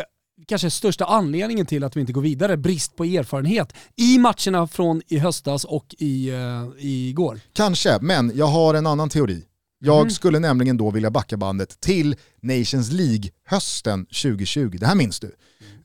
kanske 0.48 0.70
största 0.70 1.06
anledningen 1.06 1.66
till 1.66 1.84
att 1.84 1.96
vi 1.96 2.02
inte 2.02 2.14
går 2.14 2.22
vidare, 2.22 2.58
brist 2.58 2.96
på 2.96 3.04
erfarenhet 3.04 3.74
i 3.96 4.18
matcherna 4.18 4.68
från 4.68 5.02
i 5.08 5.18
höstas 5.18 5.64
och 5.66 5.96
i, 5.98 6.32
uh, 6.32 6.70
igår. 6.78 7.40
Kanske, 7.54 8.00
men 8.02 8.32
jag 8.36 8.46
har 8.46 8.74
en 8.74 8.88
annan 8.88 9.10
teori. 9.10 9.44
Jag 9.80 9.98
mm. 9.98 10.10
skulle 10.10 10.40
nämligen 10.40 10.78
då 10.78 10.92
vilja 10.92 11.12
backa 11.12 11.38
bandet 11.38 11.80
till 11.80 12.16
Nations 12.42 12.92
League 12.92 13.30
hösten 13.46 14.06
2020. 14.06 14.78
Det 14.80 14.86
här 14.86 14.96
minns 14.96 15.20
du. 15.20 15.32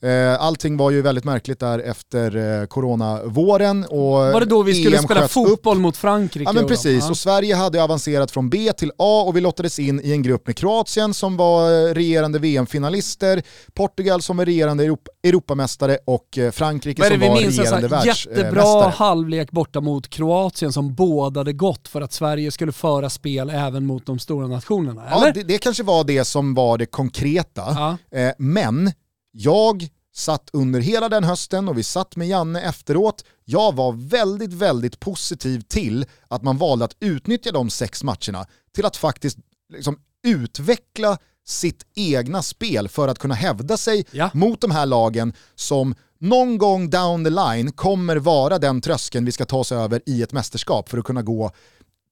Eh, 0.05 0.43
allting 0.43 0.77
var 0.77 0.91
ju 0.91 1.03
väldigt 1.03 1.25
märkligt 1.25 1.61
där 1.61 1.79
efter 1.79 2.61
eh, 2.61 2.67
coronavåren. 2.67 3.85
Och 3.85 4.01
var 4.01 4.41
det 4.41 4.47
då 4.47 4.63
vi 4.63 4.75
skulle 4.75 4.99
EM 4.99 5.05
spela 5.05 5.29
fotboll 5.29 5.77
upp. 5.77 5.83
mot 5.83 5.97
Frankrike? 5.97 6.49
Ja 6.49 6.53
men 6.53 6.67
precis, 6.67 7.11
och 7.11 7.17
Sverige 7.17 7.55
hade 7.55 7.83
avancerat 7.83 8.31
från 8.31 8.51
B 8.51 8.73
till 8.73 8.93
A 8.99 9.25
och 9.27 9.37
vi 9.37 9.41
lottades 9.41 9.79
in 9.79 10.01
i 10.05 10.13
en 10.13 10.23
grupp 10.23 10.47
med 10.47 10.57
Kroatien 10.57 11.15
som 11.15 11.37
var 11.37 11.95
regerande 11.95 12.39
VM-finalister, 12.39 13.43
Portugal 13.75 14.23
som 14.23 14.37
var 14.37 14.45
regerande 14.45 14.85
Europa 14.85 15.11
Europamästare 15.23 15.99
och 16.05 16.39
eh, 16.39 16.51
Frankrike 16.51 17.03
som 17.03 17.21
var 17.21 17.37
regerande 17.37 17.89
världsmästare. 17.89 18.37
Jättebra 18.37 18.89
halvlek 18.89 19.51
borta 19.51 19.81
mot 19.81 20.09
Kroatien 20.09 20.73
som 20.73 20.95
bådade 20.95 21.53
gott 21.53 21.89
för 21.89 22.01
att 22.01 22.13
Sverige 22.13 22.51
skulle 22.51 22.73
föra 22.73 23.11
spel 23.11 23.51
även 23.51 23.87
mot 23.87 24.07
de 24.07 24.19
stora 24.19 24.47
nationerna. 24.47 25.07
Eller? 25.07 25.27
Ja, 25.27 25.33
det, 25.35 25.43
det 25.43 25.59
kanske 25.59 25.83
var 25.83 26.05
det 26.05 26.25
som 26.25 26.44
var 26.55 26.79
det 26.79 26.87
konkreta. 26.87 27.97
Ja. 28.11 28.33
men 28.39 28.93
jag 29.33 29.89
satt 30.15 30.51
under 30.53 30.81
hela 30.81 31.09
den 31.09 31.25
hösten 31.25 31.69
och 31.69 31.79
vi 31.79 31.83
satt 31.83 32.17
med 32.17 32.29
Janne 32.29 32.61
efteråt. 32.61 33.25
Jag 33.45 33.75
var 33.75 33.93
väldigt, 33.93 34.53
väldigt 34.53 35.01
positiv 35.01 35.61
till 35.61 36.07
att 36.29 36.43
man 36.43 36.59
valde 36.59 36.85
att 36.85 36.97
utnyttja 37.01 37.53
de 37.53 37.71
sex 37.71 38.03
matcherna 38.03 38.47
till 38.75 38.85
att 38.85 38.97
faktiskt 38.97 39.39
liksom 39.73 39.99
utveckla 40.23 41.19
sitt 41.47 41.87
egna 41.95 42.43
spel 42.43 42.89
för 42.89 43.09
att 43.09 43.19
kunna 43.19 43.35
hävda 43.35 43.77
sig 43.77 44.07
ja. 44.11 44.31
mot 44.35 44.61
de 44.61 44.71
här 44.71 44.87
lagen 44.87 45.33
som 45.55 45.95
någon 46.19 46.59
gång 46.59 46.91
down 46.91 47.25
the 47.25 47.31
line 47.31 47.73
kommer 47.73 48.17
vara 48.17 48.59
den 48.59 48.81
tröskeln 48.81 49.25
vi 49.25 49.33
ska 49.33 49.45
ta 49.45 49.59
oss 49.59 49.73
över 49.73 50.01
i 50.07 50.23
ett 50.23 50.33
mästerskap 50.33 50.89
för 50.89 50.99
att 50.99 51.05
kunna 51.05 51.23
gå 51.23 51.51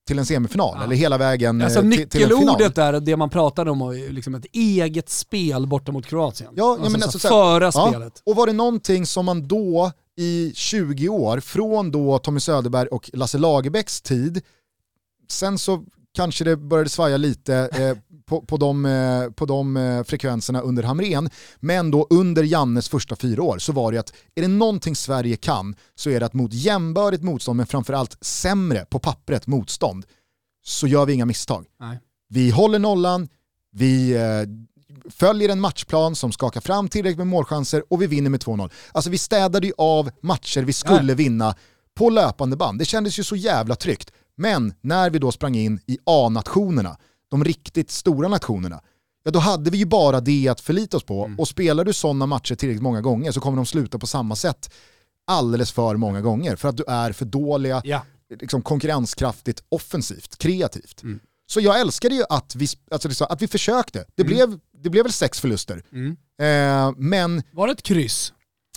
till 0.07 0.18
en 0.18 0.26
semifinal, 0.26 0.74
ja. 0.78 0.84
eller 0.84 0.96
hela 0.96 1.18
vägen 1.18 1.62
alltså, 1.62 1.80
till, 1.80 1.90
till 1.90 2.22
en 2.22 2.28
final. 2.28 2.44
Nyckelordet 2.44 2.78
är 2.78 3.00
det 3.00 3.16
man 3.16 3.30
pratade 3.30 3.70
om, 3.70 4.07
liksom 4.11 4.34
ett 4.34 4.46
eget 4.53 5.09
spel 5.09 5.66
borta 5.66 5.92
mot 5.92 6.07
Kroatien. 6.07 6.53
Ja, 6.57 6.72
alltså, 6.72 6.90
men 6.90 7.03
alltså, 7.03 7.18
så 7.18 7.28
föra 7.28 7.64
ja, 7.64 7.88
spelet. 7.88 8.22
Och 8.26 8.36
var 8.36 8.46
det 8.46 8.53
någonting 8.53 9.07
som 9.07 9.26
man 9.26 9.48
då 9.48 9.92
i 10.16 10.53
20 10.55 11.09
år, 11.09 11.40
från 11.40 11.90
då 11.90 12.18
Tommy 12.18 12.40
Söderberg 12.40 12.88
och 12.88 13.11
Lasse 13.12 13.38
Lagerbäcks 13.38 14.00
tid, 14.00 14.42
sen 15.28 15.59
så 15.59 15.84
kanske 16.14 16.44
det 16.44 16.56
började 16.56 16.90
svaja 16.90 17.16
lite 17.16 17.68
eh, 17.72 17.98
på, 18.26 18.40
på, 18.40 18.56
de, 18.56 18.86
eh, 18.86 19.30
på 19.30 19.46
de 19.46 19.76
eh, 19.76 20.02
frekvenserna 20.02 20.60
under 20.60 20.82
Hamren. 20.82 21.30
Men 21.60 21.90
då 21.90 22.06
under 22.10 22.42
Jannes 22.42 22.88
första 22.88 23.16
fyra 23.16 23.42
år 23.42 23.58
så 23.58 23.72
var 23.72 23.92
det 23.92 23.98
att 23.98 24.12
är 24.34 24.42
det 24.42 24.48
någonting 24.48 24.96
Sverige 24.96 25.36
kan 25.36 25.76
så 25.94 26.10
är 26.10 26.20
det 26.20 26.26
att 26.26 26.34
mot 26.34 26.52
jämbördigt 26.52 27.22
motstånd 27.22 27.56
men 27.56 27.66
framförallt 27.66 28.24
sämre 28.24 28.86
på 28.90 28.98
pappret 28.98 29.46
motstånd 29.46 30.06
så 30.64 30.86
gör 30.86 31.06
vi 31.06 31.12
inga 31.12 31.26
misstag. 31.26 31.66
Nej. 31.80 31.98
Vi 32.28 32.50
håller 32.50 32.78
nollan, 32.78 33.28
vi 33.72 34.16
eh, 34.16 35.10
följer 35.10 35.48
en 35.48 35.60
matchplan 35.60 36.14
som 36.14 36.32
skakar 36.32 36.60
fram 36.60 36.88
tillräckligt 36.88 37.18
med 37.18 37.26
målchanser 37.26 37.84
och 37.90 38.02
vi 38.02 38.06
vinner 38.06 38.30
med 38.30 38.40
2-0. 38.40 38.70
Alltså 38.92 39.10
vi 39.10 39.18
städade 39.18 39.66
ju 39.66 39.72
av 39.78 40.10
matcher 40.20 40.62
vi 40.62 40.72
skulle 40.72 41.02
Nej. 41.02 41.14
vinna 41.14 41.54
på 41.94 42.10
löpande 42.10 42.56
band. 42.56 42.78
Det 42.78 42.84
kändes 42.84 43.18
ju 43.18 43.24
så 43.24 43.36
jävla 43.36 43.74
tryggt. 43.74 44.12
Men 44.37 44.74
när 44.80 45.11
vi 45.11 45.18
då 45.18 45.33
sprang 45.33 45.55
in 45.55 45.80
i 45.87 45.99
A-nationerna, 46.05 46.97
de 47.28 47.45
riktigt 47.45 47.91
stora 47.91 48.28
nationerna, 48.28 48.80
ja 49.24 49.30
då 49.30 49.39
hade 49.39 49.70
vi 49.70 49.78
ju 49.78 49.87
bara 49.87 50.20
det 50.20 50.49
att 50.49 50.61
förlita 50.61 50.97
oss 50.97 51.05
på. 51.05 51.24
Mm. 51.24 51.41
Och 51.41 51.49
spelar 51.49 51.85
du 51.85 51.93
sådana 51.93 52.26
matcher 52.26 52.55
tillräckligt 52.55 52.83
många 52.83 53.01
gånger 53.01 53.33
så 53.33 53.41
kommer 53.41 53.57
de 53.57 53.66
sluta 53.66 53.99
på 53.99 54.07
samma 54.07 54.37
sätt 54.37 54.74
alldeles 55.26 55.72
för 55.72 55.97
många 55.97 56.20
gånger. 56.20 56.57
För 56.57 56.68
att 56.68 56.76
du 56.76 56.85
är 56.89 57.12
för 57.12 57.24
dåliga, 57.24 57.83
ja. 57.85 58.07
liksom 58.41 58.62
konkurrenskraftigt, 58.62 59.64
offensivt, 59.68 60.39
kreativt. 60.39 61.03
Mm. 61.03 61.20
Så 61.47 61.61
jag 61.61 61.80
älskade 61.80 62.14
ju 62.14 62.24
att 62.28 62.57
vi, 62.57 62.66
alltså 62.91 63.24
att 63.24 63.43
vi 63.43 63.49
försökte. 63.49 64.05
Det, 64.14 64.22
mm. 64.22 64.35
blev, 64.35 64.59
det 64.83 64.91
blev 64.91 65.05
väl 65.05 65.12
sex 65.12 65.41
förluster. 65.41 65.85
Mm. 65.93 66.16
Eh, 66.41 66.95
men, 66.97 67.43
Var 67.53 67.66
det 67.66 67.72
ett 67.72 67.83
kryss? 67.83 68.33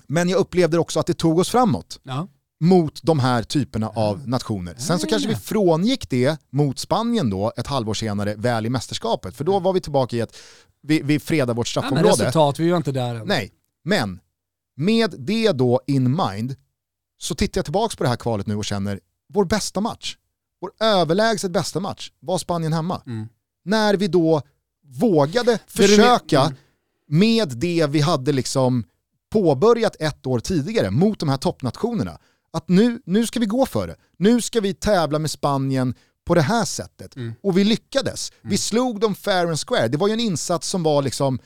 Men 0.08 0.30
jag 0.30 0.40
upplevde 0.40 0.80
också 0.80 1.00
att 1.00 1.08
det 1.08 1.14
tog 1.14 1.40
oss 1.40 1.50
framåt. 1.50 2.00
Ja 2.04 2.28
mot 2.60 3.04
de 3.04 3.20
här 3.20 3.44
typerna 3.44 3.90
av 3.90 4.28
nationer. 4.28 4.76
Sen 4.78 5.00
så 5.00 5.08
kanske 5.08 5.30
vi 5.30 5.36
frångick 5.36 6.10
det 6.10 6.38
mot 6.50 6.80
Spanien 6.80 7.30
då 7.30 7.54
ett 7.58 7.68
halvår 7.68 7.94
senare 7.94 8.36
väl 8.36 8.66
i 8.66 8.70
mästerskapet. 8.70 9.36
För 9.36 9.44
då 9.44 9.60
var 9.60 9.74
vi 9.74 9.82
tillbaka 9.82 10.16
i 10.16 10.22
att 10.22 10.38
vi, 10.82 11.02
vi 11.02 11.20
fredar 11.20 11.54
vårt 11.54 11.68
straffområde. 11.68 12.08
Ja, 12.08 12.14
resultat, 12.14 12.60
vi 12.60 12.70
var 12.70 12.78
inte 12.78 12.92
där 12.92 13.16
än. 13.16 13.28
Nej, 13.28 13.52
men 13.84 14.20
med 14.76 15.16
det 15.18 15.52
då 15.52 15.82
in 15.88 16.16
mind 16.16 16.56
så 17.18 17.36
tittar 17.36 17.60
jag 17.60 17.66
tillbaka 17.66 17.96
på 17.98 18.04
det 18.04 18.10
här 18.10 18.16
kvalet 18.16 18.48
nu 18.48 18.56
och 18.56 18.66
känner 18.66 19.00
vår 19.34 19.46
bästa 19.46 19.82
match, 19.82 20.18
vår 20.62 20.72
överlägset 20.80 21.52
bästa 21.52 21.80
match 21.80 22.12
var 22.20 22.38
Spanien 22.38 22.74
hemma. 22.74 23.02
Mm. 23.06 23.28
När 23.66 23.94
vi 23.94 24.08
då 24.08 24.42
vågade 24.88 25.60
försöka 25.68 26.42
mm. 26.42 26.56
med 27.08 27.50
det 27.58 27.88
vi 27.90 28.00
hade 28.00 28.32
liksom 28.32 28.84
påbörjat 29.30 29.96
ett 30.00 30.26
år 30.26 30.40
tidigare 30.40 30.92
mot 30.92 31.20
de 31.20 31.30
här 31.30 31.38
toppnationerna 31.38 32.20
att 32.56 32.70
nu, 32.70 33.00
nu 33.06 33.28
ska 33.28 33.40
vi 33.40 33.46
gå 33.46 33.66
för 33.66 33.88
det. 33.88 33.96
Nu 34.18 34.42
ska 34.42 34.60
vi 34.62 34.74
tävla 34.74 35.20
med 35.20 35.32
Spanien 35.32 35.96
på 36.28 36.36
det 36.36 36.42
här 36.42 36.66
sättet. 36.66 37.16
Mm. 37.16 37.34
Och 37.44 37.58
vi 37.58 37.64
lyckades. 37.64 38.32
Vi 38.42 38.58
slog 38.58 39.00
dem 39.00 39.16
fair 39.16 39.48
and 39.48 39.60
square. 39.60 39.88
Det 39.88 39.98
var 39.98 40.08
ju 40.08 40.14
en 40.14 40.20
insats 40.20 40.68
som 40.70 40.84
var 40.84 41.02
liksom, 41.02 41.40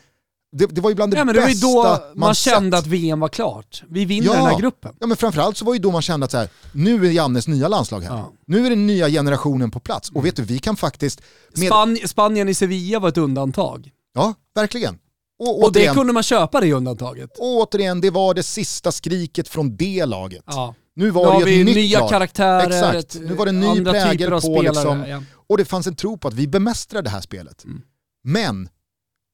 det, 0.51 0.66
det 0.66 0.82
var 0.82 0.89
ju 0.89 0.95
bland 0.95 1.14
det 1.14 1.18
Ja, 1.18 1.26
men 1.26 1.36
det 1.36 1.41
var 1.41 1.47
ju 1.47 1.53
bästa 1.53 1.68
då 1.68 2.01
man, 2.16 2.36
sett. 2.36 2.53
kände 2.53 2.78
att 2.78 2.88
VM 2.88 3.20
var 3.20 3.28
klart. 3.30 3.84
Vi 3.89 4.05
vinner 4.05 4.28
Ja. 4.28 4.34
den 4.34 4.45
här 4.45 4.60
gruppen. 4.60 4.95
Ja 4.99 5.07
men 5.07 5.18
framförallt 5.18 5.57
så 5.57 5.66
var 5.66 5.74
ju 5.74 5.80
då 5.80 5.91
man 5.91 6.01
kände 6.01 6.24
att 6.26 6.32
så 6.32 6.38
här, 6.38 6.49
nu 6.74 7.05
är 7.07 7.12
Jannes 7.12 7.47
nya 7.47 7.68
landslag 7.68 8.01
här. 8.01 8.10
Ja. 8.10 8.20
Mm. 8.20 8.32
Nu 8.47 8.66
är 8.66 8.70
den 8.70 8.88
nya 8.88 9.10
generationen 9.10 9.72
på 9.72 9.80
plats. 9.80 10.10
Och 10.10 10.26
vet 10.26 10.36
du, 10.36 10.43
vi 10.43 10.60
kan 10.60 10.76
faktiskt... 10.78 11.22
Med, 11.55 11.72
Span- 11.72 12.07
Spanien 12.07 12.49
i 12.49 12.53
Sevilla 12.53 12.99
var 12.99 13.10
ett 13.10 13.18
undantag. 13.18 13.89
ja, 14.14 14.34
verkligen. 14.55 14.97
Och, 15.39 15.64
Och 15.64 15.74
det 15.74 15.93
kunde 15.93 16.14
man 16.14 16.24
köpa 16.24 16.62
det 16.62 16.74
undantaget. 16.74 17.38
och 17.38 17.45
återigen, 17.57 18.01
det 18.01 18.10
var 18.10 18.34
det 18.34 18.43
sista 18.43 18.91
skriket 18.91 19.47
från 19.47 19.76
det 19.76 20.05
laget. 20.05 20.43
Ja. 20.45 20.76
Nu 21.00 21.06
Nu 21.06 21.12
var 21.12 21.32
har 21.34 21.45
det 21.45 21.52
ju 21.52 21.60
ett 21.60 21.66
nytt 21.66 21.76
nya 21.76 22.00
lag. 22.00 22.10
karaktärer, 22.10 22.97
Exakt, 22.97 23.16
nu 23.22 23.34
var 23.34 23.45
det 23.45 23.50
en 23.50 23.60
ny 23.60 23.84
prägel 23.86 24.34
av 24.34 24.41
på 24.41 24.41
spelare, 24.41 24.62
liksom, 24.74 25.06
ja. 25.10 25.24
och 25.47 25.58
det 25.58 25.66
fanns 25.66 25.88
en 25.88 25.95
tro 25.95 26.18
på 26.18 26.28
att 26.28 26.34
vi 26.34 26.47
bemästrar 26.47 27.02
det 27.02 27.10
här 27.10 27.22
spelet. 27.22 27.64
Mm. 27.66 27.82
Men 28.24 28.70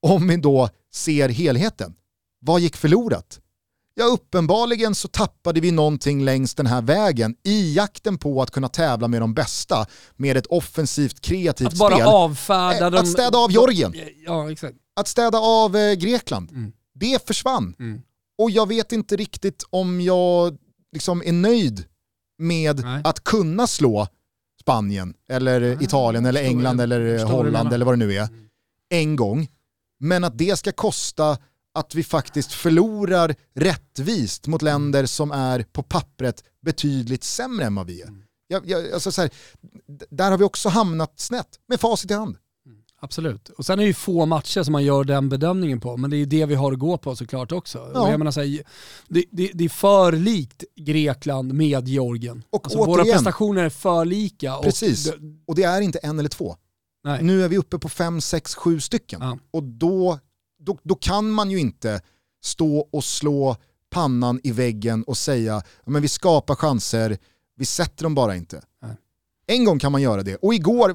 om 0.08 0.28
vi 0.28 0.38
då 0.38 0.70
ser 0.94 1.30
helheten, 1.30 1.94
vad 2.42 2.62
gick 2.62 2.76
förlorat? 2.76 3.40
Ja, 3.96 4.06
uppenbarligen 4.06 4.96
så 4.96 5.08
tappade 5.08 5.60
vi 5.60 5.72
någonting 5.72 6.24
längs 6.26 6.56
den 6.56 6.66
här 6.66 6.82
vägen 6.82 7.36
i 7.44 7.74
jakten 7.76 8.18
på 8.18 8.42
att 8.42 8.52
kunna 8.52 8.70
tävla 8.70 9.08
med 9.08 9.22
de 9.22 9.34
bästa 9.34 9.86
med 10.16 10.38
ett 10.38 10.46
offensivt 10.48 11.22
kreativt 11.22 11.68
Att 11.68 11.74
bara 11.78 11.96
spel. 11.96 12.08
avfärda 12.08 12.86
Eh, 12.86 12.92
de... 12.92 12.98
att 12.98 13.08
städa 13.08 13.38
av 13.38 13.52
Georgien. 13.52 13.94
Ja, 14.26 14.52
exakt. 14.52 14.76
Att 14.96 15.08
städa 15.08 15.38
av 15.38 15.76
eh, 15.76 15.94
Grekland, 15.94 16.52
Mm. 16.52 16.72
det 16.94 17.28
försvann. 17.28 17.76
Mm. 17.80 18.02
Och 18.38 18.52
jag 18.52 18.68
vet 18.68 18.92
inte 18.92 19.16
riktigt 19.16 19.64
om 19.70 20.02
jag 20.02 20.58
liksom 20.96 21.22
är 21.26 21.34
nöjd 21.34 21.86
med 22.38 22.80
Nej. 22.84 23.02
att 23.06 23.24
kunna 23.24 23.68
slå 23.68 24.08
Spanien, 24.62 25.14
eller 25.30 25.60
Nej, 25.60 25.78
Italien, 25.84 26.26
eller 26.26 26.44
England, 26.44 26.82
eller 26.82 27.26
Holland 27.26 27.74
eller 27.74 27.86
vad 27.86 27.94
det 27.94 28.06
nu 28.06 28.14
är, 28.14 28.28
Mm. 28.28 28.50
en 28.90 29.16
gång. 29.16 29.48
Men 30.00 30.24
att 30.24 30.38
det 30.38 30.60
ska 30.60 30.72
kosta 30.72 31.38
att 31.74 31.96
vi 31.96 32.04
faktiskt 32.04 32.52
förlorar 32.54 33.36
rättvist 33.56 34.48
mot 34.48 34.62
länder 34.62 35.06
som 35.06 35.32
är 35.32 35.64
på 35.72 35.84
pappret 35.84 36.44
betydligt 36.62 37.24
sämre 37.24 37.66
än 37.66 37.76
vad 37.76 37.88
vi 37.88 38.02
är. 38.02 38.08
Mm. 38.08 38.22
Jag, 38.48 38.70
jag, 38.70 38.92
alltså 38.92 39.12
så 39.12 39.22
här, 39.22 39.30
där 40.10 40.32
har 40.32 40.38
vi 40.38 40.44
också 40.44 40.70
hamnat 40.70 41.20
snett, 41.20 41.48
med 41.68 41.80
facit 41.80 42.12
i 42.12 42.14
hand. 42.14 42.38
Absolut. 43.02 43.50
Och 43.50 43.66
sen 43.66 43.80
är 43.80 43.84
det 43.84 43.88
ju 43.88 43.94
få 43.94 44.26
matcher 44.26 44.64
som 44.64 44.72
man 44.72 44.84
gör 44.84 45.04
den 45.04 45.30
bedömningen 45.30 45.80
på, 45.80 45.98
men 45.98 46.10
det 46.10 46.16
är 46.16 46.18
ju 46.20 46.26
det 46.26 46.46
vi 46.46 46.56
har 46.56 46.72
att 46.74 46.80
gå 46.80 46.98
på 46.98 47.16
såklart 47.16 47.52
också. 47.52 47.92
Ja. 47.94 48.02
Och 48.02 48.12
jag 48.12 48.18
menar 48.20 48.32
så 48.32 48.40
här, 48.42 48.62
det, 49.08 49.24
det, 49.32 49.52
det 49.54 49.66
är 49.66 49.70
för 49.70 50.12
likt 50.12 50.64
Grekland 50.76 51.54
med 51.54 51.88
Georgien. 51.88 52.44
Och 52.50 52.66
alltså, 52.66 52.78
våra 52.86 53.04
prestationer 53.04 53.64
är 53.64 53.70
för 53.70 54.06
lika. 54.06 54.56
Precis. 54.64 55.08
Och, 55.08 55.14
Och 55.48 55.56
det 55.56 55.64
är 55.64 55.82
inte 55.82 56.00
en 56.00 56.20
eller 56.20 56.30
två. 56.30 56.56
nej. 57.04 57.24
Nu 57.24 57.44
är 57.44 57.50
vi 57.50 57.58
uppe 57.58 57.80
på 57.80 57.90
fem, 57.90 58.22
sex, 58.22 58.56
sju 58.56 58.80
stycken. 58.80 59.22
Ja. 59.22 59.38
Och 59.52 59.64
då, 59.64 60.20
då, 60.60 60.78
då 60.84 60.96
kan 60.96 61.32
man 61.32 61.52
ju 61.52 61.60
inte 61.60 62.02
stå 62.44 62.78
och 62.92 63.04
slå 63.04 63.56
pannan 63.90 64.40
i 64.44 64.52
väggen 64.52 65.04
och 65.04 65.18
säga 65.18 65.64
"Ja, 65.86 65.92
men 65.92 66.02
vi 66.02 66.08
skapar 66.08 66.56
chanser, 66.56 67.18
vi 67.58 67.66
sätter 67.66 68.04
dem 68.04 68.16
bara 68.16 68.36
inte. 68.36 68.62
En 69.48 69.66
gång 69.66 69.80
kan 69.80 69.92
man 69.92 70.02
göra 70.02 70.24
det. 70.24 70.36
Och 70.36 70.54
igår, 70.54 70.94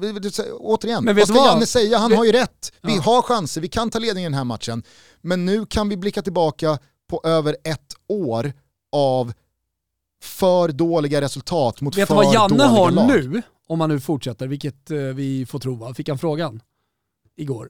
återigen, 0.59 1.03
Men 1.03 1.05
vad 1.05 1.15
vet 1.15 1.25
ska 1.27 1.33
du 1.33 1.39
vad? 1.39 1.47
Janne 1.49 1.65
säga? 1.65 1.97
Han 1.97 2.09
Vi- 2.09 2.15
har 2.15 2.25
ju 2.25 2.31
rätt. 2.31 2.71
Vi 2.81 2.95
Ja. 2.95 3.01
har 3.01 3.21
chanser, 3.21 3.61
vi 3.61 3.67
kan 3.67 3.89
ta 3.89 3.99
ledningen 3.99 4.31
i 4.31 4.31
den 4.31 4.37
här 4.37 4.43
matchen. 4.43 4.83
Men 5.21 5.45
nu 5.45 5.65
kan 5.65 5.89
vi 5.89 5.97
blicka 5.97 6.21
tillbaka 6.21 6.79
på 7.09 7.21
över 7.23 7.57
ett 7.63 7.93
år 8.07 8.53
av 8.91 9.33
för 10.23 10.69
dåliga 10.69 11.21
resultat 11.21 11.81
mot 11.81 11.97
Vet 11.97 12.01
du 12.03 12.05
för 12.07 12.15
vad 12.15 12.33
Janne 12.33 12.47
dåliga 12.47 12.67
har 12.67 12.91
lag. 12.91 13.07
nu, 13.07 13.41
om 13.67 13.81
han 13.81 13.89
nu 13.89 13.99
fortsätter, 13.99 14.47
vilket 14.47 14.91
eh, 14.91 14.97
vi 14.97 15.45
får 15.45 15.59
tro 15.59 15.75
va? 15.75 15.93
Fick 15.93 16.09
han 16.09 16.17
frågan? 16.17 16.61
Igår. 17.37 17.69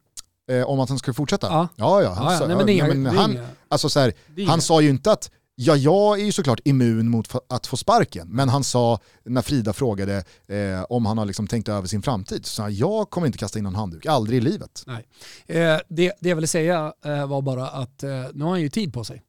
Eh, 0.51 0.63
om 0.69 0.79
att 0.79 0.89
han 0.89 0.99
skulle 0.99 1.13
fortsätta? 1.13 1.47
Ja. 1.47 1.67
Ja, 1.75 2.01
ja. 2.03 2.09
Han, 2.13 2.25
Nej, 2.47 2.57
men 2.57 2.65
det 2.65 3.11
men 3.11 3.39
alltså 3.69 3.89
så 3.89 3.99
här, 3.99 4.13
sa 4.61 4.81
ju 4.81 4.89
inte 4.89 5.11
att 5.11 5.31
Ja, 5.55 5.75
jag 5.75 6.19
är 6.19 6.25
ju 6.25 6.31
såklart 6.31 6.59
immun 6.63 7.09
mot 7.09 7.35
att 7.49 7.67
få 7.67 7.77
sparken, 7.77 8.27
men 8.27 8.49
han 8.49 8.63
sa 8.63 8.99
när 9.23 9.41
Frida 9.41 9.73
frågade 9.73 10.23
eh, 10.47 10.83
om 10.89 11.05
han 11.05 11.17
har 11.17 11.25
liksom 11.25 11.47
tänkt 11.47 11.69
över 11.69 11.87
sin 11.87 12.01
framtid, 12.01 12.45
så 12.45 12.55
sa 12.55 12.63
han, 12.63 12.75
jag 12.75 13.09
kommer 13.09 13.27
inte 13.27 13.37
kasta 13.37 13.59
in 13.59 13.63
någon 13.63 13.75
handduk, 13.75 14.05
aldrig 14.05 14.37
i 14.37 14.41
livet. 14.41 14.83
Nej. 14.87 15.07
Eh, 15.47 15.79
det, 15.87 16.13
det 16.19 16.29
jag 16.29 16.35
ville 16.35 16.47
säga 16.47 16.93
eh, 17.05 17.27
var 17.27 17.41
bara 17.41 17.67
att 17.67 18.03
eh, 18.03 18.09
nu 18.33 18.43
har 18.43 18.51
han 18.51 18.61
ju 18.61 18.69
tid 18.69 18.93
på 18.93 19.03
sig. 19.03 19.23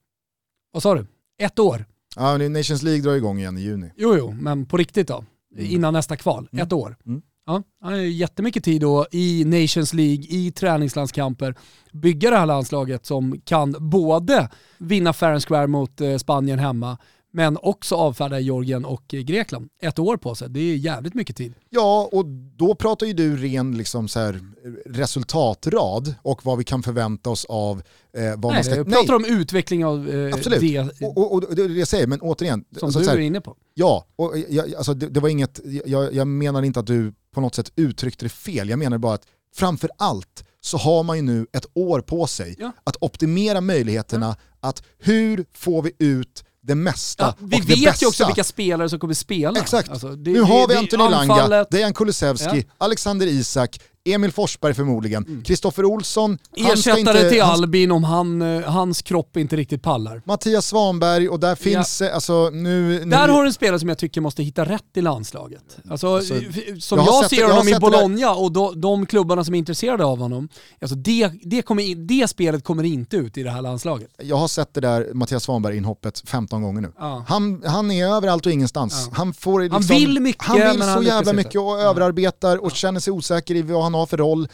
Vad 0.73 0.83
sa 0.83 0.95
du? 0.95 1.07
Ett 1.39 1.59
år? 1.59 1.85
Ja, 2.17 2.39
Nations 2.39 2.83
League 2.83 3.03
drar 3.03 3.15
igång 3.15 3.39
igen 3.39 3.59
i 3.59 3.61
juni. 3.61 3.93
Jo, 3.97 4.17
jo, 4.17 4.31
men 4.41 4.67
på 4.67 4.77
riktigt 4.77 5.09
då? 5.09 5.25
Mm. 5.55 5.67
Innan 5.67 5.93
nästa 5.93 6.17
kval? 6.17 6.49
Mm. 6.53 6.67
Ett 6.67 6.73
år? 6.73 6.97
Mm. 7.07 7.23
Ja, 7.47 7.63
han 7.81 7.93
har 7.93 8.01
ju 8.01 8.11
jättemycket 8.11 8.65
tid 8.65 8.81
då 8.81 9.07
i 9.11 9.45
Nations 9.45 9.93
League, 9.95 10.25
i 10.29 10.53
träningslandskamper, 10.53 11.55
bygga 11.93 12.31
det 12.31 12.37
här 12.37 12.47
landslaget 12.47 13.07
som 13.07 13.41
kan 13.45 13.77
både 13.91 14.49
vinna 14.79 15.13
fair 15.13 15.33
and 15.33 15.45
square 15.45 15.67
mot 15.67 16.01
eh, 16.01 16.17
Spanien 16.17 16.59
hemma, 16.59 16.99
men 17.33 17.59
också 17.63 17.95
avfärda 17.95 18.41
Georgien 18.41 18.85
och 18.85 19.15
eh, 19.15 19.21
Grekland. 19.21 19.69
Ett 19.83 19.99
år 19.99 20.17
på 20.17 20.35
sig, 20.35 20.51
det 20.51 20.61
är 20.61 20.77
jävligt 20.77 21.15
mycket 21.15 21.37
tid. 21.37 21.55
Ja, 21.71 22.09
och 22.13 22.27
då 22.57 22.75
pratar 22.75 23.07
ju 23.07 23.13
du 23.13 23.37
ren 23.37 23.77
liksom 23.77 24.09
så 24.09 24.21
här, 24.21 24.41
resultatrad 24.87 26.15
och 26.23 26.45
vad 26.45 26.59
vi 26.59 26.65
kan 26.65 26.83
förvänta 26.83 27.31
oss 27.31 27.45
av 27.49 27.83
eh, 28.17 28.23
vad 28.23 28.45
man 28.45 28.53
Nej, 28.53 28.65
ska... 28.65 28.77
jag 28.77 28.93
pratar 28.93 29.15
om 29.15 29.25
utveckling 29.25 29.85
av 29.85 30.11
eh, 30.11 30.35
Absolut. 30.35 30.61
det 30.61 31.07
Och, 31.07 31.19
och, 31.19 31.33
och 31.33 31.57
det 31.57 31.63
är 31.63 31.69
det 31.69 31.75
jag 31.75 31.89
säger, 31.89 32.07
men 32.07 32.21
återigen. 32.21 32.65
som 32.79 32.87
alltså, 32.87 33.01
du 33.01 33.07
här, 33.07 33.17
är 33.17 33.21
inne 33.21 33.41
på. 33.41 33.57
Ja, 33.75 34.07
och 34.17 34.39
jag, 34.49 34.75
alltså 34.75 34.95
det, 34.95 35.09
det 35.09 35.21
var 35.21 35.29
inget, 35.29 35.61
jag, 35.87 36.15
jag 36.15 36.27
menar 36.27 36.63
inte 36.63 36.81
att 36.81 36.87
du 36.87 37.13
på 37.35 37.41
något 37.41 37.55
sätt 37.55 37.73
uttryckte 37.77 38.25
det 38.25 38.29
fel, 38.29 38.69
jag 38.69 38.79
menar 38.79 38.99
bara 38.99 39.15
att 39.15 39.27
framför 39.55 39.91
allt 39.99 40.45
så 40.61 40.77
har 40.77 41.03
man 41.03 41.17
ju 41.17 41.23
nu 41.23 41.47
ett 41.53 41.67
år 41.75 42.01
på 42.01 42.27
sig 42.27 42.57
Ja. 42.59 42.73
att 42.85 42.97
optimera 43.01 43.61
möjligheterna 43.61 44.37
att 44.61 44.83
hur 44.99 45.45
får 45.55 45.83
vi 45.83 45.93
ut 45.99 46.45
det 46.65 46.75
mesta 46.75 47.25
Ja, 47.25 47.35
vi 47.39 47.45
och 47.57 47.61
det 47.67 47.75
vet 47.75 47.85
bästa. 47.85 48.05
ju 48.05 48.09
också 48.09 48.27
vilka 48.27 48.45
spelare 48.45 48.89
som 48.89 48.99
kommer 48.99 49.15
spela. 49.15 49.61
Exakt. 49.61 49.89
Alltså, 49.89 50.09
det- 50.17 50.31
nu 50.31 50.39
det- 50.41 50.47
har 50.47 50.69
vi 50.69 50.77
Anthony 50.77 51.03
anfallet, 51.15 51.71
Dejan 51.71 51.95
Kulusevski, 51.95 52.67
Alexander 52.79 53.27
Isak, 53.27 53.81
Emil 54.05 54.33
Forsberg 54.33 54.75
förmodligen, 54.75 55.43
Kristoffer 55.47 55.85
Olsson, 55.85 56.39
han 56.57 56.77
ska 56.77 56.91
Ersättare 56.91 57.19
inte, 57.19 57.31
till 57.31 57.43
han- 57.43 57.51
Albin 57.53 57.91
om 57.93 58.05
han, 58.05 58.43
eh, 58.43 58.61
hans 58.71 59.03
kropp 59.03 59.37
inte 59.37 59.57
riktigt 59.57 59.83
pallar. 59.83 60.23
Mattias 60.25 60.67
Svanberg 60.67 61.29
och 61.29 61.41
där 61.41 61.55
finns, 61.55 62.01
eh, 62.01 62.15
alltså 62.15 62.51
nu... 62.53 62.89
nu 63.05 63.11
Där 63.11 63.29
har 63.29 63.43
du 63.43 63.47
en 63.49 63.53
spelare 63.55 63.79
som 63.81 63.89
jag 63.89 63.99
tycker 63.99 64.21
måste 64.21 64.43
hitta 64.43 64.65
rätt 64.65 64.83
i 64.95 65.01
landslaget. 65.01 65.63
Alltså, 65.91 66.07
Alltså, 66.17 66.35
som 66.81 66.99
jag 66.99 67.07
jag, 67.09 67.21
sett 67.21 67.31
ser 67.31 67.37
det- 67.37 67.43
jag 67.43 67.49
honom 67.49 67.69
i 67.69 67.79
Bologna 67.79 68.35
och 68.35 68.53
då, 68.53 68.73
de 68.73 69.07
klubbarna 69.07 69.45
som 69.45 69.55
är 69.55 69.59
intresserade 69.59 70.05
av 70.05 70.19
honom, 70.19 70.49
alltså 70.81 70.97
det, 70.97 71.31
det, 71.43 71.63
kommer 71.63 71.95
det 71.95 72.29
spelet 72.29 72.65
kommer 72.65 72.83
inte 72.85 73.17
ut 73.17 73.37
i 73.39 73.43
det 73.43 73.51
här 73.51 73.63
landslaget. 73.63 74.09
Jag 74.23 74.37
har 74.37 74.49
sett 74.49 74.75
det 74.75 74.81
där 74.81 75.09
Mattias 75.15 75.43
Svanberg-inhoppet 75.45 76.23
15 76.29 76.63
gånger 76.63 76.81
nu. 76.81 76.93
Ja. 76.99 77.25
Han, 77.29 77.63
han 77.67 77.91
är 77.91 78.07
överallt 78.07 78.47
och 78.47 78.53
ingenstans. 78.53 79.07
Ja. 79.11 79.13
Han, 79.17 79.35
får 79.35 79.61
liksom, 79.61 79.75
Han 79.75 79.83
vill 79.99 80.21
mycket, 80.21 80.43
han 80.43 80.57
vill 80.73 80.83
så 80.83 81.03
jävla 81.03 81.33
mycket 81.33 81.57
och 81.61 81.63
Ja. 81.67 81.79
överarbetar 81.79 82.57
och 82.65 82.73
känner 82.73 83.01
sig 83.01 83.13
osäker 83.13 83.55
i 83.55 83.63
vad 83.63 83.83
han 83.83 83.92
har 83.95 84.07
för 84.07 84.17
roll. 84.17 84.49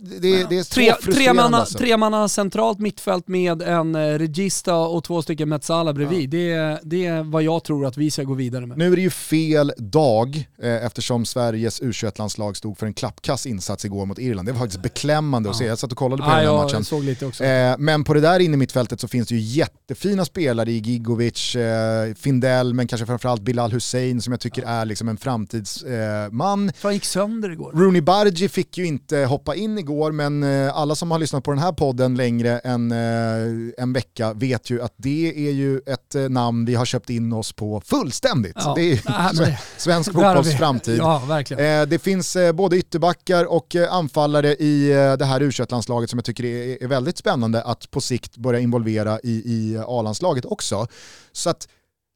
Det, 0.00 0.46
det 0.48 0.58
är 0.58 0.62
så 0.62 0.74
Tre, 0.74 0.94
tre, 1.14 1.32
manna, 1.32 1.56
alltså. 1.58 1.78
tre 1.78 1.96
manna 1.96 2.28
centralt 2.28 2.78
mittfält 2.78 3.28
med 3.28 3.62
en 3.62 3.94
eh, 3.94 4.18
Regista 4.18 4.76
och 4.76 5.04
två 5.04 5.22
stycken 5.22 5.48
Metsala 5.48 5.92
bredvid. 5.92 6.30
Det, 6.30 6.52
är- 6.52 6.80
det 6.82 7.06
är 7.06 7.22
vad 7.22 7.42
jag 7.42 7.64
tror 7.64 7.86
att 7.86 7.96
vi 7.96 8.10
ska 8.10 8.22
gå 8.22 8.34
vidare 8.34 8.66
med. 8.66 8.78
Nu 8.78 8.92
är 8.92 8.96
det 8.96 9.02
ju 9.02 9.10
fel 9.10 9.72
dag 9.78 10.48
eh, 10.62 10.84
eftersom 10.86 11.24
Sveriges 11.24 11.82
U21-landslag 11.82 12.56
stod 12.56 12.78
för 12.78 12.86
en 12.86 12.94
klappkass 12.94 13.46
insats 13.46 13.84
igår 13.84 14.06
mot 14.06 14.18
Irland. 14.18 14.48
Det 14.48 14.52
var 14.52 14.58
faktiskt 14.60 14.82
beklämmande 14.82 15.50
att 15.50 15.56
se. 15.56 15.64
Jag 15.66 15.78
satt 15.78 15.92
och 15.92 15.98
kollade 15.98 16.22
på 16.22 16.28
Ja, 16.28 16.36
den 16.36 16.46
här 16.46 16.62
matchen. 16.64 16.84
såg 16.84 17.04
lite 17.04 17.26
också. 17.26 17.44
Eh, 17.44 17.74
men 17.78 18.04
på 18.04 18.14
det 18.14 18.20
där 18.20 18.40
inne 18.40 18.54
i 18.54 18.56
mittfältet 18.56 19.00
så 19.00 19.08
finns 19.08 19.28
det 19.28 19.34
ju 19.34 19.40
jättefina 19.40 20.24
spelare 20.24 20.70
i 20.70 20.78
Gigovic, 20.78 21.56
eh, 21.56 22.14
Findell, 22.14 22.74
men 22.74 22.86
kanske 22.86 23.06
framförallt 23.06 23.42
Bilal 23.42 23.72
Hussein 23.72 24.22
som 24.22 24.32
jag 24.32 24.40
tycker 24.40 24.62
är 24.62 24.84
liksom 24.84 25.08
en 25.08 25.16
framtidsman. 25.16 26.72
Fan 26.76 26.94
gick 26.94 27.04
sönder 27.04 27.50
igår. 27.50 27.72
Rooney 27.74 28.00
Bargi 28.02 28.48
fick 28.48 28.78
ju 28.78 28.86
inte 28.86 29.16
hoppa 29.18 29.54
in 29.54 29.78
igår, 29.82 30.12
men 30.12 30.42
eh, 30.42 30.76
alla 30.76 30.94
som 30.94 31.10
har 31.10 31.18
lyssnat 31.18 31.44
på 31.44 31.50
den 31.50 31.60
här 31.60 31.72
podden 31.72 32.14
längre 32.14 32.58
än 32.58 32.92
eh, 32.92 33.82
en 33.82 33.92
vecka 33.92 34.32
vet 34.32 34.70
ju 34.70 34.82
att 34.82 34.94
det 34.96 35.48
är 35.48 35.52
ju 35.52 35.78
ett 35.86 36.14
eh, 36.14 36.28
namn 36.28 36.64
vi 36.64 36.74
har 36.74 36.84
köpt 36.84 37.10
in 37.10 37.32
oss 37.32 37.52
på 37.52 37.80
fullständigt. 37.84 38.56
Ja. 38.56 38.74
Det 38.76 38.82
är 38.82 38.94
ju 38.94 38.98
svensk 39.76 40.12
fotbolls 40.12 40.56
framtid. 40.56 40.98
Ja, 40.98 41.22
verkligen. 41.28 41.88
Det 41.88 41.98
finns 41.98 42.36
både 42.54 42.76
ytterbackar 42.76 43.44
och 43.44 43.76
anfallare 43.90 44.54
i 44.54 44.88
det 45.18 45.24
här 45.24 45.40
u 45.42 45.50
landslaget 45.70 46.10
som 46.10 46.18
jag 46.18 46.24
tycker 46.24 46.44
är, 46.44 46.82
är 46.82 46.88
väldigt 46.88 47.18
spännande 47.18 47.62
att 47.62 47.90
på 47.90 48.00
sikt 48.00 48.36
börja 48.36 48.60
involvera 48.60 49.20
i, 49.22 49.30
i 49.30 49.78
A-landslaget 49.86 50.44
också. 50.44 50.86
Så 51.32 51.50
att 51.50 51.68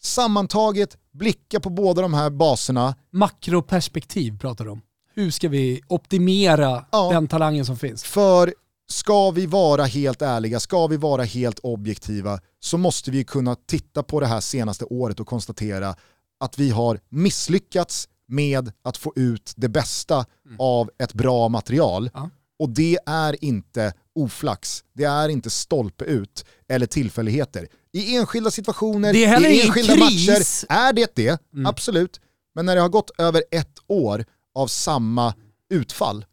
sammantaget, 0.02 0.96
blicka 1.12 1.60
på 1.60 1.70
båda 1.70 2.02
de 2.02 2.14
här 2.14 2.30
baserna, 2.30 2.94
Makroperspektiv 3.12 4.38
pratar 4.38 4.64
du 4.64 4.70
om. 4.70 4.80
Hur 5.16 5.30
ska 5.30 5.48
vi 5.48 5.80
optimera 5.88 6.84
Ja. 6.92 7.10
den 7.12 7.28
talangen 7.28 7.66
som 7.66 7.76
finns? 7.78 8.04
För 8.04 8.54
ska 8.88 9.30
vi 9.30 9.46
vara 9.46 9.84
helt 9.84 10.22
ärliga, 10.22 10.60
ska 10.60 10.86
vi 10.86 10.96
vara 10.96 11.22
helt 11.22 11.58
objektiva 11.58 12.40
så 12.60 12.78
måste 12.78 13.10
vi 13.10 13.24
kunna 13.24 13.54
titta 13.54 14.02
på 14.02 14.20
det 14.20 14.26
här 14.26 14.40
senaste 14.40 14.84
året 14.84 15.20
och 15.20 15.26
konstatera 15.26 15.94
att 16.40 16.58
vi 16.58 16.70
har 16.70 17.00
misslyckats 17.08 18.08
med 18.28 18.72
att 18.84 18.96
få 18.96 19.12
ut 19.16 19.52
det 19.56 19.68
bästa 19.68 20.26
av 20.58 20.90
ett 20.98 21.12
bra 21.14 21.48
material. 21.48 22.10
Ja. 22.14 22.30
Och 22.58 22.68
det 22.68 22.98
är 23.06 23.44
inte 23.44 23.92
oflax, 24.14 24.84
det 24.94 25.04
är 25.04 25.28
inte 25.28 25.50
stolpe 25.50 26.04
ut 26.04 26.44
eller 26.68 26.86
tillfälligheter. 26.86 27.68
I 27.92 28.16
enskilda 28.16 28.50
situationer, 28.50 29.14
i 29.16 29.24
enskilda 29.24 29.94
kris. 29.96 30.28
matcher 30.28 30.72
är 30.78 30.92
det 30.92 31.10
det, 31.14 31.38
Mm. 31.54 31.66
absolut. 31.66 32.20
Men 32.54 32.66
när 32.66 32.74
det 32.74 32.80
har 32.80 32.88
gått 32.88 33.10
över 33.18 33.42
ett 33.50 33.78
år 33.86 34.24
av 34.56 34.66
samma 34.66 35.34
utfall, 35.70 36.24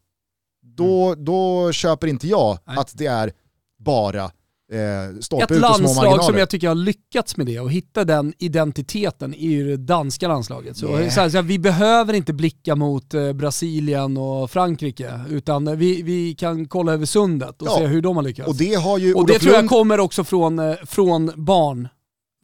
då, 0.76 1.14
då 1.14 1.72
köper 1.72 2.06
inte 2.06 2.28
jag 2.28 2.50
Mm. 2.50 2.58
Nej. 2.66 2.76
att 2.78 2.92
det 2.98 3.06
är 3.06 3.32
bara 3.78 4.24
eh, 4.72 5.18
stolpe 5.20 5.44
Ett 5.44 5.50
ut 5.50 5.64
och 5.64 5.76
små 5.76 5.84
landslag 5.84 6.24
som 6.24 6.36
jag 6.38 6.50
tycker 6.50 6.68
har 6.68 6.74
lyckats 6.74 7.36
med 7.36 7.46
det 7.46 7.60
och 7.60 7.72
hitta 7.72 8.04
den 8.04 8.32
identiteten 8.38 9.34
ju 9.38 9.68
det 9.68 9.76
danska 9.76 10.28
landslaget. 10.28 10.76
Så, 10.76 10.86
Yeah. 10.98 11.10
så 11.10 11.20
här, 11.20 11.30
så 11.30 11.36
här, 11.36 11.42
vi 11.42 11.58
behöver 11.58 12.14
inte 12.14 12.32
blicka 12.32 12.76
mot 12.76 13.14
eh, 13.14 13.32
Brasilien 13.32 14.16
och 14.16 14.50
Frankrike 14.50 15.20
utan 15.28 15.78
vi, 15.78 16.02
vi 16.02 16.34
kan 16.34 16.68
kolla 16.68 16.92
över 16.92 17.06
sundet 17.06 17.62
och 17.62 17.68
Ja. 17.68 17.76
se 17.78 17.86
hur 17.86 18.02
de 18.02 18.16
har 18.16 18.22
lyckats. 18.22 18.48
Och 18.48 18.56
det 18.56 18.74
har 18.74 18.98
ju 18.98 19.14
Och 19.14 19.26
det 19.26 19.32
Olof 19.32 19.42
tror 19.42 19.54
jag 19.54 19.62
Lund- 19.62 19.68
kommer 19.68 20.00
också 20.00 20.24
från, 20.24 20.58
eh, 20.58 20.74
från 20.86 21.32
barn, 21.36 21.88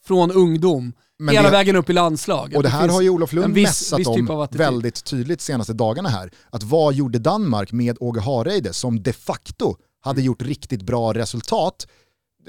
från 0.05 0.31
ungdom, 0.31 0.93
men 1.21 1.35
hela 1.35 1.49
det- 1.49 1.57
vägen 1.57 1.77
upp 1.77 1.91
i 1.91 1.93
landslag. 1.93 2.53
Och 2.57 2.63
det 2.63 2.69
här 2.69 2.89
har 2.89 3.01
ju 3.01 3.09
Olof 3.11 3.33
Lund 3.33 3.55
viss- 3.55 3.63
mässat 3.69 3.99
viss 3.99 4.07
typ 4.09 4.31
om 4.31 4.49
väldigt 4.51 5.05
tydligt 5.05 5.41
senaste 5.41 5.73
dagarna 5.73 6.09
här. 6.09 6.31
Att 6.51 6.63
vad 6.63 6.95
gjorde 6.95 7.19
Danmark 7.19 7.73
med 7.73 7.97
Åge 8.01 8.21
Hareide 8.21 8.73
som 8.73 9.03
de 9.03 9.13
facto 9.13 9.77
hade 10.01 10.23
gjort 10.23 10.43
riktigt 10.43 10.83
bra 10.83 11.13
resultat 11.13 11.87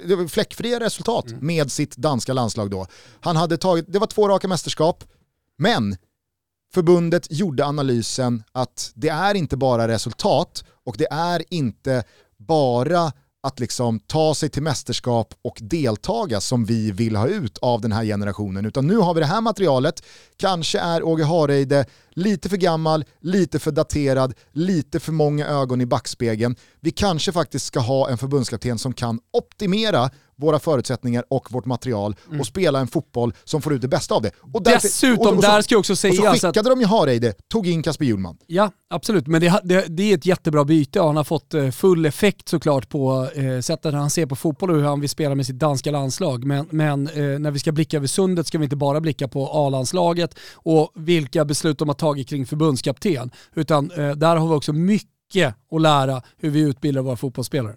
det 0.07 0.15
var 0.15 0.27
fläckfria 0.27 0.79
resultat 0.79 1.27
Mm. 1.27 1.45
med 1.45 1.71
sitt 1.71 1.97
danska 1.97 2.33
landslag 2.33 2.69
då. 2.69 2.87
Han 3.19 3.35
hade 3.35 3.57
tagit, 3.57 3.85
det 3.87 3.99
var 3.99 4.07
två 4.07 4.27
raka 4.29 4.47
mästerskap, 4.47 5.03
men 5.57 5.97
förbundet 6.73 7.27
gjorde 7.31 7.65
analysen 7.65 8.43
att 8.51 8.91
det 8.95 9.09
är 9.09 9.35
inte 9.35 9.57
bara 9.57 9.87
resultat 9.87 10.63
och 10.85 10.95
det 10.97 11.07
är 11.11 11.43
inte 11.49 12.03
bara 12.37 13.11
att 13.43 13.59
liksom 13.59 13.99
ta 13.99 14.35
sig 14.35 14.49
till 14.49 14.61
mästerskap 14.61 15.33
och 15.41 15.57
deltaga 15.61 16.41
som 16.41 16.65
vi 16.65 16.91
vill 16.91 17.15
ha 17.15 17.27
ut 17.27 17.57
av 17.57 17.81
den 17.81 17.91
här 17.91 18.03
generationen. 18.03 18.65
Utan 18.65 18.87
nu 18.87 18.97
har 18.97 19.13
vi 19.13 19.19
det 19.19 19.25
här 19.25 19.41
materialet, 19.41 20.03
kanske 20.37 20.79
är 20.79 21.03
Åge 21.03 21.23
Hareide 21.23 21.85
lite 22.09 22.49
för 22.49 22.57
gammal, 22.57 23.05
lite 23.21 23.59
för 23.59 23.71
daterad, 23.71 24.33
lite 24.51 24.99
för 24.99 25.11
många 25.11 25.47
ögon 25.47 25.81
i 25.81 25.85
backspegeln. 25.85 26.55
Vi 26.79 26.91
kanske 26.91 27.31
faktiskt 27.31 27.65
ska 27.65 27.79
ha 27.79 28.09
en 28.09 28.17
förbundskapten 28.17 28.79
som 28.79 28.93
kan 28.93 29.19
optimera 29.33 30.09
våra 30.41 30.59
förutsättningar 30.59 31.23
och 31.29 31.51
vårt 31.51 31.65
material 31.65 32.15
och 32.39 32.45
spela 32.45 32.79
en 32.79 32.87
fotboll 32.87 33.33
som 33.43 33.61
får 33.61 33.73
ut 33.73 33.81
det 33.81 33.87
bästa 33.87 34.15
av 34.15 34.21
det. 34.21 34.31
Och 34.53 34.63
därför- 34.63 34.81
Dessutom, 34.87 35.27
och- 35.27 35.33
och 35.37 35.43
så- 35.43 35.49
där 35.51 35.61
ska 35.61 35.73
jag 35.73 35.79
också 35.79 35.93
och 35.93 35.97
säga... 35.97 36.13
så 36.13 36.21
så 36.21 36.27
att- 36.27 36.55
skickade 36.55 36.69
de 36.69 36.79
ju 36.79 36.85
Hareide, 36.85 37.33
tog 37.49 37.67
in 37.67 37.83
Kasper 37.83 38.05
Hjulman. 38.05 38.37
Ja, 38.47 38.71
absolut. 38.89 39.27
Men 39.27 39.41
det, 39.41 39.59
det, 39.63 39.85
det 39.87 40.03
är 40.11 40.17
ett 40.17 40.25
jättebra 40.25 40.65
byte 40.65 40.99
och 41.01 41.07
han 41.07 41.17
har 41.17 41.23
fått 41.23 41.53
eh, 41.53 41.69
full 41.71 42.05
effekt 42.05 42.49
såklart 42.49 42.89
på 42.89 43.27
eh, 43.35 43.59
sättet 43.61 43.93
han 43.93 44.09
ser 44.09 44.25
på 44.25 44.35
fotboll 44.35 44.69
och 44.69 44.75
hur 44.75 44.83
han 44.83 44.99
vill 44.99 45.09
spela 45.09 45.35
med 45.35 45.45
sitt 45.45 45.59
danska 45.59 45.91
landslag. 45.91 46.43
Men, 46.45 46.67
men 46.69 47.07
eh, 47.07 47.39
när 47.39 47.51
vi 47.51 47.59
ska 47.59 47.71
blicka 47.71 47.97
över 47.97 48.07
sundet 48.07 48.47
ska 48.47 48.57
vi 48.57 48.63
inte 48.63 48.75
bara 48.75 49.01
blicka 49.01 49.27
på 49.27 49.49
A-landslaget 49.53 50.35
och 50.53 50.91
vilka 50.95 51.45
beslut 51.45 51.77
de 51.79 51.87
har 51.89 51.95
tagit 51.95 52.27
kring 52.29 52.45
förbundskapten. 52.45 53.31
Utan 53.55 53.91
eh, 53.91 54.11
där 54.11 54.35
har 54.35 54.47
vi 54.47 54.53
också 54.53 54.73
mycket 54.73 55.55
att 55.71 55.81
lära 55.81 56.21
hur 56.37 56.49
vi 56.49 56.59
utbildar 56.59 57.01
våra 57.01 57.15
fotbollsspelare. 57.15 57.75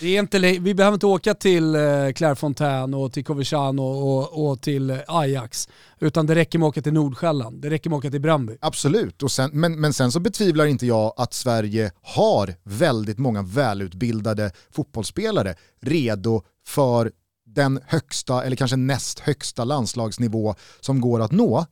Det 0.00 0.16
är 0.16 0.20
inte, 0.20 0.38
vi 0.38 0.74
behöver 0.74 0.94
inte 0.94 1.06
åka 1.06 1.34
till 1.34 1.74
eh, 1.74 2.12
Clairefontaine 2.14 2.94
och 2.94 3.12
till 3.12 3.24
Coverciano 3.24 3.82
och, 3.82 4.50
och, 4.50 4.60
till 4.60 4.90
eh, 4.90 4.98
Ajax. 5.08 5.68
Utan 6.00 6.26
det 6.26 6.34
räcker 6.34 6.58
med 6.58 6.66
att 6.66 6.72
åka 6.72 6.82
till 6.82 6.92
Nordsjälland. 6.92 7.62
Det 7.62 7.70
räcker 7.70 7.90
med 7.90 7.96
att 7.96 8.00
åka 8.00 8.10
till 8.10 8.20
Bröndby. 8.20 8.56
Absolut, 8.60 9.22
och 9.22 9.30
sen, 9.30 9.50
men, 9.52 9.80
men 9.80 9.92
sen 9.92 10.12
så 10.12 10.20
betvivlar 10.20 10.66
inte 10.66 10.86
jag 10.86 11.14
att 11.16 11.34
Sverige 11.34 11.92
har 12.02 12.54
väldigt 12.62 13.18
många 13.18 13.42
välutbildade 13.42 14.52
fotbollsspelare 14.70 15.54
redo 15.80 16.42
för 16.66 17.12
den 17.46 17.80
högsta, 17.86 18.44
eller 18.44 18.56
kanske 18.56 18.76
näst 18.76 19.18
högsta 19.18 19.64
landslagsnivå 19.64 20.54
som 20.80 21.00
går 21.00 21.20
att 21.20 21.32
nå. 21.32 21.66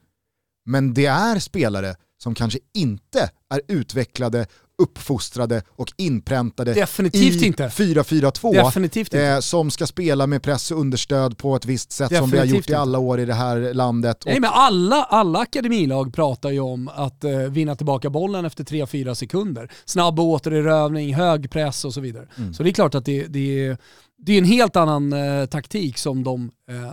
Men 0.64 0.94
det 0.94 1.06
är 1.06 1.38
spelare 1.38 1.96
som 2.22 2.34
kanske 2.34 2.58
inte 2.74 3.30
är 3.50 3.60
utvecklade, 3.68 4.46
uppfostrade 4.78 5.62
och 5.68 5.92
inpräntade 5.96 6.74
Definitivt 6.74 7.42
i 7.42 7.46
inte. 7.46 7.68
4-4-2 7.68 8.52
Definitivt 8.64 9.14
inte. 9.14 9.26
eh, 9.26 9.40
som 9.40 9.70
ska 9.70 9.86
spela 9.86 10.26
med 10.26 10.42
press 10.42 10.70
och 10.70 10.80
understöd 10.80 11.38
på 11.38 11.56
ett 11.56 11.66
visst 11.66 11.92
sätt 11.92 12.16
som 12.16 12.30
vi 12.30 12.38
har 12.38 12.44
Definitivt 12.44 12.56
gjort 12.56 12.68
i 12.68 12.72
inte. 12.72 12.78
alla 12.78 12.98
år 12.98 13.20
i 13.20 13.24
det 13.24 13.34
här 13.34 13.74
landet. 13.74 14.22
Nej 14.26 14.40
men 14.40 14.50
alla, 14.52 15.04
alla 15.04 15.38
akademilag 15.38 16.14
pratar 16.14 16.50
ju 16.50 16.60
om 16.60 16.88
att 16.94 17.24
eh, 17.24 17.30
vinna 17.38 17.76
tillbaka 17.76 18.10
bollen 18.10 18.44
efter 18.44 18.64
3-4 18.64 19.14
sekunder. 19.14 19.70
Snabb 19.84 20.20
återerövring, 20.20 21.14
hög 21.14 21.50
press 21.50 21.84
och 21.84 21.94
så 21.94 22.00
vidare. 22.00 22.28
Mm. 22.38 22.54
Så 22.54 22.62
det 22.62 22.70
är 22.70 22.72
klart 22.72 22.94
att 22.94 23.04
det, 23.04 23.26
det, 23.26 23.66
är, 23.66 23.78
det 24.18 24.32
är 24.32 24.38
en 24.38 24.44
helt 24.44 24.76
annan 24.76 25.12
eh, 25.12 25.46
taktik 25.46 25.98
som 25.98 26.24
de 26.24 26.50
eh, 26.70 26.92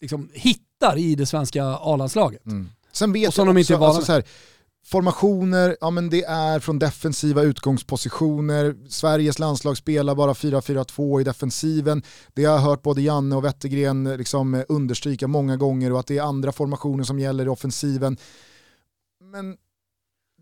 liksom 0.00 0.28
hittar 0.32 0.98
i 0.98 1.14
det 1.14 1.26
svenska 1.26 1.64
A-landslaget. 1.64 2.46
Mm. 2.46 2.68
Sen 2.92 3.12
vet 3.12 3.28
Och 3.28 3.34
som 3.34 3.46
de 3.46 3.58
inte 3.58 3.74
är 3.74 3.78
vana 3.78 3.94
alltså 3.94 4.22
formationer, 4.88 5.76
ja 5.80 5.90
men 5.90 6.10
det 6.10 6.24
är 6.24 6.60
från 6.60 6.78
defensiva 6.78 7.42
utgångspositioner. 7.42 8.76
Sveriges 8.88 9.38
landslag 9.38 9.76
spelar 9.76 10.14
bara 10.14 10.32
4-4-2 10.32 11.20
i 11.20 11.24
defensiven. 11.24 12.02
Det 12.34 12.44
har 12.44 12.54
jag 12.54 12.60
hört 12.60 12.82
både 12.82 13.02
Janne 13.02 13.36
och 13.36 13.44
Wettergren 13.44 14.04
liksom 14.04 14.64
understryka 14.68 15.28
många 15.28 15.56
gånger 15.56 15.92
och 15.92 16.00
att 16.00 16.06
det 16.06 16.18
är 16.18 16.22
andra 16.22 16.52
formationer 16.52 17.04
som 17.04 17.18
gäller 17.18 17.44
i 17.46 17.48
offensiven. 17.48 18.16
Men 19.32 19.56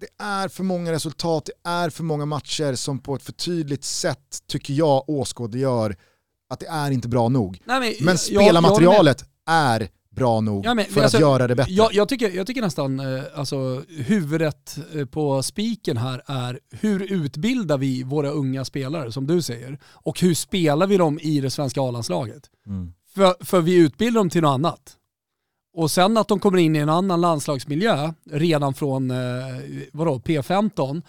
det 0.01 0.09
är 0.18 0.49
för 0.49 0.64
många 0.64 0.92
resultat, 0.92 1.47
det 1.47 1.68
är 1.68 1.90
för 1.90 2.05
många 2.05 2.26
matcher 2.26 2.74
som 2.74 2.99
på 2.99 3.14
ett 3.14 3.22
för 3.22 3.32
tydligt 3.32 3.84
sätt, 3.84 4.38
tycker 4.49 4.74
jag, 4.74 5.09
åskådliggör 5.09 5.97
att 6.51 6.61
det 6.61 6.66
är 6.66 6.90
inte 6.90 7.09
bra 7.09 7.28
nog. 7.28 7.62
Nej, 7.64 7.97
Men 7.99 8.07
med. 8.07 8.20
spelarmaterialet 8.20 9.24
är 9.47 9.88
bra 10.17 10.41
nog 10.41 10.67
Ja, 10.67 10.75
men- 10.75 10.85
för 10.85 11.03
alltså, 11.03 11.17
att 11.17 11.21
göra 11.21 11.47
det 11.47 11.55
bättre. 11.55 11.73
Jag, 11.73 11.95
jag, 11.95 12.09
tycker, 12.09 12.31
jag 12.31 12.47
tycker 12.47 12.61
nästan 12.62 13.01
eh, 13.01 13.23
alltså, 13.35 13.83
huvudet 13.89 14.79
eh, 14.95 15.05
på 15.05 15.43
spiken 15.43 15.97
här 15.97 16.23
är 16.27 16.61
hur 16.71 17.12
utbildar 17.12 17.79
vi 17.79 18.03
våra 18.03 18.31
unga 18.31 18.64
spelare 18.64 19.12
som 19.12 19.27
du 19.27 19.43
säger 19.43 19.79
och 19.93 20.21
hur 20.21 20.35
spelar 20.35 20.87
vi 20.87 20.97
dem 20.97 21.19
i 21.23 21.41
det 21.41 21.51
svenska 21.51 21.81
A-landslaget? 21.81 22.43
Mm. 22.67 22.93
För, 23.14 23.45
för 23.45 23.61
vi 23.61 23.75
utbildar 23.75 24.21
dem 24.21 24.31
till 24.31 24.43
något 24.43 24.55
annat. 24.55 24.97
Och 25.75 25.91
sen 25.91 26.17
att 26.17 26.29
de 26.29 26.41
kommer 26.41 26.59
in 26.59 26.77
i 26.77 26.79
en 26.79 26.89
annan 26.89 27.21
landslagsmiljö 27.21 28.12
redan 28.31 28.75
från 28.75 29.11
eh, 29.11 29.17
vadå, 29.93 30.19
P15, 30.19 31.03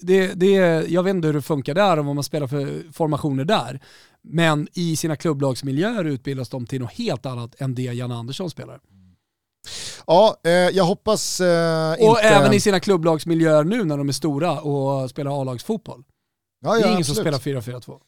det, 0.00 0.34
det, 0.34 0.54
jag 0.88 1.02
vet 1.02 1.14
inte 1.14 1.26
hur 1.26 1.34
det 1.34 1.42
funkar 1.42 1.74
där 1.74 1.98
och 1.98 2.04
vad 2.04 2.14
man 2.14 2.24
spelar 2.24 2.46
för 2.46 2.92
formationer 2.92 3.44
där. 3.44 3.80
Men 4.28 4.68
i 4.72 4.96
sina 4.96 5.16
klubblagsmiljöer 5.16 6.04
utbildas 6.04 6.48
de 6.48 6.66
till 6.66 6.80
något 6.80 6.92
helt 6.92 7.26
annat 7.26 7.54
än 7.60 7.74
det 7.74 7.82
Jan 7.82 8.12
Andersson 8.12 8.50
spelar. 8.50 8.80
Ja, 10.06 10.36
eh, 10.44 10.50
jag 10.52 10.84
hoppas 10.84 11.40
eh, 11.40 11.92
Och 11.92 11.98
inte... 11.98 12.20
även 12.22 12.52
i 12.52 12.60
sina 12.60 12.80
klubblagsmiljöer 12.80 13.64
nu 13.64 13.84
när 13.84 13.96
de 13.98 14.08
är 14.08 14.12
stora 14.12 14.60
och 14.60 15.10
spelar 15.10 15.40
A-lagsfotboll. 15.40 16.02
ja, 16.64 16.72
Det 16.74 16.80
är 16.80 16.86
ja, 16.86 16.92
ingen 16.92 17.04
som 17.04 17.12
absolut. 17.28 17.42
spelar 17.42 17.80
4-4-2. 17.80 18.00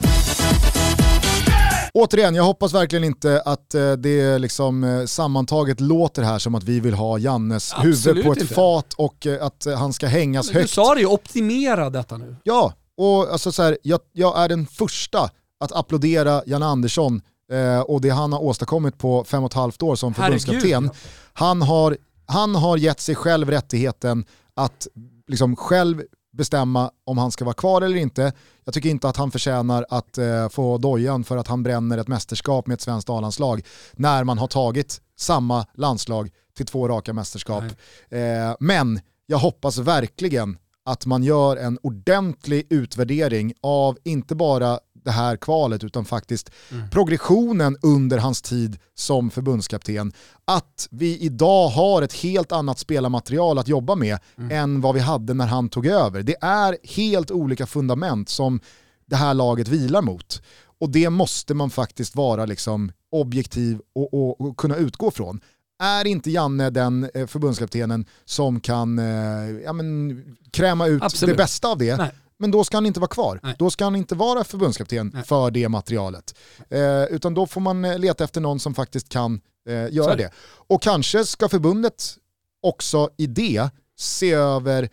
Återigen, 1.94 2.34
jag 2.34 2.44
hoppas 2.44 2.74
verkligen 2.74 3.04
inte 3.04 3.42
att 3.44 3.74
eh, 3.74 3.92
det 3.92 4.38
liksom 4.38 4.84
eh, 4.84 5.04
sammantaget 5.04 5.80
låter 5.80 6.22
här 6.22 6.38
som 6.38 6.54
att 6.54 6.62
vi 6.64 6.80
vill 6.80 6.94
ha 6.94 7.18
Jannes 7.18 7.72
Absolut 7.74 8.06
huvud 8.06 8.24
på 8.24 8.32
ett 8.32 8.40
inte. 8.40 8.54
fat 8.54 8.92
och 8.94 9.26
eh, 9.26 9.44
att 9.46 9.66
han 9.78 9.92
ska 9.92 10.06
hängas 10.06 10.48
Du 10.48 10.54
högt. 10.58 10.70
sa 10.70 10.94
det 10.94 11.00
ju, 11.00 11.06
optimera 11.06 11.90
detta 11.90 12.16
nu. 12.16 12.36
Ja, 12.42 12.72
och 12.96 13.32
alltså 13.32 13.52
så 13.52 13.62
här, 13.62 13.78
jag, 13.82 14.00
jag 14.12 14.38
är 14.44 14.48
den 14.48 14.66
första 14.66 15.30
att 15.62 15.72
applådera 15.72 16.42
Jan 16.46 16.62
Andersson 16.62 17.22
eh, 17.52 17.80
och 17.80 18.00
det 18.00 18.10
han 18.10 18.32
har 18.32 18.42
åstadkommit 18.42 18.98
på 18.98 19.24
fem 19.24 19.44
och 19.44 19.50
ett 19.50 19.54
halvt 19.54 19.82
år 19.82 19.96
som 19.96 20.14
förbundskapten. 20.14 20.90
Han, 21.32 21.62
har, 21.62 21.96
han 22.26 22.54
har 22.54 22.76
gett 22.76 23.00
sig 23.00 23.14
själv 23.14 23.50
rättigheten 23.50 24.24
att 24.54 24.86
liksom 25.28 25.56
själv 25.56 26.02
bestämma 26.32 26.90
om 27.04 27.18
han 27.18 27.30
ska 27.30 27.44
vara 27.44 27.54
kvar 27.54 27.82
eller 27.82 27.96
inte. 27.96 28.32
Jag 28.64 28.74
tycker 28.74 28.88
inte 28.88 29.08
att 29.08 29.16
han 29.16 29.30
förtjänar 29.30 29.86
att 29.88 30.18
eh, 30.18 30.48
få 30.48 30.78
dojan 30.78 31.24
för 31.24 31.36
att 31.36 31.48
han 31.48 31.62
bränner 31.62 31.98
ett 31.98 32.08
mästerskap 32.08 32.66
med 32.66 32.74
ett 32.74 32.80
svenskt 32.80 33.10
A-landslag 33.10 33.62
när 33.92 34.24
man 34.24 34.38
har 34.38 34.46
tagit 34.46 35.00
samma 35.18 35.66
landslag 35.74 36.30
till 36.56 36.66
två 36.66 36.88
raka 36.88 37.12
mästerskap. 37.12 37.64
Eh, 38.10 38.56
men 38.60 39.00
jag 39.26 39.38
hoppas 39.38 39.78
verkligen 39.78 40.56
att 40.84 41.06
man 41.06 41.22
gör 41.22 41.56
en 41.56 41.78
ordentlig 41.82 42.66
utvärdering 42.70 43.54
av 43.60 43.98
inte 44.04 44.34
bara 44.34 44.78
det 45.04 45.10
här 45.10 45.36
kvalet 45.36 45.84
utan 45.84 46.04
faktiskt 46.04 46.50
progressionen 46.90 47.76
under 47.82 48.18
hans 48.18 48.42
tid 48.42 48.78
som 48.94 49.30
förbundskapten. 49.30 50.12
Att 50.44 50.88
vi 50.90 51.18
idag 51.18 51.68
har 51.68 52.02
ett 52.02 52.12
helt 52.12 52.52
annat 52.52 52.78
spelarmaterial 52.78 53.58
att 53.58 53.68
jobba 53.68 53.94
med 53.94 54.18
än 54.50 54.80
vad 54.80 54.94
vi 54.94 55.00
hade 55.00 55.34
när 55.34 55.46
han 55.46 55.68
tog 55.68 55.86
över. 55.86 56.22
Det 56.22 56.36
är 56.40 56.76
helt 56.96 57.30
olika 57.30 57.66
fundament 57.66 58.28
som 58.28 58.60
det 59.06 59.16
här 59.16 59.34
laget 59.34 59.68
vilar 59.68 60.02
mot. 60.02 60.42
Och 60.80 60.90
det 60.90 61.10
måste 61.10 61.54
man 61.54 61.70
faktiskt 61.70 62.16
vara 62.16 62.46
liksom 62.46 62.92
objektiv 63.10 63.80
och, 63.94 64.14
och, 64.14 64.40
och 64.40 64.56
kunna 64.56 64.76
utgå 64.76 65.10
från. 65.10 65.40
är 65.82 66.06
inte 66.06 66.30
Janne 66.30 66.70
den 66.70 67.10
eh, 67.14 67.26
förbundskaptenen 67.26 68.06
som 68.24 68.60
kan 68.60 68.98
eh, 68.98 69.50
ja, 69.64 69.72
men, 69.72 70.22
kräma 70.50 70.86
ut 70.86 71.02
Absolut. 71.02 71.36
det 71.36 71.42
bästa 71.42 71.68
av 71.68 71.78
det, 71.78 71.96
Nej. 71.96 72.10
Men 72.42 72.50
då 72.50 72.64
ska 72.64 72.76
han 72.76 72.86
inte 72.86 73.00
vara 73.00 73.08
kvar. 73.08 73.40
Nej. 73.42 73.54
Då 73.58 73.70
ska 73.70 73.84
han 73.84 73.96
inte 73.96 74.14
vara 74.14 74.44
förbundskapten 74.44 75.10
Nej. 75.14 75.24
för 75.24 75.50
det 75.50 75.68
materialet. 75.68 76.34
Eh, 76.70 77.04
utan 77.04 77.34
då 77.34 77.46
får 77.46 77.60
man 77.60 77.84
eh, 77.84 77.98
leta 77.98 78.24
efter 78.24 78.40
någon 78.40 78.60
som 78.60 78.74
faktiskt 78.74 79.08
kan 79.08 79.40
eh, 79.68 79.94
göra 79.94 80.16
det. 80.16 80.32
Och 80.68 80.82
kanske 80.82 81.24
ska 81.24 81.48
förbundet 81.48 82.16
också 82.62 83.10
i 83.16 83.26
det 83.26 83.70
se 83.96 84.32
över 84.32 84.88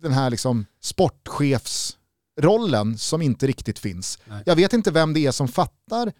den 0.00 0.12
här 0.12 0.30
liksom 0.30 0.66
sportchefsrollen 0.80 2.98
som 2.98 3.22
inte 3.22 3.46
riktigt 3.46 3.78
finns. 3.78 4.18
Nej. 4.24 4.42
Jag 4.46 4.56
vet 4.56 4.72
inte 4.72 4.90
vem 4.90 5.14
det 5.14 5.26
är 5.26 5.32
som 5.32 5.48
fattar 5.48 6.12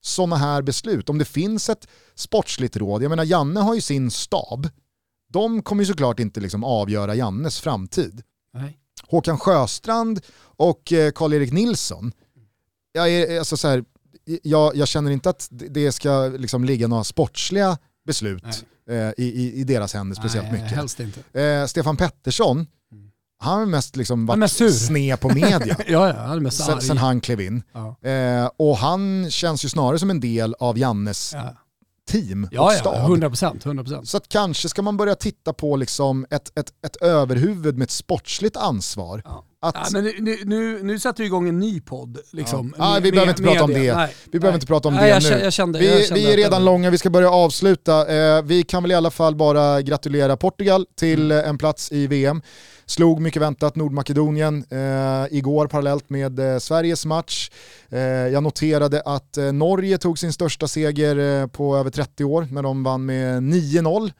sådana 0.00 0.36
här 0.36 0.62
beslut. 0.62 1.08
Om 1.08 1.18
det 1.18 1.24
finns 1.24 1.68
ett 1.68 1.88
sportsligt 2.14 2.76
råd, 2.76 3.02
jag 3.02 3.10
menar 3.10 3.24
Janne 3.24 3.60
har 3.60 3.74
ju 3.74 3.80
sin 3.80 4.10
stab, 4.10 4.68
de 5.32 5.62
kommer 5.62 5.82
ju 5.82 5.86
såklart 5.86 6.20
inte 6.20 6.40
liksom 6.40 6.64
avgöra 6.64 7.14
Jannes 7.14 7.60
framtid. 7.60 8.22
Nej. 8.52 8.79
Håkan 9.10 9.38
Sjöstrand 9.38 10.20
och 10.42 10.92
eh, 10.92 11.10
Karl-Erik 11.12 11.52
Nilsson, 11.52 12.12
jag, 12.92 13.10
är, 13.10 13.38
alltså 13.38 13.56
så 13.56 13.68
här, 13.68 13.84
jag, 14.42 14.76
jag 14.76 14.88
känner 14.88 15.10
inte 15.10 15.30
att 15.30 15.48
det- 15.50 15.92
ska 15.92 16.26
liksom 16.38 16.64
ligga 16.64 16.88
några 16.88 17.04
sportsliga 17.04 17.78
beslut 18.06 18.44
eh, 18.90 18.96
i, 18.96 19.52
i, 19.54 19.64
deras 19.64 19.94
händer 19.94 20.16
speciellt 20.16 20.52
Nej, 20.52 20.62
mycket. 20.62 20.76
Helst 20.76 21.00
inte. 21.00 21.40
Eh, 21.42 21.66
Stefan 21.66 21.96
Pettersson, 21.96 22.66
han 23.38 23.58
har 23.58 23.66
mest 23.66 23.96
liksom 23.96 24.26
varit 24.26 24.38
mest 24.38 24.86
sned 24.86 25.20
på 25.20 25.28
media 25.28 25.60
Ja, 25.88 26.08
ja, 26.08 26.12
han 26.12 26.42
mest 26.42 26.64
sen, 26.64 26.80
sen 26.80 26.98
han 26.98 27.20
klev 27.20 27.40
in. 27.40 27.62
Ja. 27.72 28.08
Eh, 28.10 28.50
och 28.56 28.76
han 28.76 29.30
känns 29.30 29.64
ju 29.64 29.68
snarare 29.68 29.98
som 29.98 30.10
en 30.10 30.20
del 30.20 30.54
av 30.58 30.78
Jannes 30.78 31.32
Ja. 31.34 31.56
Team 32.10 32.44
och 32.44 32.52
Ja, 32.52 32.72
ja, 32.72 32.78
stab. 32.78 33.10
100%. 33.10 33.62
100%. 33.62 34.04
Så 34.04 34.16
att 34.16 34.28
kanske 34.28 34.68
ska 34.68 34.82
man 34.82 34.96
börja 34.96 35.14
titta 35.14 35.52
på 35.52 35.76
liksom 35.76 36.26
ett, 36.30 36.58
ett, 36.58 36.72
ett 36.86 36.96
överhuvud 36.96 37.78
med 37.78 37.84
ett 37.84 37.90
sportsligt 37.90 38.56
ansvar. 38.56 39.22
Ja. 39.24 39.44
Att, 39.62 39.74
Ja, 39.74 39.86
men 39.92 40.04
nu, 40.04 40.38
nu, 40.44 40.82
nu 40.82 40.98
sätter 40.98 41.18
vi 41.22 41.26
igång 41.26 41.48
en 41.48 41.58
ny 41.58 41.80
podd. 41.80 42.18
Liksom, 42.32 42.74
Ja. 42.78 42.90
Nej, 42.92 43.00
vi 43.02 43.10
behöver 43.12 43.30
inte 43.32 43.42
prata 43.42 43.64
om 43.64 43.72
det. 43.72 43.94
Nej, 43.94 44.14
Vi 44.32 44.38
behöver 44.40 44.52
nej. 44.52 44.56
inte 44.56 44.66
prata 44.66 44.88
om 44.88 44.94
Nej, 44.94 45.02
det 45.02 45.08
jag, 45.08 45.22
nu. 45.22 45.28
kände- 45.28 45.44
Jag 45.44 45.52
kände, 45.52 45.84
jag 45.84 45.96
vi, 45.96 46.08
vi 46.14 46.32
är 46.32 46.36
redan 46.36 46.64
långa, 46.64 46.90
vi 46.90 46.98
ska 46.98 47.10
börja 47.10 47.30
avsluta. 47.30 48.14
Eh, 48.36 48.42
vi 48.42 48.62
kan 48.62 48.82
väl 48.82 48.92
i 48.92 48.94
alla 48.94 49.10
fall 49.10 49.34
bara 49.36 49.82
gratulera 49.82 50.36
Portugal 50.36 50.86
till 50.96 51.32
Mm. 51.32 51.48
en 51.48 51.58
plats 51.58 51.92
i 51.92 52.06
VM. 52.06 52.42
Slog 52.86 53.20
mycket 53.20 53.42
väntat 53.42 53.76
Nordmakedonien 53.76 54.64
eh, 54.70 55.36
igår 55.36 55.66
parallellt 55.66 56.10
med 56.10 56.38
eh, 56.38 56.58
Sveriges 56.58 57.06
match. 57.06 57.50
Eh, 57.90 57.98
jag 58.00 58.42
noterade 58.42 59.02
att 59.04 59.36
eh, 59.36 59.52
Norge 59.52 59.98
tog 59.98 60.18
sin 60.18 60.32
största 60.32 60.68
seger 60.68 61.40
eh, 61.42 61.46
på 61.46 61.76
över 61.76 61.90
30 61.90 62.24
år 62.24 62.48
när 62.50 62.62
de 62.62 62.82
vann 62.84 63.06
med 63.06 63.42
9-0. 63.42 64.12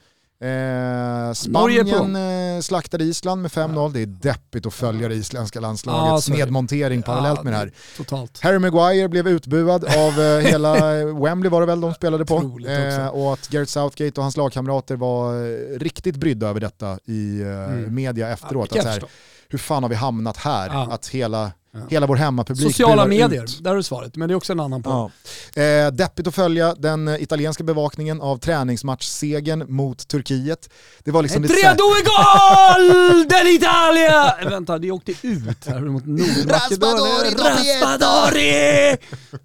Eh. 0.43 1.33
Spanien 1.33 2.17
eh, 2.57 2.61
slaktade 2.61 3.05
Island 3.05 3.43
med 3.43 3.51
5-0. 3.51 3.93
Det 3.93 4.01
är 4.03 4.07
deppigt 4.07 4.67
att 4.67 4.75
följa 4.75 5.09
det 5.09 5.15
isländska 5.15 5.57
Ja, 5.57 5.61
landslagets 5.61 6.27
det. 6.27 6.33
nedmontering 6.33 7.03
parallellt 7.03 7.43
med 7.43 7.53
det 7.53 7.57
här. 7.57 7.73
Totalt. 7.97 8.41
Harry 8.43 8.59
Maguire 8.59 9.09
blev 9.09 9.29
utbuad 9.29 9.85
av 9.85 10.21
eh, 10.21 10.39
hela 10.51 10.75
Wembley 11.05 11.51
var 11.51 11.61
det 11.61 11.67
väl 11.67 11.81
de 11.81 11.95
spelade 11.95 12.25
på. 12.27 12.37
Eh, 12.69 13.07
och 13.07 13.33
att 13.33 13.49
Gareth 13.49 13.71
Southgate 13.71 14.21
och 14.21 14.23
hans 14.23 14.37
lagkamrater 14.37 14.97
var 14.97 15.35
eh, 15.35 15.79
riktigt 15.79 16.17
brydda 16.17 16.49
över 16.49 16.61
detta 16.61 16.99
i 17.05 17.41
eh, 17.41 17.47
Mm. 17.51 17.95
media 17.95 18.29
efteråt. 18.29 18.69
Ja, 18.75 18.79
att 18.81 18.85
så 18.87 18.91
här, 18.91 19.05
hur 19.49 19.59
fan 19.59 19.83
har 19.83 19.91
vi 19.91 19.97
hamnat 19.97 20.37
här? 20.37 20.69
Ja. 20.69 20.89
Att 20.93 21.09
hela, 21.09 21.53
Ja. 21.73 21.81
hela 21.91 22.07
vår 22.07 22.17
hemmapublik 22.17 22.63
Sociala 22.67 23.07
medier, 23.07 23.45
ut. 23.45 23.65
där 23.65 23.77
är 23.77 23.83
svaret. 23.83 24.17
Men 24.17 24.29
det 24.29 24.33
är 24.33 24.37
också 24.37 24.53
en 24.53 24.61
annan 24.61 24.83
podd. 24.83 25.11
Ja. 25.55 25.63
Eh, 25.63 25.91
deppigt 25.93 26.27
att 26.27 26.35
följa 26.35 26.75
den 26.75 27.09
eh, 27.09 27.23
italienska 27.23 27.65
bevakningen 27.65 28.21
av 28.21 28.37
träningsmatchsegern 28.39 29.65
mot 29.75 30.09
Turkiet. 30.09 30.71
Det 31.05 31.11
var 31.11 31.23
liksom 31.23 31.49
så 31.49 31.55
här- 31.55 31.71
redo 31.71 31.85
gol 31.85 33.29
del 33.29 33.47
Italia! 33.47 34.35
Vänta, 34.51 34.79
det 34.79 34.91
åkte 34.91 35.13
ut 35.23 35.67
här 35.67 35.81
mot 35.81 36.07
Nordmakedonien. 36.07 37.39
Raspadori! 37.39 38.97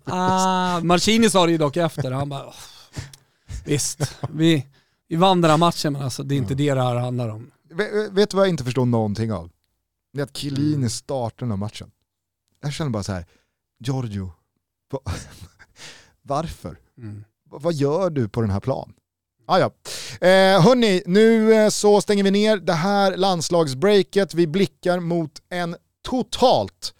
Ah, 0.03 0.79
Marcini 0.79 1.29
sa 1.29 1.45
det 1.45 1.51
ju 1.51 1.57
dock 1.57 1.77
efter, 1.77 2.11
han 2.11 2.29
bara, 2.29 2.45
"Åh, 2.47 2.53
visst, 3.65 4.15
vi, 4.29 4.65
vi 5.09 5.15
vann 5.15 5.41
den 5.41 5.51
här 5.51 5.57
matchen 5.57 5.93
men 5.93 6.01
alltså, 6.01 6.23
det 6.23 6.35
är 6.35 6.37
inte 6.37 6.53
det 6.55 6.73
det 6.73 6.81
här 6.83 6.95
handlar 6.95 7.29
om. 7.29 7.51
Vet, 7.73 8.11
vet 8.11 8.29
du 8.29 8.37
vad 8.37 8.45
jag 8.45 8.49
inte 8.49 8.63
förstår 8.63 8.85
någonting 8.85 9.31
av? 9.33 9.49
Det 10.13 10.19
är 10.19 10.23
att 10.23 10.37
Chiellini 10.37 10.89
startar 10.89 11.37
den 11.39 11.49
här 11.49 11.57
matchen. 11.57 11.87
Jag 12.65 12.73
känner 12.73 12.91
bara 12.91 13.03
så 13.03 13.11
här, 13.11 13.25
Giorgio, 13.79 14.31
va, 14.91 14.99
varför? 16.21 16.77
Mm. 16.97 17.23
Va- 17.51 17.59
Vad 17.61 17.73
gör 17.73 18.09
du 18.09 18.29
på 18.29 18.41
den 18.41 18.49
här 18.49 18.59
plan? 18.59 18.93
Ah, 19.47 19.59
ja. 19.59 19.65
eh, 20.27 20.61
hörni, 20.61 21.03
nu 21.05 21.53
eh, 21.53 21.69
så 21.69 22.01
stänger 22.01 22.23
vi 22.23 22.31
ner 22.31 22.57
det 22.57 22.73
här 22.73 23.17
landslagsbreaket. 23.17 24.33
Vi 24.33 24.47
blickar 24.47 24.99
mot 24.99 25.31
en 25.49 25.75
totalt 26.07 26.93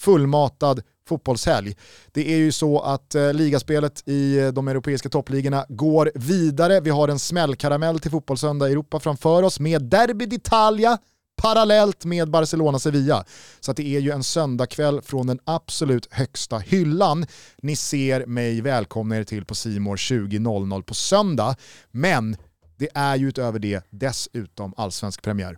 fullmatad 0.00 0.82
fotbollshelg. 1.08 1.76
Det 2.12 2.32
är 2.32 2.36
ju 2.36 2.52
så 2.52 2.80
att 2.80 3.14
eh, 3.14 3.32
ligaspelet 3.34 4.02
i 4.08 4.38
eh, 4.38 4.48
de 4.48 4.68
europeiska 4.68 5.08
toppligorna 5.08 5.66
går 5.68 6.12
vidare. 6.14 6.80
Vi 6.80 6.90
har 6.90 7.08
en 7.08 7.18
smällkaramell 7.18 8.00
till 8.00 8.10
fotbollssöndag 8.10 8.68
i 8.68 8.72
Europa 8.72 9.00
framför 9.00 9.42
oss 9.42 9.60
med 9.60 9.82
Derby 9.82 10.26
d'Italia 10.26 10.98
parallellt 11.42 12.04
med 12.04 12.30
Barcelona-Sevilla. 12.30 13.24
Så 13.60 13.70
att 13.70 13.76
det 13.76 13.96
är 13.96 14.00
ju 14.00 14.10
en 14.10 14.22
söndagkväll 14.22 15.02
från 15.02 15.26
den 15.26 15.38
absolut 15.44 16.08
högsta 16.10 16.58
hyllan. 16.58 17.26
Ni 17.62 17.76
ser 17.76 18.26
mig 18.26 18.60
välkomna 18.60 19.16
er 19.16 19.24
till 19.24 19.44
på 19.44 19.54
Simor 19.54 19.96
20.00 19.96 20.82
på 20.82 20.94
söndag. 20.94 21.56
Men 21.90 22.36
det 22.78 22.88
är 22.94 23.16
ju 23.16 23.28
utöver 23.28 23.58
det 23.58 23.86
dessutom 23.90 24.74
allsvensk 24.76 25.22
premiär. 25.22 25.56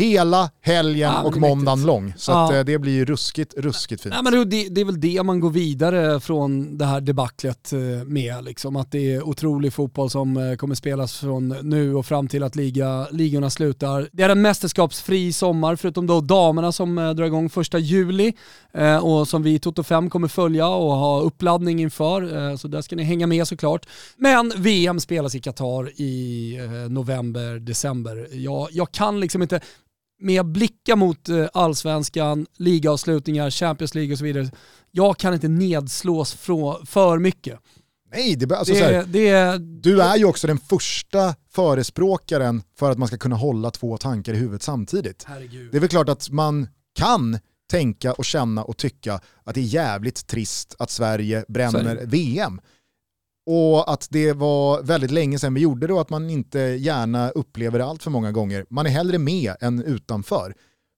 Hela 0.00 0.50
helgen 0.62 1.12
Ja, 1.12 1.22
och 1.22 1.36
måndagen 1.36 1.86
lång. 1.86 2.14
Så 2.16 2.32
Ja. 2.32 2.44
att, 2.44 2.52
eh, 2.54 2.60
det 2.60 2.78
blir 2.78 2.92
ju 2.92 3.04
ruskigt, 3.04 3.54
ruskigt 3.56 4.02
fint. 4.02 4.14
Nej, 4.14 4.32
men 4.32 4.48
det, 4.50 4.68
det 4.68 4.80
är 4.80 4.84
väl 4.84 5.00
det 5.00 5.22
man 5.22 5.40
går 5.40 5.50
vidare 5.50 6.20
från 6.20 6.78
det 6.78 6.84
här 6.84 7.00
debaclet 7.00 7.72
eh, 7.72 7.78
med. 8.06 8.44
Liksom, 8.44 8.76
att 8.76 8.92
det 8.92 9.14
är 9.14 9.22
otrolig 9.22 9.72
fotboll 9.72 10.10
som 10.10 10.36
eh, 10.36 10.56
kommer 10.56 10.74
spelas 10.74 11.18
från 11.18 11.48
nu 11.62 11.94
och 11.94 12.06
fram 12.06 12.28
till 12.28 12.42
att 12.42 12.56
liga, 12.56 13.06
ligorna 13.10 13.50
slutar. 13.50 14.08
Det 14.12 14.22
är 14.22 14.28
en 14.28 14.42
mästerskapsfri 14.42 15.32
sommar, 15.32 15.76
förutom 15.76 16.06
då 16.06 16.20
damerna 16.20 16.72
som 16.72 16.94
drar 16.96 17.22
igång 17.24 17.50
första 17.50 17.78
juli 17.78 18.32
och 19.02 19.28
som 19.28 19.42
vi 19.42 19.54
i 19.54 19.58
Toto 19.58 19.82
5 19.82 20.10
kommer 20.10 20.28
följa 20.28 20.68
och 20.68 20.92
ha 20.92 21.20
uppladdning 21.20 21.80
inför. 21.80 22.56
Så 22.56 22.68
där 22.68 22.82
ska 22.82 22.96
ni 22.96 23.02
hänga 23.02 23.26
med 23.26 23.48
såklart. 23.48 23.86
Men 24.16 24.52
VM 24.56 25.00
spelas 25.00 25.34
i 25.34 25.40
Qatar 25.40 26.00
i 26.00 26.56
november, 26.88 27.58
december. 27.58 28.28
Jag, 28.32 28.68
jag 28.70 28.92
kan 28.92 29.20
liksom 29.20 29.42
inte 29.42 29.60
med 30.20 30.46
blickar 30.46 30.96
mot 30.96 31.28
eh, 31.28 31.46
allsvenskan, 31.52 32.46
ligaavslutningar, 32.56 33.50
Champions 33.50 33.94
League 33.94 34.12
och 34.12 34.18
så 34.18 34.24
vidare. 34.24 34.50
Jag 34.90 35.18
kan 35.18 35.34
inte 35.34 35.48
nedslås 35.48 36.34
från, 36.34 36.86
för 36.86 37.18
mycket. 37.18 37.58
Nej, 38.14 38.36
det, 38.36 38.56
alltså, 38.56 38.74
så 38.74 38.80
Det, 38.80 38.86
här, 38.86 39.04
det, 39.04 39.58
du 39.58 40.02
är 40.02 40.16
ju 40.16 40.24
också 40.24 40.46
den 40.46 40.58
första 40.58 41.34
förespråkaren 41.52 42.62
för 42.78 42.90
att 42.90 42.98
man 42.98 43.08
ska 43.08 43.18
kunna 43.18 43.36
hålla 43.36 43.70
två 43.70 43.96
tankar 43.96 44.32
i 44.32 44.36
huvudet 44.36 44.62
samtidigt. 44.62 45.24
herregud. 45.28 45.68
Det 45.70 45.78
är 45.78 45.80
väl 45.80 45.88
klart 45.88 46.08
att 46.08 46.30
man 46.30 46.68
kan 46.94 47.38
tänka 47.70 48.12
och 48.12 48.24
känna 48.24 48.64
och 48.64 48.76
tycka 48.76 49.20
att 49.44 49.54
det 49.54 49.60
är 49.60 49.64
jävligt 49.64 50.26
trist 50.26 50.74
att 50.78 50.90
Sverige 50.90 51.44
bränner 51.48 51.94
det. 51.94 52.06
VM. 52.06 52.60
Och 53.52 53.92
att 53.92 54.08
det 54.10 54.32
var 54.32 54.82
väldigt 54.82 55.10
länge 55.10 55.38
sedan 55.38 55.54
vi 55.54 55.60
gjorde 55.60 55.86
det 55.86 55.92
och 55.92 56.00
att 56.00 56.10
man 56.10 56.30
inte 56.30 56.58
gärna 56.58 57.30
upplever 57.30 57.78
det 57.78 57.84
allt 57.84 58.02
för 58.02 58.10
många 58.10 58.32
gånger. 58.32 58.66
Man 58.70 58.86
är 58.86 58.90
hellre 58.90 59.18
med 59.18 59.56
än 59.60 59.82
utanför. 59.82 60.54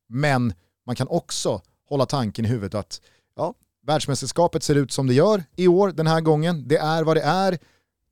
Men 0.09 0.55
man 0.87 0.97
kan 0.97 1.09
också 1.09 1.61
hålla 1.89 2.07
tanken 2.07 2.45
i 2.45 2.49
huvudet 2.49 2.75
att 2.75 3.01
ja, 3.37 3.55
världsmästerskapet 3.87 4.63
ser 4.63 4.75
ut 4.75 4.93
som 4.93 5.07
det 5.07 5.15
gör 5.15 5.45
i 5.57 5.69
år 5.69 5.89
den 5.89 6.07
här 6.07 6.21
gången. 6.21 6.69
Det 6.69 6.77
är 6.77 7.05
vad 7.05 7.17
det 7.17 7.23
är. 7.23 7.59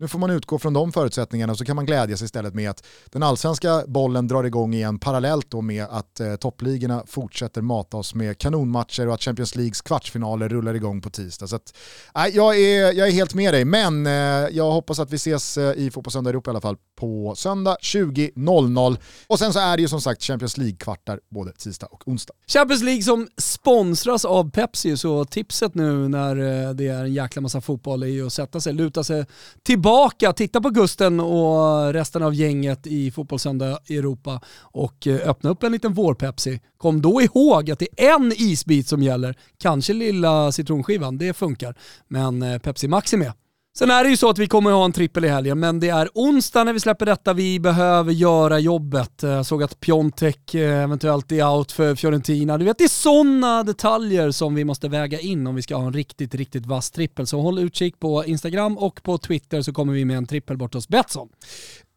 Nu 0.00 0.08
får 0.08 0.18
man 0.18 0.30
utgå 0.30 0.58
från 0.58 0.72
de 0.72 0.92
förutsättningarna 0.92 1.52
och 1.52 1.58
så 1.58 1.64
kan 1.64 1.76
man 1.76 1.86
glädjas 1.86 2.22
istället 2.22 2.54
med 2.54 2.70
att 2.70 2.86
den 3.10 3.22
allsvenska 3.22 3.84
bollen 3.86 4.28
drar 4.28 4.44
igång 4.44 4.74
igen 4.74 4.98
parallellt 4.98 5.50
då 5.50 5.60
med 5.60 5.86
att 5.90 6.20
eh, 6.20 6.36
toppligorna 6.36 7.04
fortsätter 7.06 7.62
mata 7.62 7.96
oss 7.96 8.14
med 8.14 8.38
kanonmatcher 8.38 9.08
och 9.08 9.14
att 9.14 9.22
Champions 9.22 9.56
Leagues 9.56 9.80
kvartsfinaler 9.80 10.48
rullar 10.48 10.74
igång 10.74 11.00
på 11.00 11.10
tisdag. 11.10 11.46
Så 11.46 11.56
att, 11.56 11.74
nej, 12.14 12.36
jag, 12.36 12.58
är, 12.58 12.92
jag 12.92 13.08
är 13.08 13.12
helt 13.12 13.34
med 13.34 13.54
dig, 13.54 13.64
men 13.64 14.06
eh, 14.06 14.12
jag 14.50 14.70
hoppas 14.70 14.98
att 14.98 15.10
vi 15.10 15.16
ses 15.16 15.58
eh, 15.58 15.72
i 15.76 15.90
Fotbollssöndag 15.90 16.30
Europa 16.30 16.50
i 16.50 16.52
alla 16.52 16.60
fall 16.60 16.76
på 16.96 17.34
söndag 17.36 17.76
20.00. 17.82 18.96
Och 19.26 19.38
sen 19.38 19.52
så 19.52 19.58
är 19.58 19.76
det 19.76 19.82
ju 19.82 19.88
som 19.88 20.00
sagt 20.00 20.22
Champions 20.22 20.56
League-kvartar 20.56 21.20
både 21.30 21.52
tisdag 21.52 21.86
och 21.86 22.08
onsdag. 22.08 22.34
Champions 22.52 22.82
League 22.82 23.02
som 23.02 23.28
sponsras 23.38 24.24
av 24.24 24.50
Pepsi, 24.50 24.96
så 24.96 25.24
tipset 25.24 25.74
nu 25.74 26.08
när 26.08 26.36
eh, 26.36 26.70
det 26.74 26.88
är 26.88 27.04
en 27.04 27.14
jäkla 27.14 27.42
massa 27.42 27.60
fotboll 27.60 28.02
är 28.02 28.06
ju 28.06 28.26
att 28.26 28.32
sätta 28.32 28.60
sig, 28.60 28.72
luta 28.72 29.04
sig 29.04 29.24
tillbaka, 29.62 29.89
titta 30.36 30.60
på 30.60 30.70
Gusten 30.70 31.20
och 31.20 31.92
resten 31.92 32.22
av 32.22 32.34
gänget 32.34 32.86
i 32.86 33.10
Fotbollssöndag 33.10 33.78
Europa 33.88 34.40
och 34.60 35.06
eh, 35.06 35.28
öppna 35.28 35.50
upp 35.50 35.62
en 35.62 35.72
liten 35.72 35.94
vår-Pepsi. 35.94 36.60
Kom 36.76 37.02
då 37.02 37.22
ihåg 37.22 37.70
att 37.70 37.78
det 37.78 37.88
är 37.96 38.14
en 38.14 38.32
isbit 38.36 38.88
som 38.88 39.02
gäller, 39.02 39.34
kanske 39.58 39.92
lilla 39.92 40.52
citronskivan, 40.52 41.18
det 41.18 41.32
funkar. 41.32 41.74
Men 42.08 42.42
eh, 42.42 42.58
Pepsi 42.58 42.88
Max 42.88 43.12
är 43.12 43.18
med. 43.18 43.32
Sen 43.78 43.90
är 43.90 44.04
det 44.04 44.10
ju 44.10 44.16
så 44.16 44.30
att 44.30 44.38
vi 44.38 44.46
kommer 44.46 44.70
att 44.70 44.76
ha 44.76 44.84
en 44.84 44.92
trippel 44.92 45.24
i 45.24 45.28
helgen, 45.28 45.60
men 45.60 45.80
det 45.80 45.88
är 45.88 46.08
onsdag 46.14 46.64
när 46.64 46.72
vi 46.72 46.80
släpper 46.80 47.06
detta. 47.06 47.32
Vi 47.32 47.60
behöver 47.60 48.12
göra 48.12 48.58
jobbet. 48.58 49.12
Jag 49.20 49.46
såg 49.46 49.62
att 49.62 49.80
Piontek 49.80 50.54
eh, 50.54 50.82
eventuellt 50.82 51.32
är 51.32 51.48
out 51.48 51.72
för 51.72 51.94
Fiorentina. 51.94 52.58
Du 52.58 52.64
vet, 52.64 52.78
det 52.78 52.84
är 52.84 52.88
sådana 52.88 53.62
detaljer 53.62 54.30
som 54.30 54.54
vi 54.54 54.64
måste 54.64 54.88
väga 54.88 55.20
in 55.20 55.46
om 55.46 55.54
vi 55.54 55.62
ska 55.62 55.76
ha 55.76 55.86
en 55.86 55.92
riktigt, 55.92 56.34
riktigt 56.34 56.66
vass 56.66 56.90
trippel. 56.90 57.26
Så 57.26 57.40
håll 57.40 57.58
utkik 57.58 58.00
på 58.00 58.24
Instagram 58.24 58.78
och 58.78 59.02
på 59.02 59.18
Twitter 59.18 59.62
så 59.62 59.72
kommer 59.72 59.92
vi 59.92 60.04
med 60.04 60.16
en 60.16 60.26
trippel 60.26 60.56
bort 60.56 60.74
hos 60.74 60.88
Betsson. 60.88 61.28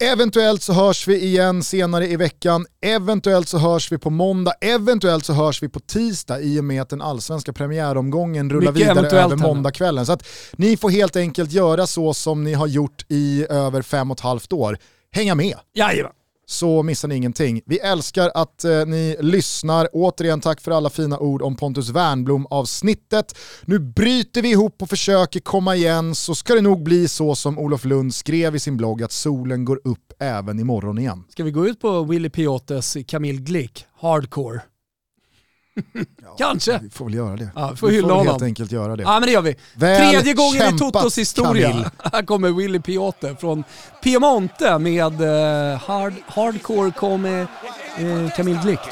Eventuellt 0.04 0.62
så 0.62 0.74
hörs 0.74 1.08
vi 1.08 1.24
igen 1.24 1.64
senare 1.64 2.08
i 2.08 2.16
veckan, 2.16 2.66
eventuellt 2.82 3.50
så 3.50 3.58
hörs 3.58 3.92
vi 3.92 3.98
på 3.98 4.10
måndag, 4.10 4.54
eventuellt 4.62 5.26
så 5.26 5.34
hörs 5.34 5.64
vi 5.64 5.70
på 5.70 5.80
tisdag 5.80 6.42
i 6.42 6.60
och 6.60 6.64
med 6.64 6.82
att 6.82 6.90
den 6.90 7.02
allsvenska 7.02 7.54
premiäromgången 7.54 8.50
rullar 8.50 8.72
Mycket 8.72 8.90
vidare 8.90 9.20
över 9.20 9.36
måndagskvällen. 9.36 10.06
Så 10.06 10.12
att 10.12 10.28
ni 10.52 10.78
får 10.78 10.90
helt 10.90 11.16
enkelt 11.16 11.52
göra 11.52 11.73
så 11.88 12.14
som 12.14 12.44
ni 12.44 12.54
har 12.54 12.68
gjort 12.68 13.06
i 13.10 13.46
över 13.50 13.82
fem 13.82 14.12
och 14.12 14.18
ett 14.18 14.24
halvt 14.24 14.54
år. 14.54 14.78
Hänga 15.12 15.36
med! 15.36 15.56
Jajamän! 15.74 16.12
så 16.46 16.84
missar 16.84 17.08
ni 17.08 17.16
ingenting. 17.16 17.62
Vi 17.66 17.80
älskar 17.80 18.32
att 18.36 18.64
eh, 18.64 18.86
ni 18.86 19.16
lyssnar. 19.20 19.90
Återigen 19.94 20.42
tack 20.42 20.62
för 20.62 20.72
alla 20.72 20.90
fina 20.90 21.20
ord 21.20 21.42
om 21.42 21.56
Pontus 21.56 21.90
Wernblom 21.90 22.48
avsnittet. 22.50 23.38
Nu 23.66 23.80
bryter 23.80 24.42
vi 24.42 24.52
ihop 24.52 24.82
och 24.82 24.90
försöker 24.90 25.40
komma 25.40 25.76
igen 25.76 26.16
så 26.16 26.36
ska 26.36 26.56
det 26.56 26.62
nog 26.62 26.84
bli 26.84 27.08
så 27.08 27.36
som 27.36 27.60
Olof 27.60 27.86
Lund 27.86 28.16
skrev 28.16 28.56
i 28.56 28.60
sin 28.60 28.78
blogg 28.78 29.04
att 29.04 29.12
solen 29.12 29.66
går 29.66 29.82
upp 29.84 30.14
även 30.20 30.60
imorgon 30.60 30.98
igen. 30.98 31.24
Ska 31.30 31.44
vi 31.44 31.52
gå 31.52 31.68
ut 31.68 31.80
på 31.80 32.04
Willy 32.04 32.30
Piotes 32.30 32.98
Camille 33.08 33.40
Glick, 33.40 33.86
hardcore? 34.02 34.62
Ja, 36.24 36.36
Kanske. 36.38 36.80
Vi 36.84 36.90
får 36.90 37.06
väl 37.06 37.14
göra 37.14 37.36
det. 37.36 37.50
Ja, 37.56 37.70
vi 37.72 37.78
får 37.78 37.88
vi 37.88 37.94
hylla 37.96 38.08
får 38.08 38.14
honom. 38.16 38.28
helt 38.28 38.44
enkelt 38.44 38.72
göra 38.72 38.96
det. 38.96 39.04
Ja 39.04 39.12
men 39.14 39.22
det 39.22 39.32
gör 39.32 39.42
vi. 39.42 39.56
Väl 39.76 40.12
Tredje 40.12 40.34
gången 40.34 40.56
i 40.56 40.60
kämpat, 40.60 40.94
Totos 40.94 41.18
historia. 41.18 41.70
Camille. 41.70 41.92
Här 42.14 42.24
kommer 42.24 42.50
Willy 42.52 42.80
Piote 42.80 43.36
från 43.40 43.64
Piemonte 44.04 44.78
med 44.80 45.22
eh, 45.22 45.80
hard, 45.80 46.14
Hardcore 46.28 46.92
come 46.92 47.48
eh, 47.96 48.32
Camille 48.34 48.60
Glick 48.60 48.90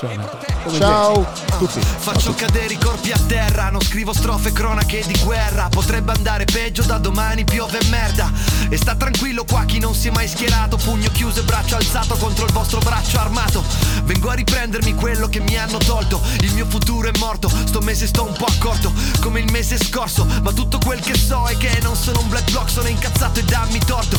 Ciao. 0.78 1.28
Tutti. 1.58 1.80
Faccio 1.80 2.34
cadere 2.36 2.74
i 2.74 2.78
corpi 2.78 3.12
a 3.12 3.20
terra, 3.28 3.70
non 3.70 3.82
scrivo 3.82 4.14
strofe 4.14 4.52
cronache 4.52 5.04
di 5.06 5.20
guerra. 5.24 5.70
Potrebbe 5.70 6.12
andare 6.12 6.46
peggio, 6.46 6.84
da 6.84 6.98
domani 6.98 7.44
piove 7.44 7.80
merda. 7.90 8.32
E 8.70 8.78
sta 8.78 8.96
tranquillo 8.96 9.44
qua 9.44 9.66
chi 9.66 9.80
non 9.80 9.96
si 9.96 10.10
è 10.10 10.12
mai 10.12 10.28
schierato. 10.28 10.78
Pugno 10.78 11.10
chiuso 11.12 11.40
e 11.40 11.44
braccio 11.44 11.76
alzato 11.76 12.16
contro 12.16 12.46
il 12.46 12.52
vostro 12.52 12.80
braccio 12.80 13.20
armato. 13.20 13.64
Vengo 14.04 14.30
a 14.30 14.34
riprendermi 14.34 14.94
quello 14.94 15.28
che 15.28 15.40
mi 15.40 15.58
hanno 15.58 15.78
tolto. 15.80 16.22
Il 16.42 16.54
mio 16.54 16.66
futuro 16.68 17.08
è 17.08 17.18
morto, 17.18 17.50
sto 17.50 17.82
mese 17.82 18.06
sto 18.06 18.24
un 18.24 18.34
po' 18.34 18.46
accorto. 18.46 18.94
Come 19.20 19.40
il 19.40 19.52
mese 19.52 19.78
scorso, 19.78 20.28
ma 20.44 20.52
tutto 20.52 20.78
quel 20.78 21.00
che 21.00 21.16
so 21.18 21.48
è 21.48 21.58
che 21.58 21.80
non 21.82 21.96
sono 21.96 22.20
un 22.20 22.30
black 22.30 22.52
block 22.52 22.70
Sono 22.70 22.88
incazzato 22.88 23.40
e 23.40 23.44
dammi 23.44 23.80
torto. 23.80 24.18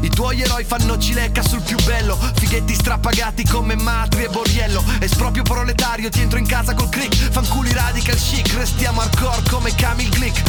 I 0.00 0.08
tuoi 0.08 0.40
eroi 0.40 0.64
fanno 0.64 0.98
cilecca 0.98 1.42
sul 1.42 1.60
più 1.60 1.76
bello 1.84 2.18
Fighetti 2.34 2.74
strappagati 2.74 3.44
come 3.44 3.76
matri 3.76 4.21
e 4.24 4.28
borriello 4.28 4.84
Esproprio 5.00 5.42
proletario, 5.42 6.08
ti 6.08 6.20
entro 6.20 6.38
in 6.38 6.46
casa 6.46 6.74
col 6.74 6.88
click. 6.88 7.30
Fanculi 7.30 7.72
radical 7.72 8.16
chic, 8.16 8.52
restiamo 8.54 9.00
hardcore 9.00 9.42
come 9.48 9.74
Camille 9.74 10.10
Glick. 10.10 10.42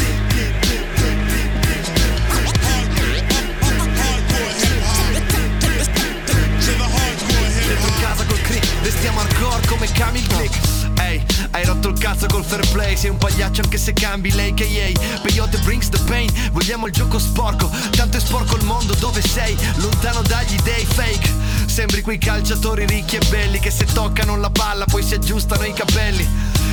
Dentro 7.67 7.87
in 7.87 8.01
casa 8.01 8.25
col 8.25 8.41
click, 8.41 8.67
restiamo 8.83 9.19
hardcore 9.19 9.67
come 9.67 9.91
Camille 9.91 10.27
Glick 10.27 10.82
Ehi, 10.99 11.23
hai 11.51 11.65
rotto 11.65 11.89
il 11.89 11.97
cazzo 11.97 12.27
col 12.27 12.43
fair 12.43 12.67
play 12.71 12.95
Sei 12.97 13.09
un 13.09 13.17
pagliaccio 13.17 13.61
anche 13.61 13.77
se 13.77 13.93
cambi 13.93 14.31
l'AKA 14.33 15.19
Peyote 15.21 15.57
brings 15.59 15.89
the 15.89 15.99
pain 16.05 16.29
Vogliamo 16.51 16.87
il 16.87 16.93
gioco 16.93 17.19
sporco. 17.19 17.69
Tanto 17.91 18.17
è 18.17 18.19
sporco 18.19 18.55
il 18.55 18.63
mondo 18.63 18.93
dove 18.95 19.21
sei 19.21 19.55
Lontano 19.75 20.21
dagli 20.21 20.55
dei 20.61 20.85
fake. 20.85 21.31
Sembri 21.65 22.01
quei 22.01 22.17
calciatori 22.17 22.85
ricchi 22.85 23.15
e 23.15 23.25
belli 23.29 23.59
Che 23.59 23.71
se 23.71 23.85
toccano 23.85 24.37
la 24.37 24.49
palla 24.49 24.85
poi 24.85 25.03
si 25.03 25.15
aggiustano 25.15 25.63
i 25.65 25.73
capelli. 25.73 26.27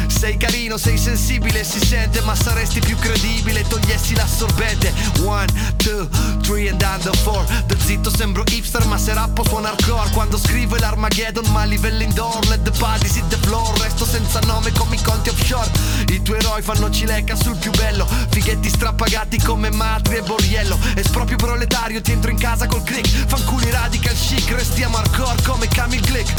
Sei 0.06 0.36
carino, 0.36 0.76
sei 0.76 0.98
sensibile, 0.98 1.64
si 1.64 1.78
sente 1.78 2.20
Ma 2.20 2.34
saresti 2.34 2.80
più 2.80 2.97
credibile, 2.98 3.66
togliessi 3.66 4.14
l'assorbente. 4.14 4.92
One, 5.24 5.47
two, 5.76 6.09
three 6.42 6.68
and 6.68 6.82
under 6.82 7.16
four. 7.16 7.44
Da 7.66 7.74
zitto 7.78 8.10
sembro 8.14 8.44
hipster 8.47 8.84
ma 8.86 8.98
se 8.98 9.14
rappo 9.14 9.44
suona 9.44 9.70
hardcore. 9.70 10.10
Quando 10.10 10.36
scrivo 10.36 10.76
l'Armageddon 10.76 11.51
ma 11.52 11.64
livello 11.64 12.02
indoor 12.02 12.47
Let 12.48 12.62
the 12.62 12.72
bodies 12.78 13.16
hit 13.16 13.26
the 13.28 13.36
floor 13.47 13.78
Resto 13.78 14.05
senza 14.11 14.41
nome 14.41 14.73
come 14.73 14.97
i 14.97 15.03
conti 15.03 15.28
offshore. 15.28 15.70
I 16.09 16.20
tuoi 16.23 16.39
eroi 16.39 16.62
fanno 16.62 16.91
cilecca 16.91 17.37
sul 17.37 17.57
più 17.57 17.70
bello. 17.70 18.09
Fighetti 18.31 18.69
strappagati 18.69 19.39
come 19.41 19.70
matri 19.70 20.16
e 20.16 20.23
borriello. 20.23 20.77
Esproprio 20.97 21.37
proletario, 21.37 22.01
ti 22.01 22.11
entro 22.11 22.32
in 22.32 22.39
casa 22.39 22.66
col 22.66 22.82
click. 22.82 23.09
Fanculi 23.09 23.70
radical 23.70 24.15
chic, 24.15 24.51
restiamo 24.51 24.97
hardcore 24.97 25.41
come 25.47 25.69
Camille 25.69 26.01
Glick. 26.01 26.35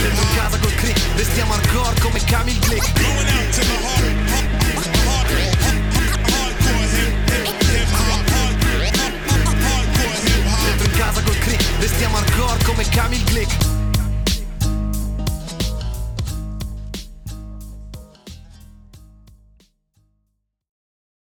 Dentro 0.00 0.22
in 0.22 0.36
casa 0.36 0.58
col 0.58 0.74
click, 0.76 1.00
restiamo 1.16 1.52
hardcore 1.52 2.00
come 2.00 2.24
Camille 2.24 2.58
Glick 2.60 4.35
casa 10.96 11.22
col 11.22 11.38
click, 11.38 11.62
restiamo 11.78 12.16
hardcore 12.16 12.64
come 12.64 12.84
Camille 12.88 13.24
Glick 13.24 13.75